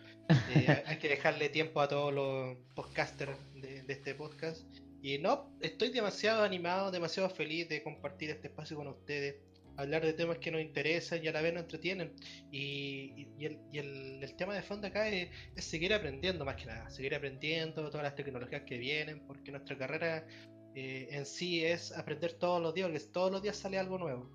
eh, 0.55 0.83
hay 0.87 0.99
que 0.99 1.09
dejarle 1.09 1.49
tiempo 1.49 1.81
a 1.81 1.89
todos 1.89 2.13
los 2.13 2.59
podcasters 2.75 3.39
de, 3.55 3.83
de 3.83 3.93
este 3.93 4.15
podcast. 4.15 4.67
Y 5.05 5.19
no, 5.19 5.51
estoy 5.61 5.91
demasiado 5.91 6.43
animado, 6.45 6.91
demasiado 6.91 7.29
feliz 7.29 7.69
de 7.69 7.83
compartir 7.83 8.31
este 8.31 8.49
espacio 8.49 8.75
con 8.75 8.87
ustedes, 8.89 9.37
hablar 9.77 10.03
de 10.03 10.15
temas 10.15 10.39
que 10.39 10.51
nos 10.51 10.63
interesan 10.63 11.23
y 11.23 11.29
a 11.29 11.33
la 11.33 11.43
vez 11.43 11.53
nos 11.53 11.65
entretienen. 11.65 12.15
Y, 12.51 13.13
y- 13.15 13.29
y 13.39 13.45
el, 13.45 13.59
y 13.71 13.79
el- 13.81 14.23
el 14.25 14.37
tema 14.37 14.55
de 14.55 14.63
fondo 14.63 14.87
acá 14.87 15.07
es, 15.11 15.29
es 15.57 15.65
seguir 15.67 15.93
aprendiendo 15.93 16.47
más 16.47 16.57
que 16.57 16.65
nada, 16.65 16.89
seguir 16.89 17.15
aprendiendo 17.15 17.91
todas 17.91 18.03
las 18.03 18.15
tecnologías 18.15 18.63
que 18.63 18.79
vienen, 18.79 19.21
porque 19.27 19.51
nuestra 19.53 19.77
carrera 19.77 20.27
eh, 20.75 21.09
en 21.11 21.27
sí 21.27 21.63
es 21.63 21.93
aprender 21.97 22.33
todos 22.33 22.63
los 22.63 22.73
días, 22.73 22.89
porque 22.89 23.05
todos 23.13 23.31
los 23.31 23.43
días 23.43 23.57
sale 23.57 23.79
algo 23.79 23.99
nuevo. 23.99 24.31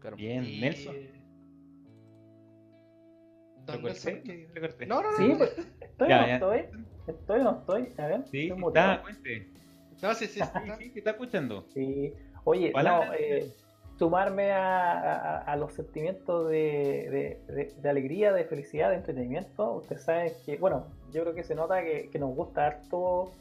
Claro. 0.00 0.16
Bien, 0.16 0.44
Y- 0.44 0.60
Nelson. 0.60 0.96
Don. 3.64 3.82
Nelson, 3.84 4.22
que-. 4.24 4.86
No, 4.88 5.02
no, 5.02 5.12
no. 5.12 5.16
Sí, 5.18 5.34
pues, 5.38 5.56
estoy 5.80 6.08
Ya, 6.08 6.18
o 6.18 6.20
no 6.22 6.26
ya. 6.26 6.34
estoy. 6.34 6.60
Estoy 7.06 7.40
o 7.40 7.44
no 7.44 7.58
estoy. 7.60 7.94
A 7.96 8.06
ver, 8.08 8.24
Sí, 8.28 8.50
está, 8.66 9.02
cuente. 9.02 9.59
No, 10.02 10.14
sí, 10.14 10.26
sí. 10.28 10.40
Sí, 10.78 10.92
está 10.96 11.10
escuchando. 11.10 11.64
Sí. 11.74 12.12
Oye, 12.44 12.72
no, 12.90 13.12
eh, 13.18 13.52
sumarme 13.98 14.50
a, 14.52 14.92
a- 14.92 15.38
a 15.42 15.56
los 15.56 15.74
sentimientos 15.74 16.48
de, 16.48 17.38
de- 17.46 17.54
de- 17.54 17.74
de 17.80 17.88
alegría, 17.90 18.32
de 18.32 18.44
felicidad, 18.44 18.90
de 18.90 18.96
entretenimiento. 18.96 19.72
Usted 19.74 19.98
sabe 19.98 20.32
que, 20.46 20.56
bueno, 20.56 20.86
yo 21.12 21.22
creo 21.22 21.34
que 21.34 21.44
se 21.44 21.54
nota 21.54 21.82
que, 21.82 22.08
que 22.10 22.18
nos 22.18 22.34
gusta 22.34 22.66
harto 22.66 23.32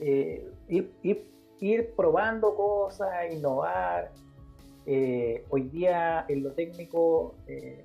eh, 0.00 0.44
ir, 0.68 0.92
ir, 1.02 1.30
ir 1.60 1.94
probando 1.96 2.54
cosas, 2.56 3.10
innovar. 3.32 4.10
Eh, 4.86 5.44
hoy 5.50 5.64
día 5.68 6.24
en 6.28 6.42
lo 6.42 6.52
técnico 6.52 7.34
eh, 7.46 7.84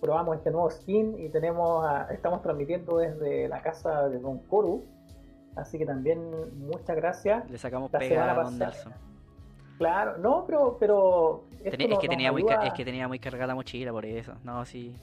probamos 0.00 0.36
este 0.36 0.50
nuevo 0.52 0.70
skin 0.70 1.18
y 1.18 1.28
tenemos 1.30 1.84
a- 1.84 2.06
estamos 2.12 2.40
transmitiendo 2.42 2.96
desde 2.98 3.48
la 3.48 3.60
casa 3.60 4.08
de 4.08 4.18
Don 4.20 4.38
Coru. 4.46 4.84
Así 5.58 5.76
que 5.78 5.84
también 5.86 6.20
muchas 6.66 6.96
gracias. 6.96 7.50
Le 7.50 7.58
sacamos 7.58 7.92
La 7.92 7.98
pega 7.98 8.30
a 8.30 8.44
Don. 8.44 8.58
Nelson. 8.58 8.92
Claro, 9.78 10.18
no, 10.18 10.44
pero, 10.46 10.76
pero 10.80 11.44
es, 11.62 11.72
no- 11.72 11.78
que 11.78 11.88
nos 11.88 11.98
tenía 12.00 12.32
muy 12.32 12.42
ayuda- 12.42 12.66
es 12.66 12.72
que 12.72 12.84
tenía 12.84 13.06
muy 13.08 13.18
cargada 13.18 13.48
la 13.48 13.54
mochila 13.54 13.92
por 13.92 14.04
eso. 14.04 14.34
No, 14.44 14.64
sí. 14.64 14.94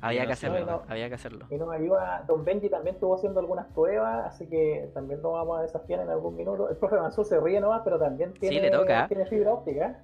Había 0.00 0.22
no 0.22 0.26
que 0.28 0.32
hacerlo, 0.34 0.66
no. 0.66 0.82
había 0.88 1.08
que 1.08 1.14
hacerlo. 1.14 1.46
y 1.50 1.56
nos 1.56 1.70
ayuda. 1.70 2.24
Don 2.26 2.44
Benji 2.44 2.68
también 2.68 2.94
estuvo 2.94 3.14
haciendo 3.14 3.40
algunas 3.40 3.66
pruebas, 3.72 4.26
así 4.26 4.46
que 4.46 4.90
también 4.92 5.22
lo 5.22 5.32
vamos 5.32 5.58
a 5.58 5.62
desafiar 5.62 6.00
en 6.00 6.10
algún 6.10 6.36
minuto. 6.36 6.68
El 6.68 6.76
profe 6.76 6.96
Mansur 6.96 7.24
se 7.24 7.40
ríe 7.40 7.58
nomás, 7.60 7.80
pero 7.84 7.98
también 7.98 8.32
tiene, 8.34 8.60
le 8.60 8.70
toca. 8.70 9.08
tiene 9.08 9.24
fibra 9.26 9.52
óptica. 9.54 9.98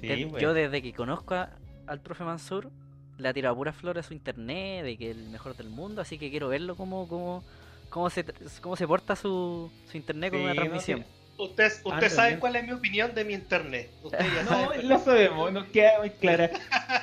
Sí, 0.00 0.08
Te- 0.08 0.26
pues. 0.26 0.42
Yo 0.42 0.52
desde 0.52 0.82
que 0.82 0.92
conozco 0.92 1.34
a- 1.34 1.50
al 1.86 2.00
profe 2.00 2.24
Mansur, 2.24 2.70
le 3.16 3.28
ha 3.28 3.32
tirado 3.32 3.56
puras 3.56 3.76
flores 3.76 4.04
a 4.04 4.08
su 4.08 4.14
internet, 4.14 4.84
de 4.84 4.96
que 4.98 5.10
es 5.10 5.16
el 5.16 5.28
mejor 5.30 5.54
del 5.56 5.68
mundo, 5.70 6.00
así 6.02 6.18
que 6.18 6.30
quiero 6.30 6.48
verlo 6.48 6.76
cómo, 6.76 7.08
cómo, 7.08 7.42
cómo, 7.90 8.08
se, 8.10 8.24
cómo 8.62 8.76
se 8.76 8.86
porta 8.86 9.14
su, 9.16 9.70
su 9.90 9.96
internet 9.96 10.30
con 10.30 10.38
Sí, 10.40 10.44
una 10.44 10.54
transmisión. 10.54 11.04
Usted, 11.38 11.72
usted 11.84 12.06
Ah, 12.06 12.10
sabe 12.10 12.38
cuál 12.38 12.56
es 12.56 12.64
mi 12.64 12.72
opinión 12.72 13.14
de 13.14 13.24
mi 13.24 13.32
internet. 13.34 13.90
Usted 14.02 14.18
ya 14.18 14.42
No, 14.44 14.48
sabe. 14.48 14.82
lo 14.82 14.98
sabemos, 14.98 15.52
nos 15.52 15.64
queda 15.66 15.98
muy 15.98 16.10
clara. 16.10 16.50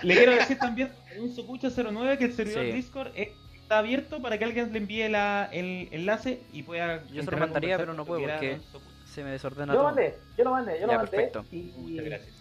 Le 0.04 0.16
quiero 0.16 0.32
decir 0.34 0.58
también 0.60 0.92
un 1.20 1.34
Socucha 1.36 1.70
09 1.76 2.18
que 2.18 2.26
el 2.26 2.34
servidor 2.34 2.66
Sí. 2.66 2.72
Discord 2.72 3.12
está 3.16 3.80
abierto 3.80 4.22
para 4.22 4.38
que 4.38 4.46
alguien 4.46 4.72
le 4.72 4.78
envíe 4.78 5.10
la, 5.10 5.50
el 5.52 5.90
enlace 5.92 6.40
y 6.54 6.64
pueda. 6.64 7.04
Yo 7.12 7.24
se 7.24 7.32
lo 7.32 7.38
mandaría, 7.38 7.78
pero 7.78 7.94
no 7.96 8.06
puedo 8.06 8.22
porque 8.22 8.60
se 9.06 9.24
me 9.24 9.32
desordena 9.32 9.74
Yo 9.74 9.80
lo 9.80 9.86
todo. 9.86 9.96
mandé, 9.96 10.16
yo 10.38 10.44
lo 10.44 10.52
mandé, 10.52 10.80
yo 10.80 10.88
lo 10.88 10.94
mandé. 10.94 11.10
perfecto. 11.12 11.46
Y 11.52 11.74
Muchas 11.76 12.06
gracias. 12.06 12.36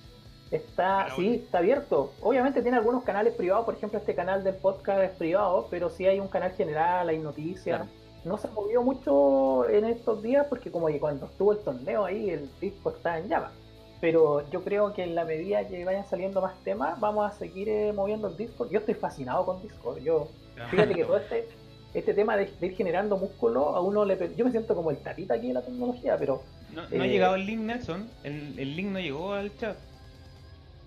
está, 0.51 1.09
sí, 1.17 1.41
está 1.45 1.59
abierto. 1.59 2.13
Obviamente 2.21 2.61
tiene 2.61 2.77
algunos 2.77 3.05
canales 3.05 3.33
privados, 3.35 3.65
por 3.65 3.75
ejemplo, 3.75 3.99
este 3.99 4.15
canal 4.15 4.45
del 4.45 4.55
podcast 4.57 5.01
es 5.03 5.11
privado, 5.13 5.67
pero 5.71 5.89
sí 5.89 6.07
hay 6.07 6.21
un 6.21 6.29
canal 6.29 6.53
general, 6.53 7.09
hay 7.09 7.19
noticias. 7.19 7.79
Claro. 7.79 7.87
No 8.27 8.37
se 8.39 8.49
ha 8.49 8.51
movido 8.51 8.83
mucho 8.83 9.69
en 9.71 9.85
estos 9.85 10.21
días 10.23 10.47
porque 10.49 10.71
como 10.71 10.89
que 10.89 10.99
cuando 10.99 11.27
estuvo 11.27 11.53
el 11.53 11.59
torneo 11.59 12.05
ahí 12.05 12.29
el 12.31 12.51
disco 12.61 12.91
está 12.91 13.19
en 13.19 13.29
llama. 13.29 13.53
Pero 14.01 14.49
yo 14.51 14.63
creo 14.63 14.93
que 14.93 15.05
en 15.05 15.15
la 15.15 15.25
medida 15.25 15.67
que 15.67 15.85
vayan 15.85 16.05
saliendo 16.05 16.41
más 16.43 16.55
temas, 16.65 16.99
vamos 17.01 17.25
a 17.31 17.35
seguir 17.39 17.69
eh, 17.69 17.93
moviendo 17.95 18.29
el 18.29 18.37
Discord. 18.37 18.71
Yo 18.71 18.81
estoy 18.81 18.95
fascinado 18.95 19.47
con 19.47 19.63
Discord. 19.63 19.99
Yo, 20.03 20.29
fíjate 20.71 20.95
que 20.95 21.05
todo 21.05 21.17
este, 21.17 21.49
este 21.95 22.13
tema 22.15 22.37
de, 22.37 22.45
de 22.61 22.67
ir 22.67 22.75
generando 22.77 23.17
músculo, 23.17 23.75
a 23.77 23.81
uno 23.81 24.05
le... 24.05 24.35
Yo 24.37 24.45
me 24.45 24.51
siento 24.51 24.75
como 24.75 24.91
el 24.91 24.99
tatita 24.99 25.35
aquí 25.35 25.49
de 25.49 25.55
la 25.55 25.63
tecnología, 25.63 26.17
pero 26.19 26.43
No, 26.75 26.83
no 26.83 27.03
ha 27.03 27.07
Eh, 27.07 27.09
llegado 27.09 27.37
el 27.37 27.47
link, 27.47 27.61
Nelson. 27.61 28.11
El, 28.25 28.59
el 28.59 28.77
link 28.77 28.89
no 28.91 28.99
llegó 29.01 29.33
al 29.33 29.57
chat. 29.57 29.79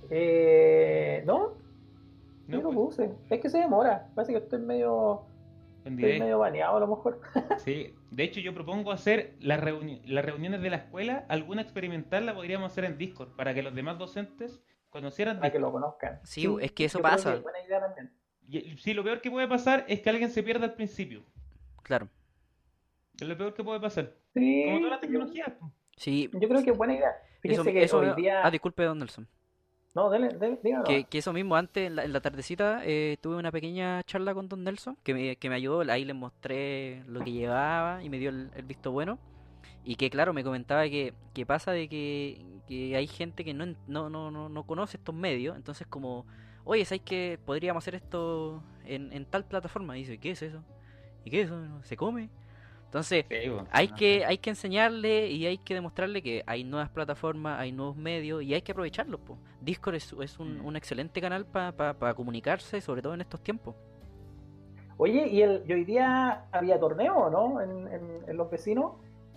eh, 0.09 1.23
no, 1.25 1.53
No, 2.47 2.57
yo 2.57 2.61
lo 2.61 2.71
pues, 2.71 2.75
puse. 2.97 3.09
Es 3.29 3.41
que 3.41 3.49
se 3.49 3.57
demora. 3.59 4.07
Parece 4.13 4.33
que 4.33 4.39
estoy 4.39 4.59
medio, 4.59 5.21
estoy 5.85 6.19
medio 6.19 6.39
baneado 6.39 6.77
a 6.77 6.79
lo 6.79 6.87
mejor. 6.87 7.21
Sí, 7.59 7.95
de 8.11 8.23
hecho 8.23 8.39
yo 8.39 8.53
propongo 8.53 8.91
hacer 8.91 9.35
las, 9.39 9.59
reuni- 9.61 10.01
las 10.05 10.23
reuniones 10.25 10.61
de 10.61 10.69
la 10.69 10.77
escuela, 10.77 11.25
alguna 11.29 11.61
experimental 11.61 12.25
la 12.25 12.33
podríamos 12.33 12.71
hacer 12.71 12.85
en 12.85 12.97
Discord, 12.97 13.35
para 13.35 13.53
que 13.53 13.61
los 13.63 13.73
demás 13.75 13.97
docentes 13.97 14.61
conocieran 14.89 15.39
para 15.39 15.51
que 15.51 15.59
lo 15.59 15.71
conozcan. 15.71 16.19
Sí, 16.23 16.47
es 16.61 16.71
que 16.71 16.85
eso 16.85 16.99
pasa. 17.01 17.33
es 17.35 17.43
buena 17.43 17.59
idea 17.63 17.79
también. 17.79 18.11
Y, 18.47 18.77
sí, 18.77 18.93
lo 18.93 19.03
peor 19.03 19.21
que 19.21 19.29
puede 19.29 19.47
pasar 19.47 19.85
es 19.87 20.01
que 20.01 20.09
alguien 20.09 20.31
se 20.31 20.41
pierda 20.41 20.65
al 20.65 20.73
principio. 20.73 21.23
Claro. 21.83 22.07
Es 23.19 23.27
lo 23.27 23.37
peor 23.37 23.53
que 23.53 23.63
puede 23.63 23.79
pasar. 23.79 24.15
Sí, 24.33 24.63
Como 24.65 24.79
toda 24.79 24.91
la 24.91 24.99
tecnología. 24.99 25.57
Sí, 25.95 26.29
Yo 26.33 26.47
creo 26.47 26.63
que 26.63 26.71
es 26.71 26.77
buena 26.77 26.93
idea. 26.95 27.09
eso, 27.11 27.39
Fíjense 27.41 27.73
que 27.73 27.83
eso- 27.83 27.99
hoy 27.99 28.13
día. 28.15 28.41
Ah, 28.45 28.49
disculpe, 28.49 28.83
don 28.83 28.97
Nelson. 28.99 29.27
No, 29.95 30.09
dele, 30.09 30.29
dele, 30.29 30.59
dígalo. 30.63 30.83
Que, 30.83 31.03
que 31.05 31.17
eso 31.17 31.33
mismo, 31.33 31.55
antes 31.55 31.87
en 31.87 31.95
la, 31.95 32.03
en 32.05 32.13
la 32.13 32.21
tardecita 32.21 32.81
eh, 32.85 33.17
tuve 33.21 33.35
una 33.35 33.51
pequeña 33.51 34.03
charla 34.03 34.33
con 34.33 34.47
Don 34.47 34.63
Nelson 34.63 34.97
que 35.03 35.13
me, 35.13 35.35
que 35.35 35.49
me 35.49 35.55
ayudó, 35.55 35.81
ahí 35.91 36.05
le 36.05 36.13
mostré 36.13 37.03
lo 37.07 37.21
que 37.23 37.31
llevaba 37.31 38.03
y 38.03 38.09
me 38.09 38.19
dio 38.19 38.29
el, 38.29 38.51
el 38.55 38.63
visto 38.65 38.91
bueno. 38.91 39.17
Y 39.83 39.95
que 39.95 40.09
claro, 40.09 40.33
me 40.33 40.43
comentaba 40.43 40.83
que, 40.83 41.13
que 41.33 41.45
pasa 41.45 41.71
de 41.71 41.87
que, 41.87 42.45
que 42.67 42.95
hay 42.95 43.07
gente 43.07 43.43
que 43.43 43.53
no, 43.53 43.65
no, 43.87 44.09
no, 44.09 44.29
no 44.49 44.63
conoce 44.63 44.97
estos 44.97 45.15
medios, 45.15 45.55
entonces 45.55 45.87
como, 45.87 46.25
oye, 46.65 46.85
¿sabes 46.85 47.01
que 47.01 47.39
podríamos 47.43 47.83
hacer 47.83 47.95
esto 47.95 48.61
en, 48.85 49.11
en 49.11 49.25
tal 49.25 49.45
plataforma? 49.45 49.97
Y 49.97 50.01
dice, 50.01 50.17
¿qué 50.19 50.31
es 50.31 50.41
eso? 50.43 50.63
¿Y 51.25 51.31
qué 51.31 51.41
es 51.41 51.47
eso? 51.47 51.83
¿Se 51.83 51.97
come? 51.97 52.29
Entonces, 52.89 53.25
Sí, 53.29 53.49
po. 53.49 53.67
hay 53.71 53.87
No 53.89 53.95
que, 53.95 54.25
hay 54.25 54.37
que 54.39 54.49
enseñarle 54.49 55.27
y 55.27 55.45
hay 55.45 55.59
que 55.59 55.75
demostrarle 55.75 56.23
que 56.23 56.43
hay 56.47 56.63
nuevas 56.63 56.89
plataformas, 56.89 57.59
hay 57.59 57.71
nuevos 57.71 57.95
medios 57.95 58.41
y 58.43 58.53
hay 58.53 58.61
que 58.63 58.71
aprovecharlos. 58.71 59.19
po. 59.21 59.37
Discord 59.61 59.95
es, 59.95 60.11
es 60.21 60.39
un, 60.39 60.59
Mm. 60.59 60.65
un 60.65 60.75
excelente 60.75 61.21
canal 61.21 61.45
para 61.45 62.13
comunicarse, 62.15 62.81
sobre 62.81 63.01
todo 63.03 63.13
en 63.13 63.21
estos 63.21 63.41
tiempos. 63.43 63.75
Oye, 64.97 65.27
¿y, 65.27 65.41
el, 65.43 65.63
y 65.67 65.73
hoy 65.73 65.85
día 65.85 66.45
había 66.51 66.79
torneo, 66.79 67.29
no? 67.29 67.61
En, 67.61 67.87
en, 67.93 68.01
en 68.27 68.37
los 68.37 68.49
vecinos. 68.49 68.93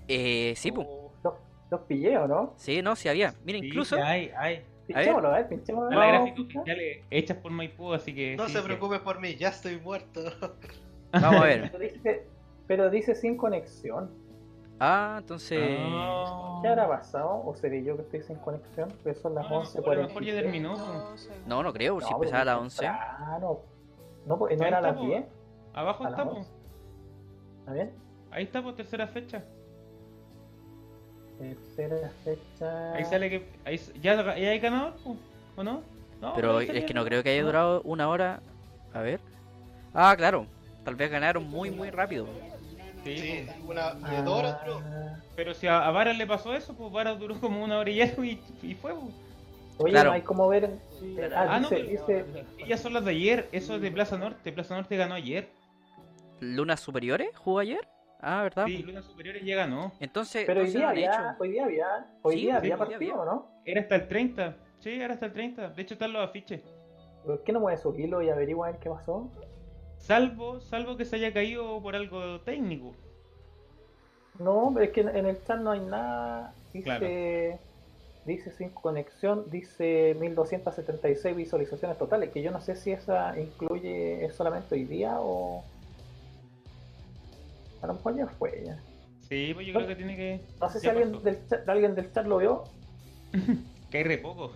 Eh, 0.09 0.55
sí. 0.57 0.73
Oh, 0.77 1.13
Los, 1.23 1.35
los 1.71 1.81
pillé, 1.83 2.17
¿o 2.19 2.27
no? 2.27 2.55
sí, 2.57 2.83
no, 2.83 2.97
sí 2.97 3.09
había. 3.09 3.35
Mira, 3.45 3.59
Sí, 3.61 3.67
incluso, 3.67 3.97
sí, 3.97 4.03
hay, 4.03 4.31
hay. 4.37 4.63
Pinchémoslo, 4.87 5.31
ver, 5.31 5.49
pinchémoslo. 5.49 5.91
Las 5.91 6.09
gráficas 6.09 6.41
oficiales 6.41 7.05
hechas 7.11 7.37
por 7.37 7.53
Maipú, 7.53 7.93
así 7.93 8.13
que. 8.15 8.35
No 8.37 8.47
sí, 8.47 8.55
se 8.55 8.59
sí. 8.59 8.65
preocupe 8.65 8.99
por 8.99 9.21
mí, 9.21 9.37
ya 9.37 9.49
estoy 9.51 9.79
muerto. 9.79 10.21
vamos 11.13 11.41
a 11.43 11.45
ver. 11.45 11.73
Pero 12.67 12.91
dice, 12.91 13.15
sin 13.15 13.37
conexión. 13.37 14.11
Ah, 14.81 15.17
entonces, 15.21 15.79
Ah. 15.81 16.59
¿Qué 16.63 16.69
habrá 16.69 16.89
pasado? 16.89 17.43
¿O 17.45 17.55
seré 17.55 17.85
yo 17.85 17.97
que 17.97 18.03
estoy 18.03 18.23
sin 18.23 18.37
conexión? 18.37 18.91
Que 19.05 19.15
son 19.15 19.35
las 19.35 19.49
No, 19.49 19.61
a 19.61 19.95
lo 19.95 20.03
mejor 20.09 20.25
ya 20.25 20.33
11.46. 20.33 20.43
terminó. 20.43 20.75
no, 21.47 21.63
no 21.63 21.73
creo, 21.73 21.95
No, 21.95 22.01
si 22.01 22.07
pero 22.07 22.17
empezaba 22.17 22.43
a 22.43 22.45
las 22.45 22.55
muy 22.57 22.65
11. 22.65 22.81
temprano. 22.87 23.61
No, 24.27 24.39
pues, 24.39 24.59
no 24.59 24.67
era 24.67 24.79
a 24.79 24.81
las 24.81 24.97
po. 24.97 25.03
10. 25.05 25.25
Abajo 25.75 26.05
A 26.05 26.09
está, 26.09 26.25
las 26.25 26.33
po. 26.33 26.39
11. 26.39 26.51
¿Está 27.61 27.73
bien? 27.73 27.93
Ahí 28.31 28.45
está, 28.45 28.63
por 28.63 28.75
tercera 28.75 29.07
fecha. 29.07 29.45
Tercera 31.39 32.11
fecha. 32.25 32.93
Ahí 32.95 33.05
sale 33.05 33.31
que. 33.31 33.49
Ahí, 33.65 33.81
ya, 34.01 34.17
ya 34.37 34.51
hay 34.51 34.59
ganador, 34.61 34.95
¿o 35.57 35.63
no? 35.65 35.83
No, 36.21 36.35
Pero 36.35 36.61
es 36.61 36.85
que 36.85 36.95
no 36.95 37.05
creo 37.05 37.23
que 37.23 37.31
haya 37.31 37.43
durado 37.43 37.83
una 37.83 38.09
hora. 38.09 38.41
A 38.95 39.01
ver. 39.01 39.21
Ah, 39.93 40.15
claro. 40.17 40.47
Tal 40.85 40.97
vez 40.97 41.11
ganaron 41.11 41.49
muy, 41.49 41.71
muy 41.71 41.91
rápido. 41.91 42.27
Sí, 43.05 43.17
Sí, 43.17 43.47
po. 43.65 43.71
una 43.73 43.95
de 43.95 44.23
dos 44.23 44.39
horas 44.39 44.59
duró. 44.65 44.81
Pero 45.35 45.55
si 45.55 45.67
a, 45.67 45.87
a 45.87 45.91
Vara 45.91 46.13
le 46.13 46.27
pasó 46.27 46.55
eso, 46.55 46.75
pues 46.75 46.93
Vara 46.93 47.15
duró 47.15 47.39
como 47.41 47.63
una 47.65 47.79
hora 47.79 47.91
y 47.91 48.01
algo 48.01 48.23
y, 48.25 48.41
y 48.63 48.75
fue. 48.75 48.93
po. 48.93 49.09
Oye, 49.79 49.93
Claro. 49.93 50.11
no 50.11 50.15
hay 50.15 50.23
como 50.23 50.49
ver. 50.49 50.71
Ah, 51.35 51.47
Ah, 51.49 51.61
no, 51.61 51.69
dice, 51.71 52.05
pero- 52.07 52.25
dice. 52.27 52.45
Ya 52.69 52.77
son 52.77 52.93
las 52.95 53.05
de 53.05 53.11
ayer, 53.13 53.49
eso 53.53 53.75
es 53.77 53.83
de 53.83 53.91
Plaza 53.91 54.17
Norte. 54.19 54.53
Plaza 54.53 54.77
Norte 54.77 54.97
ganó 54.97 55.15
ayer. 55.15 55.49
¿Lunas 56.41 56.81
Superiores 56.81 57.31
jugó 57.37 57.59
ayer? 57.61 57.81
Ah, 58.21 58.43
¿verdad? 58.43 58.67
Sí, 58.67 58.79
Luna 58.79 59.03
Superiores 59.03 59.45
ya 59.45 59.57
ganó. 59.57 59.93
Entonces, 59.99 60.45
Pero 60.47 60.61
hoy 60.61 60.71
día 60.71 60.91
había, 60.91 61.11
hecho. 61.11 61.23
hoy 61.41 61.51
día 61.51 61.65
había, 61.65 61.87
hoy 62.23 62.35
Sí, 62.35 62.41
día 62.43 62.53
sí, 62.53 62.57
había 62.59 62.77
partido, 62.77 63.21
había. 63.21 63.33
¿no? 63.33 63.49
Era 63.65 63.81
hasta 63.81 63.95
el 63.97 64.09
30. 64.09 64.57
Sí, 64.79 64.91
era 64.91 65.15
hasta 65.15 65.27
el 65.27 65.33
30. 65.33 65.71
De 65.71 65.83
hecho, 65.83 65.95
están 65.95 66.13
los 66.13 66.23
afiches. 66.29 66.61
¿Por 67.25 67.43
qué 67.43 67.53
no 67.53 67.59
mueve 67.61 67.79
su 67.79 67.93
hilo 67.99 68.23
y 68.23 68.31
averigua 68.31 68.69
a 68.69 68.71
ver 68.73 68.81
qué 68.81 68.91
pasó? 68.91 69.29
Salvo, 70.03 70.61
salvo 70.61 70.97
que 70.97 71.05
se 71.05 71.17
haya 71.17 71.33
caído 71.33 71.81
por 71.81 71.95
algo 71.95 72.41
técnico. 72.41 72.93
No, 74.39 74.71
pero 74.75 74.87
es 74.87 74.93
que 74.93 75.01
en 75.03 75.27
el 75.27 75.43
chat 75.45 75.61
no 75.61 75.71
hay 75.71 75.81
nada. 75.81 76.53
Dice, 76.73 76.85
Claro. 76.85 77.07
dice 78.27 78.51
sin 78.51 78.71
conexión, 78.71 79.49
dice 79.51 80.17
1276 80.19 81.37
visualizaciones 81.37 81.99
totales, 81.99 82.31
que 82.31 82.43
yo 82.43 82.51
no 82.51 82.61
sé 82.61 82.75
si 82.75 82.91
esa 82.91 83.39
incluye 83.39 84.25
es 84.25 84.35
solamente 84.35 84.75
hoy 84.75 84.85
día 84.85 85.17
o 85.21 85.63
a 87.83 87.87
lo 87.87 87.95
mejor 87.95 88.17
ya 88.17 88.27
fue 88.27 88.63
ya. 88.67 88.77
Sí, 89.29 89.53
pues 89.55 89.67
yo 89.67 89.75
creo 89.75 89.87
que 89.87 89.97
tiene 89.97 90.17
que. 90.17 90.41
No 90.61 90.69
sé 90.69 90.81
si 90.81 90.89
alguien 90.89 91.13
pasó. 91.13 91.25
del, 91.25 91.47
chat, 91.49 91.69
alguien 91.69 91.95
del 91.95 92.13
chat 92.13 92.27
lo 92.27 92.39
vio. 92.39 92.65
Que 93.91 93.99
hay 93.99 94.05
re 94.05 94.17
poco. 94.19 94.53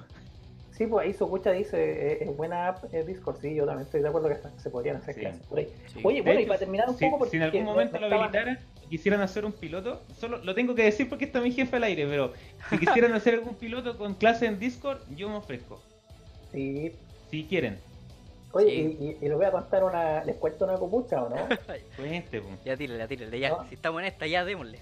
Sí, 0.76 0.86
pues 0.86 1.06
ahí 1.06 1.14
Socucha 1.14 1.52
dice, 1.52 1.76
eh, 2.12 2.18
es 2.20 2.36
buena 2.36 2.68
app 2.68 2.92
eh, 2.92 3.02
Discord, 3.02 3.40
sí, 3.40 3.54
yo 3.54 3.64
también 3.64 3.86
estoy 3.86 4.02
de 4.02 4.08
acuerdo 4.08 4.28
que 4.28 4.34
hasta 4.34 4.50
se 4.58 4.68
podrían 4.68 4.96
hacer 4.96 5.14
Sí. 5.14 5.20
clases 5.20 5.42
por 5.46 5.58
ahí. 5.58 5.72
Sí. 5.92 6.00
Oye, 6.04 6.16
De 6.16 6.22
bueno, 6.22 6.40
y 6.40 6.46
para 6.46 6.58
terminar 6.58 6.88
un 6.90 6.96
si, 6.98 7.04
poco, 7.06 7.18
porque 7.18 7.30
si 7.30 7.36
en 7.38 7.42
algún 7.44 7.60
me- 7.60 7.66
momento 7.66 7.98
me 7.98 8.08
lo 8.08 8.14
habilitaran 8.16 8.58
y 8.84 8.88
quisieran 8.88 9.20
hacer 9.22 9.46
un 9.46 9.52
piloto, 9.52 10.02
solo 10.18 10.38
lo 10.38 10.54
tengo 10.54 10.74
que 10.74 10.82
decir 10.84 11.08
porque 11.08 11.24
está 11.24 11.40
mi 11.40 11.50
jefe 11.52 11.76
al 11.76 11.84
aire, 11.84 12.06
pero 12.06 12.32
si 12.68 12.78
quisieran 12.78 13.14
hacer 13.14 13.34
algún 13.34 13.54
piloto 13.54 13.96
con 13.96 14.14
clase 14.14 14.44
en 14.46 14.58
Discord, 14.58 14.98
yo 15.16 15.28
me 15.30 15.36
ofrezco. 15.36 15.80
Sí, 16.52 16.92
Si 17.30 17.44
quieren. 17.44 17.78
Oye, 18.52 18.70
Sí. 18.70 18.96
y, 19.00 19.04
y- 19.04 19.16
y 19.22 19.28
les 19.28 19.34
voy 19.36 19.44
a 19.46 19.50
contar 19.50 19.82
una. 19.82 20.24
¿Les 20.24 20.36
cuento 20.36 20.64
una 20.66 20.74
copucha 20.74 21.22
o 21.22 21.28
no? 21.28 21.36
Cuente, 21.96 22.40
po. 22.40 22.48
Ya 22.64 22.76
tírale, 22.76 23.06
tírale, 23.08 23.38
ya. 23.38 23.48
No. 23.50 23.66
Si 23.68 23.74
estamos 23.74 24.00
en 24.02 24.06
esta, 24.08 24.26
ya 24.26 24.44
démosle. 24.44 24.78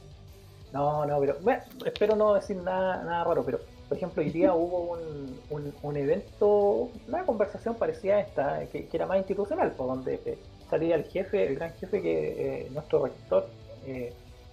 No, 0.72 1.06
no, 1.06 1.20
pero 1.20 1.36
bueno, 1.40 1.62
espero 1.86 2.16
no 2.16 2.34
decir 2.34 2.56
nada, 2.56 3.02
nada 3.04 3.24
raro, 3.24 3.44
pero 3.44 3.60
por 3.88 3.96
ejemplo 3.98 4.22
hoy 4.22 4.30
día 4.30 4.54
hubo 4.54 4.92
un, 4.92 5.44
un, 5.82 5.96
evento, 5.96 6.92
una 7.06 7.24
conversación 7.26 7.78
parecida 7.78 8.16
a 8.16 8.20
esta, 8.20 8.62
eh, 8.62 8.68
que, 8.70 8.88
era 8.92 9.06
más 9.06 9.18
institucional, 9.18 9.74
por 9.76 9.88
donde 9.88 10.22
eh, 10.24 10.46
salía 10.68 10.96
el 10.96 11.04
jefe, 11.06 11.46
el 11.46 11.56
gran 11.56 11.74
jefe 11.74 12.02
que 12.02 12.64
eh, 12.66 12.70
nuestro 12.70 13.04
rector, 13.04 13.54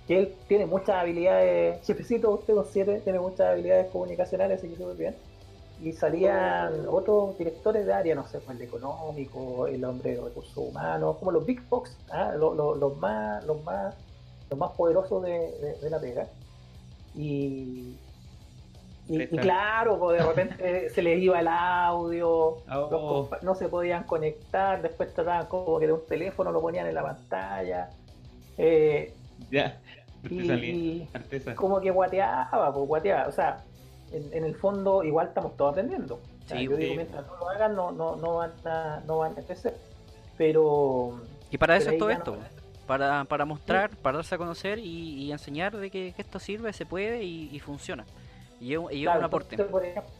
que 0.06 0.18
él 0.20 0.44
tiene 0.48 0.66
muchas 0.66 0.96
habilidades, 0.98 1.82
jefecito 1.86 2.32
usted 2.32 2.54
con 2.56 2.66
siete, 2.66 3.02
tiene 3.02 3.20
muchas 3.20 3.48
habilidades 3.48 3.90
comunicacionales, 3.92 4.60
así 4.60 4.70
que 4.70 4.76
súper 4.78 4.98
bien. 4.98 5.24
Y 5.78 5.94
salían 5.94 6.86
otros 6.88 7.38
directores 7.38 7.86
de 7.86 7.94
área, 7.94 8.16
no 8.16 8.26
sé, 8.28 8.42
pues 8.42 8.58
el 8.58 8.64
económico, 8.64 9.68
el 9.68 9.84
hombre 9.86 10.12
de 10.16 10.22
recursos 10.22 10.56
humanos, 10.58 11.18
como 11.20 11.32
los 11.32 11.46
big 11.46 11.68
box, 11.70 12.04
¿ah? 12.10 12.34
los, 12.36 12.56
los- 12.56 12.78
los 12.78 12.98
más, 12.98 13.44
los 13.46 13.64
más 13.64 13.96
los 14.50 14.60
más 14.60 14.72
poderosos 14.78 15.24
de, 15.24 15.32
de- 15.60 15.78
de 15.80 15.90
la 15.90 16.00
pega. 16.02 16.34
Y, 17.14 18.02
y, 19.14 19.28
claro, 19.28 20.00
pues 20.00 20.20
de 20.22 20.28
repente 20.28 20.90
se 20.90 21.02
les 21.02 21.20
iba 21.22 21.40
el 21.40 21.48
audio, 21.48 22.58
Oh. 22.72 23.28
los 23.32 23.44
no 23.44 23.56
se 23.56 23.68
podían 23.68 24.04
conectar, 24.06 24.82
después 24.82 25.14
trataban 25.14 25.48
como 25.48 25.80
que 25.80 25.88
de 25.88 25.94
un 25.94 26.06
teléfono 26.08 26.52
lo 26.52 26.62
ponían 26.62 26.88
en 26.88 26.96
la 26.96 27.04
pantalla. 27.04 27.90
eh, 28.58 29.14
Ya. 29.50 29.80
y, 30.24 30.40
Artesanía. 30.40 30.70
y 30.70 31.10
Artesa. 31.14 31.56
como 31.56 31.80
que 31.82 31.90
guateaba, 31.92 32.72
pues 32.74 32.88
guateaba. 32.88 33.28
O 33.28 33.32
sea, 33.32 33.64
en, 34.12 34.32
en 34.34 34.44
el 34.46 34.56
fondo 34.56 35.04
igual 35.04 35.28
estamos 35.28 35.56
todos 35.58 35.72
aprendiendo. 35.72 36.16
O 36.16 36.48
sea, 36.48 36.58
Sí, 36.58 36.66
yo 36.66 36.76
digo, 36.76 36.96
mientras 36.96 37.26
no 37.28 37.38
lo 37.38 37.50
hagan, 37.50 37.76
no, 37.76 37.92
no, 37.92 38.16
no 38.18 38.36
van 38.36 38.52
a, 38.66 39.02
no 39.08 39.18
van 39.20 39.32
a 39.38 39.42
crecer. 39.42 39.76
Pero 40.38 41.20
Y 41.50 41.58
para 41.58 41.78
eso 41.78 41.90
es 41.92 41.98
todo 41.98 42.10
esto. 42.10 42.36
no- 42.36 42.62
Para, 42.88 43.24
para 43.26 43.46
mostrar, 43.46 43.90
para 43.98 44.18
darse 44.18 44.36
a 44.36 44.38
conocer 44.38 44.78
y, 44.80 45.24
y 45.24 45.32
enseñar 45.32 45.76
de 45.78 45.90
que, 45.90 46.14
que 46.14 46.22
esto 46.22 46.40
sirve, 46.40 46.74
se 46.74 46.86
puede 46.86 47.24
y, 47.24 47.50
y 47.52 47.60
funciona. 47.60 48.06
Y 48.62 48.74
es, 48.74 48.80
un- 48.80 48.94
y 48.94 49.04
Claro, 49.04 49.20
un 49.20 49.26
aporte. 49.26 49.56
entonces, 49.56 49.72
por, 49.72 49.84
ejemplo, 49.86 50.12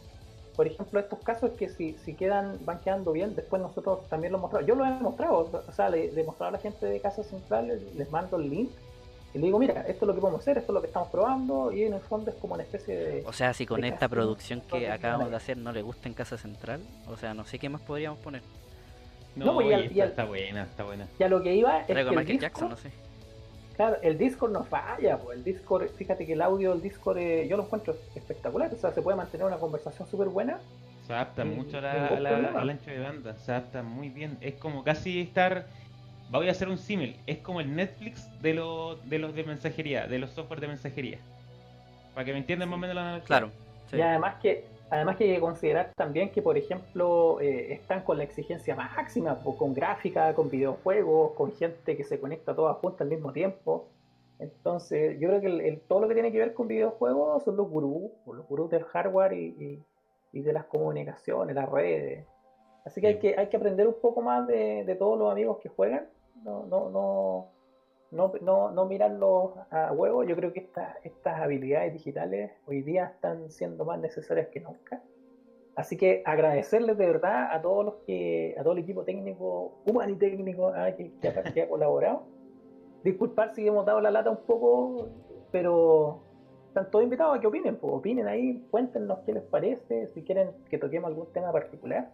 por 0.56 0.68
ejemplo, 0.68 1.00
estos 1.00 1.20
casos 1.20 1.52
que 1.52 1.70
si, 1.70 1.94
si 2.04 2.14
quedan, 2.16 2.58
van 2.66 2.80
quedando 2.80 3.12
bien, 3.12 3.36
después 3.36 3.62
nosotros 3.62 4.08
también 4.10 4.34
lo 4.34 4.40
mostramos. 4.40 4.68
Yo 4.68 4.76
lo 4.76 4.84
he 4.86 4.90
mostrado, 4.90 5.64
o 5.68 5.72
sea, 5.72 5.90
le, 5.90 6.06
he 6.20 6.24
mostrado 6.24 6.50
a 6.50 6.52
la 6.54 6.58
gente 6.58 6.86
de 6.88 7.00
Casa 7.00 7.24
Central, 7.24 7.80
les, 7.96 8.12
mando 8.12 8.38
el 8.38 8.50
link 8.50 8.72
y 9.34 9.38
le 9.38 9.46
digo, 9.46 9.60
mira, 9.60 9.82
esto 9.88 10.06
es 10.06 10.08
lo 10.08 10.14
que 10.16 10.20
podemos 10.20 10.42
hacer, 10.42 10.58
esto 10.58 10.72
es 10.72 10.74
lo 10.74 10.82
que 10.82 10.88
estamos 10.88 11.08
probando 11.10 11.72
y 11.72 11.84
en 11.84 11.94
el 11.94 12.02
fondo 12.02 12.32
es 12.32 12.36
como 12.38 12.56
una 12.56 12.64
especie 12.64 12.98
de... 12.98 13.24
O 13.26 13.32
sea, 13.32 13.54
si 13.54 13.66
con 13.66 13.84
esta 13.86 14.10
producción 14.10 14.60
que 14.62 14.90
acabamos 14.92 15.30
de 15.30 15.36
hacer 15.38 15.58
no 15.58 15.72
le 15.72 15.82
gusta 15.84 16.10
en 16.10 16.16
Casa 16.16 16.38
Central, 16.38 16.82
o 17.08 17.16
sea, 17.16 17.34
no 17.34 17.46
sé 17.46 17.58
qué 17.60 17.70
más 17.70 17.82
podríamos 17.82 18.20
poner. 18.20 18.42
No, 19.36 19.46
No, 19.46 19.54
pues, 19.54 19.68
y 19.68 19.74
al- 19.74 19.82
y 19.84 19.86
esta 19.86 19.96
y 19.96 20.02
al- 20.02 20.10
está 20.10 20.26
buena, 20.26 20.64
está 20.64 20.84
buena. 20.84 21.08
Ya 21.18 21.30
lo 21.30 21.42
que 21.42 21.56
iba 21.56 21.80
es 21.80 21.86
que 21.86 21.94
Traigo 21.94 22.12
Michael 22.12 22.40
Jackson, 22.40 22.70
no 22.70 22.76
sé. 22.76 22.92
Claro, 23.76 23.98
el 24.02 24.18
Discord 24.18 24.52
no 24.52 24.64
falla, 24.64 25.18
pues 25.18 25.38
el 25.38 25.44
Discord, 25.44 25.88
fíjate 25.98 26.26
que 26.26 26.34
el 26.34 26.42
audio 26.42 26.72
del 26.72 26.82
Discord 26.82 27.18
eh, 27.18 27.48
yo 27.48 27.58
lo 27.58 27.64
encuentro 27.64 27.96
espectacular, 28.16 28.72
o 28.74 28.78
sea, 28.78 28.92
se 28.92 29.02
puede 29.02 29.18
mantener 29.18 29.46
una 29.48 29.58
conversación 29.58 30.08
súper 30.08 30.28
buena. 30.30 30.60
Se 31.08 31.14
adapta 31.14 31.44
mucho 31.46 31.80
a 31.80 31.82
la- 31.82 32.08
a 32.08 32.62
al 32.62 32.70
ancho 32.70 32.92
de 32.92 33.00
banda, 33.00 33.36
se 33.38 33.52
adapta 33.52 33.82
muy 33.84 34.10
bien. 34.10 34.38
Es 34.42 34.54
como 34.56 34.84
casi 34.84 35.22
estar. 35.22 35.66
Voy 36.30 36.48
a 36.48 36.52
hacer 36.52 36.70
un 36.70 36.78
símil, 36.78 37.18
es 37.28 37.40
como 37.40 37.60
el 37.60 37.76
Netflix 37.76 38.26
de, 38.42 38.54
lo- 38.54 38.96
de 39.06 39.20
los 39.20 39.34
de 39.36 39.44
mensajería, 39.44 40.08
de 40.08 40.20
los 40.20 40.30
software 40.32 40.62
de 40.62 40.68
mensajería. 40.70 41.18
Para 42.14 42.24
que 42.26 42.32
me 42.34 42.38
entiendan 42.40 42.70
más 42.70 42.78
o 42.78 42.80
menos 42.80 42.96
la 42.96 43.02
analogía. 43.02 43.26
Claro. 43.28 43.52
sí. 43.90 43.98
Y 43.98 44.02
además 44.02 44.36
que 44.42 44.66
además 44.92 45.16
que 45.18 45.24
hay 45.24 45.36
que 45.36 45.40
considerar 45.40 45.92
también 45.96 46.30
que, 46.32 46.42
por 46.44 46.58
ejemplo, 46.58 47.40
eh, 47.42 47.74
están 47.74 48.04
con 48.04 48.18
la 48.18 48.24
exigencia 48.26 48.76
máxima, 48.76 49.40
pues, 49.40 49.56
con 49.58 49.74
gráfica, 49.74 50.34
con 50.36 50.50
videojuegos, 50.50 51.32
con 51.32 51.52
gente 51.54 51.98
que 51.98 52.04
se 52.04 52.20
conecta 52.20 52.54
todas 52.56 52.78
juntas 52.78 53.02
al 53.02 53.08
mismo 53.10 53.32
tiempo. 53.32 53.88
Entonces, 54.38 55.18
yo 55.20 55.30
creo 55.30 55.42
que 55.42 55.48
el- 55.48 55.62
el- 55.62 55.80
todo 55.82 56.02
lo 56.02 56.08
que 56.08 56.14
tiene 56.14 56.32
que 56.32 56.40
ver 56.40 56.54
con 56.54 56.68
videojuegos 56.68 57.44
son 57.44 57.56
los 57.58 57.70
gurús, 57.70 58.12
pues, 58.26 58.38
los 58.38 58.48
gurús 58.48 58.70
del 58.70 58.84
hardware 58.84 59.34
y, 59.34 59.46
y- 59.60 59.84
y 60.34 60.42
de 60.42 60.54
las 60.54 60.66
comunicaciones, 60.66 61.56
las 61.56 61.70
redes. 61.70 62.26
Así 62.86 63.00
que 63.02 63.08
hay 63.08 63.14
Sí. 63.16 63.20
que, 63.20 63.36
hay 63.38 63.48
que 63.48 63.58
aprender 63.58 63.88
un 63.88 63.96
poco 64.02 64.22
más 64.22 64.48
de, 64.48 64.84
de 64.84 64.96
todos 64.96 65.18
los 65.18 65.32
amigos 65.32 65.58
que 65.60 65.70
juegan. 65.70 66.08
No, 66.44 66.66
no, 66.66 66.90
no, 66.90 67.46
no, 68.12 68.32
no, 68.42 68.72
no 68.72 68.86
mirarlos 68.86 69.52
a 69.72 69.92
huevo. 69.94 70.24
Yo 70.24 70.36
creo 70.36 70.54
que 70.54 70.60
estas, 70.60 70.98
estas 71.04 71.40
habilidades 71.40 71.94
digitales 71.94 72.52
hoy 72.68 72.82
día 72.82 73.06
están 73.06 73.50
siendo 73.50 73.86
más 73.86 74.00
necesarias 74.00 74.48
que 74.50 74.60
nunca. 74.60 75.02
Así 75.76 75.96
que 75.96 76.22
agradecerles 76.26 76.98
de 76.98 77.06
verdad 77.06 77.54
a 77.54 77.62
todos 77.62 77.86
los 77.86 77.94
que, 78.06 78.56
a 78.60 78.64
todo 78.64 78.74
el 78.74 78.80
equipo 78.80 79.04
técnico, 79.04 79.82
humano 79.86 80.12
y 80.12 80.18
técnico 80.18 80.68
ah, 80.76 80.92
que, 80.92 81.12
que 81.22 81.28
ha, 81.30 81.44
que 81.44 81.62
ha 81.64 81.70
colaborado. 81.70 82.24
Disculpar 83.04 83.56
si 83.56 83.66
hemos 83.66 83.86
dado 83.86 84.02
la 84.02 84.12
lata 84.12 84.30
un 84.30 84.46
poco, 84.46 85.08
pero 85.52 86.22
están 86.68 86.92
todos 86.92 87.04
invitados 87.04 87.38
a 87.38 87.40
que 87.42 87.48
opinen, 87.48 87.78
pues 87.78 87.94
opinen 87.94 88.28
ahí, 88.28 88.66
cuéntenos 88.70 89.20
qué 89.26 89.34
les 89.34 89.44
parece, 89.44 90.08
si 90.14 90.24
quieren 90.24 90.52
que 90.70 90.78
toquemos 90.78 91.08
algún 91.08 91.32
tema 91.34 91.52
particular. 91.52 92.12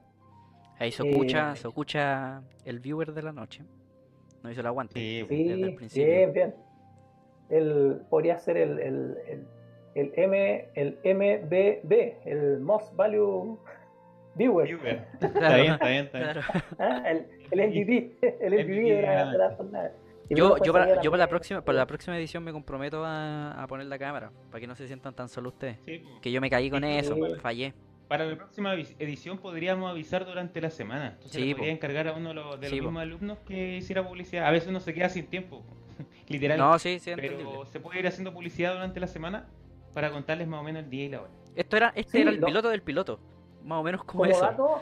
Ahí 0.80 0.92
se 0.92 1.04
Eh, 1.04 1.10
escucha, 1.10 1.56
se 1.56 1.68
escucha 1.68 2.44
el 2.64 2.80
viewer 2.80 3.12
de 3.14 3.24
la 3.24 3.34
noche. 3.34 3.66
No 4.44 4.52
hizo 4.52 4.62
el 4.62 4.68
aguante. 4.68 4.94
Sí, 5.00 5.22
desde 5.28 5.54
el 5.54 5.66
Sí, 5.70 5.76
principio. 5.76 6.06
bien, 6.08 6.34
bien. 6.34 6.56
El, 7.50 8.02
podría 8.10 8.38
ser 8.38 8.58
el, 8.58 8.80
el, 8.80 9.18
el, 9.28 9.48
el 9.96 10.12
M, 10.16 10.70
el 10.76 10.98
MBB, 11.04 12.28
el 12.28 12.60
Most 12.60 12.96
Value 12.96 13.58
Viewer. 14.36 14.68
Viewer. 14.68 15.08
Claro, 15.20 15.34
Está 15.34 15.56
bien, 15.58 15.74
está 15.74 15.88
bien, 15.88 16.06
está 16.06 16.18
bien. 16.20 16.32
claro. 16.34 16.42
Ah, 16.80 17.04
el, 17.10 17.26
el 17.52 17.70
MVP, 17.70 18.18
el 18.42 18.54
MVP 18.54 18.82
de 18.96 19.02
la, 19.02 19.32
de 19.32 19.38
la 19.38 19.56
jornada. 19.56 19.92
Yo, 20.30 20.58
yo, 20.58 20.74
para, 20.74 21.02
yo 21.02 21.10
para 21.10 21.24
la 21.24 21.30
próxima, 21.30 21.62
para 21.64 21.78
la 21.78 21.88
próxima 21.88 22.18
edición 22.18 22.44
me 22.44 22.52
comprometo 22.52 23.06
a, 23.06 23.52
a 23.64 23.66
poner 23.68 23.86
la 23.88 23.98
cámara, 23.98 24.30
para 24.52 24.60
que 24.60 24.68
no 24.68 24.76
se 24.76 24.86
sientan 24.86 25.16
tan 25.16 25.30
solos 25.30 25.54
ustedes. 25.54 25.78
Sí. 25.86 26.04
Que 26.22 26.32
yo 26.34 26.42
me 26.42 26.50
caí 26.50 26.70
con 26.70 26.84
Sí, 26.84 26.90
eso, 26.90 27.16
fallé. 27.42 27.74
Para 28.08 28.26
la 28.26 28.36
próxima 28.38 28.74
edición 28.74 29.38
podríamos 29.38 29.90
avisar 29.92 30.26
durante 30.26 30.62
la 30.62 30.70
semana. 30.70 31.08
Entonces 31.14 31.34
Sí, 31.34 31.46
le 31.50 31.54
po. 31.54 31.58
podría 31.58 31.74
encargar 31.74 32.08
a 32.08 32.14
uno 32.14 32.30
de 32.30 32.36
los, 32.36 32.60
de 32.62 32.68
Sí, 32.70 32.76
los 32.78 32.86
po. 32.86 32.92
mismos 32.92 33.02
alumnos 33.04 33.38
que 33.40 33.78
hiciera 33.78 34.08
publicidad. 34.08 34.46
A 34.46 34.52
veces 34.52 34.70
uno 34.70 34.80
se 34.80 34.94
queda 34.94 35.10
sin 35.10 35.28
tiempo, 35.28 35.62
literal. 36.30 36.58
No, 36.58 36.80
sí, 36.80 37.00
sí, 37.00 37.10
entendible. 37.12 37.44
pero 37.46 37.66
se 37.66 37.80
puede 37.82 38.00
ir 38.00 38.08
haciendo 38.08 38.34
publicidad 38.34 38.74
durante 38.74 39.00
la 39.02 39.08
semana 39.08 39.48
para 39.94 40.12
contarles 40.12 40.48
más 40.48 40.62
o 40.62 40.64
menos 40.64 40.84
el 40.84 40.90
día 40.90 41.06
y 41.06 41.10
la 41.10 41.22
hora. 41.22 41.32
Esto 41.56 41.76
era, 41.76 41.92
este 41.96 42.12
Sí, 42.12 42.18
era 42.22 42.30
el 42.32 42.40
lo- 42.40 42.48
piloto 42.48 42.70
del 42.70 42.82
piloto. 42.82 43.20
Más 43.66 43.80
o 43.80 43.84
menos 43.84 44.04
como, 44.06 44.24
Como 44.24 44.32
eso. 44.32 44.42
dato, 44.46 44.82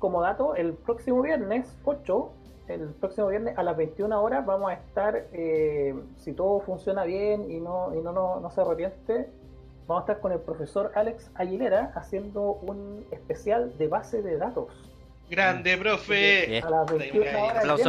como 0.00 0.20
dato, 0.22 0.56
el 0.56 0.72
próximo 0.72 1.22
viernes 1.22 1.78
8, 1.84 2.32
el 2.68 2.88
próximo 2.94 3.28
viernes 3.28 3.56
a 3.56 3.62
las 3.62 3.76
21 3.76 4.20
horas 4.20 4.44
vamos 4.44 4.70
a 4.70 4.74
estar, 4.74 5.28
eh, 5.32 5.94
si 6.16 6.32
todo 6.32 6.60
funciona 6.60 7.04
bien 7.04 7.48
y 7.50 7.60
no, 7.60 7.94
y 7.94 8.00
no, 8.00 8.10
no, 8.12 8.40
no 8.40 8.50
se 8.50 8.60
arrepiente, 8.62 9.28
vamos 9.86 10.02
a 10.02 10.12
estar 10.12 10.20
con 10.20 10.32
el 10.32 10.40
profesor 10.40 10.92
Alex 10.94 11.30
Aguilera 11.34 11.92
haciendo 11.94 12.42
un 12.52 13.04
especial 13.10 13.76
de 13.78 13.88
base 13.88 14.22
de 14.22 14.36
datos. 14.36 14.66
Grande, 15.30 15.76
profe. 15.78 16.46
Bien. 16.48 16.64
A 16.64 16.70
las 16.70 16.90
21 16.90 17.44
horas 17.44 17.64
el 17.64 17.70
más 17.70 17.80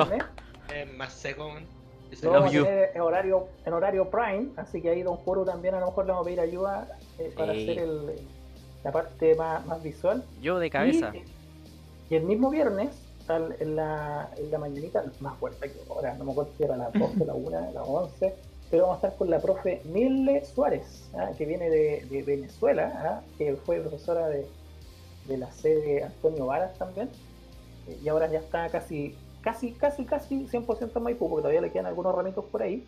a 2.62 2.64
tener 2.66 2.92
en 2.96 3.02
horario, 3.02 3.48
en 3.66 3.74
horario 3.74 4.10
prime, 4.10 4.50
así 4.58 4.82
que 4.82 4.90
ahí 4.90 5.04
Don 5.04 5.18
Juro 5.18 5.44
también 5.44 5.76
a 5.76 5.80
lo 5.80 5.88
mejor 5.88 6.06
le 6.06 6.12
vamos 6.12 6.26
a 6.26 6.28
pedir 6.28 6.40
ayuda 6.40 6.88
eh, 7.20 7.34
para 7.36 7.54
Sí. 7.54 7.64
hacer 7.70 7.84
el, 7.84 8.28
la 8.84 8.92
parte 8.92 9.36
más, 9.36 9.66
más 9.66 9.82
visual. 9.84 10.24
Yo 10.42 10.60
de 10.60 10.70
cabeza. 10.70 11.12
Y, 11.16 11.24
y 12.14 12.16
el 12.18 12.24
mismo 12.24 12.50
viernes, 12.50 12.90
al- 13.28 13.56
en 13.60 13.76
la, 13.76 14.30
en 14.38 14.52
la 14.52 14.58
mañanita, 14.58 15.04
más 15.20 15.38
fuerte 15.38 15.72
que 15.72 15.80
ahora, 15.90 16.14
no 16.16 16.26
me 16.26 16.32
acuerdo 16.32 16.52
si 16.58 16.64
era 16.64 16.78
las 16.78 16.94
12, 16.94 17.26
la 17.26 17.34
1, 17.34 17.72
las 17.74 17.84
11, 17.88 18.36
pero 18.74 18.88
vamos 18.88 19.04
a 19.04 19.08
estar 19.08 19.20
con 19.20 19.30
la 19.30 19.40
profe 19.40 19.84
Mille 19.86 20.44
Suárez, 20.46 21.08
¿ah? 21.16 21.30
que 21.38 21.46
viene 21.46 21.70
de, 21.70 22.24
Venezuela, 22.26 22.92
¿ah? 23.06 23.22
que 23.38 23.56
fue 23.56 23.80
profesora 23.80 24.28
de, 24.30 24.48
de 25.28 25.38
la 25.38 25.52
sede 25.52 26.04
Antonio 26.04 26.48
Varas 26.48 26.76
también, 26.80 27.08
eh, 27.88 28.00
y 28.04 28.10
ahora 28.10 28.26
ya 28.32 28.40
está 28.40 28.68
casi, 28.70 29.16
casi, 29.42 29.74
casi, 29.74 30.06
casi 30.06 30.48
100% 30.48 30.90
en 30.92 31.04
Maipú, 31.04 31.30
porque 31.30 31.44
todavía 31.44 31.62
le 31.62 31.72
quedan 31.72 31.86
algunos 31.86 32.16
ramitos 32.16 32.46
por 32.46 32.64
ahí. 32.64 32.84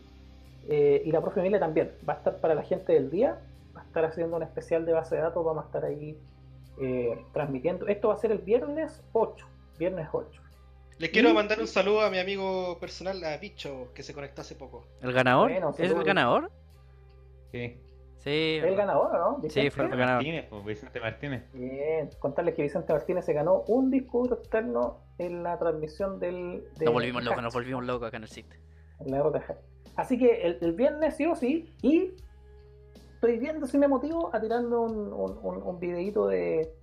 Eh, 0.68 1.03
y 1.06 1.12
la 1.12 1.22
profe 1.22 1.44
Mille 1.44 1.60
también, 1.60 1.91
va 2.10 2.14
a 2.14 2.18
estar 2.18 2.38
para 2.38 2.56
la 2.56 2.64
gente 2.64 2.94
del 2.94 3.12
día, 3.12 3.40
va 3.78 3.82
a 3.82 3.86
estar 3.86 4.06
haciendo 4.06 4.38
un 4.38 4.41
especial 4.41 4.88
de 4.88 4.94
base 4.94 5.14
de 5.14 5.22
datos, 5.22 5.45
vamos 5.45 5.66
a 5.66 5.68
estar 5.68 5.86
ahí 5.86 6.18
eh, 6.82 7.24
transmitiendo. 7.32 7.86
Esto 7.86 8.07
va 8.07 8.16
a 8.16 8.18
ser 8.18 8.32
el 8.32 8.40
viernes 8.40 9.03
8, 9.14 9.45
viernes 9.78 10.07
8. 10.12 10.44
Les 10.97 11.09
quiero 11.09 11.34
mandar 11.34 11.59
un 11.59 11.67
saludo 11.67 12.01
a 12.01 12.09
mi 12.09 12.19
amigo 12.19 12.77
personal, 12.80 13.22
a 13.26 13.38
Bicho, 13.38 13.91
que 13.93 14.01
se 14.01 14.13
conectó 14.13 14.41
hace 14.41 14.55
poco. 14.55 14.85
¿El 15.01 15.11
ganador? 15.11 15.51
Bueno, 15.51 15.76
¿Es 15.77 15.91
el 15.91 16.03
ganador? 16.03 16.51
Sí. 17.51 17.77
Sí. 18.19 18.59
¿El 18.63 18.76
ganador 18.76 19.13
o 19.15 19.38
no? 19.41 19.49
Sí, 19.49 19.69
fue 19.69 19.84
el 19.84 19.89
ganador. 19.91 20.15
Martínez, 20.15 20.45
pues, 20.49 20.65
Vicente 20.65 20.99
Martínez. 21.01 21.43
Bien, 21.53 22.09
contarles 22.19 22.55
que 22.55 22.63
Vicente 22.63 22.93
Martínez 22.93 23.26
se 23.26 23.34
ganó 23.34 23.63
un 23.67 23.91
disco 23.91 24.26
externo 24.34 24.99
en 25.17 25.43
la 25.43 25.59
transmisión 25.59 26.19
del. 26.19 26.63
de 26.77 26.85
Nos 26.85 26.93
volvimos 26.93 27.23
locos, 27.23 27.43
nos 27.43 27.53
volvimos 27.53 27.85
locos 27.85 28.07
acá 28.07 28.17
en 28.17 28.23
el 28.23 28.30
sitio. 28.30 28.59
Así 29.97 30.17
que 30.17 30.41
el, 30.43 30.57
el 30.61 30.73
viernes 30.73 31.17
sí 31.17 31.26
o 31.26 31.35
sí, 31.35 31.73
y 31.81 32.13
estoy 33.13 33.38
viendo 33.38 33.67
si 33.67 33.77
me 33.77 33.88
motivo 33.88 34.34
a 34.34 34.39
tirarme 34.39 34.76
un, 34.76 35.13
un, 35.13 35.39
un, 35.41 35.61
un 35.61 35.80
videíto 35.80 36.27
de, 36.27 36.73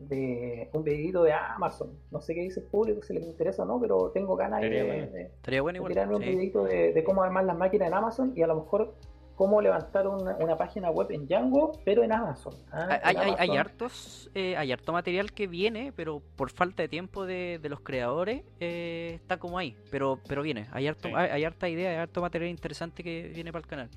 de 0.00 0.68
un 0.72 0.84
videito 0.84 1.22
de 1.24 1.32
Amazon. 1.32 1.90
No 2.10 2.20
sé 2.20 2.34
qué 2.34 2.42
dice 2.42 2.60
el 2.60 2.66
público, 2.66 3.02
si 3.02 3.12
les 3.14 3.24
interesa 3.24 3.62
o 3.62 3.66
no, 3.66 3.80
pero 3.80 4.10
tengo 4.10 4.36
ganas 4.36 4.60
de, 4.60 4.66
Estaría 4.68 4.84
bueno. 4.94 5.12
de- 5.12 5.22
Estaría 5.22 5.62
bueno 5.62 5.74
de 5.74 5.78
igual. 5.78 5.92
tirarme 5.92 6.14
un 6.16 6.22
sí. 6.22 6.28
videito 6.30 6.64
de, 6.64 6.92
de 6.92 7.04
cómo 7.04 7.22
armar 7.22 7.44
las 7.44 7.56
máquinas 7.56 7.88
en 7.88 7.94
Amazon 7.94 8.32
y 8.36 8.42
a 8.42 8.46
lo 8.46 8.56
mejor 8.56 8.94
cómo 9.34 9.60
levantar 9.62 10.08
una, 10.08 10.36
una 10.36 10.56
página 10.56 10.90
web 10.90 11.06
en 11.10 11.26
Django, 11.26 11.70
pero 11.84 12.02
en 12.02 12.10
Amazon. 12.12 12.54
¿ah? 12.72 12.98
Hay, 13.04 13.14
En 13.14 13.22
hay, 13.22 13.34
hay 13.38 13.56
hartos, 13.56 14.30
eh, 14.34 14.56
hay 14.56 14.72
harto 14.72 14.92
material 14.92 15.30
que 15.32 15.46
viene, 15.46 15.92
pero 15.94 16.20
por 16.34 16.50
falta 16.50 16.82
de 16.82 16.88
tiempo 16.88 17.24
de, 17.24 17.60
de 17.62 17.68
los 17.68 17.78
creadores 17.80 18.42
eh, 18.58 19.12
está 19.14 19.36
como 19.38 19.56
ahí. 19.58 19.76
Pero, 19.92 20.18
pero 20.26 20.42
viene, 20.42 20.66
hay, 20.72 20.88
harto, 20.88 21.06
Sí. 21.08 21.14
hay, 21.16 21.30
hay 21.30 21.44
harta 21.44 21.68
idea, 21.68 21.90
hay 21.90 21.96
harto 21.98 22.20
material 22.20 22.50
interesante 22.50 23.04
que 23.04 23.30
viene 23.32 23.52
para 23.52 23.60
el 23.62 23.66
canal. 23.68 23.88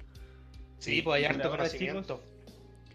Sí, 0.77 1.01
pues 1.01 1.17
hay 1.17 1.25
harto 1.25 1.49
conocimiento. 1.49 2.19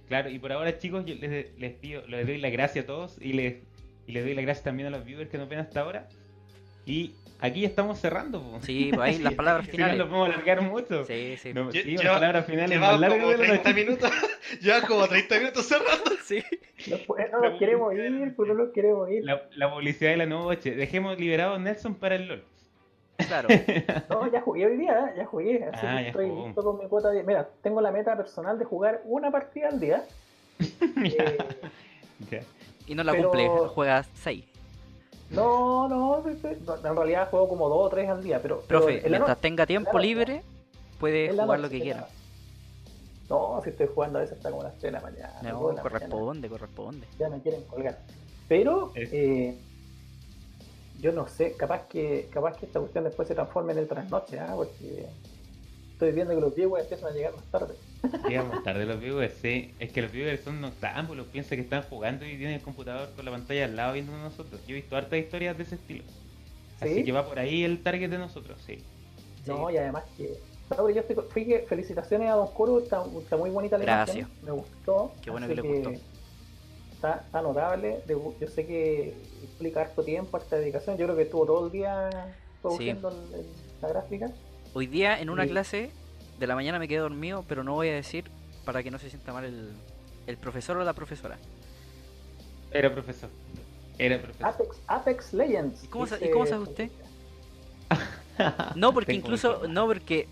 Claro, 0.09 0.31
y 0.31 0.39
por 0.39 0.53
ahora 0.53 0.79
chicos, 0.79 1.05
yo 1.05 1.15
les, 1.17 1.59
les 1.59 1.73
pido, 1.73 2.07
les 2.07 2.27
doy 2.27 2.39
las 2.39 2.53
gracias 2.53 2.85
a 2.85 2.87
todos 2.87 3.17
y 3.21 3.33
les, 3.33 3.57
y 4.07 4.13
les 4.13 4.25
doy 4.25 4.35
las 4.35 4.45
gracias 4.45 4.65
también 4.65 4.87
a 4.87 4.91
los 4.91 5.05
viewers 5.05 5.29
que 5.31 5.39
nos 5.39 5.49
ven 5.49 5.59
hasta 5.59 5.81
ahora. 5.81 6.09
Y 6.85 7.13
aquí 7.41 7.63
ya 7.63 7.69
estamos 7.69 7.99
cerrando. 7.99 8.41
po. 8.41 8.61
Sí, 8.63 8.91
pues 8.95 9.01
ahí 9.01 9.19
las 9.23 9.35
palabras 9.43 9.67
Si 9.67 9.73
no 9.73 9.77
finales. 9.77 9.99
nos 9.99 10.09
podemos 10.09 10.29
alargar 10.29 10.61
mucho. 10.63 11.05
Sí, 11.05 11.37
sí. 11.37 11.53
No, 11.53 11.73
sí, 11.73 11.97
palabras 11.97 12.47
finales 12.47 12.79
más 12.79 13.01
largas 13.01 13.19
como 13.19 13.31
de 13.33 13.39
la 13.39 13.45
30 13.47 13.69
noche. 13.71 13.85
minutos. 13.85 14.11
Llevamos 14.63 14.89
como 14.89 15.09
30 15.09 15.39
minutos 15.41 15.67
cerrando. 15.67 16.11
sí. 16.25 16.43
No, 16.89 16.97
pues, 17.07 17.27
no 17.33 17.41
nos 17.41 17.59
queremos 17.59 17.93
ir, 17.95 18.33
pues 18.37 18.49
no 18.49 18.55
nos 18.55 18.73
queremos 18.73 19.11
ir. 19.11 19.25
La, 19.25 19.43
la 19.57 19.73
publicidad 19.75 20.13
de 20.13 20.17
la 20.19 20.27
noche. 20.27 20.77
Dejemos 20.77 21.19
liberado 21.19 21.55
a 21.55 21.59
Nelson 21.59 21.97
para 21.97 22.15
el 22.15 22.29
LOL. 22.29 22.45
Claro. 23.17 23.49
No, 24.11 24.31
ya 24.31 24.41
jugué 24.41 24.67
hoy 24.67 24.77
día, 24.77 25.09
¿eh? 25.11 25.15
ya 25.19 25.27
jugué. 25.27 25.65
Así 25.65 25.87
Ah, 25.87 25.97
que 25.97 26.03
ya 26.03 26.09
estoy 26.09 26.29
jugó. 26.31 26.47
listo 26.47 26.63
con 26.63 26.79
mi 26.79 26.89
cuota 26.89 27.11
de. 27.11 27.23
Mira, 27.23 27.49
tengo 27.63 27.81
la 27.81 27.91
meta 27.91 28.17
personal 28.17 28.59
de 28.59 28.65
jugar 28.65 29.01
una 29.05 29.31
partida 29.31 29.69
al 29.69 29.81
día. 29.81 30.05
Eh. 32.31 32.45
Y 32.87 32.95
no 32.95 33.05
la 33.05 33.13
Pero- 33.13 33.31
cumple, 33.31 33.49
juegas 33.75 34.09
6. 34.15 34.45
no, 35.31 35.89
no, 35.89 36.25
en 36.27 36.97
realidad 36.97 37.29
juego 37.31 37.49
como 37.49 37.69
dos 37.69 37.87
o 37.87 37.89
tres 37.91 38.09
al 38.09 38.23
día, 38.23 38.41
pero. 38.41 38.61
Profe, 38.63 39.01
mientras 39.03 39.21
noche, 39.29 39.41
tenga 39.43 39.67
tiempo 39.67 39.93
noche. 39.93 40.07
libre, 40.07 40.43
puede 40.99 41.29
jugar 41.31 41.47
noche, 41.47 41.63
lo 41.63 41.69
que 41.69 41.81
quiera. 41.81 42.07
No, 43.29 43.61
si 43.65 43.71
estoy 43.71 43.89
jugando 43.93 44.19
a 44.19 44.23
veces 44.23 44.37
hasta 44.39 44.51
como 44.51 44.63
las 44.63 44.73
3 44.79 44.83
de 44.85 44.91
la 44.93 45.01
mañana. 45.01 45.33
No, 45.43 45.61
corresponde, 45.83 46.49
corresponde. 46.49 47.07
ya 47.19 47.29
me 47.29 47.41
quieren 47.41 47.63
colgar. 47.65 47.99
Pero 48.49 48.93
Es- 48.95 49.13
eh, 49.13 49.59
yo 51.01 51.13
no 51.13 51.27
sé, 51.29 51.53
capaz 51.53 51.87
que 51.89 52.29
capaz 52.33 52.57
que 52.57 52.67
esta 52.67 52.81
cuestión 52.81 53.05
después 53.05 53.29
se 53.29 53.35
transforme 53.35 53.73
en 53.73 53.79
el 53.79 53.89
trasnoche, 53.89 54.39
¿ah? 54.39 54.53
porque 54.55 55.07
estoy 55.93 56.13
viendo 56.13 56.35
que 56.35 56.41
los 56.41 56.55
viewers 56.55 56.85
empiezan 56.85 57.13
a 57.13 57.15
llegar 57.15 57.35
más 57.35 57.45
tarde. 57.45 57.75
Llegamos 58.29 58.63
tarde 58.63 58.85
los 58.85 59.01
viewers, 59.01 59.35
sí. 59.41 59.75
Es 59.79 59.93
que 59.93 60.03
los 60.03 60.13
viewers 60.13 60.43
son 60.43 60.61
noctámbulos, 60.61 61.27
piensa 61.27 61.57
que 61.57 61.63
están 61.63 61.83
jugando 61.83 62.25
y 62.25 62.37
tienen 62.37 62.55
el 62.55 62.61
computador 62.61 63.09
con 63.17 63.25
la 63.25 63.31
pantalla 63.31 63.65
al 63.65 63.77
lado 63.77 63.95
viendo 63.95 64.13
nosotros. 64.17 64.61
Yo 64.67 64.75
he 64.75 64.81
visto 64.81 64.97
hartas 64.97 65.19
historias 65.19 65.57
de 65.57 65.63
ese 65.65 65.77
estilo. 65.77 66.05
Así 66.81 66.95
¿Sí? 66.97 67.05
que 67.05 67.13
va 67.13 67.27
por 67.27 67.39
ahí 67.39 67.65
el 67.65 67.83
target 67.83 68.11
de 68.11 68.19
nosotros, 68.19 68.61
sí. 68.67 68.79
No, 69.47 69.71
y 69.71 69.77
además 69.79 70.05
que. 70.17 70.39
No, 70.77 70.91
yo 70.91 71.01
estoy, 71.01 71.17
fíjate, 71.33 71.67
felicitaciones 71.67 72.29
a 72.29 72.35
Don 72.35 72.49
Coro, 72.49 72.81
está, 72.81 73.03
está 73.19 73.37
muy 73.37 73.51
bonita 73.51 73.79
la 73.79 73.85
Gracias. 73.85 74.17
imagen, 74.17 74.45
me 74.45 74.51
gustó. 74.51 75.13
Qué 75.23 75.31
bueno 75.31 75.47
así 75.47 75.55
que 75.55 75.63
le 75.63 75.69
gustó. 75.69 75.91
Está, 77.07 77.21
está 77.25 77.41
notable, 77.43 78.01
de- 78.07 78.15
yo 78.41 78.49
sé 78.49 78.67
que 78.67 79.15
implica 79.43 79.83
harto 79.83 80.03
tiempo, 80.03 80.37
harta 80.37 80.57
dedicación, 80.57 80.97
yo 80.97 81.07
creo 81.07 81.17
que 81.17 81.23
estuvo 81.23 81.47
todo 81.47 81.67
el 81.67 81.73
día 81.73 82.11
produciendo 82.61 83.11
el- 83.11 83.35
el- 83.41 83.47
la 83.81 83.89
gráfica. 83.89 84.31
Hoy 84.75 84.89
día 84.89 85.21
en 85.21 85.31
una 85.31 85.45
Sí. 85.45 85.51
clase 85.51 85.91
de 86.39 86.47
la 86.49 86.57
mañana 86.57 86.81
me 86.81 86.89
quedé 86.89 86.99
dormido, 86.99 87.45
pero 87.49 87.63
no 87.63 87.75
voy 87.75 87.91
a 87.91 87.95
decir 87.95 88.25
para 88.65 88.83
que 88.83 88.91
no 88.91 88.99
se 88.99 89.09
sienta 89.09 89.33
mal 89.33 89.45
el, 89.45 89.71
el 90.27 90.37
profesor 90.37 90.77
o 90.79 90.85
la 90.85 90.95
profesora. 90.95 91.39
Era 92.73 92.93
profesor. 92.93 93.31
Era 93.99 94.19
profesor. 94.21 94.47
Apex, 94.49 94.77
Apex 94.89 95.33
Legends. 95.33 95.85
¿Y 95.85 95.87
cómo 95.87 96.07
dice- 96.07 96.27
y 96.27 96.31
cómo 96.31 96.47
sabe 96.47 96.63
usted? 96.63 96.91
No, 98.75 98.93
porque 98.93 99.13
Tengo 99.13 99.27
incluso, 99.27 99.67
no, 99.69 99.87
porque, 99.87 100.29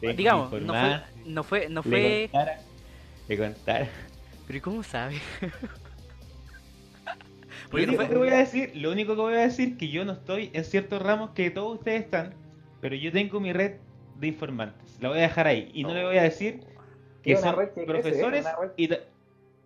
digamos, 0.00 0.52
no 0.62 0.72
fue, 0.72 1.00
no 1.26 1.42
fue, 1.44 1.68
no 1.68 1.82
le 1.84 1.90
fue, 1.90 2.28
contara, 2.32 2.60
le 3.28 3.36
contara. 3.38 3.88
pero 4.46 4.56
¿y 4.56 4.60
cómo 4.62 4.82
sabe? 4.84 5.16
Lo 7.72 7.82
único 7.82 8.08
que 8.08 8.16
voy 8.16 8.28
a 8.28 8.38
decir, 8.38 8.72
lo 8.76 8.90
único 8.92 9.14
que 9.14 9.20
voy 9.20 9.34
a 9.34 9.40
decir 9.40 9.76
que 9.78 9.88
yo 9.88 10.04
no 10.04 10.12
estoy 10.12 10.50
en 10.52 10.64
ciertos 10.64 11.00
ramos 11.02 11.30
que 11.30 11.50
todos 11.50 11.78
ustedes 11.78 12.02
están, 12.02 12.34
pero 12.80 12.94
yo 12.94 13.10
tengo 13.12 13.40
mi 13.40 13.52
red 13.52 13.76
de 14.18 14.26
informantes. 14.26 14.98
La 15.00 15.08
voy 15.08 15.18
a 15.18 15.22
dejar 15.22 15.46
ahí 15.46 15.70
y 15.72 15.82
no 15.82 15.94
le 15.94 16.04
voy 16.04 16.18
a 16.18 16.22
decir 16.22 16.60
que 17.22 17.36
son 17.36 17.56
que 17.74 17.82
¿eh? 17.82 17.86
profesores 17.86 18.46
y 18.76 18.88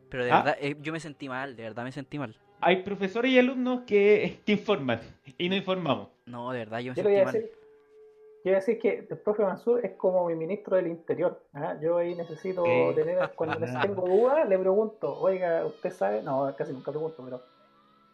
Pero 0.08 0.24
de 0.24 0.30
Ah. 0.30 0.38
verdad, 0.42 0.56
eh, 0.60 0.76
yo 0.80 0.92
me 0.92 1.00
sentí 1.00 1.28
mal, 1.28 1.56
de 1.56 1.62
verdad 1.64 1.82
me 1.84 1.92
sentí 1.92 2.18
mal. 2.18 2.34
hay 2.60 2.82
profesores 2.82 3.30
y 3.32 3.38
alumnos 3.38 3.82
que, 3.86 4.38
que 4.46 4.52
informan 4.52 5.00
y 5.36 5.48
no 5.48 5.56
informamos. 5.56 6.08
No, 6.26 6.52
de 6.52 6.60
verdad 6.60 6.78
yo 6.80 6.92
me 6.92 6.96
Yo 6.96 7.02
sentí 7.02 7.10
voy 7.12 7.20
a 7.20 7.24
mal. 7.24 7.34
decir, 7.34 7.50
yo 7.50 8.42
voy 8.44 8.52
a 8.52 8.56
decir 8.56 8.78
que 8.78 9.06
el 9.10 9.18
profe 9.18 9.42
Mansur 9.42 9.84
es 9.84 9.92
como 9.92 10.26
mi 10.28 10.34
ministro 10.36 10.76
del 10.76 10.86
Interior. 10.86 11.42
¿ah? 11.54 11.76
Yo 11.82 11.98
ahí 11.98 12.14
necesito 12.14 12.62
tener, 12.94 13.30
cuando 13.34 13.58
les 13.58 13.70
tengo 13.80 14.06
dudas, 14.06 14.48
le 14.48 14.58
pregunto, 14.58 15.18
oiga, 15.18 15.66
¿usted 15.66 15.90
sabe? 15.90 16.22
No, 16.22 16.54
casi 16.56 16.72
nunca 16.72 16.92
pregunto, 16.92 17.22
pero 17.24 17.42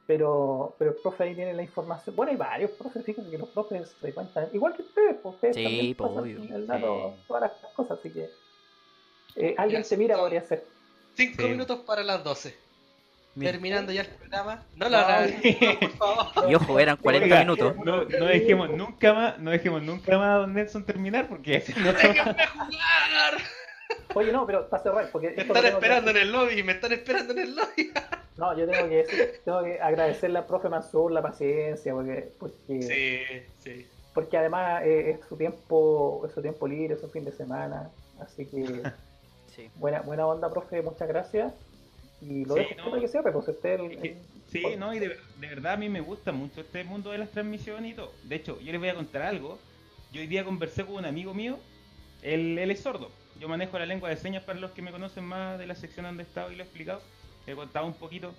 pero 0.07 0.75
pero 0.79 0.91
el 0.93 0.97
profe 0.99 1.25
ahí 1.25 1.35
tiene 1.35 1.55
la 1.55 1.63
información. 1.63 2.15
Bueno, 2.17 2.33
hay 2.33 2.37
varios 2.39 2.71
profes, 2.73 3.05
fíjense 3.05 3.31
que 3.31 3.39
los 3.39 3.49
profes 3.51 3.95
se 4.01 4.13
cuentan, 4.13 4.49
igual 4.53 4.75
que 4.75 4.83
ustedes, 4.83 5.17
pues 5.23 5.35
ustedes 5.37 5.57
Sí, 5.57 5.63
también 5.65 5.95
pasan 5.95 6.19
obvio. 6.19 6.57
el 6.57 6.67
dato, 6.67 7.15
Sí. 7.17 7.25
todas 7.29 7.43
las 7.43 7.53
cosas, 7.75 7.99
así 7.99 8.11
que 8.11 8.29
eh, 9.37 9.55
alguien 9.57 9.83
Ya, 9.83 9.89
se 9.89 9.97
mira 9.97 10.17
no. 10.17 10.23
podría 10.23 10.43
ser. 10.43 10.65
5 11.15 11.43
Sí. 11.43 11.49
minutos 11.49 11.81
para 11.81 12.03
las 12.03 12.23
12. 12.25 12.57
Mira. 13.35 13.53
Terminando 13.53 13.93
ya 13.93 14.03
el 14.03 14.09
programa. 14.09 14.63
No 14.77 14.85
No, 14.85 14.91
la 14.91 15.07
hagan, 15.09 15.41
por 15.81 15.91
favor. 15.97 16.51
Y 16.51 16.55
ojo, 16.55 16.79
eran 16.79 16.97
40 16.99 17.25
Oiga, 17.25 17.39
minutos. 17.41 17.77
No, 17.83 18.05
no 18.05 18.27
dejemos 18.27 18.69
nunca 18.71 19.15
más, 19.15 19.39
no 19.39 19.51
dejemos 19.51 19.83
nunca 19.83 20.19
más 20.19 20.29
a 20.29 20.39
Don 20.41 20.53
Nelson 20.53 20.85
terminar 20.85 21.29
porque 21.29 21.65
no, 21.79 21.93
¡Déjenme 21.95 22.47
jugar! 22.49 23.39
Oye, 24.15 24.33
no, 24.33 24.47
pero 24.47 24.69
para 24.69 24.83
cerrar, 24.83 25.11
porque 25.11 25.31
Me 25.31 25.43
están 25.43 25.65
esperando 25.67 26.11
en 26.11 26.17
el 26.19 26.33
lobby, 26.33 26.63
me 26.63 26.73
están 26.73 26.93
esperando 26.93 27.33
en 27.33 27.39
el 27.41 27.57
lobby. 27.57 27.93
No, 28.35 28.57
yo 28.59 28.67
tengo 28.67 28.89
que 28.89 28.97
decir, 28.97 29.33
tengo 29.45 29.63
que 29.63 29.79
agradecerle 29.79 30.39
al 30.39 30.47
profe 30.47 30.71
Mansur 30.71 31.13
la 31.13 31.21
paciencia, 31.21 31.93
porque, 31.93 32.33
porque 32.39 32.83
Sí, 32.83 33.21
sí. 33.59 33.87
porque 34.15 34.39
además 34.39 34.83
eh, 34.85 35.11
es 35.11 35.27
su 35.29 35.37
tiempo 35.37 36.25
es 36.27 36.33
su 36.33 36.41
tiempo 36.41 36.67
libre, 36.67 36.95
es 36.95 37.01
su 37.03 37.11
fin 37.11 37.27
de 37.27 37.33
semana, 37.33 37.91
así 38.21 38.47
que 38.47 38.65
Sí. 39.55 39.69
buena 39.77 40.01
buena 40.01 40.27
onda, 40.27 40.51
profe, 40.51 40.81
muchas 40.81 41.07
gracias. 41.09 41.53
Y 42.23 42.47
lo 42.47 42.55
Sí, 42.55 42.61
dejo 42.61 42.75
no. 42.79 42.91
para 42.91 43.03
que 43.03 43.09
cierre, 43.09 43.33
pues 43.33 43.47
usted 43.49 43.81
el- 43.81 44.17
Sí, 44.51 44.65
no, 44.79 44.95
y 44.95 44.99
de, 44.99 45.09
de 45.09 45.47
verdad 45.49 45.75
a 45.75 45.77
mí 45.77 45.91
me 45.91 46.01
gusta 46.01 46.33
mucho 46.33 46.63
este 46.63 46.85
mundo 46.85 47.11
de 47.11 47.19
las 47.19 47.31
transmisiones 47.31 47.93
y 47.93 47.95
todo. 47.95 48.13
De 48.25 48.37
hecho, 48.37 48.59
yo 48.61 48.73
les 48.73 48.81
voy 48.81 48.89
a 48.89 48.95
contar 48.95 49.23
algo. 49.23 49.59
Yo 50.11 50.23
hoy 50.23 50.27
día 50.27 50.43
conversé 50.43 50.85
con 50.87 50.95
un 50.97 51.05
amigo 51.05 51.35
mío, 51.35 51.59
él, 52.23 52.59
él 52.59 52.71
es 52.71 52.81
sordo. 52.81 53.11
Yo 53.43 53.49
manejo 53.49 53.77
la 53.77 53.87
lengua 53.87 54.09
de 54.09 54.17
señas 54.17 54.45
para 54.45 54.61
los 54.61 54.71
que 54.71 54.83
me 54.83 54.93
conocen 54.93 55.25
más 55.25 55.59
de 55.59 55.67
la 55.67 55.75
sección 55.75 56.07
donde 56.07 56.23
he 56.23 56.27
estado 56.27 56.53
y 56.53 56.55
lo 56.55 56.63
he 56.63 56.65
explicado. 56.65 57.03
He 57.45 57.57
contado 57.57 57.87
un 57.87 57.95
poquito. 57.95 58.33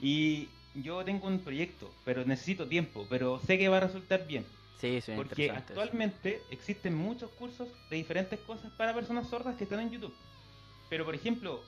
Y 0.00 0.48
yo 0.74 1.04
tengo 1.04 1.28
un 1.28 1.38
proyecto, 1.38 1.88
pero 2.04 2.24
necesito 2.24 2.66
tiempo, 2.66 3.06
pero 3.08 3.38
sé 3.38 3.58
que 3.58 3.68
va 3.68 3.76
a 3.76 3.80
resultar 3.86 4.26
bien. 4.26 4.44
Sí, 4.80 5.00
sí, 5.00 5.12
Porque 5.14 5.46
eso. 5.46 5.54
actualmente 5.54 6.42
existen 6.50 6.96
muchos 6.96 7.30
cursos 7.30 7.68
de 7.90 7.94
diferentes 7.94 8.40
cosas 8.40 8.72
para 8.72 8.92
personas 8.92 9.28
sordas 9.28 9.54
que 9.54 9.62
están 9.62 9.78
en 9.78 9.92
YouTube. 9.92 10.16
Pero 10.88 11.04
por 11.04 11.14
ejemplo, 11.14 11.62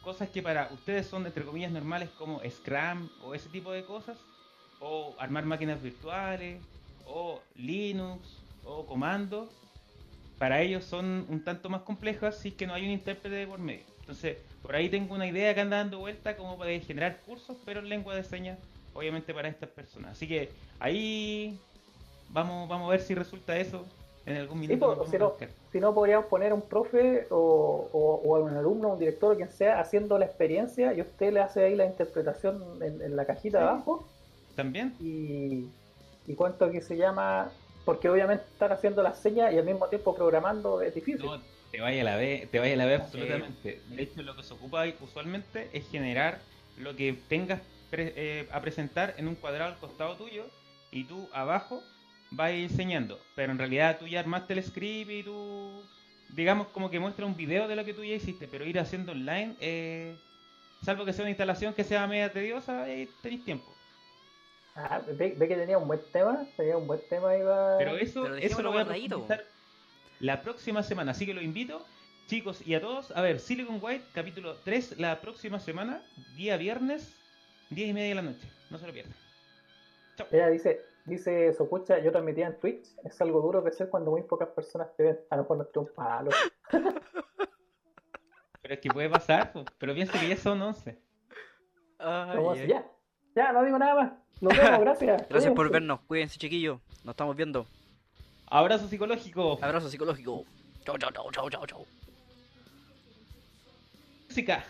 cosas 0.00 0.30
que 0.30 0.42
para 0.42 0.70
ustedes 0.72 1.06
son 1.08 1.26
entre 1.26 1.44
comillas 1.44 1.72
normales 1.72 2.08
como 2.16 2.40
Scrum 2.48 3.10
o 3.22 3.34
ese 3.34 3.50
tipo 3.50 3.70
de 3.70 3.84
cosas, 3.84 4.16
o 4.80 5.14
armar 5.18 5.44
máquinas 5.44 5.82
virtuales, 5.82 6.62
o 7.04 7.42
Linux, 7.54 8.38
o 8.64 8.86
comandos, 8.86 9.50
para 10.44 10.60
ellos 10.60 10.84
son 10.84 11.24
un 11.30 11.42
tanto 11.42 11.70
más 11.70 11.80
complejas 11.80 12.36
si 12.36 12.48
es 12.48 12.54
que 12.54 12.66
no 12.66 12.74
hay 12.74 12.84
un 12.84 12.90
intérprete 12.90 13.34
de 13.34 13.46
por 13.46 13.58
medio. 13.58 13.84
Entonces, 14.00 14.36
por 14.60 14.76
ahí 14.76 14.90
tengo 14.90 15.14
una 15.14 15.26
idea 15.26 15.54
que 15.54 15.62
anda 15.62 15.78
dando 15.78 16.00
vuelta 16.00 16.36
como 16.36 16.58
para 16.58 16.78
generar 16.80 17.20
cursos, 17.24 17.56
pero 17.64 17.80
en 17.80 17.88
lengua 17.88 18.14
de 18.14 18.24
señas, 18.24 18.58
obviamente 18.92 19.32
para 19.32 19.48
estas 19.48 19.70
personas. 19.70 20.12
Así 20.12 20.28
que 20.28 20.50
ahí 20.80 21.58
vamos, 22.28 22.68
vamos 22.68 22.88
a 22.88 22.90
ver 22.90 23.00
si 23.00 23.14
resulta 23.14 23.56
eso 23.56 23.86
en 24.26 24.36
algún 24.36 24.60
minuto. 24.60 25.06
si 25.08 25.16
a 25.16 25.18
no, 25.18 25.32
si 25.72 25.80
no 25.80 25.94
podríamos 25.94 26.26
poner 26.26 26.52
un 26.52 26.60
profe 26.60 27.26
o, 27.30 27.88
o, 27.90 28.20
o 28.26 28.44
un 28.44 28.54
alumno, 28.54 28.90
un 28.90 28.98
director 28.98 29.32
o 29.32 29.36
quien 29.36 29.48
sea 29.50 29.80
haciendo 29.80 30.18
la 30.18 30.26
experiencia 30.26 30.92
y 30.92 31.00
usted 31.00 31.32
le 31.32 31.40
hace 31.40 31.64
ahí 31.64 31.74
la 31.74 31.86
interpretación 31.86 32.62
en, 32.82 33.00
en 33.00 33.16
la 33.16 33.24
cajita 33.24 33.60
de 33.60 33.64
abajo 33.64 34.06
También. 34.54 34.94
y, 35.00 35.70
y 36.26 36.34
cuánto 36.34 36.70
que 36.70 36.82
se 36.82 36.98
llama, 36.98 37.50
porque 37.84 38.08
obviamente 38.08 38.44
estar 38.52 38.72
haciendo 38.72 39.02
las 39.02 39.18
señas 39.20 39.52
y 39.52 39.58
al 39.58 39.64
mismo 39.64 39.86
tiempo 39.88 40.14
programando 40.14 40.80
es 40.80 40.94
difícil. 40.94 41.26
No, 41.26 41.40
te 41.70 41.80
vaya 41.80 42.02
a 42.02 42.04
la 42.04 42.16
vez, 42.16 42.50
te 42.50 42.58
vaya 42.58 42.74
a 42.74 42.76
la 42.76 42.86
vez 42.86 43.00
absolutamente. 43.00 43.80
De 43.88 44.02
hecho, 44.02 44.22
lo 44.22 44.36
que 44.36 44.42
se 44.42 44.54
ocupa 44.54 44.82
ahí 44.82 44.94
usualmente 45.00 45.68
es 45.72 45.88
generar 45.90 46.40
lo 46.78 46.96
que 46.96 47.12
tengas 47.28 47.60
pre- 47.90 48.12
eh, 48.16 48.48
a 48.50 48.60
presentar 48.60 49.14
en 49.18 49.28
un 49.28 49.34
cuadrado 49.34 49.72
al 49.72 49.78
costado 49.78 50.16
tuyo 50.16 50.46
y 50.90 51.04
tú 51.04 51.28
abajo 51.32 51.82
vas 52.30 52.52
enseñando. 52.52 53.18
Pero 53.34 53.52
en 53.52 53.58
realidad 53.58 53.98
tú 53.98 54.06
ya 54.06 54.20
armaste 54.20 54.54
el 54.54 54.62
script 54.62 55.10
y 55.10 55.22
tú, 55.22 55.82
digamos, 56.30 56.68
como 56.68 56.90
que 56.90 56.98
muestra 57.00 57.26
un 57.26 57.36
video 57.36 57.68
de 57.68 57.76
lo 57.76 57.84
que 57.84 57.94
tú 57.94 58.04
ya 58.04 58.14
hiciste, 58.14 58.48
pero 58.48 58.64
ir 58.64 58.78
haciendo 58.78 59.12
online 59.12 59.54
eh, 59.60 60.16
Salvo 60.82 61.06
que 61.06 61.14
sea 61.14 61.22
una 61.22 61.30
instalación 61.30 61.72
que 61.72 61.82
sea 61.82 62.06
media 62.06 62.30
tediosa, 62.30 62.82
ahí 62.82 63.08
tenéis 63.22 63.42
tiempo. 63.44 63.72
Ah, 64.76 65.00
ve, 65.06 65.34
ve 65.36 65.48
que 65.48 65.54
tenía 65.54 65.78
un 65.78 65.86
buen 65.86 66.00
tema, 66.12 66.46
tenía 66.56 66.76
un 66.76 66.86
buen 66.86 67.00
tema 67.08 67.36
iba. 67.36 67.78
Pero 67.78 67.96
eso, 67.96 68.24
Pero 68.24 68.36
eso 68.36 68.62
lo 68.62 68.72
voy 68.72 68.82
a 68.82 68.84
profundizar 68.84 69.44
la 70.20 70.42
próxima 70.42 70.82
semana. 70.82 71.12
Así 71.12 71.26
que 71.26 71.34
lo 71.34 71.42
invito, 71.42 71.84
chicos 72.26 72.66
y 72.66 72.74
a 72.74 72.80
todos, 72.80 73.10
a 73.16 73.20
ver 73.20 73.38
Silicon 73.38 73.78
White, 73.80 74.06
capítulo 74.12 74.56
3, 74.64 74.98
la 74.98 75.20
próxima 75.20 75.60
semana, 75.60 76.02
día 76.36 76.56
viernes, 76.56 77.14
10 77.70 77.88
y 77.88 77.92
media 77.92 78.08
de 78.08 78.14
la 78.16 78.22
noche. 78.22 78.48
No 78.70 78.78
se 78.78 78.86
lo 78.86 78.92
pierdan. 78.92 79.14
Chao. 80.16 80.26
Ella 80.32 80.48
dice, 80.48 80.80
dice 81.04 81.52
Socucha, 81.52 81.98
yo 82.00 82.10
transmitía 82.10 82.46
en 82.48 82.58
Twitch, 82.58 82.86
es 83.04 83.20
algo 83.20 83.40
duro 83.40 83.62
que 83.62 83.70
hacer 83.70 83.88
cuando 83.88 84.10
muy 84.10 84.22
pocas 84.22 84.48
personas 84.48 84.88
te 84.96 85.04
ven. 85.04 85.20
A 85.30 85.36
lo 85.36 85.42
mejor 85.42 85.56
no 85.58 85.62
estoy 85.64 85.84
un 85.84 85.94
palo. 85.94 86.30
Pero 88.62 88.74
es 88.74 88.80
que 88.80 88.88
puede 88.88 89.10
pasar, 89.10 89.52
pero 89.78 89.92
piensa 89.92 90.18
que 90.18 90.26
ya 90.26 90.38
son 90.38 90.62
11. 90.62 90.98
Ay, 91.98 92.36
Vamos, 92.36 92.58
ay. 92.58 92.68
ya, 92.68 92.90
ya, 93.34 93.52
no 93.52 93.64
digo 93.64 93.78
nada 93.78 93.94
más. 93.94 94.12
Nos 94.40 94.56
vemos, 94.56 94.80
gracias. 94.80 95.28
Gracias 95.28 95.52
por 95.54 95.70
vernos. 95.70 96.00
Cuídense, 96.06 96.38
chiquillos. 96.38 96.80
Nos 97.04 97.12
estamos 97.12 97.36
viendo. 97.36 97.66
Abrazo 98.46 98.88
psicológico. 98.88 99.58
Abrazo 99.62 99.88
psicológico. 99.88 100.44
Chau, 100.84 100.98
chau, 100.98 101.10
chau, 101.12 101.30
chau, 101.30 101.50
chau, 101.50 101.66
chau. 101.66 101.86
Música. 104.28 104.64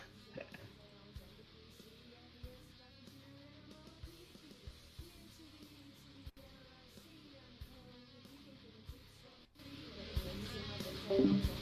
Thank 11.08 11.53